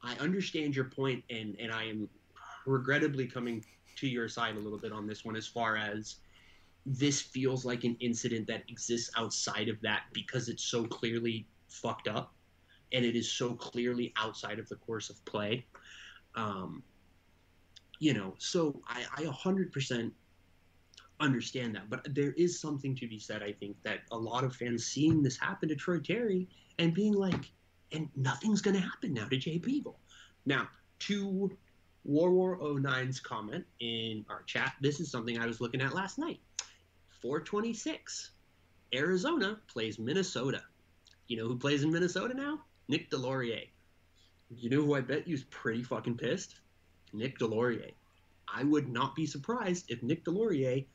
I 0.03 0.15
understand 0.16 0.77
your 0.77 0.86
point, 0.86 1.24
and 1.31 1.57
and 1.59 1.73
I 1.73 1.85
am 1.85 2.09
regrettably 2.66 3.27
coming 3.27 3.65
to 3.97 4.07
your 4.07 4.28
side 4.28 4.57
a 4.57 4.59
little 4.59 4.78
bit 4.78 4.93
on 4.93 5.07
this 5.07 5.24
one 5.24 5.36
as 5.36 5.47
far 5.47 5.77
as 5.77 6.16
this 6.85 7.20
feels 7.20 7.65
like 7.65 7.85
an 7.85 7.97
incident 8.01 8.47
that 8.47 8.62
exists 8.69 9.11
outside 9.16 9.69
of 9.69 9.81
that 9.81 10.03
because 10.12 10.48
it's 10.48 10.62
so 10.62 10.85
clearly 10.85 11.47
fucked 11.69 12.07
up 12.07 12.32
and 12.93 13.05
it 13.05 13.16
is 13.16 13.31
so 13.31 13.55
clearly 13.55 14.12
outside 14.16 14.59
of 14.59 14.69
the 14.69 14.77
course 14.77 15.11
of 15.11 15.23
play. 15.24 15.66
Um, 16.35 16.82
you 17.98 18.15
know, 18.15 18.35
so 18.39 18.81
I, 18.86 19.05
I 19.16 19.23
100% 19.23 20.12
understand 21.20 21.74
that. 21.74 21.88
But 21.88 22.14
there 22.14 22.32
is 22.32 22.60
something 22.60 22.94
to 22.97 23.09
be 23.09 23.18
said, 23.18 23.43
I 23.43 23.52
think, 23.52 23.76
that 23.82 24.01
a 24.12 24.18
lot 24.18 24.44
of 24.44 24.55
fans 24.55 24.86
seeing 24.86 25.22
this 25.22 25.38
happen 25.38 25.68
to 25.68 25.74
Troy 25.74 25.98
Terry 25.98 26.48
and 26.78 26.94
being 26.94 27.14
like, 27.14 27.52
and 27.93 28.09
nothing's 28.16 28.60
going 28.60 28.76
to 28.76 28.82
happen 28.82 29.14
now 29.14 29.26
to 29.26 29.36
Jay 29.36 29.59
Beagle. 29.59 29.98
Now, 30.44 30.68
to 31.01 31.51
War 32.05 32.30
War 32.30 32.59
09's 32.59 33.20
comment 33.20 33.64
in 33.80 34.24
our 34.28 34.43
chat, 34.43 34.74
this 34.80 35.01
is 35.01 35.10
something 35.10 35.38
I 35.38 35.47
was 35.47 35.60
looking 35.60 35.80
at 35.80 35.94
last 35.94 36.18
night. 36.18 36.40
426. 37.22 38.32
Arizona 38.94 39.59
plays 39.68 39.98
Minnesota. 39.98 40.62
You 41.26 41.36
know 41.36 41.48
who 41.48 41.59
plays 41.59 41.82
in 41.82 41.93
Minnesota 41.93 42.34
now? 42.34 42.60
Nick 42.88 43.10
Deslauriers. 43.10 43.68
You 44.51 44.70
know 44.70 44.82
who 44.82 44.94
I 44.94 45.01
bet 45.01 45.26
you's 45.26 45.44
pretty 45.44 45.82
fucking 45.82 46.16
pissed? 46.16 46.60
Nick 47.12 47.38
Deslauriers. 47.38 47.94
I 48.48 48.62
would 48.62 48.88
not 48.88 49.16
be 49.16 49.26
surprised 49.26 49.86
if 49.90 50.02
Nick 50.02 50.24
Deslauriers 50.24 50.86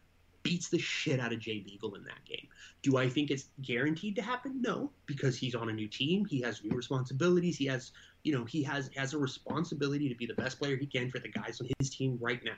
beats 0.43 0.69
the 0.69 0.79
shit 0.79 1.19
out 1.19 1.33
of 1.33 1.39
Jay 1.39 1.59
Beagle 1.59 1.95
in 1.95 2.03
that 2.03 2.23
game. 2.25 2.47
Do 2.81 2.97
I 2.97 3.09
think 3.09 3.31
it's 3.31 3.45
guaranteed 3.61 4.15
to 4.15 4.21
happen? 4.21 4.61
No, 4.61 4.91
because 5.05 5.37
he's 5.37 5.55
on 5.55 5.69
a 5.69 5.73
new 5.73 5.87
team. 5.87 6.25
He 6.25 6.41
has 6.41 6.63
new 6.63 6.75
responsibilities. 6.75 7.57
He 7.57 7.65
has, 7.65 7.91
you 8.23 8.33
know, 8.33 8.45
he 8.45 8.63
has 8.63 8.89
has 8.95 9.13
a 9.13 9.17
responsibility 9.17 10.09
to 10.09 10.15
be 10.15 10.25
the 10.25 10.33
best 10.33 10.59
player 10.59 10.75
he 10.75 10.85
can 10.85 11.09
for 11.09 11.19
the 11.19 11.29
guys 11.29 11.61
on 11.61 11.67
his 11.79 11.89
team 11.89 12.17
right 12.21 12.43
now. 12.43 12.55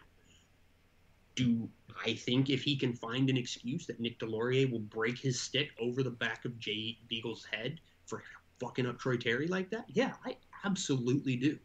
Do 1.35 1.67
I 2.05 2.13
think 2.13 2.49
if 2.49 2.63
he 2.63 2.75
can 2.75 2.93
find 2.93 3.29
an 3.29 3.37
excuse 3.37 3.85
that 3.87 3.99
Nick 3.99 4.19
Deslauriers 4.19 4.71
will 4.71 4.79
break 4.79 5.17
his 5.17 5.39
stick 5.39 5.71
over 5.79 6.03
the 6.03 6.11
back 6.11 6.45
of 6.45 6.57
Jay 6.59 6.97
Beagle's 7.07 7.45
head 7.51 7.79
for 8.05 8.23
fucking 8.59 8.85
up 8.85 8.99
Troy 8.99 9.17
Terry 9.17 9.47
like 9.47 9.69
that? 9.71 9.85
Yeah, 9.89 10.13
I 10.25 10.37
absolutely 10.63 11.35
do. 11.35 11.57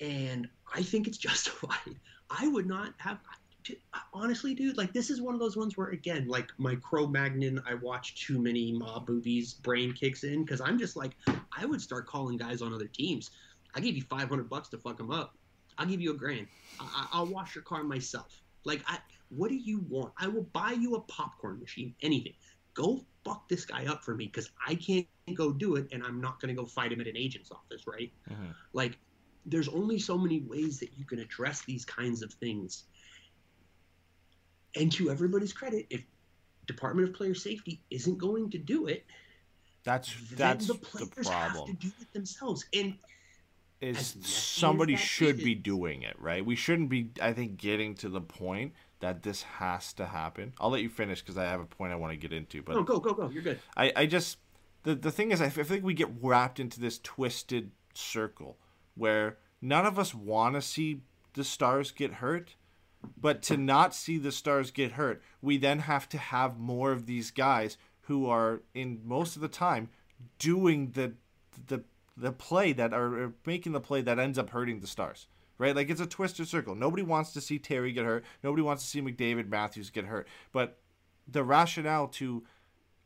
And 0.00 0.48
I 0.72 0.82
think 0.82 1.08
it's 1.08 1.18
justified. 1.18 1.98
I 2.30 2.48
would 2.48 2.66
not 2.66 2.94
have 2.98 3.18
honestly, 4.12 4.54
dude, 4.54 4.76
like 4.76 4.92
this 4.92 5.10
is 5.10 5.20
one 5.20 5.34
of 5.34 5.40
those 5.40 5.56
ones 5.56 5.76
where 5.76 5.88
again, 5.88 6.26
like 6.28 6.50
my 6.58 6.74
Cro-Magnon, 6.76 7.62
I 7.68 7.74
watch 7.74 8.14
too 8.26 8.38
many 8.40 8.72
mob 8.72 9.08
movies, 9.08 9.54
brain 9.54 9.92
kicks 9.92 10.24
in 10.24 10.44
because 10.44 10.60
I'm 10.60 10.78
just 10.78 10.96
like, 10.96 11.12
I 11.56 11.64
would 11.64 11.80
start 11.80 12.06
calling 12.06 12.36
guys 12.36 12.62
on 12.62 12.72
other 12.72 12.86
teams. 12.88 13.30
I 13.74 13.80
give 13.80 13.96
you 13.96 14.02
500 14.02 14.48
bucks 14.48 14.68
to 14.70 14.78
fuck 14.78 14.96
them 14.96 15.10
up. 15.10 15.36
I'll 15.78 15.86
give 15.86 16.00
you 16.00 16.12
a 16.12 16.16
grand. 16.16 16.46
I- 16.80 17.08
I'll 17.12 17.26
wash 17.26 17.54
your 17.54 17.64
car 17.64 17.82
myself. 17.84 18.42
Like, 18.64 18.82
I, 18.86 18.98
what 19.28 19.48
do 19.48 19.56
you 19.56 19.80
want? 19.88 20.12
I 20.18 20.28
will 20.28 20.44
buy 20.52 20.72
you 20.72 20.94
a 20.96 21.00
popcorn 21.02 21.60
machine, 21.60 21.94
anything. 22.02 22.34
Go 22.74 23.04
fuck 23.24 23.48
this 23.48 23.64
guy 23.64 23.86
up 23.86 24.04
for 24.04 24.14
me 24.14 24.26
because 24.26 24.50
I 24.66 24.74
can't 24.74 25.06
go 25.34 25.52
do 25.52 25.76
it, 25.76 25.88
and 25.92 26.02
I'm 26.02 26.20
not 26.20 26.40
going 26.40 26.54
to 26.54 26.60
go 26.60 26.66
fight 26.66 26.92
him 26.92 27.00
at 27.00 27.06
an 27.06 27.16
agent's 27.16 27.50
office, 27.50 27.86
right? 27.86 28.12
Mhm. 28.30 28.54
Like, 28.72 28.98
there's 29.44 29.68
only 29.68 29.98
so 29.98 30.18
many 30.18 30.40
ways 30.40 30.78
that 30.80 30.90
you 30.96 31.04
can 31.04 31.20
address 31.20 31.62
these 31.62 31.84
kinds 31.84 32.22
of 32.22 32.32
things. 32.34 32.84
And 34.76 34.92
to 34.92 35.10
everybody's 35.10 35.52
credit, 35.52 35.86
if 35.90 36.04
Department 36.66 37.08
of 37.08 37.14
Player 37.14 37.34
Safety 37.34 37.80
isn't 37.90 38.18
going 38.18 38.50
to 38.50 38.58
do 38.58 38.86
it, 38.86 39.04
That's 39.84 40.12
that's 40.32 40.66
the 40.66 40.74
the 40.74 40.78
players 40.78 41.28
have 41.28 41.52
to 41.52 41.58
problem. 41.58 41.78
do 41.80 41.90
it 42.00 42.12
themselves. 42.12 42.64
And 42.74 42.94
Is 43.80 44.16
somebody 44.22 44.96
should 44.96 45.38
be 45.38 45.54
doing 45.54 46.02
it, 46.02 46.16
right? 46.18 46.44
We 46.44 46.56
shouldn't 46.56 46.88
be. 46.88 47.10
I 47.20 47.32
think 47.32 47.56
getting 47.56 47.94
to 47.96 48.08
the 48.08 48.20
point 48.20 48.72
that 49.00 49.22
this 49.22 49.42
has 49.42 49.92
to 49.94 50.06
happen. 50.06 50.54
I'll 50.58 50.70
let 50.70 50.82
you 50.82 50.88
finish 50.88 51.20
because 51.20 51.36
I 51.36 51.44
have 51.44 51.60
a 51.60 51.66
point 51.66 51.92
I 51.92 51.96
want 51.96 52.12
to 52.12 52.16
get 52.16 52.32
into, 52.32 52.62
but 52.62 52.74
no, 52.74 52.82
go, 52.82 52.98
go, 52.98 53.12
go. 53.12 53.28
You're 53.28 53.42
good. 53.42 53.60
I, 53.76 53.92
I 53.94 54.06
just 54.06 54.38
the 54.82 54.94
the 54.94 55.10
thing 55.10 55.30
is 55.30 55.40
I 55.40 55.48
think 55.50 55.84
we 55.84 55.94
get 55.94 56.08
wrapped 56.22 56.58
into 56.58 56.80
this 56.80 56.98
twisted 56.98 57.70
circle 57.94 58.56
where 58.94 59.36
none 59.60 59.84
of 59.84 59.98
us 59.98 60.14
want 60.14 60.54
to 60.54 60.62
see 60.62 61.02
the 61.34 61.44
stars 61.44 61.90
get 61.90 62.14
hurt, 62.14 62.54
but 63.16 63.42
to 63.42 63.56
not 63.56 63.94
see 63.94 64.18
the 64.18 64.32
stars 64.32 64.70
get 64.70 64.92
hurt, 64.92 65.22
we 65.42 65.56
then 65.58 65.80
have 65.80 66.08
to 66.10 66.18
have 66.18 66.58
more 66.58 66.92
of 66.92 67.06
these 67.06 67.30
guys 67.30 67.76
who 68.02 68.26
are 68.26 68.62
in 68.74 69.00
most 69.04 69.36
of 69.36 69.42
the 69.42 69.48
time 69.48 69.88
doing 70.38 70.92
the 70.92 71.14
the 71.66 71.82
the 72.16 72.32
play 72.32 72.72
that 72.72 72.94
are 72.94 73.32
making 73.44 73.72
the 73.72 73.80
play 73.80 74.00
that 74.00 74.18
ends 74.18 74.38
up 74.38 74.50
hurting 74.50 74.80
the 74.80 74.86
stars. 74.86 75.26
Right? 75.58 75.74
Like 75.74 75.88
it's 75.88 76.00
a 76.02 76.06
twisted 76.06 76.48
circle. 76.48 76.74
Nobody 76.74 77.02
wants 77.02 77.32
to 77.32 77.40
see 77.40 77.58
Terry 77.58 77.92
get 77.92 78.04
hurt. 78.04 78.24
Nobody 78.42 78.62
wants 78.62 78.82
to 78.82 78.88
see 78.88 79.00
McDavid 79.00 79.48
Matthews 79.48 79.88
get 79.88 80.04
hurt. 80.04 80.28
But 80.52 80.78
the 81.26 81.42
rationale 81.42 82.08
to 82.08 82.44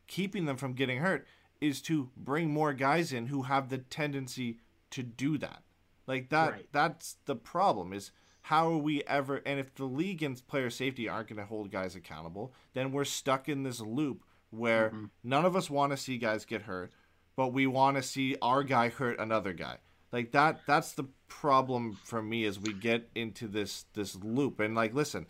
keeping 0.09 0.47
them 0.47 0.57
from 0.57 0.73
getting 0.73 0.99
hurt 0.99 1.27
is 1.61 1.81
to 1.83 2.11
bring 2.17 2.51
more 2.51 2.73
guys 2.73 3.13
in 3.13 3.27
who 3.27 3.43
have 3.43 3.69
the 3.69 3.79
tendency 3.79 4.59
to 4.91 5.03
do 5.05 5.39
that. 5.39 5.63
Like 6.09 6.29
that 6.31 6.53
Right. 6.53 6.69
that's 6.73 7.19
the 7.27 7.37
problem 7.37 7.93
is 7.93 8.11
how 8.43 8.73
are 8.73 8.79
we 8.79 9.03
ever 9.05 9.43
and 9.45 9.61
if 9.61 9.75
the 9.75 9.85
league 9.85 10.23
and 10.23 10.47
player 10.47 10.71
safety 10.71 11.09
aren't 11.09 11.29
going 11.29 11.39
to 11.39 11.45
hold 11.45 11.71
guys 11.71 11.95
accountable, 11.95 12.53
then 12.75 12.93
we're 12.93 13.05
stuck 13.05 13.49
in 13.49 13.63
this 13.63 13.81
loop 13.81 14.25
where 14.51 14.89
mm-hmm. 14.89 15.05
none 15.23 15.45
of 15.45 15.57
us 15.57 15.71
want 15.71 15.93
to 15.93 15.97
see 15.97 16.19
guys 16.19 16.45
get 16.45 16.63
hurt, 16.63 16.93
but 17.37 17.53
we 17.53 17.67
want 17.67 17.97
to 17.97 18.03
see 18.03 18.37
our 18.43 18.63
guy 18.63 18.89
hurt 18.89 19.19
another 19.19 19.53
guy. 19.53 19.77
Like 20.13 20.33
that 20.33 20.61
that's 20.67 20.93
the 20.93 21.05
problem 21.29 21.99
for 22.05 22.21
me 22.21 22.45
as 22.45 22.59
we 22.59 22.73
get 22.73 23.09
into 23.15 23.47
this 23.47 23.85
this 23.95 24.17
loop. 24.17 24.61
And 24.61 24.75
like 24.75 24.95
listen, 24.95 25.27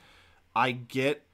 I 0.54 0.72
get 0.72 1.26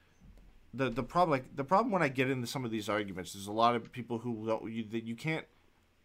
the 0.74 0.90
the 0.90 1.02
problem 1.02 1.30
like 1.30 1.54
the 1.54 1.64
problem 1.64 1.92
when 1.92 2.02
I 2.02 2.08
get 2.08 2.30
into 2.30 2.46
some 2.46 2.64
of 2.64 2.70
these 2.70 2.88
arguments, 2.88 3.34
there's 3.34 3.46
a 3.46 3.52
lot 3.52 3.76
of 3.76 3.92
people 3.92 4.18
who 4.18 4.46
don't, 4.46 4.70
you, 4.70 4.84
that 4.90 5.04
you 5.04 5.14
can't 5.14 5.44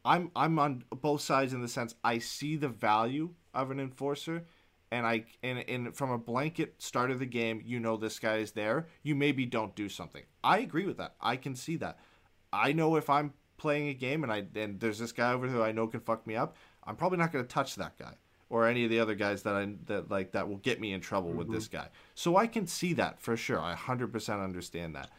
I'm 0.04 0.32
I'm 0.36 0.58
on 0.60 0.84
both 0.90 1.22
sides 1.22 1.54
in 1.54 1.62
the 1.62 1.68
sense 1.68 1.96
I 2.04 2.20
see 2.20 2.56
the 2.56 2.70
value 2.70 3.34
of 3.54 3.72
an 3.72 3.80
enforcer 3.80 4.46
and 4.92 5.06
I 5.06 5.26
and, 5.42 5.60
and 5.68 5.96
from 5.96 6.12
a 6.12 6.18
blanket 6.18 6.76
start 6.80 7.12
of 7.12 7.20
the 7.20 7.26
game, 7.26 7.62
you 7.66 7.80
know 7.80 7.98
this 7.98 8.20
guy 8.20 8.38
is 8.38 8.52
there. 8.52 8.88
You 9.04 9.16
maybe 9.16 9.46
don't 9.46 9.76
do 9.76 9.90
something. 9.90 10.24
I 10.44 10.60
agree 10.60 10.86
with 10.86 10.98
that. 10.98 11.16
I 11.22 11.38
can 11.38 11.56
see 11.56 11.78
that. 11.78 11.98
I 12.54 12.74
know 12.74 12.98
if 12.98 13.10
I'm 13.10 13.34
playing 13.58 13.88
a 13.88 13.94
game 13.94 14.24
and 14.24 14.32
I 14.32 14.46
and 14.56 14.80
there's 14.80 15.00
this 15.00 15.12
guy 15.12 15.34
over 15.34 15.48
who 15.48 15.62
I 15.62 15.72
know 15.72 15.88
can 15.88 16.02
fuck 16.02 16.28
me 16.28 16.36
up, 16.36 16.58
I'm 16.84 16.96
probably 16.96 17.18
not 17.18 17.32
going 17.32 17.46
to 17.46 17.50
touch 17.50 17.76
that 17.76 17.98
guy 17.98 18.16
or 18.50 18.68
any 18.68 18.84
of 18.84 18.90
the 18.90 19.00
other 19.00 19.16
guys 19.16 19.44
that 19.44 19.56
I 19.56 19.70
that 19.86 20.12
like 20.12 20.34
that 20.34 20.48
will 20.50 20.58
get 20.58 20.80
me 20.80 20.92
in 20.94 21.00
trouble 21.00 21.30
mm-hmm. 21.30 21.40
with 21.40 21.52
this 21.52 21.68
guy. 21.68 21.88
So 22.14 22.36
I 22.36 22.48
can 22.48 22.68
see 22.68 22.94
that 22.94 23.22
for 23.22 23.38
sure. 23.38 23.60
I 23.60 23.74
100% 23.74 24.44
understand 24.44 24.96
that. 24.96 25.10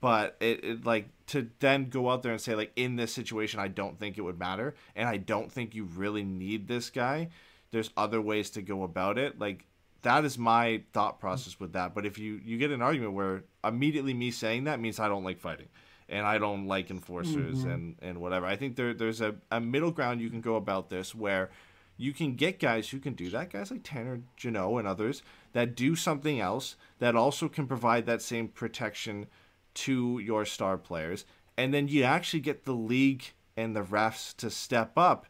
But 0.00 0.36
it, 0.40 0.64
it 0.64 0.84
like 0.84 1.08
to 1.28 1.48
then 1.60 1.88
go 1.88 2.10
out 2.10 2.22
there 2.22 2.32
and 2.32 2.40
say 2.40 2.54
like 2.54 2.72
in 2.76 2.96
this 2.96 3.12
situation 3.12 3.60
I 3.60 3.68
don't 3.68 3.98
think 3.98 4.18
it 4.18 4.22
would 4.22 4.38
matter 4.38 4.74
and 4.96 5.08
I 5.08 5.16
don't 5.16 5.50
think 5.50 5.74
you 5.74 5.84
really 5.84 6.24
need 6.24 6.66
this 6.66 6.90
guy. 6.90 7.28
There's 7.74 7.90
other 7.96 8.20
ways 8.20 8.50
to 8.50 8.62
go 8.62 8.84
about 8.84 9.18
it. 9.18 9.38
Like 9.38 9.66
that 10.02 10.24
is 10.24 10.38
my 10.38 10.82
thought 10.92 11.18
process 11.18 11.58
with 11.58 11.72
that. 11.72 11.94
But 11.94 12.06
if 12.06 12.18
you 12.18 12.40
you 12.44 12.56
get 12.56 12.70
an 12.70 12.80
argument 12.80 13.14
where 13.14 13.44
immediately 13.64 14.14
me 14.14 14.30
saying 14.30 14.64
that 14.64 14.80
means 14.80 15.00
I 15.00 15.08
don't 15.08 15.24
like 15.24 15.40
fighting 15.40 15.68
and 16.08 16.24
I 16.24 16.38
don't 16.38 16.66
like 16.66 16.90
enforcers 16.90 17.58
mm-hmm. 17.58 17.70
and 17.70 17.96
and 18.00 18.20
whatever. 18.20 18.46
I 18.46 18.56
think 18.56 18.76
there 18.76 18.94
there's 18.94 19.20
a, 19.20 19.34
a 19.50 19.60
middle 19.60 19.90
ground 19.90 20.20
you 20.20 20.30
can 20.30 20.40
go 20.40 20.56
about 20.56 20.88
this 20.88 21.14
where 21.14 21.50
you 21.96 22.12
can 22.12 22.34
get 22.34 22.58
guys 22.58 22.88
who 22.88 22.98
can 22.98 23.14
do 23.14 23.30
that, 23.30 23.52
guys 23.52 23.70
like 23.70 23.82
Tanner 23.82 24.20
Jeannot 24.36 24.78
and 24.78 24.88
others 24.88 25.22
that 25.52 25.76
do 25.76 25.94
something 25.94 26.40
else 26.40 26.76
that 26.98 27.14
also 27.16 27.48
can 27.48 27.66
provide 27.66 28.06
that 28.06 28.22
same 28.22 28.48
protection 28.48 29.26
to 29.74 30.18
your 30.18 30.44
star 30.44 30.76
players. 30.76 31.24
And 31.56 31.72
then 31.72 31.88
you 31.88 32.02
actually 32.02 32.40
get 32.40 32.64
the 32.64 32.72
league 32.72 33.24
and 33.56 33.76
the 33.76 33.82
refs 33.82 34.36
to 34.36 34.50
step 34.50 34.92
up 34.96 35.26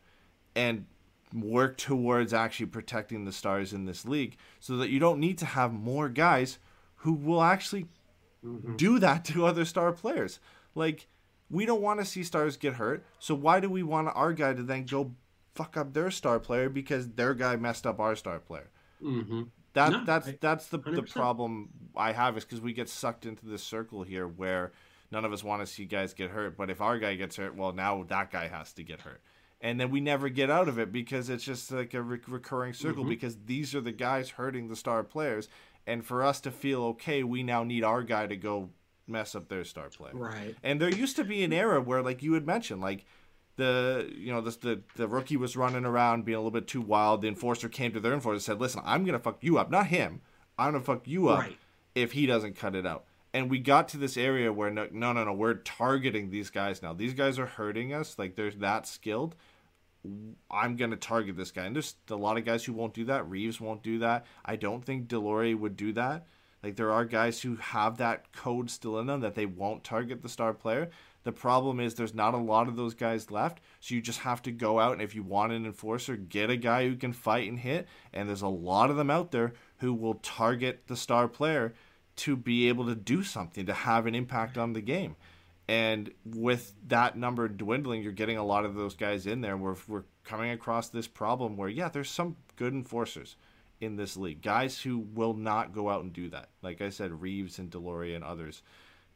and 0.56 0.86
work 1.34 1.76
towards 1.76 2.32
actually 2.32 2.66
protecting 2.66 3.24
the 3.24 3.32
stars 3.32 3.72
in 3.72 3.84
this 3.84 4.04
league 4.04 4.36
so 4.60 4.76
that 4.76 4.90
you 4.90 5.00
don't 5.00 5.18
need 5.18 5.36
to 5.38 5.46
have 5.46 5.72
more 5.72 6.08
guys 6.08 6.58
who 6.96 7.12
will 7.12 7.42
actually 7.42 7.86
mm-hmm. 8.44 8.76
do 8.76 8.98
that 8.98 9.24
to 9.24 9.44
other 9.44 9.64
star 9.64 9.92
players. 9.92 10.38
Like, 10.74 11.08
we 11.50 11.66
don't 11.66 11.82
want 11.82 12.00
to 12.00 12.06
see 12.06 12.22
stars 12.22 12.56
get 12.56 12.74
hurt, 12.74 13.04
so 13.18 13.34
why 13.34 13.60
do 13.60 13.68
we 13.68 13.82
want 13.82 14.08
our 14.14 14.32
guy 14.32 14.54
to 14.54 14.62
then 14.62 14.84
go 14.84 15.12
fuck 15.54 15.76
up 15.76 15.92
their 15.92 16.10
star 16.10 16.40
player 16.40 16.68
because 16.68 17.08
their 17.10 17.34
guy 17.34 17.56
messed 17.56 17.86
up 17.86 18.00
our 18.00 18.16
star 18.16 18.38
player? 18.38 18.70
Mm-hmm. 19.02 19.42
That 19.74 19.90
no, 19.90 20.04
that's 20.04 20.28
I, 20.28 20.38
that's 20.40 20.68
the 20.68 20.78
100%. 20.78 20.94
the 20.94 21.02
problem 21.02 21.70
I 21.96 22.12
have 22.12 22.36
is 22.38 22.44
because 22.44 22.60
we 22.60 22.72
get 22.72 22.88
sucked 22.88 23.26
into 23.26 23.46
this 23.46 23.62
circle 23.62 24.04
here 24.04 24.26
where 24.26 24.72
none 25.10 25.24
of 25.24 25.32
us 25.32 25.42
want 25.42 25.62
to 25.62 25.66
see 25.66 25.84
guys 25.84 26.14
get 26.14 26.30
hurt, 26.30 26.56
but 26.56 26.70
if 26.70 26.80
our 26.80 26.98
guy 26.98 27.16
gets 27.16 27.36
hurt, 27.36 27.56
well 27.56 27.72
now 27.72 28.04
that 28.04 28.30
guy 28.30 28.48
has 28.48 28.72
to 28.74 28.84
get 28.84 29.00
hurt, 29.00 29.20
and 29.64 29.80
then 29.80 29.90
we 29.90 29.98
never 29.98 30.28
get 30.28 30.50
out 30.50 30.68
of 30.68 30.78
it 30.78 30.92
because 30.92 31.30
it's 31.30 31.42
just 31.42 31.72
like 31.72 31.94
a 31.94 32.02
re- 32.02 32.20
recurring 32.28 32.74
circle 32.74 33.02
mm-hmm. 33.02 33.08
because 33.08 33.38
these 33.46 33.74
are 33.74 33.80
the 33.80 33.92
guys 33.92 34.28
hurting 34.28 34.68
the 34.68 34.76
star 34.76 35.02
players, 35.02 35.48
and 35.86 36.04
for 36.04 36.22
us 36.22 36.38
to 36.42 36.50
feel 36.50 36.84
okay, 36.84 37.24
we 37.24 37.42
now 37.42 37.64
need 37.64 37.82
our 37.82 38.02
guy 38.02 38.26
to 38.26 38.36
go 38.36 38.68
mess 39.06 39.34
up 39.34 39.48
their 39.48 39.64
star 39.64 39.88
player. 39.88 40.12
Right. 40.14 40.54
And 40.62 40.80
there 40.80 40.90
used 40.90 41.16
to 41.16 41.24
be 41.24 41.42
an 41.44 41.52
era 41.52 41.80
where, 41.80 42.02
like 42.02 42.22
you 42.22 42.34
had 42.34 42.46
mentioned, 42.46 42.82
like 42.82 43.06
the 43.56 44.12
you 44.14 44.30
know 44.30 44.42
the, 44.42 44.50
the 44.50 44.80
the 44.96 45.08
rookie 45.08 45.38
was 45.38 45.56
running 45.56 45.86
around 45.86 46.26
being 46.26 46.36
a 46.36 46.40
little 46.40 46.50
bit 46.50 46.68
too 46.68 46.82
wild. 46.82 47.22
The 47.22 47.28
enforcer 47.28 47.70
came 47.70 47.92
to 47.92 48.00
their 48.00 48.12
enforcer 48.12 48.34
and 48.34 48.42
said, 48.42 48.60
"Listen, 48.60 48.82
I'm 48.84 49.06
gonna 49.06 49.18
fuck 49.18 49.38
you 49.40 49.56
up, 49.56 49.70
not 49.70 49.86
him. 49.86 50.20
I'm 50.58 50.72
gonna 50.72 50.84
fuck 50.84 51.08
you 51.08 51.28
up 51.28 51.40
right. 51.40 51.56
if 51.94 52.12
he 52.12 52.26
doesn't 52.26 52.56
cut 52.56 52.74
it 52.74 52.86
out." 52.86 53.04
And 53.32 53.50
we 53.50 53.58
got 53.60 53.88
to 53.88 53.96
this 53.96 54.18
area 54.18 54.52
where 54.52 54.70
no, 54.70 54.88
no, 54.92 55.14
no, 55.14 55.24
no, 55.24 55.32
we're 55.32 55.54
targeting 55.54 56.30
these 56.30 56.50
guys 56.50 56.82
now. 56.82 56.92
These 56.92 57.14
guys 57.14 57.38
are 57.38 57.46
hurting 57.46 57.94
us. 57.94 58.18
Like 58.18 58.36
they're 58.36 58.50
that 58.50 58.86
skilled. 58.86 59.34
I'm 60.50 60.76
gonna 60.76 60.96
target 60.96 61.36
this 61.36 61.50
guy. 61.50 61.64
And 61.64 61.74
there's 61.74 61.96
a 62.10 62.16
lot 62.16 62.36
of 62.36 62.44
guys 62.44 62.64
who 62.64 62.72
won't 62.72 62.94
do 62.94 63.04
that. 63.06 63.28
Reaves 63.28 63.60
won't 63.60 63.82
do 63.82 63.98
that. 64.00 64.26
I 64.44 64.56
don't 64.56 64.84
think 64.84 65.08
Deslauriers 65.08 65.58
would 65.58 65.76
do 65.76 65.92
that. 65.94 66.26
Like 66.62 66.76
there 66.76 66.92
are 66.92 67.04
guys 67.04 67.42
who 67.42 67.56
have 67.56 67.98
that 67.98 68.32
code 68.32 68.70
still 68.70 68.98
in 68.98 69.06
them 69.06 69.20
that 69.20 69.34
they 69.34 69.46
won't 69.46 69.84
target 69.84 70.22
the 70.22 70.28
star 70.28 70.54
player. 70.54 70.90
The 71.22 71.32
problem 71.32 71.80
is 71.80 71.94
there's 71.94 72.14
not 72.14 72.34
a 72.34 72.38
lot 72.38 72.68
of 72.68 72.76
those 72.76 72.94
guys 72.94 73.30
left, 73.30 73.60
so 73.80 73.94
you 73.94 74.02
just 74.02 74.20
have 74.20 74.42
to 74.42 74.52
go 74.52 74.78
out 74.78 74.92
and 74.92 75.02
if 75.02 75.14
you 75.14 75.22
want 75.22 75.52
an 75.52 75.64
enforcer, 75.64 76.16
get 76.16 76.50
a 76.50 76.56
guy 76.56 76.86
who 76.86 76.96
can 76.96 77.12
fight 77.12 77.48
and 77.48 77.58
hit. 77.58 77.86
And 78.12 78.28
there's 78.28 78.42
a 78.42 78.48
lot 78.48 78.90
of 78.90 78.96
them 78.96 79.10
out 79.10 79.30
there 79.30 79.54
who 79.78 79.92
will 79.92 80.14
target 80.14 80.84
the 80.86 80.96
star 80.96 81.28
player 81.28 81.74
to 82.16 82.36
be 82.36 82.68
able 82.68 82.86
to 82.86 82.94
do 82.94 83.22
something 83.22 83.66
to 83.66 83.72
have 83.72 84.06
an 84.06 84.14
impact 84.14 84.56
on 84.56 84.72
the 84.72 84.80
game. 84.80 85.16
And 85.66 86.12
with 86.24 86.74
that 86.88 87.16
number 87.16 87.48
dwindling, 87.48 88.02
you're 88.02 88.12
getting 88.12 88.36
a 88.36 88.44
lot 88.44 88.64
of 88.64 88.74
those 88.74 88.94
guys 88.94 89.26
in 89.26 89.40
there. 89.40 89.56
We're 89.56 89.76
we're 89.88 90.04
coming 90.22 90.50
across 90.50 90.88
this 90.88 91.08
problem 91.08 91.56
where 91.56 91.68
yeah, 91.68 91.88
there's 91.88 92.10
some 92.10 92.36
good 92.56 92.74
enforcers 92.74 93.36
in 93.80 93.96
this 93.96 94.16
league, 94.16 94.42
guys 94.42 94.80
who 94.80 94.98
will 94.98 95.34
not 95.34 95.74
go 95.74 95.88
out 95.88 96.02
and 96.02 96.12
do 96.12 96.30
that. 96.30 96.48
Like 96.62 96.80
I 96.80 96.90
said, 96.90 97.20
Reaves 97.20 97.58
and 97.58 97.70
Deslauriers 97.70 98.16
and 98.16 98.24
others 98.24 98.62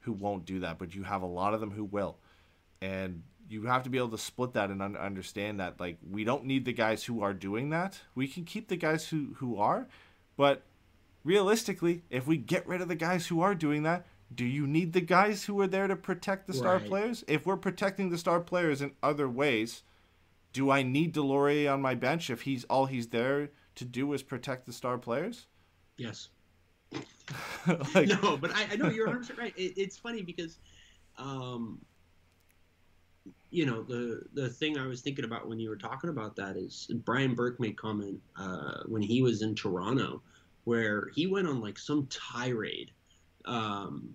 who 0.00 0.12
won't 0.12 0.44
do 0.44 0.60
that, 0.60 0.78
but 0.78 0.94
you 0.94 1.02
have 1.02 1.22
a 1.22 1.26
lot 1.26 1.54
of 1.54 1.60
them 1.60 1.70
who 1.70 1.84
will. 1.84 2.16
And 2.80 3.22
you 3.48 3.64
have 3.64 3.82
to 3.84 3.90
be 3.90 3.98
able 3.98 4.10
to 4.10 4.18
split 4.18 4.52
that 4.52 4.70
and 4.70 4.82
un- 4.82 4.96
understand 4.96 5.60
that 5.60 5.80
like 5.80 5.98
we 6.08 6.24
don't 6.24 6.44
need 6.44 6.64
the 6.64 6.72
guys 6.72 7.04
who 7.04 7.22
are 7.22 7.32
doing 7.32 7.70
that. 7.70 8.00
We 8.14 8.28
can 8.28 8.44
keep 8.44 8.68
the 8.68 8.76
guys 8.76 9.08
who 9.08 9.34
who 9.36 9.58
are, 9.58 9.88
but 10.36 10.62
realistically, 11.24 12.02
if 12.10 12.26
we 12.26 12.36
get 12.36 12.66
rid 12.66 12.80
of 12.80 12.88
the 12.88 12.94
guys 12.94 13.26
who 13.26 13.40
are 13.40 13.54
doing 13.54 13.82
that, 13.84 14.06
do 14.34 14.44
you 14.44 14.66
need 14.66 14.92
the 14.92 15.00
guys 15.00 15.44
who 15.44 15.60
are 15.60 15.66
there 15.66 15.86
to 15.86 15.96
protect 15.96 16.46
the 16.46 16.52
star 16.52 16.76
right. 16.76 16.86
players? 16.86 17.24
If 17.26 17.46
we're 17.46 17.56
protecting 17.56 18.10
the 18.10 18.18
star 18.18 18.40
players 18.40 18.82
in 18.82 18.92
other 19.02 19.28
ways, 19.28 19.82
do 20.52 20.70
I 20.70 20.82
need 20.82 21.14
Deslauriers 21.14 21.72
on 21.72 21.80
my 21.80 21.94
bench 21.94 22.30
if 22.30 22.42
he's 22.42 22.64
all 22.64 22.86
he's 22.86 23.08
there 23.08 23.50
to 23.76 23.84
do 23.84 24.12
is 24.12 24.22
protect 24.22 24.66
the 24.66 24.72
star 24.72 24.98
players? 24.98 25.46
Yes. 25.96 26.28
like... 27.94 28.08
No, 28.22 28.36
but 28.36 28.54
I, 28.54 28.68
I 28.72 28.76
know 28.76 28.90
you're 28.90 29.06
100 29.08 29.38
right. 29.38 29.54
It, 29.56 29.74
it's 29.76 29.96
funny 29.96 30.22
because, 30.22 30.58
um, 31.16 31.80
you 33.50 33.64
know, 33.64 33.82
the 33.82 34.22
the 34.34 34.48
thing 34.48 34.78
I 34.78 34.86
was 34.86 35.00
thinking 35.00 35.24
about 35.24 35.48
when 35.48 35.58
you 35.58 35.70
were 35.70 35.76
talking 35.76 36.10
about 36.10 36.36
that 36.36 36.56
is 36.56 36.90
Brian 37.04 37.34
Burke 37.34 37.58
made 37.58 37.76
comment 37.76 38.20
uh, 38.36 38.82
when 38.86 39.00
he 39.00 39.22
was 39.22 39.42
in 39.42 39.54
Toronto, 39.54 40.22
where 40.64 41.08
he 41.14 41.26
went 41.26 41.48
on 41.48 41.60
like 41.60 41.78
some 41.78 42.06
tirade, 42.10 42.90
um, 43.44 44.14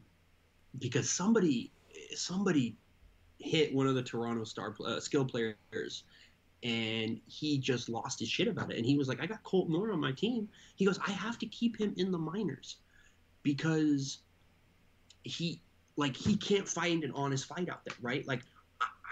because 0.79 1.09
somebody 1.09 1.71
somebody 2.15 2.75
hit 3.39 3.73
one 3.73 3.87
of 3.87 3.95
the 3.95 4.03
Toronto 4.03 4.43
star 4.43 4.75
uh, 4.85 4.99
skill 4.99 5.25
players 5.25 6.03
and 6.63 7.19
he 7.27 7.57
just 7.57 7.89
lost 7.89 8.19
his 8.19 8.29
shit 8.29 8.47
about 8.47 8.71
it. 8.71 8.77
And 8.77 8.85
he 8.85 8.97
was 8.97 9.07
like, 9.07 9.21
I 9.21 9.25
got 9.25 9.43
Colt 9.43 9.69
Orr 9.73 9.91
on 9.91 9.99
my 9.99 10.13
team. 10.13 10.47
He 10.75 10.85
goes, 10.85 10.97
I 11.05 11.11
have 11.11 11.37
to 11.39 11.45
keep 11.47 11.77
him 11.77 11.93
in 11.97 12.11
the 12.11 12.17
minors 12.17 12.77
because 13.43 14.19
he 15.23 15.61
like 15.95 16.15
he 16.15 16.37
can't 16.37 16.67
find 16.67 17.03
an 17.03 17.11
honest 17.13 17.45
fight 17.45 17.69
out 17.69 17.83
there, 17.85 17.95
right? 18.01 18.25
Like 18.25 18.41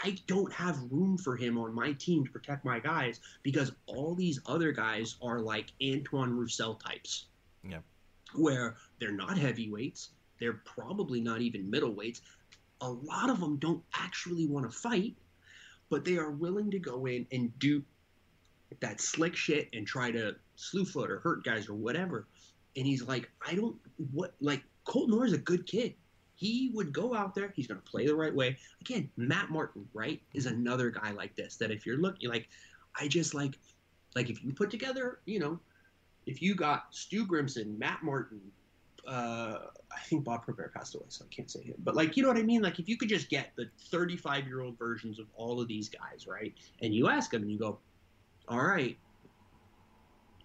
I 0.03 0.17
don't 0.27 0.51
have 0.53 0.79
room 0.89 1.17
for 1.17 1.35
him 1.35 1.57
on 1.57 1.75
my 1.75 1.93
team 1.93 2.25
to 2.25 2.31
protect 2.31 2.65
my 2.65 2.79
guys 2.79 3.19
because 3.43 3.71
all 3.85 4.15
these 4.15 4.39
other 4.45 4.71
guys 4.71 5.15
are 5.21 5.39
like 5.39 5.71
Antoine 5.83 6.35
Roussel 6.35 6.75
types. 6.75 7.25
Yeah. 7.67 7.79
Where 8.35 8.75
they're 8.99 9.11
not 9.11 9.37
heavyweights, 9.37 10.09
they're 10.39 10.61
probably 10.65 11.21
not 11.21 11.41
even 11.41 11.71
middleweights. 11.71 12.21
A 12.81 12.89
lot 12.89 13.29
of 13.29 13.39
them 13.39 13.57
don't 13.57 13.83
actually 13.93 14.47
want 14.47 14.69
to 14.69 14.75
fight 14.75 15.15
but 15.91 16.05
they 16.05 16.17
are 16.17 16.31
willing 16.31 16.71
to 16.71 16.79
go 16.79 17.05
in 17.05 17.27
and 17.31 17.57
do 17.59 17.83
that 18.79 18.99
slick 18.99 19.35
shit 19.35 19.67
and 19.73 19.85
try 19.85 20.09
to 20.09 20.33
slew 20.55 20.85
foot 20.85 21.11
or 21.11 21.19
hurt 21.19 21.43
guys 21.43 21.67
or 21.69 21.75
whatever. 21.75 22.25
And 22.77 22.87
he's 22.87 23.03
like, 23.03 23.29
I 23.45 23.53
don't 23.53 23.75
what 24.11 24.33
like 24.39 24.63
Colton 24.85 25.13
Orr 25.13 25.25
is 25.25 25.33
a 25.33 25.37
good 25.37 25.67
kid. 25.67 25.93
He 26.35 26.71
would 26.73 26.93
go 26.93 27.13
out 27.13 27.35
there. 27.35 27.51
He's 27.55 27.67
going 27.67 27.79
to 27.79 27.91
play 27.91 28.07
the 28.07 28.15
right 28.15 28.33
way. 28.33 28.57
Again, 28.79 29.11
Matt 29.17 29.51
Martin, 29.51 29.85
right, 29.93 30.19
is 30.33 30.47
another 30.47 30.89
guy 30.89 31.11
like 31.11 31.35
this. 31.35 31.57
That 31.57 31.69
if 31.69 31.85
you're 31.85 31.99
looking, 31.99 32.29
like, 32.29 32.47
I 32.99 33.07
just 33.07 33.35
like, 33.35 33.59
like 34.15 34.29
if 34.29 34.43
you 34.43 34.53
put 34.53 34.71
together, 34.71 35.19
you 35.25 35.39
know, 35.39 35.59
if 36.25 36.41
you 36.41 36.55
got 36.55 36.85
Stu 36.91 37.25
Grimson, 37.25 37.77
Matt 37.77 38.03
Martin, 38.03 38.41
uh, 39.07 39.57
I 39.91 39.99
think 40.05 40.23
Bob 40.23 40.43
Probert 40.43 40.73
passed 40.73 40.95
away, 40.95 41.05
so 41.09 41.25
I 41.25 41.33
can't 41.33 41.49
say 41.49 41.63
him. 41.63 41.75
But 41.79 41.95
like, 41.95 42.15
you 42.15 42.23
know 42.23 42.29
what 42.29 42.37
I 42.37 42.43
mean? 42.43 42.61
Like, 42.61 42.79
if 42.79 42.87
you 42.87 42.97
could 42.97 43.09
just 43.09 43.29
get 43.29 43.51
the 43.55 43.69
35 43.89 44.45
year 44.47 44.61
old 44.61 44.77
versions 44.77 45.19
of 45.19 45.25
all 45.35 45.59
of 45.59 45.67
these 45.67 45.89
guys, 45.89 46.27
right? 46.27 46.53
And 46.81 46.93
you 46.93 47.09
ask 47.09 47.31
them, 47.31 47.41
and 47.41 47.51
you 47.51 47.57
go, 47.57 47.79
"All 48.47 48.63
right, 48.63 48.97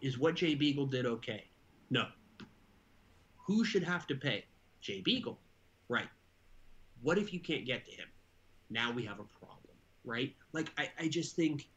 is 0.00 0.18
what 0.18 0.36
Jay 0.36 0.54
Beagle 0.54 0.86
did 0.86 1.06
okay?" 1.06 1.44
No. 1.90 2.06
Who 3.46 3.64
should 3.64 3.84
have 3.84 4.06
to 4.08 4.14
pay? 4.14 4.44
Jay 4.80 5.00
Beagle, 5.00 5.38
right? 5.88 6.08
What 7.02 7.18
if 7.18 7.32
you 7.32 7.40
can't 7.40 7.64
get 7.64 7.84
to 7.86 7.92
him? 7.92 8.08
Now 8.70 8.90
we 8.90 9.04
have 9.04 9.20
a 9.20 9.38
problem, 9.38 9.76
right? 10.04 10.34
Like, 10.52 10.72
I, 10.76 10.90
I 10.98 11.08
just 11.08 11.36
think, 11.36 11.68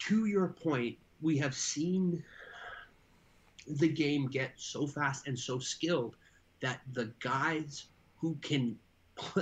to 0.00 0.26
your 0.26 0.48
point, 0.48 0.96
we 1.20 1.38
have 1.38 1.54
seen 1.54 2.24
the 3.76 3.88
game 3.88 4.26
get 4.28 4.52
so 4.56 4.86
fast 4.86 5.26
and 5.26 5.38
so 5.38 5.58
skilled 5.58 6.16
that 6.60 6.80
the 6.92 7.12
guys 7.20 7.86
who 8.20 8.36
can 8.42 8.76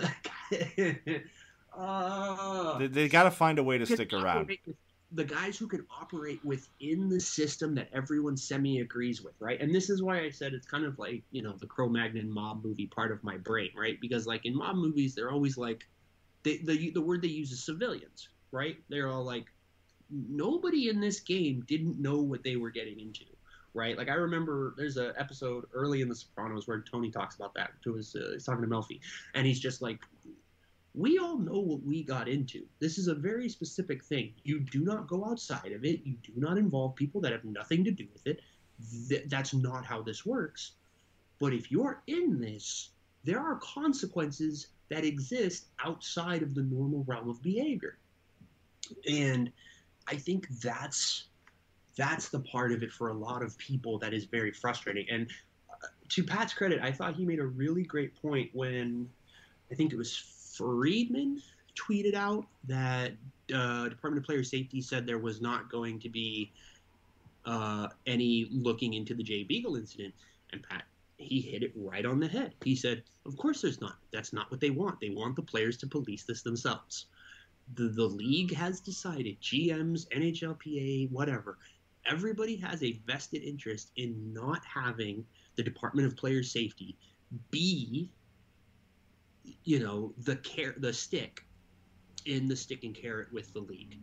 Uh, 1.76 2.78
They, 2.78 2.86
they 2.86 3.08
got 3.08 3.24
to 3.24 3.30
find 3.30 3.58
a 3.58 3.62
way 3.62 3.78
to 3.78 3.86
stick 3.86 4.12
around. 4.12 4.48
with- 4.48 4.76
The 5.12 5.24
guys 5.24 5.56
who 5.58 5.68
can 5.68 5.86
operate 5.90 6.44
within 6.44 7.08
the 7.08 7.20
system 7.20 7.74
that 7.76 7.88
everyone 7.92 8.36
semi 8.36 8.80
agrees 8.80 9.22
with, 9.22 9.34
right? 9.40 9.60
And 9.60 9.74
this 9.74 9.88
is 9.90 10.02
why 10.02 10.20
I 10.20 10.30
said 10.30 10.52
it's 10.52 10.66
kind 10.66 10.84
of 10.84 10.98
like, 10.98 11.22
you 11.30 11.42
know, 11.42 11.52
the 11.52 11.66
Cro 11.66 11.88
Magnon 11.88 12.30
mob 12.30 12.64
movie 12.64 12.86
part 12.86 13.12
of 13.12 13.22
my 13.22 13.36
brain, 13.36 13.70
right? 13.76 14.00
Because, 14.00 14.26
like, 14.26 14.44
in 14.46 14.54
mob 14.56 14.76
movies, 14.76 15.14
they're 15.14 15.30
always 15.30 15.56
like, 15.56 15.86
they, 16.42 16.56
the, 16.58 16.90
the 16.90 17.00
word 17.00 17.22
they 17.22 17.28
use 17.28 17.52
is 17.52 17.62
civilians, 17.64 18.28
right? 18.52 18.78
They're 18.88 19.08
all 19.08 19.24
like, 19.24 19.44
nobody 20.10 20.88
in 20.88 21.00
this 21.00 21.20
game 21.20 21.62
didn't 21.68 22.00
know 22.00 22.16
what 22.22 22.42
they 22.42 22.56
were 22.56 22.70
getting 22.70 22.98
into, 22.98 23.24
right? 23.76 23.96
Like, 23.96 24.08
I 24.08 24.14
remember 24.14 24.74
there's 24.76 24.96
an 24.96 25.12
episode 25.18 25.66
early 25.72 26.00
in 26.00 26.08
The 26.08 26.14
Sopranos 26.14 26.66
where 26.66 26.80
Tony 26.80 27.10
talks 27.10 27.36
about 27.36 27.54
that 27.54 27.70
to 27.84 27.94
his, 27.94 28.16
uh, 28.16 28.30
he's 28.32 28.44
talking 28.44 28.62
to 28.62 28.68
Melfi, 28.68 29.00
and 29.34 29.46
he's 29.46 29.60
just 29.60 29.82
like, 29.82 30.00
we 30.94 31.18
all 31.18 31.36
know 31.38 31.60
what 31.60 31.82
we 31.82 32.02
got 32.02 32.26
into. 32.26 32.64
This 32.80 32.96
is 32.96 33.06
a 33.08 33.14
very 33.14 33.50
specific 33.50 34.02
thing. 34.02 34.32
You 34.44 34.60
do 34.60 34.82
not 34.82 35.06
go 35.06 35.26
outside 35.26 35.72
of 35.72 35.84
it. 35.84 36.00
You 36.04 36.14
do 36.22 36.32
not 36.36 36.56
involve 36.56 36.96
people 36.96 37.20
that 37.20 37.32
have 37.32 37.44
nothing 37.44 37.84
to 37.84 37.90
do 37.90 38.06
with 38.14 38.26
it. 38.26 38.40
Th- 39.08 39.24
that's 39.26 39.52
not 39.52 39.84
how 39.84 40.00
this 40.00 40.24
works. 40.24 40.72
But 41.38 41.52
if 41.52 41.70
you're 41.70 42.02
in 42.06 42.40
this, 42.40 42.90
there 43.24 43.40
are 43.40 43.56
consequences 43.56 44.68
that 44.88 45.04
exist 45.04 45.66
outside 45.84 46.42
of 46.42 46.54
the 46.54 46.62
normal 46.62 47.04
realm 47.06 47.28
of 47.28 47.42
behavior. 47.42 47.98
And 49.06 49.52
I 50.08 50.16
think 50.16 50.48
that's 50.62 51.24
that's 51.96 52.28
the 52.28 52.40
part 52.40 52.72
of 52.72 52.82
it 52.82 52.92
for 52.92 53.08
a 53.08 53.14
lot 53.14 53.42
of 53.42 53.56
people 53.58 53.98
that 53.98 54.12
is 54.12 54.24
very 54.24 54.52
frustrating. 54.52 55.06
And 55.10 55.28
uh, 55.70 55.86
to 56.10 56.22
Pat's 56.22 56.52
credit, 56.52 56.80
I 56.82 56.92
thought 56.92 57.14
he 57.14 57.24
made 57.24 57.38
a 57.38 57.46
really 57.46 57.82
great 57.82 58.20
point 58.20 58.50
when 58.52 59.08
I 59.72 59.74
think 59.74 59.92
it 59.92 59.96
was 59.96 60.16
Friedman 60.56 61.42
tweeted 61.74 62.14
out 62.14 62.46
that 62.64 63.12
uh, 63.54 63.88
Department 63.88 64.18
of 64.18 64.24
Player 64.24 64.42
Safety 64.42 64.80
said 64.80 65.06
there 65.06 65.18
was 65.18 65.40
not 65.40 65.70
going 65.70 65.98
to 66.00 66.08
be 66.08 66.52
uh, 67.44 67.88
any 68.06 68.48
looking 68.50 68.94
into 68.94 69.14
the 69.14 69.22
Jay 69.22 69.44
Beagle 69.44 69.76
incident, 69.76 70.14
and 70.52 70.62
Pat 70.62 70.84
he 71.18 71.40
hit 71.40 71.62
it 71.62 71.72
right 71.74 72.04
on 72.04 72.20
the 72.20 72.28
head. 72.28 72.54
He 72.62 72.76
said, 72.76 73.02
"Of 73.24 73.36
course, 73.36 73.62
there's 73.62 73.80
not. 73.80 73.96
That's 74.12 74.32
not 74.32 74.50
what 74.50 74.60
they 74.60 74.70
want. 74.70 75.00
They 75.00 75.10
want 75.10 75.36
the 75.36 75.42
players 75.42 75.76
to 75.78 75.86
police 75.86 76.24
this 76.24 76.42
themselves. 76.42 77.06
The 77.74 77.88
the 77.88 78.06
league 78.06 78.54
has 78.54 78.80
decided. 78.80 79.40
GMs, 79.40 80.06
NHLPA, 80.08 81.10
whatever. 81.10 81.58
Everybody 82.08 82.56
has 82.56 82.82
a 82.82 83.00
vested 83.06 83.42
interest 83.42 83.90
in 83.96 84.32
not 84.32 84.62
having 84.64 85.24
the 85.56 85.62
Department 85.62 86.06
of 86.06 86.16
Player 86.16 86.42
Safety 86.42 86.96
be 87.50 88.10
you 89.64 89.78
know 89.78 90.12
the 90.18 90.36
care 90.36 90.74
the 90.78 90.92
stick 90.92 91.44
in 92.24 92.48
the 92.48 92.56
stick 92.56 92.84
and 92.84 92.94
carrot 92.94 93.32
with 93.32 93.52
the 93.52 93.60
league. 93.60 93.98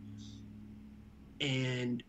And 1.40 2.02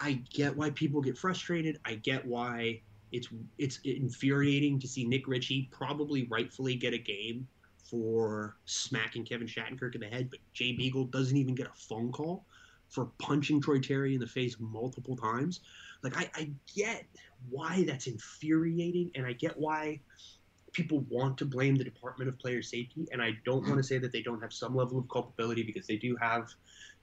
i 0.00 0.12
get 0.32 0.56
why 0.56 0.70
people 0.70 1.00
get 1.00 1.18
frustrated. 1.18 1.80
I 1.84 1.94
get 1.94 2.24
why 2.24 2.80
it's 3.12 3.28
it's 3.58 3.78
infuriating 3.84 4.78
to 4.78 4.86
see 4.86 5.04
nick 5.04 5.26
ritchie 5.26 5.68
probably 5.72 6.26
rightfully 6.30 6.74
get 6.74 6.92
a 6.92 6.98
game 6.98 7.46
for 7.90 8.56
smacking 8.66 9.24
kevin 9.24 9.46
shattenkirk 9.46 9.94
in 9.94 10.00
the 10.02 10.06
head 10.06 10.28
but 10.28 10.38
jay 10.52 10.72
beagle 10.72 11.04
doesn't 11.04 11.38
even 11.38 11.54
get 11.54 11.66
a 11.66 11.72
phone 11.74 12.12
call 12.12 12.44
for 12.88 13.06
punching 13.18 13.60
troy 13.60 13.78
terry 13.78 14.14
in 14.14 14.20
the 14.20 14.26
face 14.26 14.56
multiple 14.58 15.16
times 15.16 15.60
like 16.02 16.16
i, 16.16 16.30
I 16.34 16.50
get 16.74 17.04
why 17.50 17.84
that's 17.86 18.06
infuriating 18.06 19.10
and 19.14 19.26
i 19.26 19.32
get 19.32 19.58
why 19.58 20.00
people 20.72 21.04
want 21.08 21.38
to 21.38 21.44
blame 21.44 21.76
the 21.76 21.84
Department 21.84 22.28
of 22.28 22.38
Player 22.38 22.62
Safety, 22.62 23.08
and 23.12 23.22
I 23.22 23.32
don't 23.44 23.66
want 23.66 23.78
to 23.78 23.82
say 23.82 23.98
that 23.98 24.12
they 24.12 24.22
don't 24.22 24.40
have 24.40 24.52
some 24.52 24.76
level 24.76 24.98
of 24.98 25.08
culpability 25.08 25.62
because 25.62 25.86
they 25.86 25.96
do 25.96 26.16
have 26.16 26.54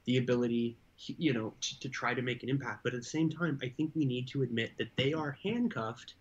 the 0.05 0.17
ability, 0.17 0.77
you 0.97 1.33
know, 1.33 1.53
to, 1.61 1.79
to 1.81 1.89
try 1.89 2.13
to 2.13 2.21
make 2.21 2.43
an 2.43 2.49
impact. 2.49 2.83
But 2.83 2.93
at 2.93 3.01
the 3.01 3.05
same 3.05 3.29
time, 3.29 3.59
I 3.61 3.69
think 3.69 3.91
we 3.95 4.05
need 4.05 4.27
to 4.29 4.43
admit 4.43 4.71
that 4.77 4.89
they 4.95 5.13
are 5.13 5.37
handcuffed 5.43 6.15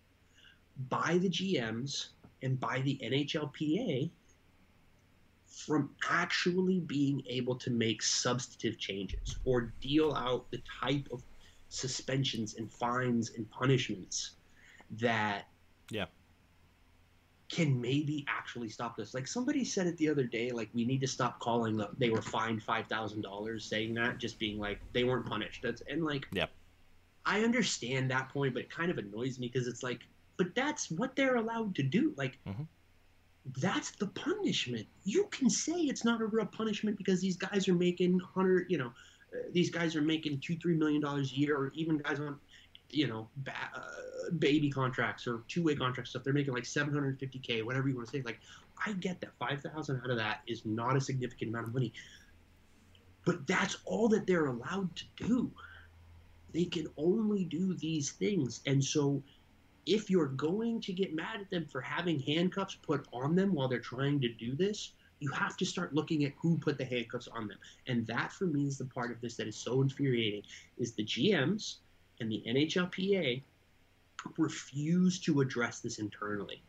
by 0.89 1.17
the 1.19 1.29
GMs 1.29 2.07
and 2.41 2.59
by 2.59 2.81
the 2.81 2.99
NHLPA 3.03 4.09
from 5.55 5.95
actually 6.09 6.81
being 6.81 7.23
able 7.27 7.55
to 7.55 7.71
make 7.71 8.01
substantive 8.03 8.77
changes 8.77 9.37
or 9.45 9.73
deal 9.81 10.13
out 10.13 10.51
the 10.51 10.61
type 10.83 11.07
of 11.13 11.23
suspensions 11.69 12.55
and 12.55 12.71
fines 12.73 13.31
and 13.37 13.49
punishments 13.49 14.35
that 14.91 15.45
Yeah. 15.89 16.07
can 17.49 17.79
maybe 17.79 18.25
actually 18.27 18.67
stop 18.69 18.97
this. 18.97 19.13
Like 19.13 19.27
somebody 19.27 19.63
said 19.63 19.87
it 19.87 19.97
the 19.97 20.09
other 20.09 20.23
day, 20.25 20.51
like 20.51 20.69
we 20.73 20.83
need 20.83 20.99
to 21.01 21.07
stop 21.07 21.39
calling 21.39 21.77
them. 21.77 21.95
They 21.97 22.09
were 22.09 22.21
fined 22.21 22.61
five 22.61 22.87
thousand 22.87 23.21
dollars, 23.21 23.65
saying 23.65 23.93
that, 23.93 24.17
just 24.17 24.39
being 24.39 24.59
like 24.59 24.81
they 24.93 25.03
weren't 25.05 25.25
punished. 25.25 25.61
That's 25.63 25.81
and 25.87 26.03
like, 26.03 26.27
Yep. 26.33 26.51
I 27.25 27.43
understand 27.43 28.11
that 28.11 28.29
point, 28.29 28.53
but 28.53 28.63
it 28.63 28.69
kind 28.69 28.91
of 28.91 28.97
annoys 28.97 29.39
me 29.39 29.47
because 29.51 29.67
it's 29.67 29.83
like, 29.83 30.01
but 30.37 30.53
that's 30.53 30.91
what 30.91 31.15
they're 31.15 31.37
allowed 31.37 31.75
to 31.75 31.83
do. 31.83 32.13
Like, 32.17 32.39
Mhm. 32.45 32.67
That's 33.61 33.91
the 33.91 34.07
punishment. 34.07 34.87
You 35.03 35.27
can 35.31 35.49
say 35.49 35.73
it's 35.73 36.03
not 36.03 36.21
a 36.21 36.25
real 36.25 36.45
punishment 36.45 36.97
because 36.97 37.21
these 37.21 37.37
guys 37.37 37.67
are 37.67 37.75
making 37.75 38.19
hundred, 38.19 38.65
you 38.69 38.77
know, 38.77 38.87
uh, 39.33 39.37
these 39.51 39.69
guys 39.69 39.95
are 39.95 40.01
making 40.01 40.39
two, 40.39 40.55
three 40.57 40.75
million 40.75 41.01
dollars 41.01 41.31
a 41.31 41.35
year, 41.35 41.55
or 41.55 41.71
even 41.75 41.97
guys 41.99 42.19
on, 42.19 42.39
you 42.89 43.07
know, 43.07 43.27
ba- 43.37 43.53
uh, 43.75 44.31
baby 44.39 44.71
contracts 44.71 45.27
or 45.27 45.43
two-way 45.47 45.75
contract 45.75 46.09
stuff. 46.09 46.23
They're 46.23 46.33
making 46.33 46.53
like 46.53 46.63
750k, 46.63 47.63
whatever 47.63 47.87
you 47.87 47.95
want 47.95 48.07
to 48.07 48.17
say. 48.17 48.23
Like, 48.25 48.39
I 48.83 48.93
get 48.93 49.21
that 49.21 49.31
5,000 49.37 50.01
out 50.03 50.09
of 50.09 50.17
that 50.17 50.41
is 50.47 50.65
not 50.65 50.95
a 50.95 51.01
significant 51.01 51.49
amount 51.49 51.67
of 51.67 51.73
money, 51.73 51.93
but 53.25 53.45
that's 53.45 53.77
all 53.85 54.07
that 54.09 54.25
they're 54.25 54.47
allowed 54.47 54.95
to 54.95 55.05
do. 55.17 55.51
They 56.51 56.65
can 56.65 56.87
only 56.97 57.43
do 57.43 57.75
these 57.75 58.11
things, 58.11 58.61
and 58.65 58.83
so 58.83 59.21
if 59.85 60.09
you're 60.09 60.27
going 60.27 60.81
to 60.81 60.93
get 60.93 61.13
mad 61.13 61.41
at 61.41 61.49
them 61.49 61.65
for 61.65 61.81
having 61.81 62.19
handcuffs 62.19 62.75
put 62.75 63.07
on 63.13 63.35
them 63.35 63.53
while 63.53 63.67
they're 63.67 63.79
trying 63.79 64.19
to 64.21 64.29
do 64.29 64.55
this, 64.55 64.93
you 65.19 65.29
have 65.31 65.55
to 65.57 65.65
start 65.65 65.93
looking 65.93 66.25
at 66.25 66.33
who 66.37 66.57
put 66.57 66.77
the 66.77 66.85
handcuffs 66.85 67.27
on 67.27 67.47
them. 67.47 67.57
And 67.87 68.05
that 68.07 68.31
for 68.31 68.45
me 68.45 68.65
is 68.67 68.77
the 68.77 68.85
part 68.85 69.11
of 69.11 69.21
this 69.21 69.37
that 69.37 69.47
is 69.47 69.55
so 69.55 69.81
infuriating 69.81 70.43
is 70.77 70.93
the 70.93 71.05
GMs 71.05 71.77
and 72.19 72.31
the 72.31 72.43
NHLPA 72.47 73.41
refuse 74.37 75.19
to 75.19 75.41
address 75.41 75.79
this 75.79 75.99
internally. 75.99 76.61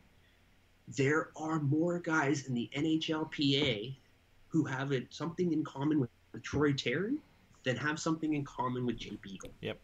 There 0.95 1.31
are 1.35 1.59
more 1.59 1.99
guys 1.99 2.47
in 2.47 2.53
the 2.53 2.69
NHLPA 2.75 3.95
who 4.47 4.63
have 4.65 4.91
it, 4.91 5.07
something 5.09 5.51
in 5.51 5.63
common 5.63 5.99
with 5.99 6.09
Troy 6.43 6.71
Terry 6.71 7.17
than 7.63 7.75
have 7.75 7.99
something 7.99 8.33
in 8.33 8.45
common 8.45 8.85
with 8.85 8.97
Jay 8.97 9.17
Beagle. 9.21 9.51
Yep. 9.61 9.79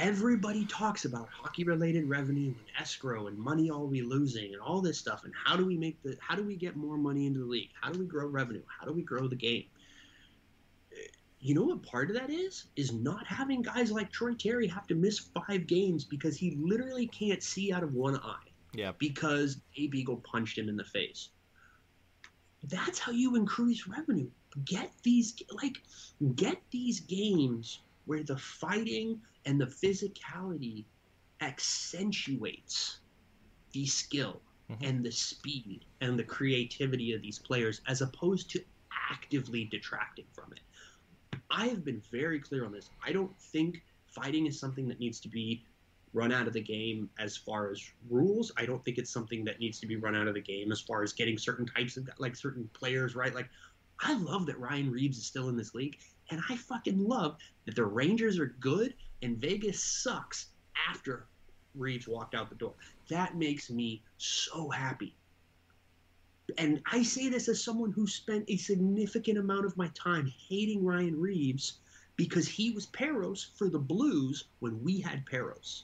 Everybody 0.00 0.64
talks 0.64 1.04
about 1.04 1.28
hockey 1.30 1.62
related 1.64 2.08
revenue 2.08 2.48
and 2.48 2.56
escrow 2.80 3.26
and 3.26 3.36
money 3.38 3.68
are 3.70 3.84
we 3.84 4.00
losing 4.00 4.54
and 4.54 4.60
all 4.62 4.80
this 4.80 4.96
stuff 4.98 5.24
and 5.24 5.32
how 5.44 5.56
do 5.56 5.66
we 5.66 5.76
make 5.76 6.02
the 6.02 6.16
how 6.20 6.34
do 6.34 6.42
we 6.42 6.56
get 6.56 6.74
more 6.74 6.96
money 6.96 7.26
into 7.26 7.40
the 7.40 7.44
league? 7.44 7.68
How 7.78 7.92
do 7.92 7.98
we 7.98 8.06
grow 8.06 8.26
revenue? 8.26 8.62
How 8.66 8.86
do 8.86 8.94
we 8.94 9.02
grow 9.02 9.28
the 9.28 9.36
game? 9.36 9.64
you 11.42 11.54
know 11.54 11.62
what 11.64 11.82
part 11.82 12.10
of 12.10 12.16
that 12.16 12.28
is 12.30 12.66
is 12.76 12.92
not 12.92 13.26
having 13.26 13.62
guys 13.62 13.90
like 13.90 14.10
Troy 14.12 14.34
Terry 14.34 14.66
have 14.66 14.86
to 14.88 14.94
miss 14.94 15.18
five 15.18 15.66
games 15.66 16.04
because 16.04 16.36
he 16.36 16.56
literally 16.60 17.06
can't 17.06 17.42
see 17.42 17.72
out 17.72 17.82
of 17.82 17.94
one 17.94 18.16
eye 18.16 18.46
Yep. 18.74 18.98
because 18.98 19.58
A 19.76 19.88
Beagle 19.88 20.18
punched 20.18 20.56
him 20.58 20.68
in 20.68 20.76
the 20.76 20.84
face. 20.84 21.30
That's 22.64 22.98
how 22.98 23.12
you 23.12 23.36
increase 23.36 23.86
revenue. 23.88 24.28
Get 24.64 24.92
these 25.02 25.34
like 25.50 25.82
get 26.34 26.60
these 26.70 27.00
games 27.00 27.80
where 28.04 28.22
the 28.22 28.36
fighting 28.36 29.20
and 29.44 29.60
the 29.60 29.66
physicality 29.66 30.84
accentuates 31.40 33.00
the 33.72 33.86
skill 33.86 34.42
Mhm. 34.68 34.78
and 34.82 35.04
the 35.04 35.10
speed 35.10 35.84
and 36.00 36.18
the 36.18 36.24
creativity 36.24 37.12
of 37.12 37.22
these 37.22 37.38
players 37.38 37.80
as 37.86 38.02
opposed 38.02 38.50
to 38.50 38.64
actively 39.10 39.64
detracting 39.64 40.26
from 40.32 40.52
it. 40.52 40.60
I 41.50 41.66
have 41.68 41.84
been 41.84 42.00
very 42.10 42.38
clear 42.38 42.64
on 42.64 42.72
this. 42.72 42.90
I 43.04 43.12
don't 43.12 43.36
think 43.40 43.84
fighting 44.06 44.46
is 44.46 44.58
something 44.58 44.86
that 44.88 45.00
needs 45.00 45.20
to 45.20 45.28
be 45.28 45.64
run 46.12 46.32
out 46.32 46.46
of 46.46 46.52
the 46.52 46.60
game 46.60 47.08
as 47.18 47.36
far 47.36 47.70
as 47.70 47.92
rules. 48.08 48.50
I 48.56 48.66
don't 48.66 48.84
think 48.84 48.98
it's 48.98 49.10
something 49.10 49.44
that 49.44 49.60
needs 49.60 49.78
to 49.80 49.86
be 49.86 49.96
run 49.96 50.14
out 50.14 50.28
of 50.28 50.34
the 50.34 50.40
game 50.40 50.72
as 50.72 50.80
far 50.80 51.02
as 51.02 51.12
getting 51.12 51.38
certain 51.38 51.66
types 51.66 51.96
of 51.96 52.08
like 52.18 52.36
certain 52.36 52.68
players 52.72 53.14
right. 53.14 53.34
Like 53.34 53.48
I 54.00 54.14
love 54.14 54.46
that 54.46 54.58
Ryan 54.58 54.90
Reaves 54.90 55.18
is 55.18 55.26
still 55.26 55.48
in 55.48 55.56
this 55.56 55.74
league, 55.74 55.98
and 56.30 56.40
I 56.48 56.56
fucking 56.56 57.04
love 57.04 57.36
that 57.66 57.74
the 57.76 57.84
Rangers 57.84 58.38
are 58.38 58.46
good 58.46 58.94
and 59.22 59.38
Vegas 59.38 59.82
sucks 59.82 60.46
after 60.88 61.26
Reaves 61.74 62.08
walked 62.08 62.34
out 62.34 62.48
the 62.48 62.56
door. 62.56 62.74
That 63.08 63.36
makes 63.36 63.70
me 63.70 64.02
so 64.18 64.68
happy. 64.68 65.14
And 66.58 66.82
I 66.90 67.02
say 67.02 67.28
this 67.28 67.48
as 67.48 67.62
someone 67.62 67.92
who 67.92 68.06
spent 68.06 68.44
a 68.48 68.56
significant 68.56 69.38
amount 69.38 69.66
of 69.66 69.76
my 69.76 69.88
time 69.88 70.32
hating 70.48 70.84
Ryan 70.84 71.20
Reaves 71.20 71.74
because 72.16 72.48
he 72.48 72.72
was 72.72 72.86
Parros 72.86 73.56
for 73.56 73.68
the 73.68 73.78
Blues 73.78 74.44
when 74.58 74.82
we 74.82 75.00
had 75.00 75.24
Parros. 75.24 75.82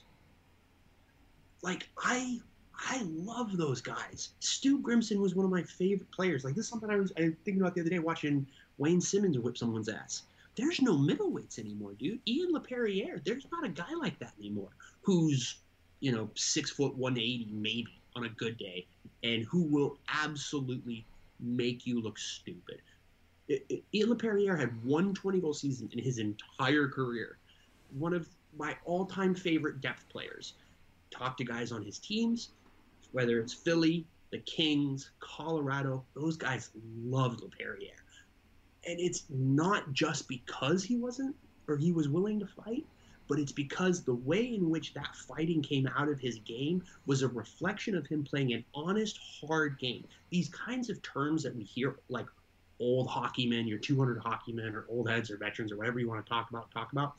Like 1.61 1.89
I 1.97 2.39
I 2.79 3.01
love 3.05 3.57
those 3.57 3.81
guys. 3.81 4.29
Stu 4.39 4.79
Grimson 4.79 5.19
was 5.19 5.33
one 5.33 5.45
of 5.45 5.51
my 5.51 5.63
favorite 5.63 6.11
players. 6.11 6.43
Like 6.43 6.53
this 6.53 6.65
is 6.65 6.69
something 6.69 6.89
I 6.89 6.97
was 6.97 7.11
I 7.17 7.33
thinking 7.43 7.61
about 7.61 7.73
the 7.73 7.81
other 7.81 7.89
day 7.89 7.99
watching 7.99 8.45
Wayne 8.77 9.01
Simmonds 9.01 9.39
whip 9.39 9.57
someone's 9.57 9.89
ass. 9.89 10.23
There's 10.57 10.81
no 10.81 10.97
middleweights 10.97 11.59
anymore, 11.59 11.93
dude. 11.93 12.19
Ian 12.27 12.51
LaPerriere, 12.53 13.23
there's 13.23 13.45
not 13.51 13.63
a 13.63 13.69
guy 13.69 13.93
like 13.93 14.17
that 14.19 14.33
anymore 14.39 14.71
who's, 15.01 15.59
you 15.99 16.11
know, 16.11 16.29
six 16.35 16.71
foot 16.71 16.95
one 16.95 17.17
eighty 17.17 17.47
maybe 17.51 18.01
on 18.15 18.25
a 18.25 18.29
good 18.29 18.57
day, 18.57 18.87
and 19.23 19.45
who 19.45 19.63
will 19.63 19.99
absolutely 20.09 21.05
make 21.39 21.85
you 21.85 22.01
look 22.01 22.17
stupid. 22.17 22.81
I- 23.49 23.61
I- 23.71 23.83
Ian 23.93 24.09
LaPerriere 24.09 24.59
had 24.59 24.83
one 24.83 25.13
20 25.13 25.39
goal 25.39 25.53
season 25.53 25.89
in 25.91 25.99
his 25.99 26.17
entire 26.17 26.89
career. 26.89 27.37
One 27.91 28.13
of 28.13 28.27
my 28.57 28.75
all-time 28.83 29.35
favorite 29.35 29.79
depth 29.79 30.09
players. 30.09 30.55
Talk 31.11 31.37
to 31.37 31.43
guys 31.43 31.71
on 31.71 31.83
his 31.83 31.99
teams, 31.99 32.49
whether 33.11 33.39
it's 33.39 33.53
Philly, 33.53 34.05
the 34.31 34.39
Kings, 34.39 35.11
Colorado, 35.19 36.03
those 36.15 36.35
guys 36.35 36.71
loved 37.03 37.41
LaPerriere. 37.41 37.95
And 38.87 38.99
it's 38.99 39.25
not 39.29 39.91
just 39.91 40.27
because 40.27 40.83
he 40.83 40.95
wasn't 40.95 41.35
or 41.67 41.75
he 41.75 41.91
was 41.91 42.07
willing 42.07 42.39
to 42.39 42.47
fight, 42.47 42.85
but 43.27 43.37
it's 43.37 43.51
because 43.51 44.03
the 44.03 44.15
way 44.15 44.55
in 44.55 44.69
which 44.69 44.93
that 44.93 45.13
fighting 45.15 45.61
came 45.61 45.87
out 45.97 46.07
of 46.07 46.19
his 46.19 46.39
game 46.39 46.81
was 47.05 47.21
a 47.21 47.27
reflection 47.27 47.95
of 47.95 48.07
him 48.07 48.23
playing 48.23 48.53
an 48.53 48.63
honest, 48.73 49.19
hard 49.41 49.77
game. 49.77 50.05
These 50.29 50.49
kinds 50.49 50.89
of 50.89 51.01
terms 51.01 51.43
that 51.43 51.53
we 51.53 51.63
hear, 51.63 51.97
like 52.07 52.27
old 52.79 53.09
hockey 53.09 53.45
men, 53.45 53.67
your 53.67 53.79
200 53.79 54.19
hockey 54.19 54.53
men, 54.53 54.73
or 54.73 54.85
old 54.89 55.09
heads, 55.09 55.29
or 55.29 55.37
veterans, 55.37 55.73
or 55.73 55.77
whatever 55.77 55.99
you 55.99 56.07
want 56.07 56.25
to 56.25 56.29
talk 56.29 56.49
about, 56.49 56.71
talk 56.71 56.93
about. 56.93 57.15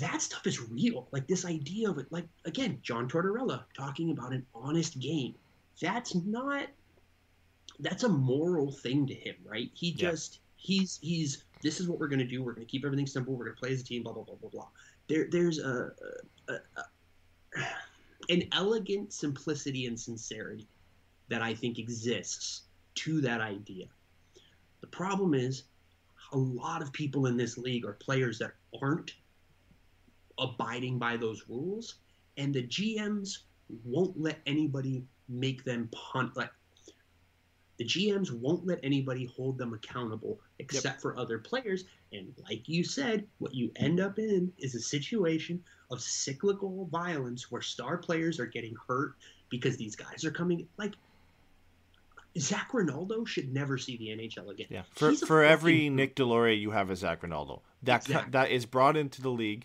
That 0.00 0.22
stuff 0.22 0.46
is 0.46 0.60
real. 0.70 1.08
Like 1.10 1.26
this 1.26 1.44
idea 1.44 1.90
of 1.90 1.98
it, 1.98 2.06
like 2.10 2.26
again, 2.46 2.78
John 2.82 3.08
Tortorella 3.08 3.64
talking 3.76 4.10
about 4.10 4.32
an 4.32 4.46
honest 4.54 4.98
game. 4.98 5.34
That's 5.80 6.14
not. 6.14 6.68
That's 7.80 8.04
a 8.04 8.08
moral 8.08 8.72
thing 8.72 9.06
to 9.06 9.14
him, 9.14 9.36
right? 9.44 9.70
He 9.74 9.90
Yeah. 9.90 10.10
just 10.10 10.40
he's 10.56 10.98
he's 11.02 11.44
this 11.62 11.80
is 11.80 11.88
what 11.88 11.98
we're 11.98 12.08
going 12.08 12.20
to 12.20 12.24
do. 12.26 12.42
We're 12.42 12.52
going 12.52 12.66
to 12.66 12.70
keep 12.70 12.84
everything 12.84 13.06
simple. 13.06 13.34
We're 13.34 13.46
going 13.46 13.56
to 13.56 13.60
play 13.60 13.72
as 13.72 13.80
a 13.80 13.84
team. 13.84 14.02
Blah 14.02 14.12
blah 14.12 14.24
blah 14.24 14.36
blah 14.36 14.50
blah. 14.50 14.68
There 15.08 15.28
there's 15.30 15.58
a, 15.58 15.92
a, 16.48 16.52
a 17.56 17.62
an 18.28 18.44
elegant 18.52 19.12
simplicity 19.12 19.86
and 19.86 19.98
sincerity 19.98 20.68
that 21.28 21.42
I 21.42 21.54
think 21.54 21.78
exists 21.78 22.62
to 22.96 23.20
that 23.22 23.40
idea. 23.40 23.86
The 24.80 24.86
problem 24.88 25.34
is 25.34 25.64
a 26.32 26.38
lot 26.38 26.82
of 26.82 26.92
people 26.92 27.26
in 27.26 27.36
this 27.36 27.58
league 27.58 27.84
are 27.84 27.94
players 27.94 28.38
that 28.38 28.52
aren't 28.80 29.14
abiding 30.38 30.98
by 30.98 31.16
those 31.16 31.44
rules, 31.48 31.96
and 32.36 32.54
the 32.54 32.62
GMs 32.64 33.38
won't 33.84 34.18
let 34.20 34.38
anybody 34.46 35.04
make 35.28 35.64
them 35.64 35.88
punt. 35.92 36.36
Like 36.36 36.50
the 37.80 37.86
GMs 37.86 38.30
won't 38.30 38.66
let 38.66 38.78
anybody 38.82 39.24
hold 39.24 39.56
them 39.56 39.72
accountable 39.72 40.38
except 40.58 41.00
for 41.00 41.18
other 41.18 41.38
players. 41.38 41.84
And 42.12 42.30
like 42.46 42.68
you 42.68 42.84
said, 42.84 43.26
what 43.38 43.54
you 43.54 43.72
end 43.76 44.00
up 44.00 44.18
in 44.18 44.52
is 44.58 44.74
a 44.74 44.80
situation 44.80 45.64
of 45.90 46.02
cyclical 46.02 46.84
violence 46.92 47.50
where 47.50 47.62
star 47.62 47.96
players 47.96 48.38
are 48.38 48.44
getting 48.44 48.74
hurt 48.86 49.14
because 49.48 49.78
these 49.78 49.96
guys 49.96 50.26
are 50.26 50.30
coming. 50.30 50.68
Like 50.76 50.92
Zac 52.38 52.74
Rinaldo 52.74 53.24
should 53.24 53.50
never 53.50 53.78
see 53.78 53.96
the 53.96 54.08
NHL 54.08 54.50
again. 54.50 54.66
Yeah, 54.68 54.82
for 54.90 55.14
for 55.14 55.42
every 55.42 55.88
Nick 55.88 56.16
Deslauriers, 56.16 56.60
you 56.60 56.72
have 56.72 56.90
a 56.90 56.96
Zac 56.96 57.22
Rinaldo. 57.22 57.62
That 57.84 58.02
Exactly. 58.02 58.30
that 58.32 58.50
is 58.50 58.66
brought 58.66 58.98
into 58.98 59.22
the 59.22 59.30
league 59.30 59.64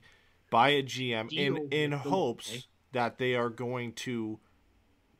by 0.50 0.70
a 0.70 0.84
GM 0.84 1.34
in 1.34 1.56
Deal 1.56 1.68
in 1.70 1.92
them, 1.92 2.00
hopes 2.00 2.50
okay? 2.50 2.64
that 2.94 3.18
they 3.18 3.36
are 3.36 3.50
going 3.50 3.92
to 3.92 4.40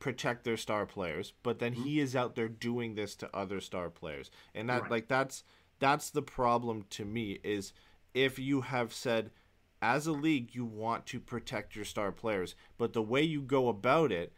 protect 0.06 0.44
their 0.44 0.56
star 0.56 0.86
players, 0.86 1.34
but 1.42 1.58
then 1.58 1.74
mm-hmm. 1.74 1.84
he 1.84 2.00
is 2.00 2.16
out 2.16 2.36
there 2.36 2.48
doing 2.48 2.94
this 2.94 3.16
to 3.16 3.36
other 3.36 3.60
star 3.60 3.90
players, 3.90 4.30
and 4.54 4.70
that 4.70 4.84
Right. 4.84 4.92
like 4.92 5.08
that's 5.08 5.44
that's 5.80 6.12
the 6.12 6.22
problem 6.22 6.86
to 6.92 7.04
me 7.04 7.40
is 7.44 7.74
if 8.14 8.38
you 8.38 8.62
have 8.62 8.94
said 8.94 9.32
as 9.82 10.06
a 10.06 10.12
league 10.12 10.54
you 10.54 10.64
want 10.64 11.08
to 11.08 11.20
protect 11.20 11.76
your 11.76 11.86
star 11.86 12.12
players, 12.12 12.54
but 12.78 12.94
the 12.94 13.02
way 13.02 13.24
you 13.24 13.42
go 13.42 13.68
about 13.68 14.12
it 14.12 14.32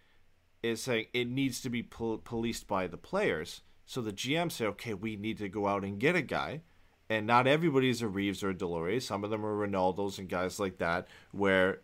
is 0.64 0.82
saying 0.82 1.08
it 1.14 1.28
needs 1.28 1.60
to 1.60 1.70
be 1.70 1.84
pol- 1.84 2.20
policed 2.20 2.66
by 2.66 2.88
the 2.88 2.98
players. 2.98 3.62
So 3.86 4.02
the 4.02 4.14
GM 4.14 4.50
say, 4.50 4.68
okay, 4.68 4.94
we 4.94 5.18
need 5.18 5.38
to 5.40 5.50
go 5.50 5.68
out 5.68 5.84
and 5.84 6.00
get 6.00 6.16
a 6.16 6.22
guy. 6.22 6.62
And 7.10 7.28
not 7.28 7.46
everybody's 7.46 8.02
a 8.02 8.08
Reaves 8.08 8.42
or 8.42 8.52
a 8.52 8.54
Deslauriers. 8.56 9.04
Some 9.04 9.26
of 9.26 9.30
them 9.30 9.46
are 9.46 9.68
Rinaldos 9.68 10.18
and 10.18 10.30
guys 10.30 10.60
like 10.60 10.78
that, 10.80 11.08
where, 11.32 11.82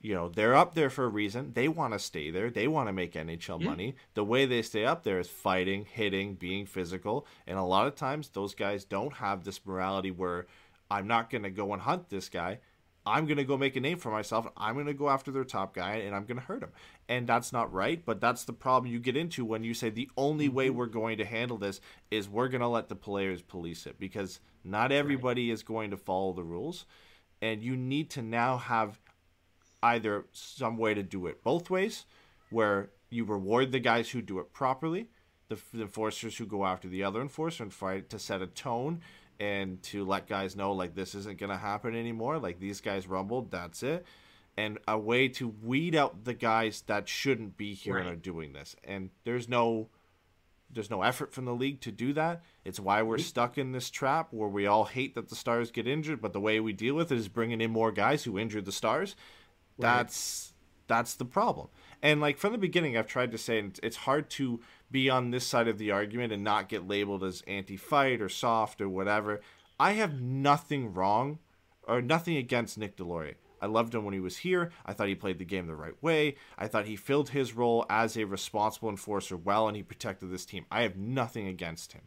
you 0.00 0.14
know, 0.14 0.28
they're 0.28 0.54
up 0.54 0.74
there 0.74 0.88
for 0.88 1.04
a 1.04 1.08
reason. 1.08 1.52
They 1.52 1.68
want 1.68 1.92
to 1.92 1.98
stay 1.98 2.30
there. 2.30 2.50
They 2.50 2.66
want 2.66 2.88
to 2.88 2.92
make 2.92 3.14
NHL 3.14 3.60
Yeah. 3.60 3.68
money. 3.68 3.94
The 4.14 4.24
way 4.24 4.46
they 4.46 4.62
stay 4.62 4.84
up 4.84 5.02
there 5.02 5.18
is 5.18 5.28
fighting, 5.28 5.84
hitting, 5.84 6.34
being 6.34 6.64
physical. 6.64 7.26
And 7.46 7.58
a 7.58 7.62
lot 7.62 7.86
of 7.86 7.96
times 7.96 8.30
those 8.30 8.54
guys 8.54 8.84
don't 8.84 9.14
have 9.14 9.44
this 9.44 9.64
morality 9.66 10.10
where 10.10 10.46
I'm 10.90 11.06
not 11.06 11.28
going 11.28 11.42
to 11.42 11.50
go 11.50 11.72
and 11.72 11.82
hunt 11.82 12.08
this 12.08 12.28
guy. 12.28 12.60
I'm 13.06 13.26
going 13.26 13.38
to 13.38 13.44
go 13.44 13.56
make 13.56 13.76
a 13.76 13.80
name 13.80 13.98
for 13.98 14.10
myself. 14.10 14.46
I'm 14.56 14.74
going 14.74 14.86
to 14.86 14.94
go 14.94 15.08
after 15.08 15.30
their 15.30 15.44
top 15.44 15.74
guy 15.74 15.96
and 15.96 16.14
I'm 16.14 16.24
going 16.24 16.38
to 16.38 16.46
hurt 16.46 16.62
him. 16.62 16.70
And 17.08 17.26
that's 17.26 17.52
not 17.52 17.72
right, 17.72 18.02
but 18.04 18.20
that's 18.20 18.44
the 18.44 18.52
problem 18.52 18.92
you 18.92 19.00
get 19.00 19.16
into 19.16 19.44
when 19.44 19.64
you 19.64 19.74
say 19.74 19.90
the 19.90 20.10
only 20.16 20.48
way 20.48 20.68
mm-hmm. 20.68 20.78
we're 20.78 20.86
going 20.86 21.18
to 21.18 21.24
handle 21.24 21.58
this 21.58 21.80
is 22.10 22.28
we're 22.28 22.48
going 22.48 22.60
to 22.60 22.68
let 22.68 22.88
the 22.88 22.96
players 22.96 23.42
police 23.42 23.86
it 23.86 23.98
because 23.98 24.40
not 24.64 24.92
everybody 24.92 25.50
is 25.50 25.62
going 25.62 25.90
to 25.90 25.96
follow 25.96 26.32
the 26.32 26.44
rules. 26.44 26.86
And 27.42 27.62
you 27.62 27.74
need 27.74 28.10
to 28.10 28.22
now 28.22 28.58
have 28.58 29.00
either 29.82 30.26
some 30.32 30.76
way 30.76 30.94
to 30.94 31.02
do 31.02 31.26
it 31.26 31.42
both 31.42 31.70
ways 31.70 32.04
where 32.50 32.90
you 33.08 33.24
reward 33.24 33.72
the 33.72 33.80
guys 33.80 34.10
who 34.10 34.20
do 34.22 34.38
it 34.38 34.52
properly, 34.52 35.08
the, 35.48 35.58
the 35.72 35.82
enforcers 35.82 36.36
who 36.36 36.46
go 36.46 36.64
after 36.64 36.88
the 36.88 37.02
other 37.02 37.20
enforcer 37.20 37.62
and 37.62 37.72
fight 37.72 38.10
to 38.10 38.18
set 38.18 38.42
a 38.42 38.46
tone 38.46 39.00
and 39.38 39.82
to 39.82 40.04
let 40.04 40.28
guys 40.28 40.54
know 40.54 40.72
like 40.72 40.94
this 40.94 41.14
isn't 41.14 41.38
going 41.38 41.50
to 41.50 41.56
happen 41.56 41.96
anymore 41.96 42.38
like 42.38 42.60
these 42.60 42.82
guys 42.82 43.06
rumbled 43.06 43.50
that's 43.50 43.82
it 43.82 44.04
and 44.56 44.78
a 44.86 44.98
way 44.98 45.28
to 45.28 45.48
weed 45.62 45.94
out 45.94 46.24
the 46.24 46.34
guys 46.34 46.82
that 46.82 47.08
shouldn't 47.08 47.56
be 47.56 47.72
here 47.74 47.96
and 47.96 48.08
are 48.08 48.16
doing 48.16 48.52
this. 48.52 48.76
And 48.84 49.10
there's 49.24 49.48
no 49.48 49.88
there's 50.72 50.90
no 50.90 51.02
effort 51.02 51.32
from 51.32 51.46
the 51.46 51.54
league 51.54 51.80
to 51.80 51.90
do 51.90 52.12
that. 52.12 52.42
It's 52.64 52.78
why 52.78 53.02
we're 53.02 53.18
stuck 53.18 53.58
in 53.58 53.72
this 53.72 53.90
trap 53.90 54.28
where 54.30 54.48
we 54.48 54.66
all 54.66 54.84
hate 54.84 55.16
that 55.16 55.28
the 55.28 55.34
stars 55.34 55.70
get 55.70 55.88
injured 55.88 56.20
but 56.20 56.32
the 56.32 56.40
way 56.40 56.60
we 56.60 56.72
deal 56.72 56.94
with 56.94 57.10
it 57.10 57.18
is 57.18 57.28
bringing 57.28 57.60
in 57.60 57.70
more 57.70 57.90
guys 57.90 58.24
who 58.24 58.38
injure 58.38 58.60
the 58.60 58.70
stars 58.70 59.16
that's 59.80 60.52
that's 60.86 61.14
the 61.14 61.24
problem. 61.24 61.68
And 62.02 62.20
like 62.20 62.38
from 62.38 62.52
the 62.52 62.58
beginning 62.58 62.96
i've 62.96 63.06
tried 63.06 63.32
to 63.32 63.38
say 63.38 63.58
it's- 63.58 63.96
hard 63.96 64.30
to 64.30 64.60
be 64.90 65.08
on 65.08 65.30
this 65.30 65.46
side 65.46 65.68
of 65.68 65.78
the 65.78 65.90
argument 65.92 66.32
and 66.32 66.42
not 66.42 66.68
get 66.68 66.88
labeled 66.88 67.22
as 67.22 67.42
anti-fight 67.46 68.20
or 68.20 68.28
soft 68.28 68.80
or 68.80 68.88
whatever. 68.88 69.40
I 69.78 69.92
have 69.92 70.20
nothing 70.20 70.92
wrong 70.92 71.38
or 71.84 72.02
nothing 72.02 72.36
against 72.36 72.76
nick 72.76 72.96
deslauriers 72.96 73.36
i 73.62 73.66
loved 73.66 73.94
him 73.94 74.04
when 74.04 74.14
he 74.14 74.20
was 74.20 74.38
here. 74.38 74.72
I 74.86 74.92
thought 74.92 75.08
he 75.08 75.14
played 75.14 75.38
the 75.38 75.44
game 75.44 75.66
the 75.66 75.74
right 75.74 76.00
way. 76.02 76.36
I 76.56 76.66
thought 76.66 76.86
he 76.86 76.96
filled 76.96 77.30
his 77.30 77.54
role 77.54 77.84
as 77.90 78.16
a 78.16 78.24
responsible 78.24 78.88
enforcer 78.88 79.36
well 79.36 79.68
and 79.68 79.76
he 79.76 79.82
protected 79.82 80.30
this 80.30 80.46
team. 80.46 80.64
I 80.70 80.82
have 80.82 80.96
nothing 80.96 81.46
against 81.46 81.92
him 81.92 82.02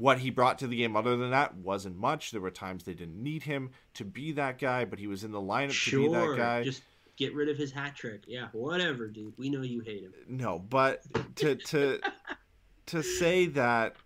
what 0.00 0.18
he 0.18 0.30
brought 0.30 0.58
to 0.58 0.66
the 0.66 0.76
game 0.76 0.96
other 0.96 1.16
than 1.16 1.30
that 1.30 1.54
wasn't 1.56 1.96
much 1.96 2.30
there 2.30 2.40
were 2.40 2.50
times 2.50 2.84
they 2.84 2.94
didn't 2.94 3.22
need 3.22 3.42
him 3.42 3.70
to 3.94 4.04
be 4.04 4.32
that 4.32 4.58
guy 4.58 4.84
but 4.84 4.98
he 4.98 5.06
was 5.06 5.22
in 5.24 5.30
the 5.32 5.40
lineup 5.40 5.90
to 5.90 6.08
be 6.08 6.12
that 6.12 6.36
guy 6.36 6.62
just 6.64 6.82
get 7.16 7.34
rid 7.34 7.50
of 7.50 7.58
his 7.58 7.70
hat 7.70 7.94
trick. 7.94 8.22
Yeah, 8.26 8.48
whatever, 8.52 9.06
dude. 9.06 9.34
We 9.36 9.50
know 9.50 9.60
you 9.60 9.80
hate 9.80 10.02
him. 10.02 10.14
no 10.26 10.58
but 10.58 11.02
to 11.36 11.54
to 11.56 12.00
to 12.86 13.02
say 13.02 13.46
that 13.46 13.96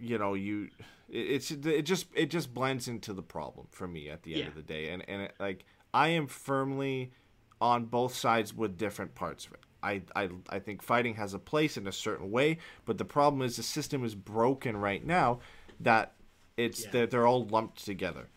you 0.00 0.18
know 0.18 0.34
you 0.34 0.68
it, 1.08 1.18
it's 1.18 1.50
it 1.52 1.82
just 1.82 2.06
it 2.14 2.30
just 2.30 2.52
blends 2.52 2.88
into 2.88 3.12
the 3.12 3.22
problem 3.22 3.66
for 3.70 3.86
me 3.86 4.08
at 4.10 4.22
the 4.24 4.34
end 4.34 4.42
Yeah. 4.42 4.48
of 4.48 4.54
the 4.56 4.62
day 4.62 4.90
and 4.90 5.04
and 5.08 5.22
it, 5.22 5.34
like 5.38 5.64
i 5.94 6.08
am 6.08 6.26
firmly 6.26 7.12
on 7.60 7.86
both 7.86 8.14
sides 8.14 8.52
with 8.54 8.76
different 8.76 9.14
parts 9.14 9.46
of 9.46 9.52
it 9.54 9.60
I, 9.82 10.02
I 10.16 10.28
i 10.50 10.58
think 10.58 10.82
fighting 10.82 11.14
has 11.14 11.34
a 11.34 11.38
place 11.38 11.76
in 11.76 11.86
a 11.86 11.92
certain 11.92 12.30
way 12.30 12.58
but 12.84 12.98
the 12.98 13.04
problem 13.04 13.42
is 13.42 13.56
the 13.56 13.62
system 13.62 14.04
is 14.04 14.14
broken 14.14 14.76
right 14.76 15.04
now 15.04 15.40
that 15.80 16.14
it's 16.56 16.84
Yeah. 16.84 16.90
that 16.92 17.10
they're 17.10 17.26
all 17.26 17.44
lumped 17.46 17.84
together 17.84 18.28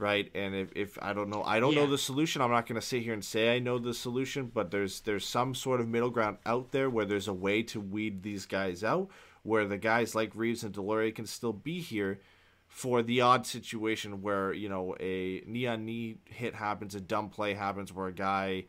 right? 0.00 0.30
And 0.34 0.54
if, 0.54 0.68
if 0.76 0.98
i 1.02 1.12
don't 1.12 1.28
know 1.28 1.42
i 1.42 1.58
don't 1.60 1.74
know 1.74 1.86
the 1.86 1.98
solution. 1.98 2.40
I'm 2.40 2.50
not 2.52 2.66
going 2.66 2.80
to 2.80 2.86
sit 2.86 3.02
here 3.02 3.12
and 3.12 3.24
say 3.24 3.54
i 3.56 3.58
know 3.58 3.78
the 3.78 3.92
solution 3.94 4.46
but 4.52 4.70
there's 4.70 5.00
there's 5.00 5.26
some 5.26 5.54
sort 5.54 5.80
of 5.80 5.88
middle 5.88 6.10
ground 6.10 6.38
out 6.46 6.70
there 6.72 6.88
where 6.88 7.04
there's 7.04 7.28
a 7.28 7.32
way 7.34 7.62
to 7.64 7.80
weed 7.80 8.22
these 8.22 8.46
guys 8.46 8.84
out 8.84 9.08
where 9.42 9.66
the 9.66 9.76
guys 9.78 10.14
like 10.14 10.30
reaves 10.34 10.62
and 10.62 10.74
deslauriers 10.74 11.14
can 11.16 11.26
still 11.26 11.52
be 11.52 11.80
here 11.80 12.20
for 12.68 13.02
the 13.02 13.20
odd 13.20 13.44
situation 13.46 14.22
where 14.22 14.52
you 14.52 14.68
know 14.68 14.94
a 15.00 15.42
knee 15.46 15.66
on 15.66 15.84
knee 15.84 16.16
hit 16.26 16.54
happens 16.54 16.94
a 16.94 17.00
dumb 17.00 17.28
play 17.28 17.54
happens 17.54 17.92
where 17.92 18.06
a 18.06 18.12
guy 18.12 18.64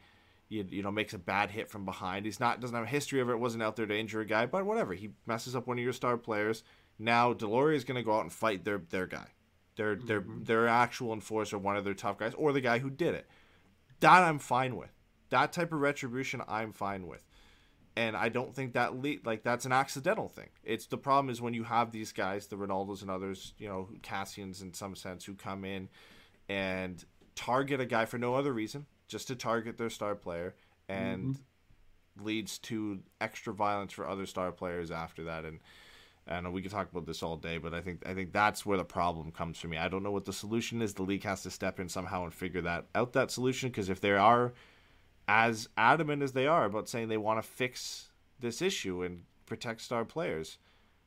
you, 0.50 0.66
you 0.70 0.84
know 0.84 0.92
makes 0.92 1.14
a 1.14 1.20
bad 1.20 1.52
hit 1.52 1.70
from 1.70 1.86
behind 1.86 2.26
he's 2.26 2.40
not 2.40 2.60
doesn't 2.60 2.76
have 2.76 2.86
a 2.86 2.90
history 2.90 3.22
of 3.22 3.30
it 3.30 3.40
wasn't 3.40 3.62
out 3.64 3.76
there 3.76 3.86
to 3.86 3.98
injure 3.98 4.22
a 4.22 4.26
guy 4.26 4.46
but 4.46 4.66
whatever 4.66 4.94
he 4.94 5.12
messes 5.26 5.56
up 5.56 5.68
one 5.68 5.78
of 5.78 5.84
your 5.84 5.94
star 5.94 6.18
players 6.18 6.64
now 6.98 7.34
deslauriers 7.34 7.76
is 7.76 7.84
going 7.84 7.96
to 7.96 8.04
go 8.04 8.16
out 8.16 8.24
and 8.24 8.34
fight 8.34 8.66
their 8.66 8.82
their 8.90 9.08
guy 9.08 9.28
their 9.80 9.96
their 9.96 10.22
mm-hmm. 10.22 10.44
their 10.44 10.68
actual 10.68 11.14
enforcer, 11.14 11.58
one 11.58 11.78
of 11.78 11.86
their 11.86 11.94
tough 11.94 12.18
guys, 12.18 12.34
or 12.36 12.52
the 12.52 12.62
guy 12.62 12.80
who 12.80 12.90
did 12.90 13.16
it. 13.16 13.28
That 14.02 14.24
I'm 14.24 14.38
fine 14.38 14.76
with. 14.76 14.92
that 15.30 15.54
type 15.54 15.72
of 15.72 15.80
retribution 15.80 16.42
I'm 16.48 16.74
fine 16.74 17.08
with. 17.08 17.24
And 17.96 18.16
I 18.16 18.30
don't 18.30 18.54
think 18.54 18.74
that 18.74 18.96
le- 18.96 19.24
like 19.24 19.44
that's 19.44 19.66
an 19.66 19.72
accidental 19.72 20.28
thing. 20.28 20.50
It's 20.64 20.88
the 20.88 20.98
problem 20.98 21.30
is 21.30 21.42
when 21.42 21.54
you 21.54 21.64
have 21.64 21.92
these 21.92 22.12
guys, 22.12 22.48
the 22.48 22.58
Rinaldos 22.58 23.02
and 23.02 23.10
others, 23.10 23.54
you 23.58 23.70
know, 23.70 23.90
Kassians 24.02 24.62
in 24.62 24.74
some 24.74 24.96
sense, 24.96 25.24
who 25.24 25.34
come 25.34 25.64
in 25.64 25.88
and 26.50 27.04
target 27.36 27.80
a 27.80 27.86
guy 27.86 28.04
for 28.06 28.18
no 28.18 28.36
other 28.36 28.52
reason, 28.52 28.86
just 29.10 29.28
to 29.28 29.36
target 29.36 29.78
their 29.78 29.90
star 29.90 30.16
player, 30.16 30.56
and 30.88 31.36
mm-hmm. 31.36 32.26
leads 32.26 32.58
to 32.60 33.00
extra 33.20 33.54
violence 33.54 33.92
for 33.92 34.08
other 34.08 34.26
star 34.26 34.54
players 34.54 34.92
after 34.92 35.26
that. 35.26 35.44
And 35.44 35.60
I 36.28 36.40
know 36.40 36.52
we 36.52 36.62
could 36.62 36.72
talk 36.72 36.90
about 36.92 37.06
this 37.06 37.24
all 37.24 37.36
day, 37.36 37.58
but 37.58 37.74
I 37.74 37.82
think 37.82 38.08
I 38.08 38.14
think 38.14 38.32
that's 38.32 38.66
where 38.66 38.78
the 38.78 38.86
problem 38.86 39.32
comes 39.32 39.58
for 39.58 39.68
me. 39.68 39.78
I 39.78 39.90
don't 39.90 40.04
know 40.04 40.12
what 40.12 40.26
the 40.26 40.34
solution 40.34 40.82
is. 40.82 40.94
The 40.94 41.04
league 41.04 41.24
has 41.24 41.44
to 41.44 41.52
step 41.52 41.80
in 41.80 41.90
somehow 41.90 42.24
and 42.24 42.34
figure 42.34 42.62
that 42.62 42.86
out 42.96 43.14
that 43.14 43.32
solution 43.32 43.70
because 43.70 43.90
if 43.90 44.00
they 44.00 44.12
are 44.12 44.54
as 45.28 45.70
adamant 45.78 46.24
as 46.24 46.32
they 46.32 46.48
are 46.48 46.66
about 46.66 46.88
saying 46.88 47.08
they 47.08 47.18
want 47.18 47.42
to 47.42 47.48
fix 47.48 48.10
this 48.40 48.62
issue 48.62 49.04
and 49.04 49.24
protect 49.46 49.82
star 49.82 50.06
players, 50.06 50.60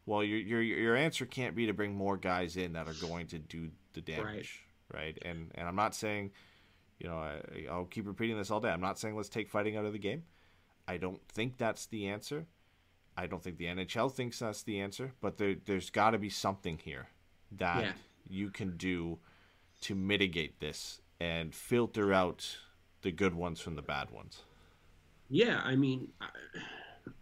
well, 0.07 0.25
your 0.25 0.39
your 0.39 0.63
your 0.63 0.97
answer 0.97 1.25
can't 1.25 1.55
be 1.55 1.67
to 1.67 1.73
bring 1.73 1.95
more 1.95 2.17
guys 2.17 2.57
in 2.57 2.73
that 2.73 2.89
are 2.89 3.07
going 3.07 3.29
to 3.29 3.39
do 3.39 3.71
the 3.93 4.01
damage, 4.01 4.65
right? 4.93 5.17
And 5.23 5.53
and 5.55 5.69
I'm 5.69 5.77
not 5.77 5.95
saying, 5.95 6.33
you 7.03 7.09
know, 7.09 7.17
I, 7.17 7.41
I'll 7.69 7.85
keep 7.87 8.07
repeating 8.07 8.37
this 8.39 8.51
all 8.51 8.61
day. 8.61 8.69
I'm 8.69 8.81
not 8.81 8.99
saying 8.99 9.17
let's 9.17 9.29
take 9.29 9.49
fighting 9.49 9.77
out 9.77 9.85
of 9.85 9.93
the 9.93 9.99
game. 9.99 10.23
I 10.87 10.99
don't 10.99 11.21
think 11.29 11.59
that's 11.59 11.87
the 11.87 12.09
answer. 12.09 12.47
I 13.17 13.27
don't 13.27 13.43
think 13.43 13.59
the 13.59 13.67
NHL 13.67 14.13
thinks 14.13 14.39
that's 14.39 14.63
the 14.63 14.81
answer, 14.81 15.13
but 15.21 15.37
there, 15.37 15.57
there's 15.65 15.91
got 15.91 16.11
to 16.11 16.19
be 16.19 16.31
something 16.31 16.79
here 16.79 17.09
that 17.59 17.83
Yeah. 17.83 17.93
you 18.29 18.51
can 18.51 18.77
do 18.77 19.19
to 19.83 19.95
mitigate 19.97 20.61
this 20.61 21.01
and 21.21 21.55
filter 21.55 22.13
out 22.13 22.57
the 23.03 23.11
good 23.11 23.35
ones 23.35 23.61
from 23.61 23.75
the 23.75 23.83
bad 23.83 24.11
ones. 24.11 24.43
Yeah, 25.29 25.61
I 25.65 25.75
mean, 25.77 26.09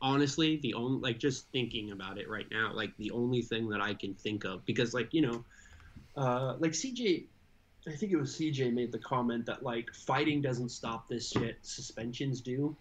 honestly, 0.02 0.58
the 0.62 0.74
only 0.74 1.00
like 1.00 1.18
just 1.18 1.48
thinking 1.52 1.90
about 1.92 2.18
it 2.18 2.28
right 2.28 2.46
now, 2.50 2.72
like 2.74 2.96
the 2.98 3.10
only 3.12 3.42
thing 3.42 3.68
that 3.70 3.80
I 3.80 3.94
can 3.94 4.14
think 4.14 4.44
of 4.44 4.64
because 4.66 4.92
like 4.94 5.14
you 5.14 5.22
know, 5.22 5.44
uh, 6.16 6.56
like 6.58 6.72
CJ, 6.72 7.26
I 7.86 7.92
think 7.92 8.12
it 8.12 8.16
was 8.16 8.32
CJ 8.36 8.72
made 8.72 8.92
the 8.92 8.98
comment 8.98 9.46
that 9.46 9.62
like 9.62 9.92
fighting 9.94 10.42
doesn't 10.42 10.68
stop 10.70 11.08
this 11.08 11.30
shit, 11.30 11.58
suspensions 11.62 12.40
do. 12.40 12.76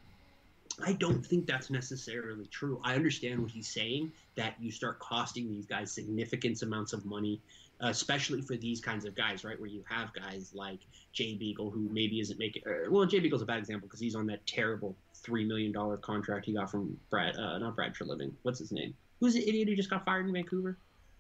I 0.84 0.94
don't 0.94 1.26
think 1.26 1.46
that's 1.46 1.70
necessarily 1.70 2.46
true. 2.48 2.80
I 2.84 2.96
understand 2.96 3.42
what 3.42 3.52
he's 3.52 3.68
saying 3.68 4.12
that 4.36 4.56
you 4.60 4.72
start 4.72 5.00
costing 5.00 5.50
these 5.50 5.66
guys 5.66 5.92
significant 5.92 6.62
amounts 6.62 6.94
of 6.94 7.06
money, 7.06 7.42
especially 7.82 8.42
for 8.42 8.56
these 8.56 8.80
kinds 8.80 9.06
of 9.06 9.16
guys, 9.16 9.44
right? 9.44 9.60
Where 9.60 9.70
you 9.70 9.84
have 9.90 10.14
guys 10.14 10.52
like 10.54 10.80
Jay 11.12 11.36
Beagle 11.36 11.70
who 11.70 11.90
maybe 11.92 12.20
isn't 12.20 12.40
making. 12.40 12.64
Uh, 12.66 12.90
well, 12.90 13.06
Jay 13.06 13.20
Beagle's 13.20 13.42
a 13.42 13.46
bad 13.46 13.60
example 13.60 13.88
because 13.88 14.00
he's 14.00 14.16
on 14.16 14.28
that 14.28 14.46
terrible 14.46 14.96
three 15.16 15.46
million 15.46 15.72
dollar 15.72 15.98
contract 15.98 16.46
he 16.46 16.54
got 16.54 16.72
from 16.72 16.98
Brad, 17.10 17.36
uh, 17.38 17.58
not 17.58 17.76
Brad 17.76 17.96
for 17.96 18.06
living. 18.06 18.36
What's 18.44 18.60
his 18.60 18.72
name? 18.72 18.94
Who's 19.20 19.34
the 19.34 19.48
idiot 19.48 19.68
who 19.68 19.76
just 19.76 19.90
got 19.90 20.06
fired 20.06 20.28
in 20.28 20.34
Vancouver? 20.34 20.78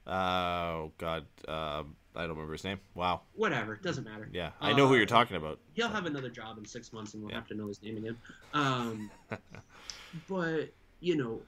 Oh 0.07 0.91
God, 0.97 1.25
uh, 1.47 1.83
I 2.19 2.23
don't 2.23 2.31
remember 2.31 2.51
his 2.51 2.65
name. 2.65 2.79
Wow. 2.95 3.21
Whatever, 3.33 3.73
it 3.75 3.81
doesn't 3.81 4.03
matter. 4.03 4.29
Yeah, 4.33 4.51
I 4.59 4.73
know 4.73 4.87
who 4.87 4.93
Uh, 4.95 4.97
you're 4.97 5.05
talking 5.05 5.37
about. 5.37 5.59
He'll 5.73 5.87
have 5.87 6.05
another 6.05 6.29
job 6.29 6.57
in 6.57 6.65
six 6.65 6.91
months, 6.91 7.13
and 7.13 7.23
we'll 7.23 7.31
Yeah. 7.31 7.37
have 7.37 7.47
to 7.47 7.55
know 7.55 7.67
his 7.67 7.81
name 7.81 7.95
again. 7.97 8.17
Um, 8.53 9.09
but 10.27 10.73
you 10.99 11.15
know, 11.15 11.41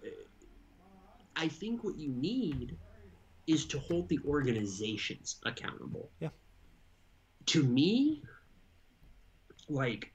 I 1.35 1.49
think 1.49 1.84
what 1.84 1.98
you 1.98 2.10
need 2.10 2.77
is 3.48 3.65
to 3.68 3.80
hold 3.80 4.07
the 4.07 4.19
organizations 4.26 5.41
accountable. 5.45 6.10
Yeah. 6.22 6.30
To 7.48 7.64
me, 7.64 8.23
like 9.68 10.14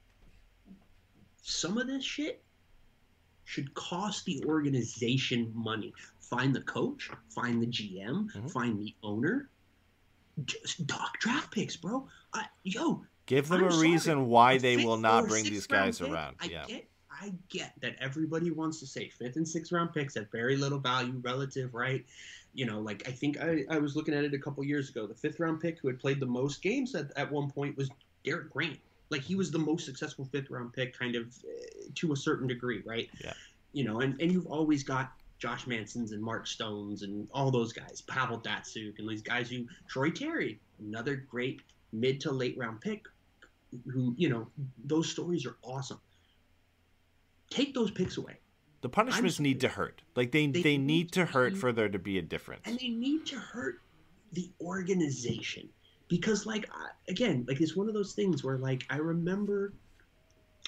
some 1.42 1.76
of 1.76 1.86
this 1.86 2.02
shit 2.04 2.42
should 3.44 3.74
cost 3.74 4.24
the 4.24 4.42
organization 4.46 5.52
money. 5.54 5.92
Find 6.20 6.56
the 6.56 6.62
coach, 6.62 7.10
find 7.28 7.62
the 7.62 7.66
GM, 7.66 8.30
Mhm. 8.32 8.50
find 8.50 8.80
the 8.80 8.94
owner. 9.02 9.50
Just 10.44 10.86
dock 10.86 11.18
draft 11.18 11.50
picks, 11.50 11.76
bro. 11.76 12.06
I, 12.34 12.44
yo, 12.62 13.04
Give 13.26 13.48
them 13.48 13.62
I'm 13.62 13.68
a 13.68 13.72
sorry. 13.72 13.90
reason 13.90 14.26
why 14.28 14.52
a 14.52 14.58
they 14.58 14.76
will 14.76 14.96
not 14.96 15.26
bring 15.26 15.44
these 15.44 15.66
guys 15.66 15.98
pick, 15.98 16.08
around. 16.08 16.36
I 16.40 16.46
yeah. 16.46 16.64
get, 16.66 16.88
I 17.10 17.32
get 17.48 17.72
that 17.80 17.96
everybody 18.00 18.50
wants 18.50 18.78
to 18.80 18.86
say 18.86 19.08
fifth 19.08 19.36
and 19.36 19.46
sixth 19.46 19.72
round 19.72 19.92
picks 19.92 20.16
at 20.16 20.30
very 20.30 20.56
little 20.56 20.78
value 20.78 21.20
relative, 21.22 21.74
right? 21.74 22.04
You 22.54 22.66
know, 22.66 22.80
like 22.80 23.06
I 23.08 23.10
think 23.10 23.40
I, 23.40 23.64
I 23.68 23.78
was 23.78 23.96
looking 23.96 24.14
at 24.14 24.24
it 24.24 24.32
a 24.32 24.38
couple 24.38 24.64
years 24.64 24.90
ago. 24.90 25.06
The 25.06 25.14
fifth 25.14 25.40
round 25.40 25.60
pick 25.60 25.78
who 25.80 25.88
had 25.88 25.98
played 25.98 26.20
the 26.20 26.26
most 26.26 26.62
games 26.62 26.94
at, 26.94 27.10
at 27.16 27.30
one 27.30 27.50
point 27.50 27.76
was 27.76 27.90
Derek 28.24 28.50
Grant. 28.50 28.78
Like 29.10 29.22
he 29.22 29.34
was 29.34 29.50
the 29.50 29.58
most 29.58 29.84
successful 29.84 30.24
fifth 30.24 30.50
round 30.50 30.72
pick, 30.72 30.96
kind 30.96 31.16
of 31.16 31.26
uh, 31.44 31.88
to 31.96 32.12
a 32.12 32.16
certain 32.16 32.46
degree, 32.46 32.82
right? 32.84 33.10
Yeah. 33.22 33.32
You 33.72 33.84
know, 33.84 34.00
and, 34.00 34.20
and 34.20 34.30
you've 34.30 34.46
always 34.46 34.84
got 34.84 35.12
Josh 35.38 35.66
Mansons 35.66 36.12
and 36.12 36.22
Mark 36.22 36.46
Stones 36.46 37.02
and 37.02 37.28
all 37.32 37.50
those 37.50 37.72
guys, 37.72 38.00
Pavel 38.02 38.40
Datsyuk 38.40 38.98
and 38.98 39.08
these 39.08 39.22
guys 39.22 39.50
who 39.50 39.66
Troy 39.88 40.10
Terry, 40.10 40.58
another 40.80 41.16
great 41.16 41.60
mid 41.92 42.20
to 42.22 42.32
late 42.32 42.56
round 42.56 42.80
pick, 42.80 43.04
who 43.92 44.14
you 44.16 44.28
know 44.28 44.48
those 44.84 45.08
stories 45.10 45.44
are 45.46 45.56
awesome. 45.62 46.00
Take 47.50 47.74
those 47.74 47.90
picks 47.90 48.16
away, 48.16 48.36
The 48.80 48.88
punishments 48.88 49.38
need 49.38 49.60
to 49.60 49.68
hurt. 49.68 50.02
Like 50.14 50.32
they 50.32 50.46
they, 50.46 50.62
They 50.62 50.78
need 50.78 50.86
need 50.86 51.12
to 51.12 51.24
hurt 51.26 51.52
be- 51.54 51.58
for 51.58 51.72
there 51.72 51.88
to 51.88 51.98
be 51.98 52.18
a 52.18 52.22
difference. 52.22 52.62
and 52.64 52.78
they 52.78 52.88
need 52.88 53.26
to 53.26 53.38
hurt 53.38 53.80
the 54.32 54.50
organization 54.60 55.68
because, 56.08 56.46
like, 56.46 56.68
again, 57.08 57.44
like 57.48 57.60
it's 57.60 57.76
one 57.76 57.88
of 57.88 57.94
those 57.94 58.12
things 58.12 58.42
where, 58.42 58.58
like, 58.58 58.84
I 58.90 58.96
remember 58.96 59.72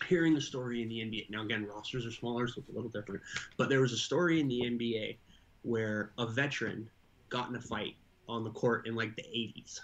hearing 0.06 0.36
a 0.36 0.40
story 0.40 0.82
in 0.82 0.88
the 0.88 0.96
NBA. 0.96 1.30
Now, 1.30 1.42
again, 1.42 1.66
rosters 1.66 2.06
are 2.06 2.12
smaller, 2.12 2.46
so 2.46 2.60
it's 2.60 2.68
a 2.68 2.72
little 2.72 2.90
different. 2.90 3.22
But 3.56 3.68
there 3.68 3.80
was 3.80 3.92
a 3.92 3.98
story 3.98 4.40
in 4.40 4.48
the 4.48 4.60
NBA 4.60 5.16
where 5.62 6.12
a 6.18 6.26
veteran 6.26 6.88
got 7.28 7.48
in 7.48 7.56
a 7.56 7.60
fight 7.60 7.96
on 8.28 8.44
the 8.44 8.50
court 8.50 8.86
in 8.86 8.94
like 8.94 9.16
the 9.16 9.22
80s. 9.22 9.80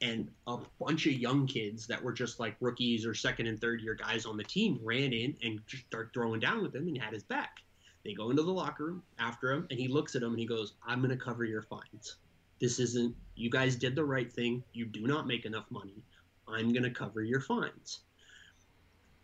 And 0.00 0.28
a 0.48 0.58
bunch 0.80 1.06
of 1.06 1.12
young 1.12 1.46
kids 1.46 1.86
that 1.86 2.02
were 2.02 2.12
just 2.12 2.40
like 2.40 2.56
rookies 2.60 3.06
or 3.06 3.14
second 3.14 3.46
and 3.46 3.60
third 3.60 3.80
year 3.80 3.94
guys 3.94 4.26
on 4.26 4.36
the 4.36 4.44
team 4.44 4.80
ran 4.82 5.12
in 5.12 5.36
and 5.42 5.60
just 5.66 5.86
started 5.86 6.12
throwing 6.12 6.40
down 6.40 6.62
with 6.62 6.74
him 6.74 6.88
and 6.88 6.98
had 6.98 7.12
his 7.12 7.22
back. 7.22 7.58
They 8.04 8.12
go 8.12 8.30
into 8.30 8.42
the 8.42 8.50
locker 8.50 8.86
room 8.86 9.02
after 9.20 9.52
him 9.52 9.66
and 9.70 9.78
he 9.78 9.86
looks 9.86 10.16
at 10.16 10.22
him 10.22 10.30
and 10.30 10.40
he 10.40 10.46
goes, 10.46 10.74
I'm 10.84 11.00
going 11.00 11.16
to 11.16 11.24
cover 11.24 11.44
your 11.44 11.62
fines. 11.62 12.16
This 12.60 12.80
isn't, 12.80 13.14
you 13.36 13.48
guys 13.48 13.76
did 13.76 13.94
the 13.94 14.04
right 14.04 14.32
thing. 14.32 14.64
You 14.72 14.86
do 14.86 15.06
not 15.06 15.28
make 15.28 15.46
enough 15.46 15.70
money. 15.70 16.02
I'm 16.48 16.72
going 16.72 16.82
to 16.82 16.90
cover 16.90 17.22
your 17.22 17.40
fines. 17.40 18.00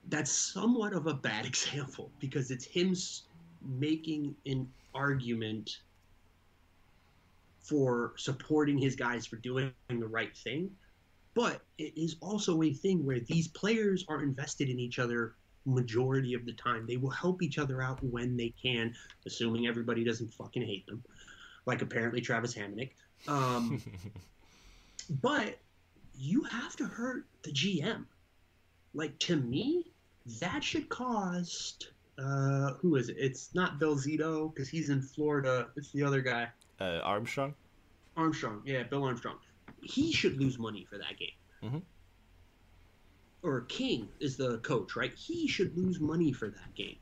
That's 0.08 0.30
somewhat 0.30 0.92
of 0.92 1.06
a 1.06 1.14
bad 1.14 1.46
example 1.52 2.10
because 2.18 2.50
it's 2.50 2.64
him 2.64 2.94
making 3.78 4.34
an 4.46 4.68
argument 4.94 5.78
for 7.60 8.14
supporting 8.16 8.78
his 8.78 8.96
guys 8.96 9.26
for 9.26 9.36
doing 9.36 9.72
the 9.88 10.06
right 10.06 10.36
thing. 10.36 10.70
But 11.34 11.62
it 11.76 11.92
is 11.96 12.16
also 12.20 12.62
a 12.62 12.72
thing 12.72 13.04
where 13.04 13.20
these 13.20 13.48
players 13.48 14.04
are 14.08 14.22
invested 14.22 14.68
in 14.68 14.80
each 14.80 14.98
other 14.98 15.34
majority 15.66 16.34
of 16.34 16.44
the 16.46 16.52
time. 16.54 16.86
They 16.86 16.96
will 16.96 17.10
help 17.10 17.42
each 17.42 17.58
other 17.58 17.82
out 17.82 18.02
when 18.02 18.36
they 18.36 18.54
can, 18.60 18.94
assuming 19.26 19.66
everybody 19.66 20.02
doesn't 20.02 20.32
fucking 20.32 20.62
hate 20.62 20.86
them, 20.86 21.04
like 21.66 21.82
apparently 21.82 22.20
Travis 22.20 22.54
Hamonic. 22.54 22.90
Um, 23.28 23.82
but 25.22 25.58
you 26.16 26.42
have 26.44 26.74
to 26.76 26.86
hurt 26.86 27.26
the 27.42 27.52
GM. 27.52 28.04
Like 28.94 29.18
to 29.20 29.36
me, 29.36 29.92
that 30.40 30.62
should 30.62 30.88
cost. 30.88 31.92
Uh, 32.18 32.72
who 32.80 32.96
is 32.96 33.08
it? 33.08 33.16
It's 33.18 33.54
not 33.54 33.78
Bill 33.78 33.96
Zito 33.96 34.52
because 34.52 34.68
he's 34.68 34.90
in 34.90 35.00
Florida. 35.00 35.68
It's 35.76 35.92
the 35.92 36.02
other 36.02 36.20
guy, 36.20 36.48
uh, 36.80 37.00
Armstrong. 37.04 37.54
Armstrong. 38.16 38.62
Yeah, 38.64 38.82
Bill 38.82 39.04
Armstrong. 39.04 39.36
He 39.82 40.12
should 40.12 40.40
lose 40.40 40.58
money 40.58 40.84
for 40.90 40.98
that 40.98 41.16
game. 41.16 41.36
Mhm. 41.62 41.82
Or 43.42 43.60
King 43.62 44.08
is 44.18 44.36
the 44.36 44.58
coach, 44.58 44.96
right? 44.96 45.14
He 45.14 45.46
should 45.46 45.76
lose 45.76 46.00
money 46.00 46.32
for 46.32 46.48
that 46.48 46.74
game. 46.74 46.96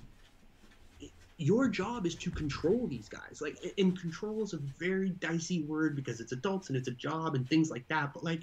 Your 1.39 1.69
job 1.69 2.07
is 2.07 2.15
to 2.17 2.31
control 2.31 2.87
these 2.87 3.09
guys. 3.09 3.41
Like, 3.41 3.59
and 3.79 3.99
control 3.99 4.43
is 4.43 4.53
a 4.53 4.59
very 4.59 5.11
dicey 5.11 5.63
word 5.63 5.97
because 5.97 6.21
it's 6.21 6.33
adults 6.33 6.69
and 6.69 6.77
it's 6.77 6.89
a 6.89 6.93
job 6.93 7.35
and 7.35 7.49
things 7.49 7.71
like 7.71 7.89
that. 7.89 8.13
But 8.15 8.25
like, 8.25 8.43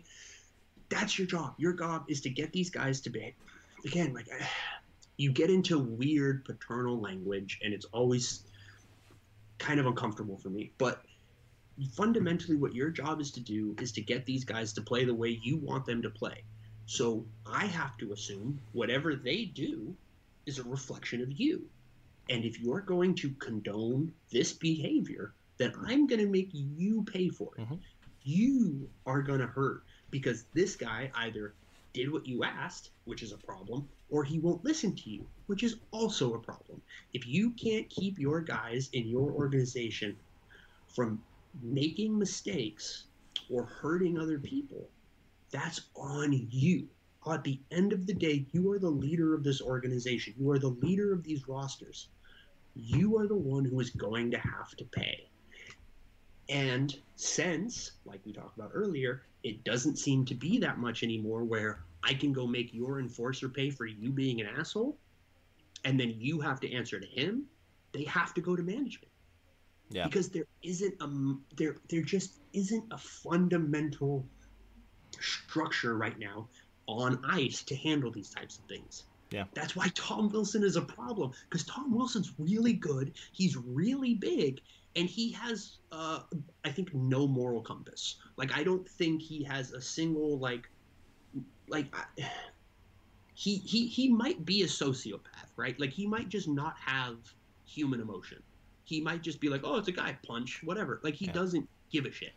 that's 0.90 1.18
your 1.18 1.28
job. 1.28 1.56
Your 1.58 1.74
job 1.74 2.06
is 2.08 2.22
to 2.22 2.30
get 2.30 2.52
these 2.52 2.70
guys 2.70 3.02
to 3.02 3.10
be, 3.10 3.36
again, 3.86 4.14
like, 4.14 4.28
you 5.18 5.32
get 5.32 5.50
into 5.50 5.80
weird 5.80 6.46
paternal 6.46 7.00
language 7.00 7.60
and 7.64 7.74
it's 7.74 7.86
always 7.86 8.44
kind 9.58 9.80
of 9.80 9.86
uncomfortable 9.86 10.38
for 10.38 10.50
me. 10.50 10.72
But 10.78 11.04
fundamentally, 11.94 12.58
what 12.58 12.74
your 12.74 12.90
job 12.90 13.22
is 13.22 13.32
to 13.32 13.40
do 13.40 13.76
is 13.80 13.92
to 13.94 14.02
get 14.02 14.26
these 14.26 14.44
guys 14.44 14.74
to 14.74 14.82
play 14.82 15.06
the 15.06 15.14
way 15.14 15.40
you 15.42 15.58
want 15.58 15.86
them 15.86 16.02
to 16.02 16.10
play. 16.10 16.44
So 16.86 17.26
I 17.46 17.66
have 17.68 17.98
to 17.98 18.12
assume 18.12 18.60
whatever 18.74 19.16
they 19.16 19.46
do 19.46 19.96
is 20.46 20.60
a 20.60 20.64
reflection 20.64 21.22
of 21.22 21.32
you. 21.32 21.66
And 22.30 22.44
if 22.44 22.60
you're 22.60 22.82
going 22.82 23.16
to 23.16 23.30
condone 23.32 24.14
this 24.32 24.54
behavior, 24.54 25.34
then 25.58 25.74
I'm 25.86 26.08
going 26.08 26.22
to 26.22 26.28
make 26.28 26.50
you 26.52 27.04
pay 27.04 27.30
for 27.30 27.52
it. 27.58 27.62
Mhm. 27.62 27.80
You 28.24 28.90
are 29.06 29.22
going 29.22 29.40
to 29.40 29.48
hurt 29.48 29.84
because 30.10 30.44
this 30.54 30.76
guy 30.76 31.12
either 31.16 31.54
did 31.94 32.12
what 32.12 32.28
you 32.28 32.44
asked, 32.44 32.90
which 33.06 33.22
is 33.22 33.32
a 33.32 33.38
problem, 33.38 33.88
or 34.10 34.24
he 34.24 34.40
won't 34.40 34.66
listen 34.66 34.96
to 34.96 35.10
you, 35.10 35.26
which 35.48 35.64
is 35.64 35.78
also 35.92 36.34
a 36.34 36.40
problem. 36.40 36.82
If 37.14 37.28
you 37.28 37.52
can't 37.52 37.90
keep 37.90 38.20
your 38.20 38.42
guys 38.42 38.90
in 38.94 39.08
your 39.08 39.32
organization 39.32 40.18
from 40.88 41.22
making 41.62 42.18
mistakes 42.18 43.06
or 43.50 43.66
hurting 43.66 44.18
other 44.18 44.40
people, 44.40 44.90
that's 45.52 45.82
on 45.96 46.48
you. 46.50 46.88
At 47.32 47.44
the 47.44 47.60
end 47.72 47.94
of 47.94 48.06
the 48.06 48.14
day, 48.14 48.46
you 48.52 48.72
are 48.72 48.80
the 48.80 48.90
leader 48.90 49.34
of 49.34 49.44
this 49.44 49.62
organization. 49.62 50.34
You 50.38 50.52
are 50.52 50.60
the 50.60 50.70
leader 50.70 51.14
of 51.14 51.24
these 51.24 51.48
rosters. 51.48 52.10
You 52.76 53.18
are 53.18 53.28
the 53.28 53.36
one 53.36 53.64
who 53.64 53.80
is 53.80 53.92
going 53.92 54.32
to 54.32 54.40
have 54.40 54.76
to 54.78 54.84
pay. 54.86 55.30
And 56.50 56.96
since, 57.16 57.92
like 58.06 58.20
we 58.26 58.34
talked 58.34 58.58
about 58.58 58.72
earlier, 58.74 59.24
it 59.44 59.64
doesn't 59.64 59.98
seem 59.98 60.26
to 60.26 60.36
be 60.36 60.58
that 60.60 60.78
much 60.78 61.04
anymore 61.04 61.44
where 61.44 61.84
I 62.04 62.14
can 62.14 62.34
go 62.34 62.46
make 62.46 62.74
your 62.74 63.00
enforcer 63.00 63.48
pay 63.50 63.70
for 63.70 63.86
you 63.86 64.10
being 64.10 64.42
an 64.42 64.48
asshole, 64.48 64.98
and 65.86 66.00
then 66.00 66.14
you 66.18 66.40
have 66.42 66.60
to 66.62 66.74
answer 66.74 67.00
to 67.00 67.08
him, 67.08 67.46
they 67.94 68.04
have 68.04 68.34
to 68.34 68.42
go 68.42 68.56
to 68.56 68.64
management. 68.64 69.12
Yeah. 69.90 70.06
Because 70.06 70.30
there 70.30 70.46
isn't 70.64 70.96
a 71.02 71.56
there 71.56 71.76
there 71.90 72.02
just 72.02 72.40
isn't 72.54 72.86
a 72.92 72.98
fundamental 72.98 74.26
structure 75.20 75.96
right 75.98 76.18
now 76.18 76.48
on 76.88 77.24
ice 77.30 77.64
to 77.64 77.76
handle 77.76 78.12
these 78.12 78.30
types 78.30 78.58
of 78.58 78.66
things. 78.66 79.04
Yeah. 79.32 79.46
That's 79.54 79.76
why 79.76 79.90
Tom 79.96 80.30
Wilson 80.30 80.64
is 80.64 80.76
a 80.76 80.82
problem 80.82 81.32
because 81.50 81.66
Tom 81.66 81.94
Wilson's 81.94 82.34
really 82.38 82.74
good. 82.74 83.14
He's 83.32 83.56
really 83.56 84.16
big, 84.16 84.62
and 84.96 85.10
he 85.10 85.32
has, 85.32 85.78
uh, 85.92 86.20
I 86.64 86.70
think, 86.70 86.94
no 86.94 87.28
moral 87.28 87.62
compass. 87.62 88.18
Like 88.38 88.56
I 88.56 88.64
don't 88.64 88.88
think 88.88 89.22
he 89.22 89.44
has 89.44 89.72
a 89.72 89.82
single 89.82 90.40
like, 90.40 90.70
like. 91.68 91.94
I, 91.96 92.30
he, 93.36 93.58
he 93.58 93.88
he 93.88 94.10
might 94.10 94.46
be 94.46 94.62
a 94.62 94.68
sociopath, 94.68 95.50
right? 95.56 95.80
Like 95.80 95.92
he 95.92 96.06
might 96.06 96.30
just 96.30 96.48
not 96.48 96.76
have 96.78 97.18
human 97.66 98.00
emotion. 98.00 98.42
He 98.84 99.02
might 99.02 99.24
just 99.24 99.40
be 99.42 99.50
like, 99.50 99.62
"Oh, 99.64 99.78
it's 99.78 99.88
a 99.88 99.92
guy, 99.92 100.18
punch, 100.26 100.62
whatever." 100.64 101.00
Like 101.04 101.16
he 101.16 101.26
Yeah. 101.26 101.34
doesn't 101.34 101.68
give 101.92 102.06
a 102.06 102.12
shit. 102.12 102.34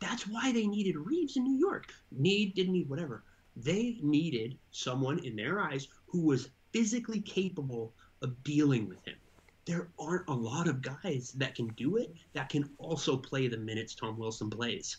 That's 0.00 0.26
why 0.26 0.52
they 0.52 0.66
needed 0.66 0.96
Reaves 0.96 1.36
in 1.36 1.44
New 1.44 1.58
York. 1.58 1.92
Need 2.10 2.54
didn't 2.54 2.72
need 2.72 2.88
whatever. 2.88 3.24
They 3.56 3.98
needed 4.02 4.58
someone 4.70 5.18
in 5.18 5.36
their 5.36 5.60
eyes 5.60 5.86
who 6.06 6.22
was 6.22 6.48
physically 6.72 7.20
capable 7.20 7.94
of 8.22 8.42
dealing 8.42 8.88
with 8.88 9.04
him. 9.04 9.16
There 9.64 9.88
aren't 9.98 10.28
a 10.28 10.34
lot 10.34 10.68
of 10.68 10.82
guys 10.82 11.32
that 11.36 11.54
can 11.54 11.68
do 11.68 11.96
it 11.96 12.12
that 12.32 12.48
can 12.48 12.68
also 12.78 13.16
play 13.16 13.46
the 13.46 13.56
minutes 13.56 13.94
Tom 13.94 14.18
Wilson 14.18 14.50
plays. 14.50 14.98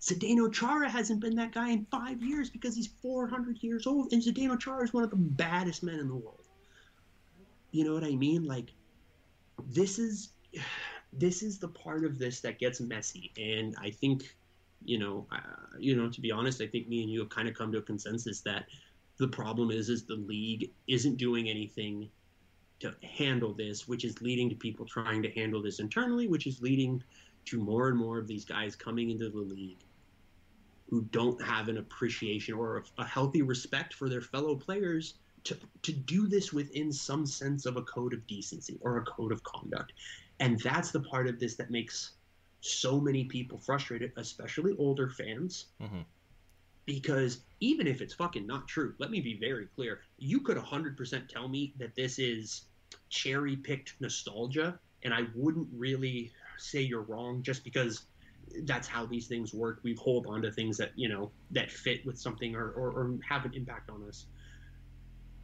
Zdeno 0.00 0.52
Chara 0.52 0.88
hasn't 0.88 1.20
been 1.20 1.36
that 1.36 1.52
guy 1.52 1.70
in 1.70 1.86
five 1.90 2.22
years 2.22 2.50
because 2.50 2.76
he's 2.76 2.88
400 3.02 3.62
years 3.62 3.86
old, 3.86 4.12
and 4.12 4.22
Zdeno 4.22 4.58
Chara 4.58 4.84
is 4.84 4.92
one 4.92 5.04
of 5.04 5.10
the 5.10 5.16
baddest 5.16 5.82
men 5.82 5.98
in 5.98 6.08
the 6.08 6.14
world. 6.14 6.46
You 7.70 7.84
know 7.84 7.94
what 7.94 8.04
I 8.04 8.14
mean? 8.14 8.44
Like, 8.44 8.72
this 9.68 9.98
is 9.98 10.30
this 11.12 11.42
is 11.42 11.58
the 11.58 11.68
part 11.68 12.04
of 12.04 12.18
this 12.18 12.40
that 12.40 12.58
gets 12.58 12.80
messy, 12.80 13.32
and 13.38 13.74
I 13.80 13.90
think, 13.90 14.36
you 14.84 14.98
know, 14.98 15.26
uh, 15.32 15.76
you 15.78 15.96
know, 15.96 16.10
to 16.10 16.20
be 16.20 16.30
honest, 16.30 16.60
I 16.60 16.66
think 16.66 16.88
me 16.88 17.02
and 17.02 17.10
you 17.10 17.20
have 17.20 17.30
kind 17.30 17.48
of 17.48 17.54
come 17.54 17.72
to 17.72 17.78
a 17.78 17.82
consensus 17.82 18.42
that 18.42 18.66
the 19.18 19.28
problem 19.28 19.70
is 19.70 19.88
is 19.88 20.04
the 20.04 20.16
league 20.16 20.70
isn't 20.88 21.16
doing 21.16 21.48
anything 21.48 22.10
to 22.80 22.94
handle 23.02 23.52
this, 23.54 23.88
which 23.88 24.04
is 24.04 24.20
leading 24.20 24.48
to 24.50 24.56
people 24.56 24.84
trying 24.86 25.22
to 25.22 25.30
handle 25.30 25.62
this 25.62 25.80
internally, 25.80 26.28
which 26.28 26.46
is 26.46 26.60
leading 26.60 27.02
to 27.46 27.58
more 27.58 27.88
and 27.88 27.96
more 27.96 28.18
of 28.18 28.26
these 28.26 28.44
guys 28.44 28.76
coming 28.76 29.10
into 29.10 29.30
the 29.30 29.38
league 29.38 29.78
who 30.88 31.02
don't 31.10 31.40
have 31.42 31.68
an 31.68 31.78
appreciation 31.78 32.54
or 32.54 32.84
a, 32.98 33.04
healthy 33.04 33.42
respect 33.42 33.94
for 33.94 34.08
their 34.08 34.20
fellow 34.20 34.54
players 34.54 35.14
to, 35.44 35.56
to 35.82 35.92
do 35.92 36.26
this 36.26 36.52
within 36.52 36.92
some 36.92 37.26
sense 37.26 37.66
of 37.66 37.76
a 37.76 37.82
code 37.82 38.12
of 38.12 38.26
decency 38.26 38.78
or 38.80 38.98
a 38.98 39.04
code 39.04 39.32
of 39.32 39.42
conduct. 39.42 39.92
And 40.40 40.60
that's 40.60 40.90
the 40.90 41.00
part 41.00 41.26
of 41.28 41.40
this 41.40 41.56
that 41.56 41.70
makes 41.70 42.12
so 42.60 43.00
many 43.00 43.24
people 43.24 43.58
frustrated, 43.58 44.12
especially 44.16 44.74
older 44.78 45.08
fans. 45.08 45.66
Mhm. 45.80 46.04
Because 46.86 47.40
even 47.60 47.86
if 47.86 48.00
it's 48.00 48.14
fucking 48.14 48.46
not 48.46 48.68
true, 48.68 48.94
let 48.98 49.10
me 49.10 49.20
be 49.20 49.38
very 49.38 49.66
clear. 49.74 50.00
You 50.18 50.40
could 50.40 50.56
100% 50.56 51.28
tell 51.28 51.48
me 51.48 51.74
that 51.78 51.94
this 51.94 52.18
is 52.18 52.62
cherry 53.08 53.56
picked 53.56 53.94
nostalgia, 54.00 54.78
and 55.02 55.12
I 55.12 55.26
wouldn't 55.34 55.68
really 55.72 56.32
say 56.58 56.80
you're 56.80 57.02
wrong 57.02 57.42
just 57.42 57.64
because 57.64 58.06
that's 58.62 58.86
how 58.86 59.04
these 59.04 59.26
things 59.26 59.52
work. 59.52 59.80
We 59.82 59.94
hold 59.94 60.26
on 60.26 60.42
to 60.42 60.52
things 60.52 60.76
that, 60.78 60.92
you 60.96 61.08
know, 61.08 61.32
that 61.50 61.70
fit 61.70 62.06
with 62.06 62.18
something 62.18 62.54
or, 62.54 62.70
or, 62.70 62.90
or 62.90 63.18
have 63.28 63.44
an 63.44 63.54
impact 63.54 63.90
on 63.90 64.04
us. 64.08 64.26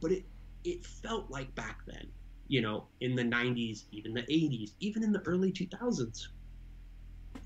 But 0.01 0.11
it, 0.11 0.23
it 0.63 0.85
felt 0.85 1.29
like 1.29 1.53
back 1.55 1.79
then, 1.85 2.07
you 2.47 2.61
know, 2.61 2.87
in 3.01 3.15
the 3.15 3.23
90s, 3.23 3.83
even 3.91 4.13
the 4.13 4.23
80s, 4.23 4.71
even 4.79 5.03
in 5.03 5.11
the 5.11 5.21
early 5.21 5.51
2000s, 5.51 6.27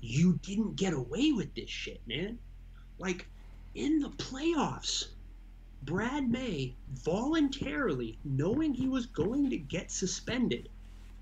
you 0.00 0.38
didn't 0.42 0.76
get 0.76 0.92
away 0.92 1.32
with 1.32 1.54
this 1.54 1.70
shit, 1.70 2.00
man. 2.06 2.38
Like 2.98 3.28
in 3.74 4.00
the 4.00 4.10
playoffs, 4.10 5.06
Brad 5.82 6.30
May 6.30 6.74
voluntarily, 6.92 8.18
knowing 8.24 8.74
he 8.74 8.88
was 8.88 9.06
going 9.06 9.50
to 9.50 9.56
get 9.56 9.90
suspended, 9.90 10.68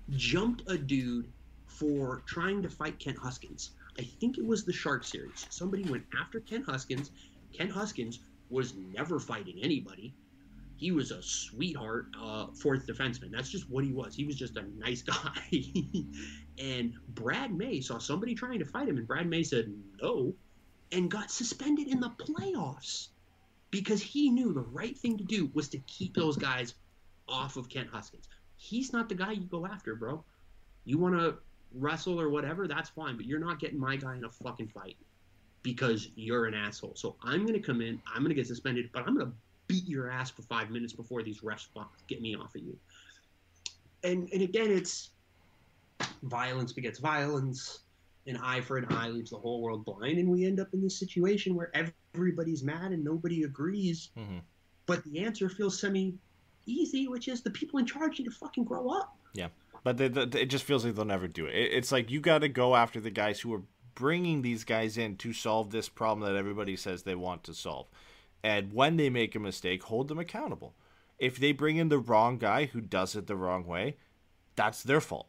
jumped 0.09 0.63
a 0.69 0.77
dude 0.77 1.27
for 1.67 2.23
trying 2.25 2.61
to 2.63 2.69
fight 2.69 2.99
Kent 2.99 3.17
Huskins. 3.17 3.71
I 3.99 4.03
think 4.03 4.37
it 4.37 4.45
was 4.45 4.63
the 4.63 4.73
Shark 4.73 5.03
series. 5.03 5.45
Somebody 5.49 5.83
went 5.83 6.05
after 6.19 6.39
Kent 6.39 6.65
Huskins. 6.65 7.11
Kent 7.53 7.71
Huskins 7.71 8.19
was 8.49 8.73
never 8.75 9.19
fighting 9.19 9.59
anybody. 9.61 10.13
He 10.77 10.91
was 10.91 11.11
a 11.11 11.21
sweetheart, 11.23 12.07
uh, 12.19 12.47
fourth 12.47 12.85
defenseman. 12.85 13.31
That's 13.31 13.49
just 13.49 13.69
what 13.69 13.83
he 13.83 13.91
was. 13.91 14.15
He 14.15 14.25
was 14.25 14.35
just 14.35 14.57
a 14.57 14.63
nice 14.77 15.01
guy. 15.03 15.63
and 16.59 16.93
Brad 17.09 17.55
May 17.55 17.81
saw 17.81 17.97
somebody 17.97 18.35
trying 18.35 18.59
to 18.59 18.65
fight 18.65 18.87
him, 18.87 18.97
and 18.97 19.07
Brad 19.07 19.27
May 19.27 19.43
said 19.43 19.73
no, 20.01 20.35
and 20.91 21.09
got 21.11 21.31
suspended 21.31 21.87
in 21.87 21.99
the 21.99 22.09
playoffs 22.09 23.09
because 23.71 24.01
he 24.01 24.29
knew 24.29 24.53
the 24.53 24.61
right 24.61 24.97
thing 24.97 25.17
to 25.17 25.23
do 25.23 25.49
was 25.53 25.67
to 25.69 25.77
keep 25.79 26.13
those 26.13 26.37
guys 26.37 26.75
off 27.27 27.57
of 27.57 27.69
Kent 27.69 27.89
Huskins. 27.91 28.27
He's 28.55 28.93
not 28.93 29.09
the 29.09 29.15
guy 29.15 29.33
you 29.33 29.41
go 29.41 29.65
after, 29.65 29.95
bro. 29.95 30.23
You 30.85 30.97
want 30.97 31.15
to 31.15 31.35
wrestle 31.73 32.19
or 32.19 32.29
whatever, 32.29 32.67
that's 32.67 32.89
fine, 32.89 33.17
but 33.17 33.25
you're 33.25 33.39
not 33.39 33.59
getting 33.59 33.79
my 33.79 33.97
guy 33.97 34.15
in 34.15 34.23
a 34.23 34.29
fucking 34.29 34.69
fight 34.69 34.95
because 35.63 36.09
you're 36.15 36.45
an 36.45 36.53
asshole. 36.53 36.93
So 36.95 37.17
I'm 37.21 37.41
going 37.41 37.59
to 37.59 37.65
come 37.65 37.81
in, 37.81 38.01
I'm 38.07 38.21
going 38.21 38.29
to 38.29 38.35
get 38.35 38.47
suspended, 38.47 38.89
but 38.93 39.05
I'm 39.05 39.15
going 39.15 39.27
to 39.27 39.33
beat 39.67 39.87
your 39.87 40.09
ass 40.09 40.29
for 40.29 40.43
five 40.43 40.69
minutes 40.69 40.93
before 40.93 41.23
these 41.23 41.41
refs 41.41 41.67
get 42.07 42.21
me 42.21 42.35
off 42.35 42.55
of 42.55 42.61
you. 42.61 42.77
And 44.03 44.29
and 44.31 44.41
again, 44.41 44.71
it's 44.71 45.09
violence 46.23 46.71
begets 46.71 46.99
violence. 46.99 47.79
An 48.27 48.37
eye 48.37 48.61
for 48.61 48.77
an 48.77 48.85
eye 48.89 49.09
leaves 49.09 49.31
the 49.31 49.37
whole 49.37 49.61
world 49.61 49.85
blind, 49.85 50.19
and 50.19 50.29
we 50.29 50.45
end 50.45 50.59
up 50.59 50.73
in 50.73 50.81
this 50.81 50.99
situation 50.99 51.55
where 51.55 51.71
everybody's 52.13 52.61
mad 52.61 52.91
and 52.91 53.03
nobody 53.03 53.43
agrees. 53.43 54.09
Mhm. 54.17 54.41
But 54.85 55.03
the 55.03 55.19
answer 55.19 55.49
feels 55.49 55.79
semi 55.79 56.17
easy, 56.65 57.07
which 57.07 57.27
is 57.27 57.41
the 57.41 57.49
people 57.51 57.79
in 57.79 57.85
charge 57.85 58.19
need 58.19 58.25
to 58.25 58.31
fucking 58.31 58.65
grow 58.65 58.89
up. 58.89 59.17
Yeah, 59.33 59.47
but 59.83 59.97
they, 59.97 60.09
they, 60.09 60.41
it 60.41 60.47
just 60.47 60.65
feels 60.65 60.83
like 60.83 60.95
they'll 60.95 61.05
never 61.05 61.27
do 61.27 61.45
it. 61.45 61.55
it 61.55 61.71
it's 61.71 61.91
like 61.91 62.11
you 62.11 62.19
got 62.19 62.39
to 62.39 62.49
go 62.49 62.75
after 62.75 62.99
the 62.99 63.09
guys 63.11 63.39
who 63.39 63.53
are 63.53 63.63
bringing 63.95 64.41
these 64.41 64.63
guys 64.63 64.97
in 64.97 65.15
to 65.17 65.33
solve 65.33 65.71
this 65.71 65.89
problem 65.89 66.27
that 66.27 66.37
everybody 66.37 66.75
says 66.75 67.03
they 67.03 67.15
want 67.15 67.43
to 67.45 67.53
solve. 67.53 67.87
And 68.43 68.73
when 68.73 68.97
they 68.97 69.09
make 69.09 69.33
a 69.35 69.39
mistake, 69.39 69.83
hold 69.83 70.07
them 70.07 70.19
accountable. 70.19 70.75
If 71.17 71.37
they 71.37 71.51
bring 71.51 71.77
in 71.77 71.89
the 71.89 71.97
wrong 71.97 72.37
guy 72.37 72.65
who 72.65 72.81
does 72.81 73.15
it 73.15 73.25
the 73.25 73.35
wrong 73.35 73.65
way, 73.65 73.97
that's 74.55 74.83
their 74.83 75.01
fault. 75.01 75.27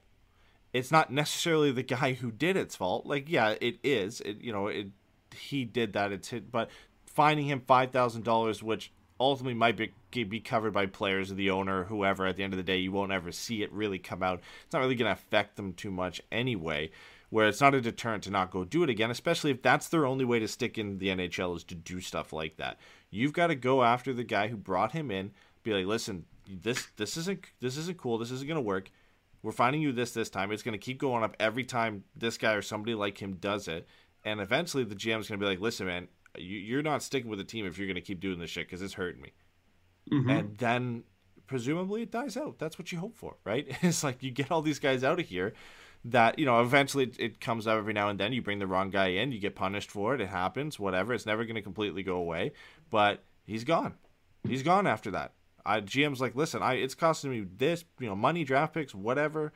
It's 0.73 0.91
not 0.91 1.13
necessarily 1.13 1.73
the 1.73 1.83
guy 1.83 2.13
who 2.13 2.31
did 2.31 2.57
it's 2.57 2.77
fault. 2.77 3.07
Like, 3.07 3.29
yeah, 3.29 3.55
it 3.61 3.79
is. 3.83 4.21
It 4.21 4.41
you 4.41 4.53
know, 4.53 4.69
it 4.69 4.89
he 5.35 5.65
did 5.65 5.93
that. 5.95 6.13
It's 6.13 6.29
hit, 6.29 6.51
but 6.51 6.71
finding 7.07 7.47
him 7.47 7.63
five 7.67 7.91
thousand 7.91 8.25
dollars, 8.25 8.63
which 8.63 8.93
ultimately 9.21 9.55
might 9.55 9.77
be, 9.77 10.25
be 10.25 10.41
covered 10.41 10.73
by 10.73 10.87
players 10.87 11.31
or 11.31 11.35
the 11.35 11.51
owner 11.51 11.81
or 11.81 11.85
whoever. 11.85 12.27
At 12.27 12.37
the 12.37 12.45
end 12.45 12.53
of 12.53 12.57
the 12.57 12.63
day, 12.63 12.79
you 12.79 12.93
won't 12.93 13.13
ever 13.13 13.33
see 13.33 13.63
it 13.63 13.73
really 13.73 13.99
come 13.99 14.23
out. 14.23 14.41
It's 14.65 14.73
not 14.73 14.81
really 14.81 14.95
going 14.95 15.09
to 15.09 15.21
affect 15.21 15.57
them 15.57 15.73
too 15.73 15.91
much 15.91 16.21
anyway. 16.31 16.91
Where 17.31 17.47
it's 17.47 17.61
not 17.61 17.75
a 17.75 17.81
deterrent 17.83 18.23
to 18.25 18.31
not 18.31 18.51
go 18.51 18.65
do 18.65 18.83
it 18.85 18.89
again, 18.89 19.11
especially 19.11 19.51
if 19.51 19.61
that's 19.61 19.89
their 19.89 20.07
only 20.07 20.25
way 20.25 20.39
to 20.39 20.49
stick 20.49 20.79
in 20.79 20.99
the 20.99 21.09
NHL 21.09 21.57
is 21.57 21.65
to 21.65 21.75
do 21.75 22.01
stuff 22.01 22.33
like 22.33 22.57
that. 22.57 22.79
You've 23.11 23.35
got 23.35 23.49
to 23.49 23.55
go 23.55 23.83
after 23.83 24.15
the 24.15 24.25
guy 24.25 24.49
who 24.49 24.57
brought 24.57 24.93
him 24.93 25.11
in. 25.11 25.33
Be 25.63 25.75
like, 25.75 25.85
listen, 25.85 26.25
this 26.49 26.87
this 26.97 27.19
isn't 27.19 27.45
this 27.61 27.77
isn't 27.77 27.99
cool. 27.99 28.17
This 28.17 28.31
isn't 28.31 28.49
going 28.49 28.57
to 28.57 28.63
work. 28.63 28.91
We're 29.43 29.53
finding 29.53 29.83
you 29.83 29.93
this 29.93 30.13
this 30.13 30.31
time. 30.31 30.51
It's 30.51 30.63
going 30.63 30.73
to 30.73 30.79
keep 30.79 30.99
going 30.99 31.23
up 31.23 31.37
every 31.39 31.65
time 31.65 32.05
this 32.17 32.37
guy 32.37 32.55
or 32.55 32.63
somebody 32.63 32.95
like 32.95 33.19
him 33.19 33.35
does 33.35 33.69
it. 33.69 33.87
And 34.25 34.41
eventually, 34.41 34.85
the 34.85 34.97
GM's 34.97 35.29
going 35.29 35.39
to 35.39 35.45
be 35.45 35.47
like, 35.47 35.61
listen, 35.61 35.87
man, 35.87 36.09
you, 36.37 36.59
you're 36.59 36.83
not 36.83 37.03
sticking 37.03 37.31
with 37.31 37.39
the 37.39 37.45
team 37.45 37.67
if 37.67 37.79
you're 37.79 37.87
going 37.87 37.95
to 37.95 38.01
keep 38.01 38.21
doing 38.21 38.39
this 38.39 38.51
shit 38.51 38.67
because 38.67 38.83
it's 38.83 38.95
hurting 38.95 39.23
me. 39.23 39.33
Mm-hmm. 40.11 40.31
And 40.31 40.59
then 40.59 41.05
presumably 41.47 42.03
it 42.03 42.11
dies 42.11 42.37
out. 42.37 42.59
That's 42.59 42.79
what 42.79 42.93
you 42.93 42.99
hope 42.99 43.17
for, 43.17 43.37
right? 43.45 43.67
It's 43.83 44.05
like 44.05 44.23
you 44.23 44.31
get 44.31 44.51
all 44.51 44.63
these 44.63 44.79
guys 44.79 45.05
out 45.05 45.21
of 45.21 45.27
here 45.27 45.55
that, 46.05 46.39
you 46.39 46.47
know, 46.47 46.61
eventually 46.61 47.05
it, 47.05 47.17
it 47.19 47.41
comes 47.41 47.67
up 47.67 47.79
every 47.79 47.93
now 47.93 48.09
and 48.09 48.19
then. 48.19 48.33
You 48.33 48.43
bring 48.43 48.59
the 48.59 48.67
wrong 48.67 48.91
guy 48.91 49.09
in, 49.09 49.33
you 49.33 49.41
get 49.41 49.57
punished 49.57 49.91
for 49.91 50.15
it. 50.15 50.21
It 50.21 50.29
happens, 50.29 50.79
whatever. 50.79 51.13
It's 51.15 51.27
never 51.27 51.45
going 51.45 51.57
to 51.57 51.63
completely 51.63 52.03
go 52.03 52.17
away. 52.17 52.53
But 52.91 53.25
he's 53.45 53.65
gone. 53.65 53.95
He's 54.47 54.63
gone 54.63 54.87
after 54.87 55.11
that. 55.13 55.33
I, 55.65 55.81
GM's 55.81 56.21
like, 56.21 56.35
listen, 56.35 56.63
I 56.63 56.75
it's 56.75 56.95
costing 56.95 57.31
me 57.31 57.47
this, 57.57 57.85
you 57.99 58.07
know, 58.07 58.17
money, 58.17 58.45
draft 58.45 58.75
picks, 58.75 58.95
whatever. 58.95 59.53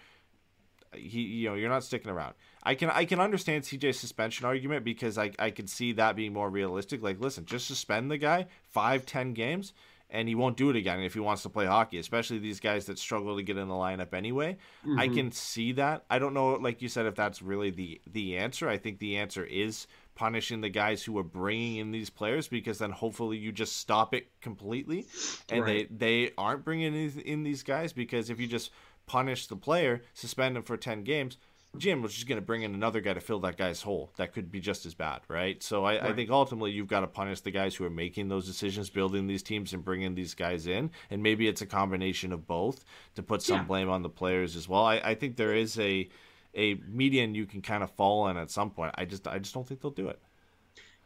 He, 0.95 1.23
you 1.23 1.49
know, 1.49 1.55
you're 1.55 1.70
not 1.70 1.85
sticking 1.85 2.11
around. 2.11 2.35
I 2.62 2.74
can 2.74 2.91
I 2.91 3.05
can 3.05 3.19
understand 3.19 3.65
CJ's 3.65 3.99
suspension 3.99 4.47
argument 4.47 4.85
because 4.85 5.16
I 5.19 5.33
I 5.39 5.51
can 5.51 5.66
see 5.66 5.93
that 5.93 6.16
being 6.16 6.33
more 6.33 6.51
realistic. 6.51 7.03
Like, 7.03 7.20
listen, 7.20 7.45
just 7.45 7.66
suspend 7.66 8.11
the 8.11 8.19
guy 8.19 8.47
five, 8.65 9.07
ten 9.07 9.33
games, 9.33 9.73
and 10.11 10.29
he 10.29 10.35
won't 10.35 10.59
do 10.59 10.69
it 10.69 10.77
again 10.77 11.01
if 11.01 11.15
he 11.15 11.20
wants 11.20 11.43
to 11.43 11.49
play 11.49 11.65
hockey. 11.65 11.99
Especially 11.99 12.39
these 12.39 12.61
guys 12.61 12.87
that 12.87 12.99
struggle 12.99 13.37
to 13.37 13.43
get 13.43 13.57
in 13.57 13.69
the 13.69 13.74
lineup 13.74 14.12
anyway. 14.12 14.59
I 14.85 15.07
mm-hmm. 15.07 15.15
can 15.15 15.33
see 15.33 15.73
that. 15.73 16.05
I 16.11 16.19
don't 16.19 16.35
know, 16.35 16.53
like 16.55 16.83
you 16.83 16.89
said, 16.89 17.07
if 17.07 17.15
that's 17.15 17.41
really 17.41 17.70
the 17.70 18.01
the 18.12 18.37
answer. 18.37 18.69
I 18.69 18.77
think 18.77 18.99
the 18.99 19.16
answer 19.16 19.45
is 19.45 19.87
punishing 20.14 20.60
the 20.60 20.68
guys 20.68 21.02
who 21.02 21.16
are 21.18 21.22
bringing 21.24 21.76
in 21.76 21.90
these 21.90 22.10
players 22.10 22.48
because 22.48 22.78
then 22.78 22.90
hopefully 22.90 23.36
you 23.39 23.52
just 23.52 23.76
stop 23.76 24.14
it 24.14 24.28
completely. 24.40 25.06
And 25.48 25.62
Right. 25.62 25.98
they 25.98 26.26
they 26.26 26.32
aren't 26.36 26.64
bringing 26.64 26.94
in, 26.94 27.20
in 27.20 27.43
these 27.43 27.62
guys 27.62 27.93
because 27.93 28.28
if 28.30 28.39
you 28.40 28.47
just 28.47 28.70
punish 29.06 29.47
the 29.48 29.56
player 29.56 30.02
suspend 30.14 30.56
him 30.56 30.62
for 30.62 30.76
10 30.76 31.02
games 31.02 31.36
jim 31.76 32.02
was 32.02 32.12
just 32.14 32.28
going 32.28 32.36
to 32.40 32.44
bring 32.44 32.62
in 32.62 32.72
another 32.74 33.01
guy 33.01 33.14
to 33.14 33.20
fill 33.20 33.40
that 33.40 33.56
guy's 33.56 33.80
hole. 33.82 34.12
That 34.16 34.32
could 34.34 34.52
be 34.52 34.60
just 34.60 34.84
as 34.84 34.93
bad 34.94 35.22
right? 35.28 35.60
So 35.62 35.84
I, 35.84 36.09
I 36.10 36.12
think 36.12 36.28
ultimately 36.30 36.70
you've 36.70 36.86
got 36.86 37.01
to 37.01 37.06
punish 37.06 37.40
the 37.40 37.51
guys 37.51 37.74
who 37.74 37.84
are 37.84 37.90
making 37.90 38.28
those 38.28 38.47
decisions 38.47 38.90
building 38.90 39.26
these 39.26 39.43
teams 39.43 39.72
and 39.72 39.82
bringing 39.82 40.14
these 40.14 40.34
guys 40.34 40.66
in. 40.66 40.90
And 41.10 41.22
maybe 41.22 41.48
it's 41.48 41.62
a 41.62 41.66
combination 41.66 42.30
of 42.32 42.47
both 42.47 42.84
to 43.14 43.22
put 43.22 43.40
some 43.43 43.60
Yeah. 43.60 43.64
blame 43.64 43.89
on 43.89 44.02
the 44.02 44.10
players 44.10 44.55
as 44.55 44.68
well. 44.68 44.84
I, 44.84 44.97
I 44.97 45.14
think 45.14 45.36
there 45.36 45.55
is 45.55 45.78
a 45.78 46.10
a 46.55 46.74
median 46.89 47.35
you 47.35 47.47
can 47.47 47.62
kind 47.62 47.83
of 47.83 47.91
fall 47.93 48.29
in 48.29 48.37
at 48.37 48.51
some 48.51 48.70
point 48.70 48.95
i 48.97 49.05
just 49.05 49.27
i 49.27 49.39
just 49.39 49.55
don't 49.55 49.66
think 49.66 49.81
they'll 49.81 49.91
do 49.91 50.09
it 50.09 50.20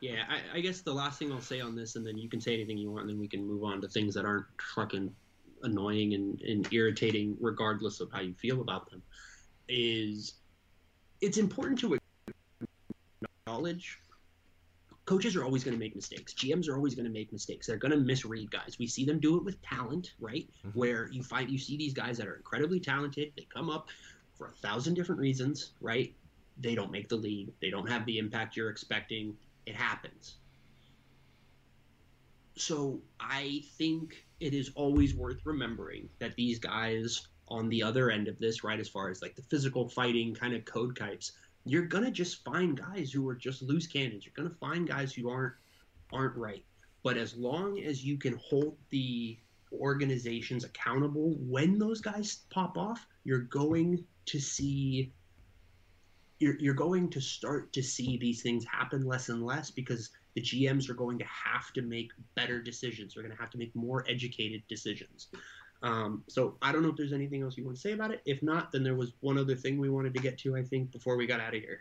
Yeah, 0.01 0.25
I, 0.29 0.59
I 0.59 0.61
guess 0.61 0.83
the 0.83 0.93
last 0.93 1.19
thing 1.19 1.33
I'll 1.33 1.41
say 1.41 1.61
on 1.61 1.75
this, 1.75 1.97
and 1.97 2.07
then 2.07 2.19
you 2.19 2.29
can 2.29 2.41
say 2.41 2.53
anything 2.53 2.77
you 2.77 2.91
want, 2.91 3.03
and 3.03 3.11
then 3.11 3.19
we 3.19 3.29
can 3.29 3.47
move 3.47 3.65
on 3.65 3.81
to 3.81 3.89
things 3.89 4.15
that 4.15 4.27
aren't 4.27 4.45
fucking 4.75 5.11
annoying 5.63 6.15
and, 6.15 6.41
and 6.43 6.71
irritating, 6.73 7.37
regardless 7.41 8.01
of 8.01 8.11
how 8.13 8.21
you 8.21 8.35
feel 8.35 8.61
about 8.61 8.91
them, 8.91 9.03
is 9.69 10.35
it's 11.21 11.39
important 11.39 11.79
to 11.81 11.99
acknowledge 13.47 13.99
coaches 15.07 15.37
are 15.37 15.45
always 15.45 15.63
going 15.63 15.73
to 15.73 15.79
make 15.79 15.95
mistakes. 15.95 16.35
GMs 16.35 16.69
are 16.69 16.77
always 16.77 16.95
going 16.95 17.07
to 17.07 17.13
make 17.13 17.33
mistakes. 17.33 17.67
They're 17.67 17.77
going 17.77 17.93
to 17.93 17.97
misread 17.97 18.51
guys. 18.51 18.77
We 18.79 18.89
see 18.89 19.05
them 19.05 19.21
do 19.21 19.37
it 19.37 19.45
with 19.45 19.63
talent, 19.63 20.15
right? 20.19 20.49
Mm-hmm. 20.67 20.79
Where 20.79 21.09
you 21.11 21.23
find 21.23 21.49
you 21.49 21.59
see 21.59 21.77
these 21.77 21.95
guys 21.95 22.19
that 22.19 22.27
are 22.27 22.35
incredibly 22.35 22.81
talented. 22.81 23.33
They 23.37 23.47
come 23.55 23.71
up 23.71 23.89
for 24.37 24.49
a 24.49 24.53
thousand 24.53 24.95
different 24.95 25.21
reasons, 25.21 25.73
right? 25.81 26.15
They 26.59 26.75
don't 26.75 26.91
make 26.91 27.09
the 27.09 27.17
league. 27.17 27.53
They 27.61 27.71
don't 27.71 27.89
have 27.89 28.07
the 28.07 28.19
impact 28.19 28.57
you're 28.57 28.71
expecting. 28.71 29.37
It 29.67 29.75
happens. 29.75 30.37
So 32.57 33.01
I 33.21 33.63
think 33.77 34.25
it 34.41 34.55
is 34.55 34.71
always 34.75 35.15
worth 35.15 35.45
remembering 35.45 36.09
that 36.19 36.35
these 36.37 36.59
guys 36.59 37.29
on 37.49 37.69
the 37.69 37.83
other 37.83 38.11
end 38.11 38.29
of 38.29 38.39
this, 38.39 38.65
right, 38.65 38.81
as 38.81 38.89
far 38.89 39.11
as 39.11 39.23
like 39.23 39.37
the 39.37 39.43
physical 39.43 39.89
fighting 39.89 40.35
kind 40.35 40.55
of 40.55 40.65
code 40.65 40.97
types, 40.97 41.33
you're 41.65 41.87
gonna 41.87 42.11
just 42.11 42.45
find 42.45 42.79
guys 42.79 43.11
who 43.13 43.29
are 43.29 43.35
just 43.35 43.63
loose 43.63 43.87
cannons. 43.87 44.25
You're 44.25 44.33
gonna 44.37 44.55
find 44.59 44.89
guys 44.89 45.13
who 45.13 45.29
aren't 45.29 45.55
aren't 46.13 46.37
right. 46.37 46.65
But 47.03 47.17
as 47.17 47.37
long 47.37 47.79
as 47.81 48.05
you 48.05 48.19
can 48.19 48.37
hold 48.37 48.77
the 48.91 49.39
organizations 49.73 50.65
accountable 50.65 51.35
when 51.39 51.79
those 51.79 52.01
guys 52.01 52.45
pop 52.51 52.79
off, 52.79 53.07
you're 53.25 53.41
going 53.41 54.05
to 54.27 54.41
see 54.41 55.13
you're, 56.39 56.59
you're 56.59 56.75
going 56.75 57.09
to 57.11 57.21
start 57.21 57.73
to 57.73 57.83
see 57.83 58.19
these 58.19 58.43
things 58.43 58.65
happen 58.65 59.07
less 59.07 59.31
and 59.31 59.45
less 59.45 59.71
because 59.71 60.11
the 60.35 60.43
GMs 60.43 60.91
are 60.91 60.95
going 60.95 61.19
to 61.19 61.25
have 61.25 61.73
to 61.73 61.83
make 61.83 62.11
better 62.35 62.61
decisions. 62.61 63.15
They're 63.15 63.23
going 63.23 63.35
to 63.35 63.41
have 63.41 63.51
to 63.51 63.59
make 63.59 63.75
more 63.75 64.05
educated 64.09 64.63
decisions. 64.69 65.29
Um, 65.83 66.25
so 66.29 66.57
I 66.61 66.73
don't 66.73 66.83
know 66.83 66.91
if 66.91 66.97
there's 66.97 67.15
anything 67.15 67.43
else 67.43 67.57
you 67.57 67.65
want 67.65 67.77
to 67.77 67.81
say 67.81 67.93
about 67.93 68.11
it. 68.11 68.21
If 68.27 68.43
not, 68.43 68.71
then 68.71 68.83
there 68.83 68.95
was 68.95 69.13
one 69.21 69.39
other 69.39 69.55
thing 69.55 69.79
we 69.79 69.89
wanted 69.89 70.13
to 70.15 70.21
get 70.21 70.37
to, 70.39 70.57
I 70.57 70.63
think, 70.63 70.91
before 70.91 71.17
we 71.17 71.27
got 71.27 71.41
out 71.41 71.55
of 71.55 71.61
here. 71.63 71.81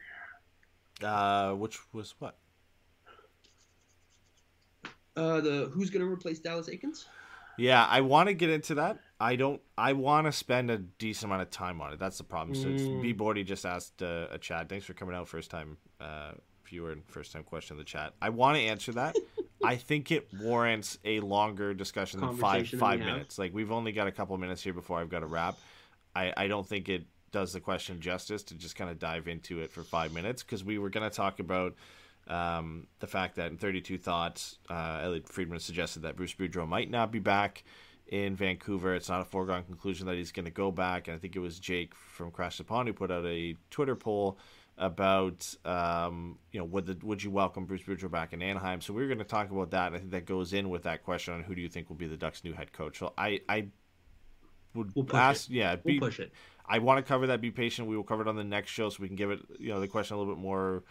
uh 1.03 1.51
which 1.53 1.77
was 1.93 2.15
what 2.19 2.37
Uh, 5.17 5.39
the 5.39 5.71
who's 5.73 5.89
going 5.89 6.05
to 6.05 6.11
replace 6.11 6.39
Dallas 6.39 6.69
Eakins? 6.69 7.05
Yeah, 7.57 7.85
I 7.85 8.01
want 8.01 8.27
to 8.27 8.33
get 8.33 8.49
into 8.49 8.75
that. 8.75 8.99
I 9.19 9.35
don't. 9.35 9.61
I 9.77 9.93
want 9.93 10.27
to 10.27 10.31
spend 10.31 10.69
a 10.69 10.77
decent 10.77 11.25
amount 11.31 11.43
of 11.43 11.49
time 11.49 11.81
on 11.81 11.93
it. 11.93 11.99
That's 11.99 12.17
the 12.17 12.23
problem. 12.23 12.55
So 12.55 12.67
it's, 12.67 12.83
B 12.83 13.13
Bordy 13.13 13.45
just 13.45 13.65
asked 13.65 14.01
uh, 14.03 14.27
a 14.29 14.37
chat. 14.37 14.67
Thanks 14.67 14.85
for 14.85 14.93
coming 14.93 15.15
out, 15.15 15.27
first 15.27 15.49
time 15.49 15.77
uh, 16.01 16.31
viewer 16.65 16.91
and 16.91 17.03
first 17.05 17.31
time 17.31 17.43
question 17.43 17.75
in 17.75 17.77
the 17.77 17.85
chat. 17.85 18.13
I 18.21 18.29
want 18.29 18.57
to 18.57 18.63
answer 18.63 18.91
that. 18.93 19.15
I 19.63 19.77
think 19.77 20.11
it 20.11 20.27
warrants 20.41 20.99
a 21.05 21.21
longer 21.21 21.73
discussion 21.73 22.19
than 22.19 22.35
five 22.35 22.67
five 22.69 22.99
minutes. 22.99 23.39
Like 23.39 23.53
we've 23.53 23.71
only 23.71 23.93
got 23.93 24.07
a 24.07 24.11
couple 24.11 24.37
minutes 24.37 24.61
here 24.61 24.73
before 24.73 24.99
I've 24.99 25.09
got 25.09 25.19
to 25.19 25.27
wrap. 25.27 25.57
I 26.15 26.33
I 26.35 26.47
don't 26.47 26.67
think 26.67 26.89
it 26.89 27.05
does 27.31 27.53
the 27.53 27.59
question 27.59 27.99
justice 27.99 28.43
to 28.43 28.55
just 28.55 28.75
kind 28.75 28.89
of 28.89 28.99
dive 28.99 29.27
into 29.27 29.59
it 29.59 29.71
for 29.71 29.83
five 29.83 30.13
minutes 30.13 30.43
because 30.43 30.63
we 30.63 30.77
were 30.77 30.89
going 30.89 31.09
to 31.09 31.13
talk 31.13 31.39
about 31.39 31.73
um, 32.27 32.87
the 32.99 33.07
fact 33.07 33.35
that 33.35 33.51
in 33.51 33.57
32 33.57 33.97
Thoughts, 33.97 34.57
uh, 34.69 35.01
Elliot 35.03 35.27
Friedman 35.27 35.59
suggested 35.59 36.03
that 36.03 36.15
Bruce 36.15 36.33
Boudreau 36.33 36.67
might 36.67 36.89
not 36.89 37.11
be 37.11 37.19
back 37.19 37.63
in 38.07 38.35
Vancouver. 38.35 38.95
It's 38.95 39.09
not 39.09 39.21
a 39.21 39.25
foregone 39.25 39.63
conclusion 39.63 40.07
that 40.07 40.15
he's 40.15 40.31
going 40.31 40.45
to 40.45 40.51
go 40.51 40.71
back. 40.71 41.07
And 41.07 41.15
I 41.15 41.19
think 41.19 41.35
it 41.35 41.39
was 41.39 41.59
Jake 41.59 41.95
from 41.95 42.31
Crash 42.31 42.57
the 42.57 42.63
Pond 42.63 42.87
who 42.87 42.93
put 42.93 43.11
out 43.11 43.25
a 43.25 43.55
Twitter 43.71 43.95
poll 43.95 44.37
about, 44.77 45.55
um, 45.63 46.37
you 46.51 46.59
know, 46.59 46.65
would 46.65 46.85
the, 46.85 46.97
would 47.05 47.23
you 47.23 47.31
welcome 47.31 47.65
Bruce 47.65 47.83
Boudreau 47.83 48.11
back 48.11 48.33
in 48.33 48.41
Anaheim? 48.41 48.81
So 48.81 48.93
we 48.93 49.03
are 49.03 49.07
going 49.07 49.19
to 49.19 49.23
talk 49.23 49.49
about 49.49 49.71
that. 49.71 49.87
And 49.87 49.95
I 49.95 49.99
think 49.99 50.11
that 50.11 50.25
goes 50.25 50.53
in 50.53 50.69
with 50.69 50.83
that 50.83 51.03
question 51.03 51.33
on 51.33 51.43
who 51.43 51.55
do 51.55 51.61
you 51.61 51.69
think 51.69 51.89
will 51.89 51.95
be 51.95 52.07
the 52.07 52.17
Ducks' 52.17 52.43
new 52.43 52.53
head 52.53 52.73
coach. 52.73 52.99
So 52.99 53.13
I, 53.17 53.41
I 53.47 53.67
would 54.73 54.91
We'll 54.93 55.15
ask, 55.15 55.49
it. 55.49 55.53
yeah, 55.53 55.75
We'll 55.83 55.95
be, 55.95 55.99
push 55.99 56.19
it. 56.19 56.31
I 56.67 56.79
want 56.79 56.97
to 56.97 57.07
cover 57.07 57.27
that. 57.27 57.41
Be 57.41 57.51
patient. 57.51 57.87
We 57.87 57.95
will 57.95 58.03
cover 58.03 58.23
it 58.23 58.27
on 58.27 58.35
the 58.35 58.43
next 58.43 58.71
show, 58.71 58.89
so 58.89 58.97
we 59.01 59.07
can 59.07 59.15
give 59.15 59.31
it, 59.31 59.39
you 59.59 59.69
know, 59.69 59.79
the 59.79 59.87
question 59.87 60.15
a 60.15 60.19
little 60.19 60.33
bit 60.33 60.41
more 60.41 60.83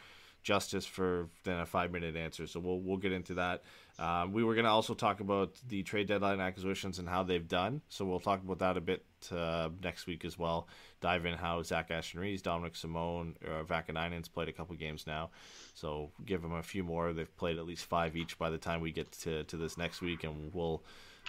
justice 0.43 0.87
for 0.87 1.29
than 1.43 1.59
a 1.59 1.67
five 1.67 1.91
minute 1.91 2.17
answer. 2.17 2.47
So 2.47 2.61
we'll 2.61 2.81
we'll 2.81 2.99
get 2.99 3.13
into 3.13 3.35
that. 3.35 3.63
Um, 3.99 4.33
we 4.33 4.43
were 4.43 4.55
going 4.55 4.65
to 4.65 4.71
also 4.71 4.95
talk 4.95 5.21
about 5.21 5.57
the 5.69 5.83
trade 5.85 6.09
deadline 6.09 6.41
acquisitions 6.41 6.99
and 6.99 7.09
how 7.09 7.23
they've 7.23 7.47
done. 7.47 7.81
So 7.89 8.05
we'll 8.05 8.21
talk 8.21 8.43
about 8.43 8.59
that 8.59 8.77
a 8.77 8.81
bit 8.81 9.05
uh, 9.31 9.71
next 9.83 10.07
week 10.07 10.25
as 10.25 10.39
well. 10.39 10.67
Dive 11.01 11.27
in 11.27 11.35
how 11.35 11.63
Zack 11.63 11.91
Aston-Reese, 11.91 12.43
Dominic 12.43 12.75
Simon, 12.75 13.37
or 13.47 13.65
Vaakanainen's 13.65 14.29
played 14.29 14.49
a 14.49 14.53
couple 14.53 14.75
games 14.75 15.07
now. 15.07 15.31
So 15.75 16.11
give 16.25 16.43
them 16.43 16.55
a 16.55 16.63
few 16.63 16.83
more. 16.83 17.13
They've 17.13 17.37
played 17.37 17.59
at 17.59 17.67
least 17.67 17.85
five 17.85 18.17
each 18.17 18.39
by 18.39 18.51
the 18.51 18.59
time 18.59 18.81
we 18.81 18.91
get 18.91 19.13
to, 19.23 19.45
to 19.45 19.57
this 19.57 19.79
next 19.79 20.01
week, 20.01 20.25
and 20.25 20.53
we'll 20.53 20.83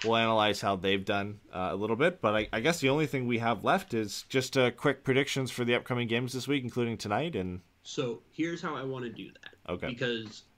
we'll 0.04 0.18
analyze 0.18 0.60
how 0.60 0.76
they've 0.76 1.06
done 1.06 1.40
uh, 1.54 1.70
a 1.72 1.76
little 1.76 1.96
bit. 1.96 2.22
But 2.22 2.36
I, 2.36 2.48
I 2.52 2.60
guess 2.60 2.80
the 2.80 2.90
only 2.90 3.06
thing 3.08 3.28
we 3.28 3.38
have 3.40 3.64
left 3.64 3.94
is 3.94 4.26
just 4.28 4.58
uh, 4.58 4.72
quick 4.72 5.04
predictions 5.04 5.52
for 5.52 5.64
the 5.66 5.76
upcoming 5.76 6.08
games 6.08 6.34
this 6.34 6.48
week, 6.48 6.64
including 6.64 6.98
tonight. 6.98 7.36
And 7.36 7.62
So 7.84 8.22
here's 8.32 8.62
how 8.62 8.76
I 8.76 8.84
want 8.84 9.06
to 9.06 9.12
do 9.12 9.30
that. 9.42 9.72
Okay. 9.72 9.88
Because 9.88 10.44
uh, 10.48 10.55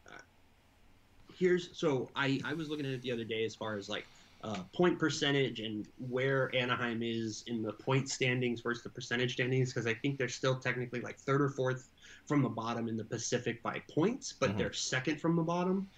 here's 1.38 1.78
so 1.80 2.10
I 2.16 2.40
I 2.44 2.54
was 2.54 2.70
looking 2.70 2.86
at 2.86 2.92
it 2.92 3.02
the 3.02 3.12
other 3.12 3.24
day 3.24 3.46
as 3.46 3.56
far 3.56 3.78
as 3.78 3.90
like 3.90 4.06
uh, 4.44 4.64
point 4.76 5.00
percentage 5.00 5.60
and 5.60 5.86
where 5.98 6.54
Anaheim 6.56 7.02
is 7.02 7.44
in 7.48 7.64
the 7.64 7.74
point 7.74 8.08
standings 8.10 8.62
versus 8.62 8.84
the 8.84 8.90
percentage 8.90 9.34
standings 9.34 9.74
because 9.74 9.88
I 9.88 9.96
think 9.96 10.18
they're 10.18 10.30
still 10.30 10.60
technically 10.60 11.02
like 11.02 11.18
third 11.20 11.42
or 11.42 11.50
fourth 11.50 11.90
from 12.28 12.44
the 12.44 12.50
bottom 12.50 12.88
in 12.88 12.98
the 12.98 13.04
Pacific 13.04 13.64
by 13.64 13.82
points, 13.90 14.36
but 14.40 14.52
Mhm. 14.52 14.58
they're 14.58 14.74
second 14.74 15.20
from 15.20 15.36
the 15.36 15.44
bottom 15.44 15.90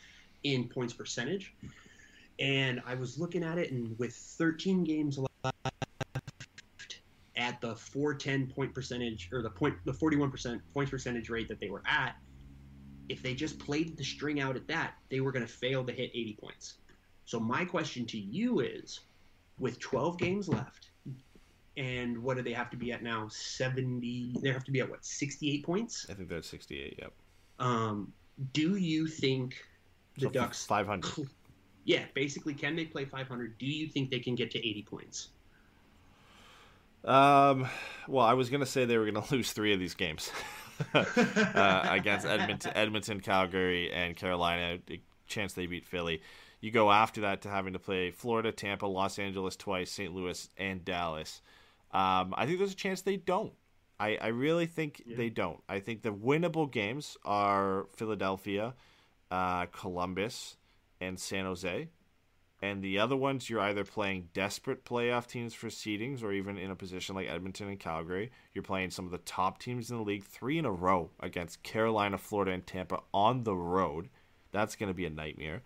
in 0.44 0.70
points 0.70 0.94
percentage. 0.94 1.54
And 2.40 2.82
I 2.86 2.96
was 2.96 3.20
looking 3.20 3.44
at 3.44 3.58
it, 3.58 3.74
and 3.74 4.00
with 4.00 4.16
13 4.16 4.86
games 4.86 5.18
left 5.18 5.56
at 7.36 7.60
the 7.60 7.76
410 7.76 8.48
point 8.48 8.74
percentage 8.74 9.28
or 9.34 9.42
the 9.42 9.50
point 9.50 9.76
the 9.86 9.94
41% 9.94 10.62
points 10.74 10.92
percentage 10.92 11.30
rate 11.30 11.48
that 11.50 11.60
they 11.60 11.70
were 11.70 11.84
at 11.86 12.16
if 13.10 13.22
they 13.24 13.34
just 13.34 13.60
played 13.60 13.98
the 13.98 14.04
string 14.04 14.40
out 14.40 14.56
at 14.56 14.68
that 14.68 14.94
they 15.10 15.20
were 15.20 15.32
going 15.32 15.46
to 15.46 15.52
fail 15.52 15.84
to 15.84 15.92
hit 15.92 16.10
80 16.14 16.38
points 16.42 16.76
so 17.26 17.40
my 17.40 17.66
question 17.66 18.06
to 18.08 18.18
you 18.18 18.60
is 18.62 19.02
with 19.60 19.80
12 19.80 20.18
games 20.18 20.48
left 20.48 20.92
and 21.78 22.18
what 22.22 22.38
do 22.38 22.44
they 22.44 22.54
have 22.54 22.70
to 22.70 22.78
be 22.78 22.92
at 22.92 23.04
now 23.04 23.28
70 23.30 24.36
they 24.42 24.52
have 24.52 24.64
to 24.64 24.72
be 24.72 24.80
at 24.80 24.90
what 24.90 25.04
68 25.06 25.64
points 25.66 26.06
I 26.10 26.14
think 26.14 26.30
they're 26.30 26.38
at 26.40 26.46
68. 26.46 26.96
Yep. 27.02 27.12
um, 27.60 28.14
do 28.54 28.76
you 28.78 29.08
think 29.08 29.56
the 30.16 30.22
So 30.26 30.30
ducks 30.30 30.66
500. 30.66 31.28
yeah 31.86 32.04
basically 32.14 32.54
can 32.54 32.76
they 32.76 32.86
play 32.86 33.06
500 33.06 33.58
do 33.58 33.66
you 33.66 33.88
think 33.88 34.10
they 34.12 34.20
can 34.20 34.36
get 34.36 34.52
to 34.52 34.60
80 34.60 34.84
points 34.84 35.30
Um, 37.06 37.68
well, 38.08 38.26
I 38.26 38.34
was 38.34 38.50
gonna 38.50 38.66
say 38.66 38.86
they 38.86 38.98
were 38.98 39.10
gonna 39.10 39.26
lose 39.32 39.52
three 39.54 39.74
of 39.74 39.80
these 39.80 39.94
games 39.94 40.32
uh, 40.94 41.88
against 41.90 42.26
Edmonton, 42.26 42.72
Edmonton, 42.76 43.20
Calgary, 43.20 43.92
and 43.92 44.16
Carolina. 44.16 44.80
A 44.90 45.02
chance 45.28 45.54
they 45.54 45.66
beat 45.66 45.86
Philly. 45.86 46.22
You 46.62 46.72
go 46.72 46.92
after 46.92 47.22
that 47.22 47.42
to 47.44 47.50
having 47.50 47.74
to 47.74 47.80
play 47.80 48.12
Florida, 48.12 48.52
Tampa, 48.52 48.86
Los 48.86 49.18
Angeles 49.18 49.56
twice, 49.56 49.92
St. 49.92 50.14
Louis, 50.14 50.50
and 50.58 50.84
Dallas. 50.84 51.42
Um, 51.92 52.34
I 52.38 52.46
think 52.46 52.58
there's 52.58 52.74
a 52.74 52.76
chance 52.76 53.02
they 53.02 53.18
don't. 53.18 53.54
I, 54.00 54.18
I 54.22 54.28
really 54.28 54.66
think 54.66 55.04
they 55.06 55.30
don't. 55.30 55.62
I 55.68 55.80
think 55.80 56.04
the 56.04 56.14
winnable 56.14 56.72
games 56.72 57.18
are 57.26 57.88
Philadelphia, 57.96 58.74
uh, 59.30 59.66
Columbus, 59.68 60.56
and 61.02 61.20
San 61.20 61.46
Jose. 61.46 61.90
And 62.62 62.82
the 62.82 63.00
other 63.00 63.16
ones, 63.16 63.50
you're 63.50 63.62
either 63.62 63.86
playing 63.86 64.30
desperate 64.34 64.84
playoff 64.84 65.28
teams 65.28 65.54
for 65.54 65.68
seedings, 65.68 66.22
or 66.22 66.34
even 66.34 66.58
in 66.58 66.72
a 66.72 66.76
position 66.76 67.16
like 67.16 67.30
Edmonton 67.30 67.70
and 67.70 67.80
Calgary, 67.80 68.32
you're 68.54 68.64
playing 68.64 68.92
some 68.92 69.06
of 69.06 69.12
the 69.12 69.18
top 69.20 69.60
teams 69.60 69.90
in 69.90 69.98
the 69.98 70.04
league 70.04 70.26
three 70.26 70.58
in 70.58 70.66
a 70.66 70.72
row 70.72 71.10
against 71.22 71.64
Carolina, 71.64 72.18
Florida, 72.18 72.52
and 72.52 72.68
Tampa 72.68 73.00
on 73.14 73.44
the 73.44 73.56
road. 73.56 74.10
That's 74.52 74.76
going 74.76 74.90
to 74.90 74.94
be 74.94 75.06
a 75.06 75.10
nightmare. 75.10 75.62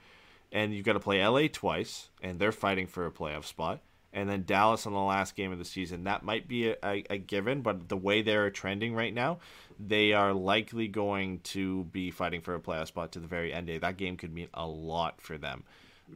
And 0.52 0.74
you've 0.74 0.86
got 0.86 0.94
to 0.94 0.99
play 0.99 1.26
LA 1.26 1.48
twice, 1.52 2.10
and 2.22 2.38
they're 2.38 2.52
fighting 2.52 2.86
for 2.86 3.07
a 3.07 3.11
playoff 3.11 3.45
spot. 3.45 3.82
And 4.15 4.30
then 4.30 4.44
Dallas 4.45 4.86
on 4.86 4.94
the 4.94 4.99
last 4.99 5.36
game 5.36 5.52
of 5.52 5.57
the 5.57 5.65
season. 5.65 6.03
That 6.03 6.22
might 6.22 6.48
be 6.48 6.70
a, 6.70 6.76
a, 6.84 7.03
a 7.10 7.18
given, 7.18 7.64
but 7.64 7.90
the 7.90 7.98
way 7.98 8.22
they're 8.22 8.52
trending 8.52 8.94
right 8.94 9.11
now, 9.11 9.40
they 9.80 10.14
are 10.14 10.32
likely 10.32 10.88
going 10.88 11.40
to 11.40 11.86
be 11.86 12.11
fighting 12.11 12.41
for 12.41 12.53
a 12.53 12.60
playoff 12.60 12.88
spot 12.88 13.14
to 13.14 13.20
the 13.20 13.26
very 13.26 13.52
end. 13.52 13.65
Day. 13.65 13.80
That 13.80 13.98
game 13.98 14.15
could 14.15 14.32
mean 14.32 14.49
a 14.53 14.68
lot 14.68 15.20
for 15.20 15.40
them. 15.40 15.64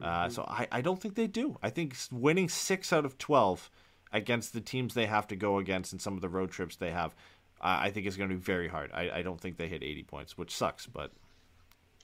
Uh, 0.00 0.28
so 0.28 0.42
I, 0.42 0.68
I 0.70 0.80
don't 0.80 1.00
think 1.00 1.14
they 1.14 1.26
do. 1.26 1.56
I 1.62 1.70
think 1.70 1.96
winning 2.10 2.48
six 2.48 2.92
out 2.92 3.04
of 3.04 3.18
12 3.18 3.70
against 4.12 4.52
the 4.52 4.60
teams 4.60 4.94
they 4.94 5.06
have 5.06 5.26
to 5.28 5.36
go 5.36 5.58
against 5.58 5.92
in 5.92 5.98
some 5.98 6.14
of 6.14 6.20
the 6.20 6.28
road 6.28 6.50
trips 6.50 6.76
they 6.76 6.90
have, 6.90 7.14
uh, 7.60 7.78
I 7.80 7.90
think 7.90 8.06
is 8.06 8.16
going 8.16 8.30
to 8.30 8.36
be 8.36 8.40
very 8.40 8.68
hard. 8.68 8.90
I, 8.92 9.10
I 9.10 9.22
don't 9.22 9.40
think 9.40 9.56
they 9.56 9.68
hit 9.68 9.82
80 9.82 10.02
points, 10.04 10.38
which 10.38 10.54
sucks, 10.54 10.86
but 10.86 11.10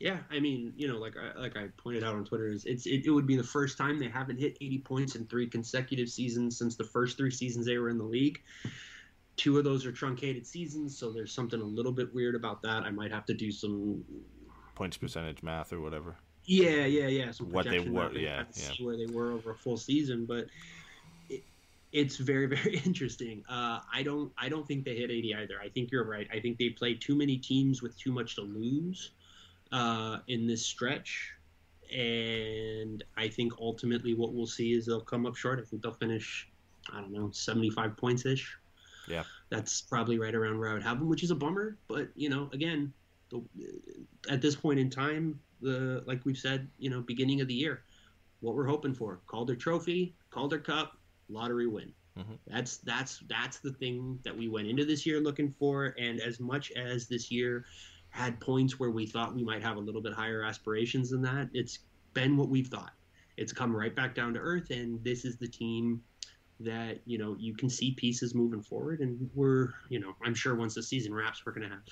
Yeah, 0.01 0.19
I 0.31 0.41
mean, 0.41 0.73
you 0.77 0.89
know, 0.89 0.99
like 0.99 1.15
I, 1.17 1.39
like 1.39 1.57
I 1.57 1.69
pointed 1.77 2.03
out 2.03 2.15
on 2.15 2.25
Twitter, 2.25 2.49
is 2.49 2.65
it's 2.65 2.87
it, 2.87 3.07
it 3.07 3.11
would 3.11 3.27
be 3.27 3.37
the 3.37 3.45
first 3.45 3.79
time 3.79 3.99
they 3.99 4.09
haven't 4.09 4.39
hit 4.39 4.57
80 4.61 4.79
points 4.79 5.15
in 5.15 5.27
three 5.27 5.47
consecutive 5.47 6.09
seasons 6.09 6.59
since 6.59 6.77
the 6.77 6.85
first 6.85 7.17
three 7.17 7.31
seasons 7.31 7.67
they 7.67 7.79
were 7.79 7.91
in 7.91 7.99
the 7.99 8.05
league. 8.05 8.43
Two 9.37 9.59
of 9.59 9.65
those 9.65 9.85
are 9.85 9.93
truncated 9.93 10.47
seasons, 10.47 10.97
so 10.97 11.11
there's 11.11 11.33
something 11.33 11.61
a 11.61 11.65
little 11.65 11.91
bit 11.91 12.15
weird 12.15 12.37
about 12.37 12.63
that. 12.63 12.85
I 12.85 12.91
might 12.91 13.11
have 13.11 13.27
to 13.27 13.35
do 13.35 13.51
some, 13.51 14.05
points 14.75 14.97
percentage 14.97 15.43
math 15.43 15.73
or 15.73 15.81
whatever. 15.81 16.17
Yeah, 16.45 16.85
yeah, 16.85 17.07
yeah, 17.07 17.31
some 17.31 17.51
What 17.51 17.69
they 17.69 17.81
were- 17.81 18.13
yeah, 18.13 18.45
yeah. 18.55 18.85
where 18.85 18.97
they 18.97 19.07
were 19.07 19.33
over 19.33 19.53
a 19.53 19.55
full 19.55 19.77
season, 19.77 20.27
but. 20.27 20.47
It, 21.29 21.43
it's 21.93 22.17
very 22.17 22.47
very 22.57 22.81
interesting. 22.85 23.45
Uh, 23.49 23.81
I 23.93 24.03
don't 24.03 24.33
I 24.37 24.49
don't 24.49 24.67
think 24.67 24.85
they 24.85 24.97
hit 24.97 25.11
80 25.11 25.35
either. 25.35 25.55
I 25.63 25.69
think 25.69 25.91
you're 25.91 26.05
right. 26.05 26.29
I 26.33 26.41
think 26.41 26.59
they 26.59 26.71
played 26.71 27.01
too 27.01 27.15
many 27.15 27.39
teams 27.39 27.83
with 27.83 27.97
too 27.99 28.13
much 28.13 28.35
to 28.35 28.43
lose 28.43 29.11
uh, 29.73 30.19
in 30.29 30.47
this 30.47 30.65
stretch, 30.67 31.31
and 31.95 33.03
I 33.17 33.29
think 33.29 33.53
ultimately 33.61 34.15
what 34.15 34.33
we'll 34.33 34.47
see 34.47 34.73
is 34.73 34.87
they'll 34.87 35.01
come 35.01 35.25
up 35.27 35.37
short. 35.37 35.61
I 35.61 35.63
think 35.63 35.83
they'll 35.83 35.93
finish 35.93 36.49
I 36.93 37.01
don't 37.01 37.13
know 37.13 37.31
75 37.33 37.97
points 37.97 38.27
ish. 38.27 38.57
Yeah. 39.07 39.25
that's 39.51 39.83
probably 39.83 40.19
right 40.19 40.35
around 40.35 40.59
where 40.59 40.71
I 40.71 40.73
would 40.73 40.83
have 40.83 40.99
them, 40.99 41.09
which 41.11 41.23
is 41.23 41.31
a 41.31 41.35
bummer. 41.35 41.77
But 41.89 42.09
you 42.17 42.31
know, 42.31 42.49
again, 42.55 42.93
the, 43.31 43.43
at 44.31 44.41
this 44.41 44.55
point 44.57 44.79
in 44.81 44.89
time, 44.89 45.39
the 45.65 46.05
like 46.07 46.25
we've 46.25 46.39
said, 46.39 46.69
you 46.79 46.91
know, 46.91 47.01
beginning 47.01 47.41
of 47.41 47.49
the 47.49 47.55
year, 47.55 47.83
what 48.41 48.55
we're 48.55 48.67
hoping 48.67 48.95
for: 48.95 49.21
Calder 49.27 49.57
Trophy, 49.57 50.15
Calder 50.31 50.59
Cup, 50.59 50.99
lottery 51.29 51.67
win. 51.67 51.93
Mhm. 52.19 52.39
That's 52.47 52.79
that's 52.79 53.23
that's 53.29 53.59
the 53.59 53.73
thing 53.73 54.21
that 54.25 54.37
we 54.37 54.49
went 54.49 54.69
into 54.69 54.85
this 54.85 55.05
year 55.05 55.21
looking 55.21 55.51
for. 55.59 55.95
And 55.99 56.21
as 56.21 56.39
much 56.39 56.71
as 56.73 57.09
this 57.09 57.31
year 57.31 57.65
had 58.11 58.39
points 58.41 58.79
where 58.79 58.91
we 58.91 59.07
thought 59.07 59.35
we 59.35 59.43
might 59.43 59.63
have 59.63 59.77
a 59.77 59.81
little 59.81 60.01
bit 60.01 60.13
higher 60.13 60.45
aspirations 60.45 61.11
than 61.11 61.23
that, 61.23 61.49
it's 61.53 61.81
been 62.13 62.37
what 62.37 62.49
we've 62.49 62.69
thought. 62.69 62.93
It's 63.37 63.53
come 63.53 63.75
right 63.75 63.95
back 63.95 64.15
down 64.15 64.35
to 64.35 64.41
earth, 64.41 64.71
and 64.71 65.03
this 65.03 65.25
is 65.25 65.37
the 65.39 65.49
team 65.49 66.03
that 66.61 67.01
you 67.05 67.19
know 67.19 67.37
you 67.39 67.55
can 67.55 67.69
see 67.69 67.93
pieces 67.93 68.35
moving 68.35 68.63
forward 68.63 69.01
and 69.01 69.29
we're 69.35 69.71
you 69.89 69.99
know 69.99 70.15
i'm 70.25 70.35
sure 70.35 70.55
once 70.55 70.75
the 70.75 70.83
season 70.83 71.13
wraps 71.13 71.45
we're 71.45 71.53
going 71.53 71.69
to 71.69 71.75
have 71.75 71.83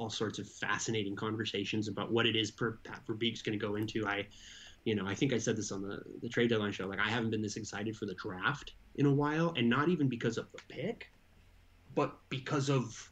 all 0.00 0.10
sorts 0.10 0.38
of 0.38 0.48
fascinating 0.48 1.14
conversations 1.14 1.88
about 1.88 2.10
what 2.10 2.26
it 2.26 2.34
is 2.34 2.50
per 2.50 2.78
pat 2.84 3.00
Verbeek's 3.06 3.42
going 3.42 3.58
to 3.58 3.64
go 3.64 3.76
into 3.76 4.06
i 4.06 4.26
you 4.84 4.94
know 4.94 5.06
i 5.06 5.14
think 5.14 5.32
i 5.32 5.38
said 5.38 5.56
this 5.56 5.70
on 5.70 5.82
the 5.82 6.00
the 6.22 6.28
trade 6.28 6.50
deadline 6.50 6.72
show 6.72 6.86
like 6.86 6.98
i 6.98 7.08
haven't 7.08 7.30
been 7.30 7.42
this 7.42 7.56
excited 7.56 7.96
for 7.96 8.06
the 8.06 8.14
draft 8.14 8.72
in 8.96 9.06
a 9.06 9.12
while 9.12 9.54
and 9.56 9.68
not 9.68 9.88
even 9.88 10.08
because 10.08 10.38
of 10.38 10.50
the 10.52 10.58
pick 10.68 11.10
but 11.94 12.18
because 12.28 12.68
of 12.68 13.10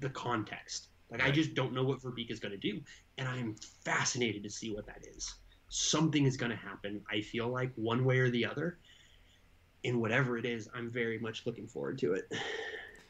the 0.00 0.10
context 0.10 0.88
like 1.10 1.22
i 1.22 1.30
just 1.30 1.54
don't 1.54 1.72
know 1.72 1.84
what 1.84 2.00
Verbeek 2.00 2.30
is 2.30 2.38
going 2.38 2.52
to 2.52 2.58
do 2.58 2.80
and 3.18 3.26
i'm 3.28 3.56
fascinated 3.84 4.42
to 4.44 4.50
see 4.50 4.70
what 4.70 4.86
that 4.86 5.04
is 5.16 5.34
something 5.68 6.26
is 6.26 6.36
going 6.36 6.50
to 6.50 6.56
happen 6.56 7.00
i 7.10 7.20
feel 7.20 7.48
like 7.48 7.72
one 7.76 8.04
way 8.04 8.18
or 8.18 8.30
the 8.30 8.44
other 8.44 8.78
in 9.82 10.00
whatever 10.00 10.36
it 10.36 10.44
is, 10.44 10.68
I'm 10.74 10.90
very 10.90 11.18
much 11.18 11.46
looking 11.46 11.66
forward 11.66 11.98
to 11.98 12.14
it. 12.14 12.32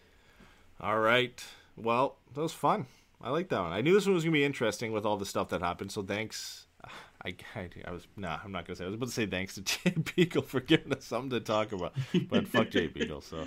All 0.80 1.00
right. 1.00 1.42
Well, 1.76 2.16
that 2.34 2.40
was 2.40 2.52
fun. 2.52 2.86
I 3.22 3.30
like 3.30 3.48
that 3.50 3.60
one. 3.60 3.72
I 3.72 3.80
knew 3.82 3.92
this 3.94 4.06
one 4.06 4.14
was 4.14 4.24
gonna 4.24 4.32
be 4.32 4.44
interesting 4.44 4.92
with 4.92 5.04
all 5.04 5.16
the 5.16 5.26
stuff 5.26 5.48
that 5.50 5.60
happened. 5.60 5.92
So 5.92 6.02
thanks. 6.02 6.66
I, 7.22 7.34
I, 7.54 7.68
I 7.86 7.90
was 7.90 8.06
nah. 8.16 8.38
I'm 8.42 8.50
not 8.52 8.64
gonna 8.66 8.76
say. 8.76 8.84
I 8.84 8.86
was 8.86 8.94
about 8.94 9.06
to 9.08 9.12
say 9.12 9.26
thanks 9.26 9.54
to 9.56 9.60
Jay 9.62 9.94
Beagle 10.16 10.40
for 10.42 10.60
giving 10.60 10.92
us 10.94 11.04
something 11.04 11.30
to 11.30 11.40
talk 11.40 11.72
about, 11.72 11.92
but 12.30 12.48
fuck 12.48 12.70
Jay 12.70 12.86
Beagle. 12.94 13.20
So 13.20 13.44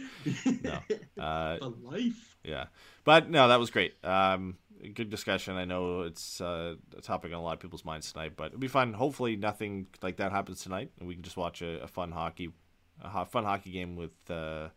no. 0.64 0.80
Uh, 1.24 1.58
The 1.58 1.74
life. 1.84 2.36
yeah, 2.44 2.66
but 3.04 3.30
no, 3.32 3.48
that 3.48 3.60
was 3.60 3.72
great. 3.72 3.94
Um, 4.04 4.58
good 4.94 5.10
discussion. 5.10 5.56
I 5.56 5.66
know 5.66 6.02
it's 6.02 6.40
uh, 6.42 6.76
a 6.98 7.02
topic 7.02 7.32
on 7.32 7.40
a 7.40 7.42
lot 7.44 7.54
of 7.54 7.60
people's 7.62 7.86
minds 7.86 8.12
tonight, 8.12 8.34
but 8.36 8.48
it'll 8.48 8.60
be 8.60 8.68
fun. 8.68 8.94
Hopefully, 8.94 9.36
nothing 9.38 9.88
like 10.04 10.18
that 10.18 10.32
happens 10.32 10.62
tonight, 10.62 10.92
and 11.00 11.08
we 11.08 11.16
can 11.16 11.24
just 11.24 11.38
watch 11.38 11.62
a, 11.64 11.82
a 11.84 11.88
fun 11.88 12.12
hockey, 12.12 12.50
a 13.02 13.10
ho- 13.10 13.26
fun 13.26 13.44
hockey 13.46 13.72
game 13.72 13.96
with 13.96 14.12
uh, 14.30 14.68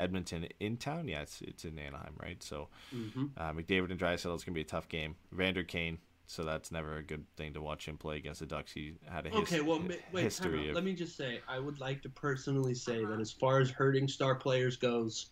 Edmonton 0.00 0.46
in 0.58 0.76
town. 0.76 1.08
Yeah, 1.08 1.22
it's 1.22 1.40
it's 1.42 1.64
in 1.64 1.78
Anaheim, 1.78 2.14
right? 2.22 2.42
So 2.42 2.68
hmm 2.90 3.26
uh, 3.36 3.52
McDavid 3.52 3.90
and 3.90 3.98
Drysdale 3.98 4.34
is 4.34 4.44
gonna 4.44 4.54
be 4.54 4.60
a 4.62 4.64
tough 4.64 4.88
game. 4.88 5.16
Vander 5.32 5.62
Kane. 5.64 5.98
So 6.26 6.44
that's 6.44 6.70
never 6.70 6.96
a 6.96 7.02
good 7.02 7.24
thing 7.36 7.54
to 7.54 7.60
watch 7.60 7.86
him 7.88 7.96
play 7.98 8.16
against 8.16 8.38
the 8.38 8.46
Ducks. 8.46 8.70
He 8.70 8.92
had 9.10 9.26
a 9.26 9.30
his, 9.30 9.38
Okay, 9.40 9.60
well, 9.62 9.80
ma- 9.80 9.94
wait, 10.12 10.22
history 10.22 10.68
of 10.68 10.76
let 10.76 10.84
me 10.84 10.92
just 10.92 11.16
say, 11.16 11.40
I 11.48 11.58
would 11.58 11.80
like 11.80 12.02
to 12.02 12.08
personally 12.08 12.72
say 12.74 13.04
that 13.04 13.18
as 13.18 13.32
far 13.32 13.58
as 13.58 13.68
hurting 13.68 14.06
star 14.06 14.36
players 14.36 14.76
goes, 14.76 15.30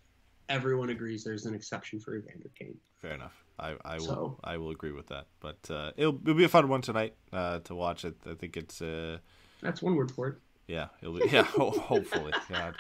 everyone 0.49 0.91
agrees 0.91 1.23
there's 1.23 1.47
an 1.47 1.55
exception 1.55 2.01
for 2.01 2.17
Evander 2.17 2.51
Kane. 2.59 2.77
Fair 3.01 3.13
enough. 3.13 3.45
I, 3.61 3.77
I 3.85 3.99
will 3.99 4.05
So- 4.07 4.41
I 4.43 4.57
will 4.57 4.71
agree 4.71 4.91
with 4.91 5.07
that. 5.07 5.27
But 5.39 5.59
uh, 5.71 5.93
it'll, 5.97 6.19
it'll 6.23 6.35
be 6.35 6.43
a 6.43 6.49
fun 6.49 6.69
one 6.69 6.81
tonight 6.81 7.15
uh, 7.33 7.61
to 7.61 7.77
watch. 7.77 8.05
It. 8.05 8.17
I 8.29 8.35
think 8.35 8.57
it's 8.57 8.83
uh, 8.83 9.19
That's 9.63 9.81
one 9.81 9.95
word 9.95 10.11
for 10.11 10.27
it. 10.29 10.35
yeah 10.67 10.89
it'll 11.01 11.15
be 11.15 11.29
yeah 11.31 11.43
hopefully 11.45 12.33
God. 12.51 12.75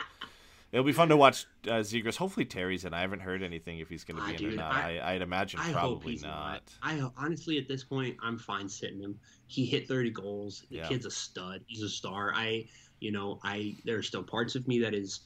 It'll 0.70 0.84
be 0.84 0.92
fun 0.92 1.08
to 1.08 1.16
watch 1.16 1.46
uh, 1.66 1.80
Zegras. 1.80 2.16
Hopefully 2.16 2.44
Terry's 2.44 2.84
in. 2.84 2.92
I 2.92 3.00
haven't 3.00 3.20
heard 3.20 3.42
anything 3.42 3.78
if 3.78 3.88
he's 3.88 4.04
going 4.04 4.18
to 4.18 4.22
Ah, 4.22 4.36
be 4.36 4.44
in 4.44 4.52
or 4.52 4.56
not. 4.56 4.72
I- 4.74 5.14
I'd 5.14 5.22
imagine 5.22 5.60
I 5.60 5.72
probably 5.72 6.12
he's 6.12 6.22
not. 6.22 6.62
I 6.82 7.00
honestly, 7.16 7.56
at 7.56 7.66
this 7.68 7.84
point, 7.84 8.16
I'm 8.22 8.38
fine 8.38 8.68
sitting 8.68 9.00
him. 9.00 9.18
He 9.46 9.64
hit 9.64 9.88
30 9.88 10.10
goals. 10.10 10.64
The 10.70 10.76
Yeah. 10.76 10.88
kid's 10.88 11.06
a 11.06 11.10
stud. 11.10 11.62
He's 11.66 11.82
a 11.82 11.88
star. 11.88 12.34
I, 12.34 12.66
you 13.00 13.12
know, 13.12 13.40
I 13.42 13.76
there 13.86 13.96
are 13.96 14.02
still 14.02 14.22
parts 14.22 14.56
of 14.56 14.68
me 14.68 14.78
that 14.80 14.92
is 14.94 15.20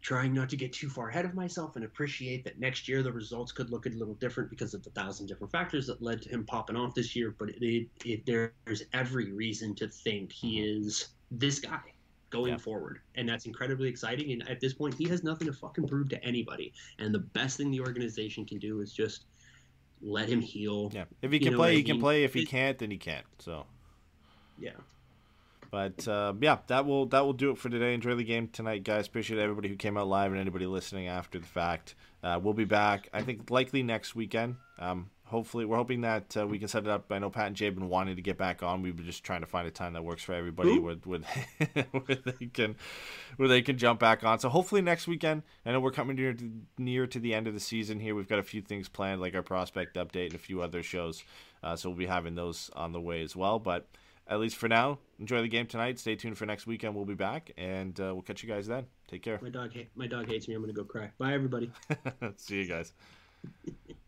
trying 0.00 0.32
not 0.32 0.48
to 0.48 0.56
get 0.56 0.72
too 0.72 0.88
far 0.88 1.08
ahead 1.10 1.24
of 1.24 1.34
myself 1.34 1.76
and 1.76 1.84
appreciate 1.84 2.42
that 2.44 2.58
next 2.58 2.88
year 2.88 3.02
the 3.02 3.12
results 3.12 3.50
could 3.52 3.68
look 3.70 3.84
a 3.86 3.90
little 3.90 4.14
different 4.14 4.48
because 4.48 4.72
of 4.72 4.82
the 4.84 4.90
thousand 4.90 5.26
different 5.26 5.50
factors 5.52 5.86
that 5.88 6.00
led 6.00 6.22
to 6.22 6.28
him 6.28 6.44
popping 6.44 6.76
off 6.76 6.94
this 6.94 7.14
year. 7.14 7.34
But 7.38 7.50
it, 7.50 7.88
it, 8.04 8.26
there's 8.26 8.82
every 8.92 9.32
reason 9.32 9.74
to 9.76 9.86
think 9.88 10.32
he 10.32 10.60
is 10.60 11.08
this 11.30 11.60
guy 11.60 11.80
going 12.30 12.52
Yeah. 12.52 12.58
forward, 12.58 13.00
and 13.14 13.28
that's 13.28 13.46
incredibly 13.46 13.88
exciting. 13.88 14.32
And 14.32 14.48
at 14.48 14.60
this 14.60 14.74
point, 14.74 14.94
he 14.94 15.04
has 15.08 15.22
nothing 15.24 15.46
to 15.46 15.52
fucking 15.52 15.88
prove 15.88 16.08
to 16.10 16.24
anybody. 16.24 16.72
And 16.98 17.14
the 17.14 17.20
best 17.20 17.56
thing 17.56 17.70
the 17.70 17.80
organization 17.80 18.44
can 18.44 18.58
do 18.58 18.80
is 18.80 18.92
just 18.92 19.24
let 20.00 20.28
him 20.28 20.40
heal. 20.40 20.90
Yeah, 20.94 21.04
if 21.22 21.30
he 21.32 21.38
You 21.38 21.44
can 21.44 21.52
know 21.52 21.58
play, 21.58 21.74
he 21.76 21.82
can 21.82 22.00
play. 22.00 22.24
If 22.24 22.34
he 22.34 22.46
can't, 22.46 22.78
then 22.78 22.90
he 22.90 22.98
can't. 22.98 23.26
So. 23.38 23.66
Yeah. 24.58 24.72
But 25.70 26.08
uh, 26.08 26.32
yeah, 26.40 26.58
that 26.68 26.86
will 26.86 27.06
that 27.06 27.24
will 27.26 27.34
do 27.34 27.50
it 27.50 27.58
for 27.58 27.68
today. 27.68 27.92
Enjoy 27.92 28.14
the 28.14 28.24
game 28.24 28.48
tonight, 28.48 28.84
guys. 28.84 29.06
Appreciate 29.06 29.38
everybody 29.38 29.68
who 29.68 29.76
came 29.76 29.98
out 29.98 30.08
live 30.08 30.32
and 30.32 30.40
anybody 30.40 30.66
listening 30.66 31.08
after 31.08 31.38
the 31.38 31.46
fact. 31.46 31.94
Uh, 32.22 32.40
we'll 32.42 32.54
be 32.54 32.64
back. 32.64 33.08
I 33.12 33.22
think 33.22 33.50
likely 33.50 33.82
next 33.82 34.14
weekend. 34.14 34.56
Um, 34.78 35.10
hopefully, 35.28 35.64
we're 35.64 35.76
hoping 35.76 36.00
that 36.02 36.36
uh, 36.36 36.46
we 36.46 36.58
can 36.58 36.68
set 36.68 36.84
it 36.84 36.88
up. 36.88 37.10
I 37.10 37.18
know 37.18 37.30
Pat 37.30 37.48
and 37.48 37.56
Jay 37.56 37.66
have 37.66 37.74
been 37.74 37.88
wanting 37.88 38.16
to 38.16 38.22
get 38.22 38.36
back 38.36 38.62
on. 38.62 38.82
We've 38.82 38.96
been 38.96 39.06
just 39.06 39.24
trying 39.24 39.40
to 39.42 39.46
find 39.46 39.66
a 39.66 39.70
time 39.70 39.92
that 39.92 40.04
works 40.04 40.22
for 40.22 40.34
everybody, 40.34 40.78
where, 40.78 40.96
where, 40.96 41.20
where 41.92 42.16
they 42.16 42.46
can 42.46 42.76
where 43.36 43.48
they 43.48 43.62
can 43.62 43.78
jump 43.78 44.00
back 44.00 44.24
on. 44.24 44.38
So 44.38 44.48
hopefully 44.48 44.82
next 44.82 45.06
weekend. 45.06 45.42
I 45.64 45.72
know 45.72 45.80
we're 45.80 45.90
coming 45.90 46.16
near 46.16 46.32
to, 46.32 46.50
near 46.78 47.06
to 47.06 47.18
the 47.18 47.34
end 47.34 47.46
of 47.46 47.54
the 47.54 47.60
season 47.60 48.00
here. 48.00 48.14
We've 48.14 48.28
got 48.28 48.38
a 48.38 48.42
few 48.44 48.62
things 48.62 48.88
planned, 48.88 49.20
like 49.20 49.34
our 49.34 49.42
prospect 49.42 49.96
update 49.96 50.26
and 50.26 50.34
a 50.34 50.38
few 50.38 50.62
other 50.62 50.82
shows. 50.82 51.22
Uh, 51.62 51.76
so 51.76 51.90
we'll 51.90 51.98
be 51.98 52.06
having 52.06 52.34
those 52.34 52.70
on 52.74 52.92
the 52.92 53.00
way 53.00 53.22
as 53.22 53.36
well. 53.36 53.58
But 53.58 53.86
at 54.26 54.40
least 54.40 54.56
for 54.56 54.68
now, 54.68 54.98
enjoy 55.18 55.42
the 55.42 55.48
game 55.48 55.66
tonight. 55.66 55.98
Stay 55.98 56.14
tuned 56.16 56.36
for 56.36 56.46
next 56.46 56.66
weekend. 56.66 56.94
We'll 56.94 57.04
be 57.04 57.14
back, 57.14 57.50
and 57.56 57.98
uh, 58.00 58.12
we'll 58.12 58.22
catch 58.22 58.42
you 58.42 58.48
guys 58.48 58.66
then. 58.66 58.86
Take 59.08 59.22
care. 59.22 59.38
My 59.42 59.48
dog, 59.48 59.72
ha- 59.74 59.88
my 59.94 60.06
dog 60.06 60.28
hates 60.28 60.48
me. 60.48 60.54
I'm 60.54 60.60
gonna 60.60 60.72
go 60.72 60.84
cry. 60.84 61.10
Bye, 61.18 61.32
everybody. 61.32 61.70
See 62.36 62.56
you 62.56 62.66
guys. 62.66 62.92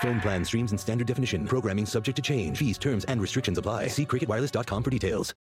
Phone 0.00 0.20
plan 0.20 0.44
streams 0.44 0.72
in 0.72 0.78
standard 0.78 1.06
definition. 1.06 1.46
Programming 1.46 1.86
subject 1.86 2.16
to 2.16 2.22
change. 2.22 2.58
Fees, 2.58 2.78
terms, 2.78 3.04
and 3.04 3.20
restrictions 3.20 3.58
apply. 3.58 3.88
See 3.88 4.06
cricketwireless.com 4.06 4.82
for 4.82 4.90
details. 4.90 5.34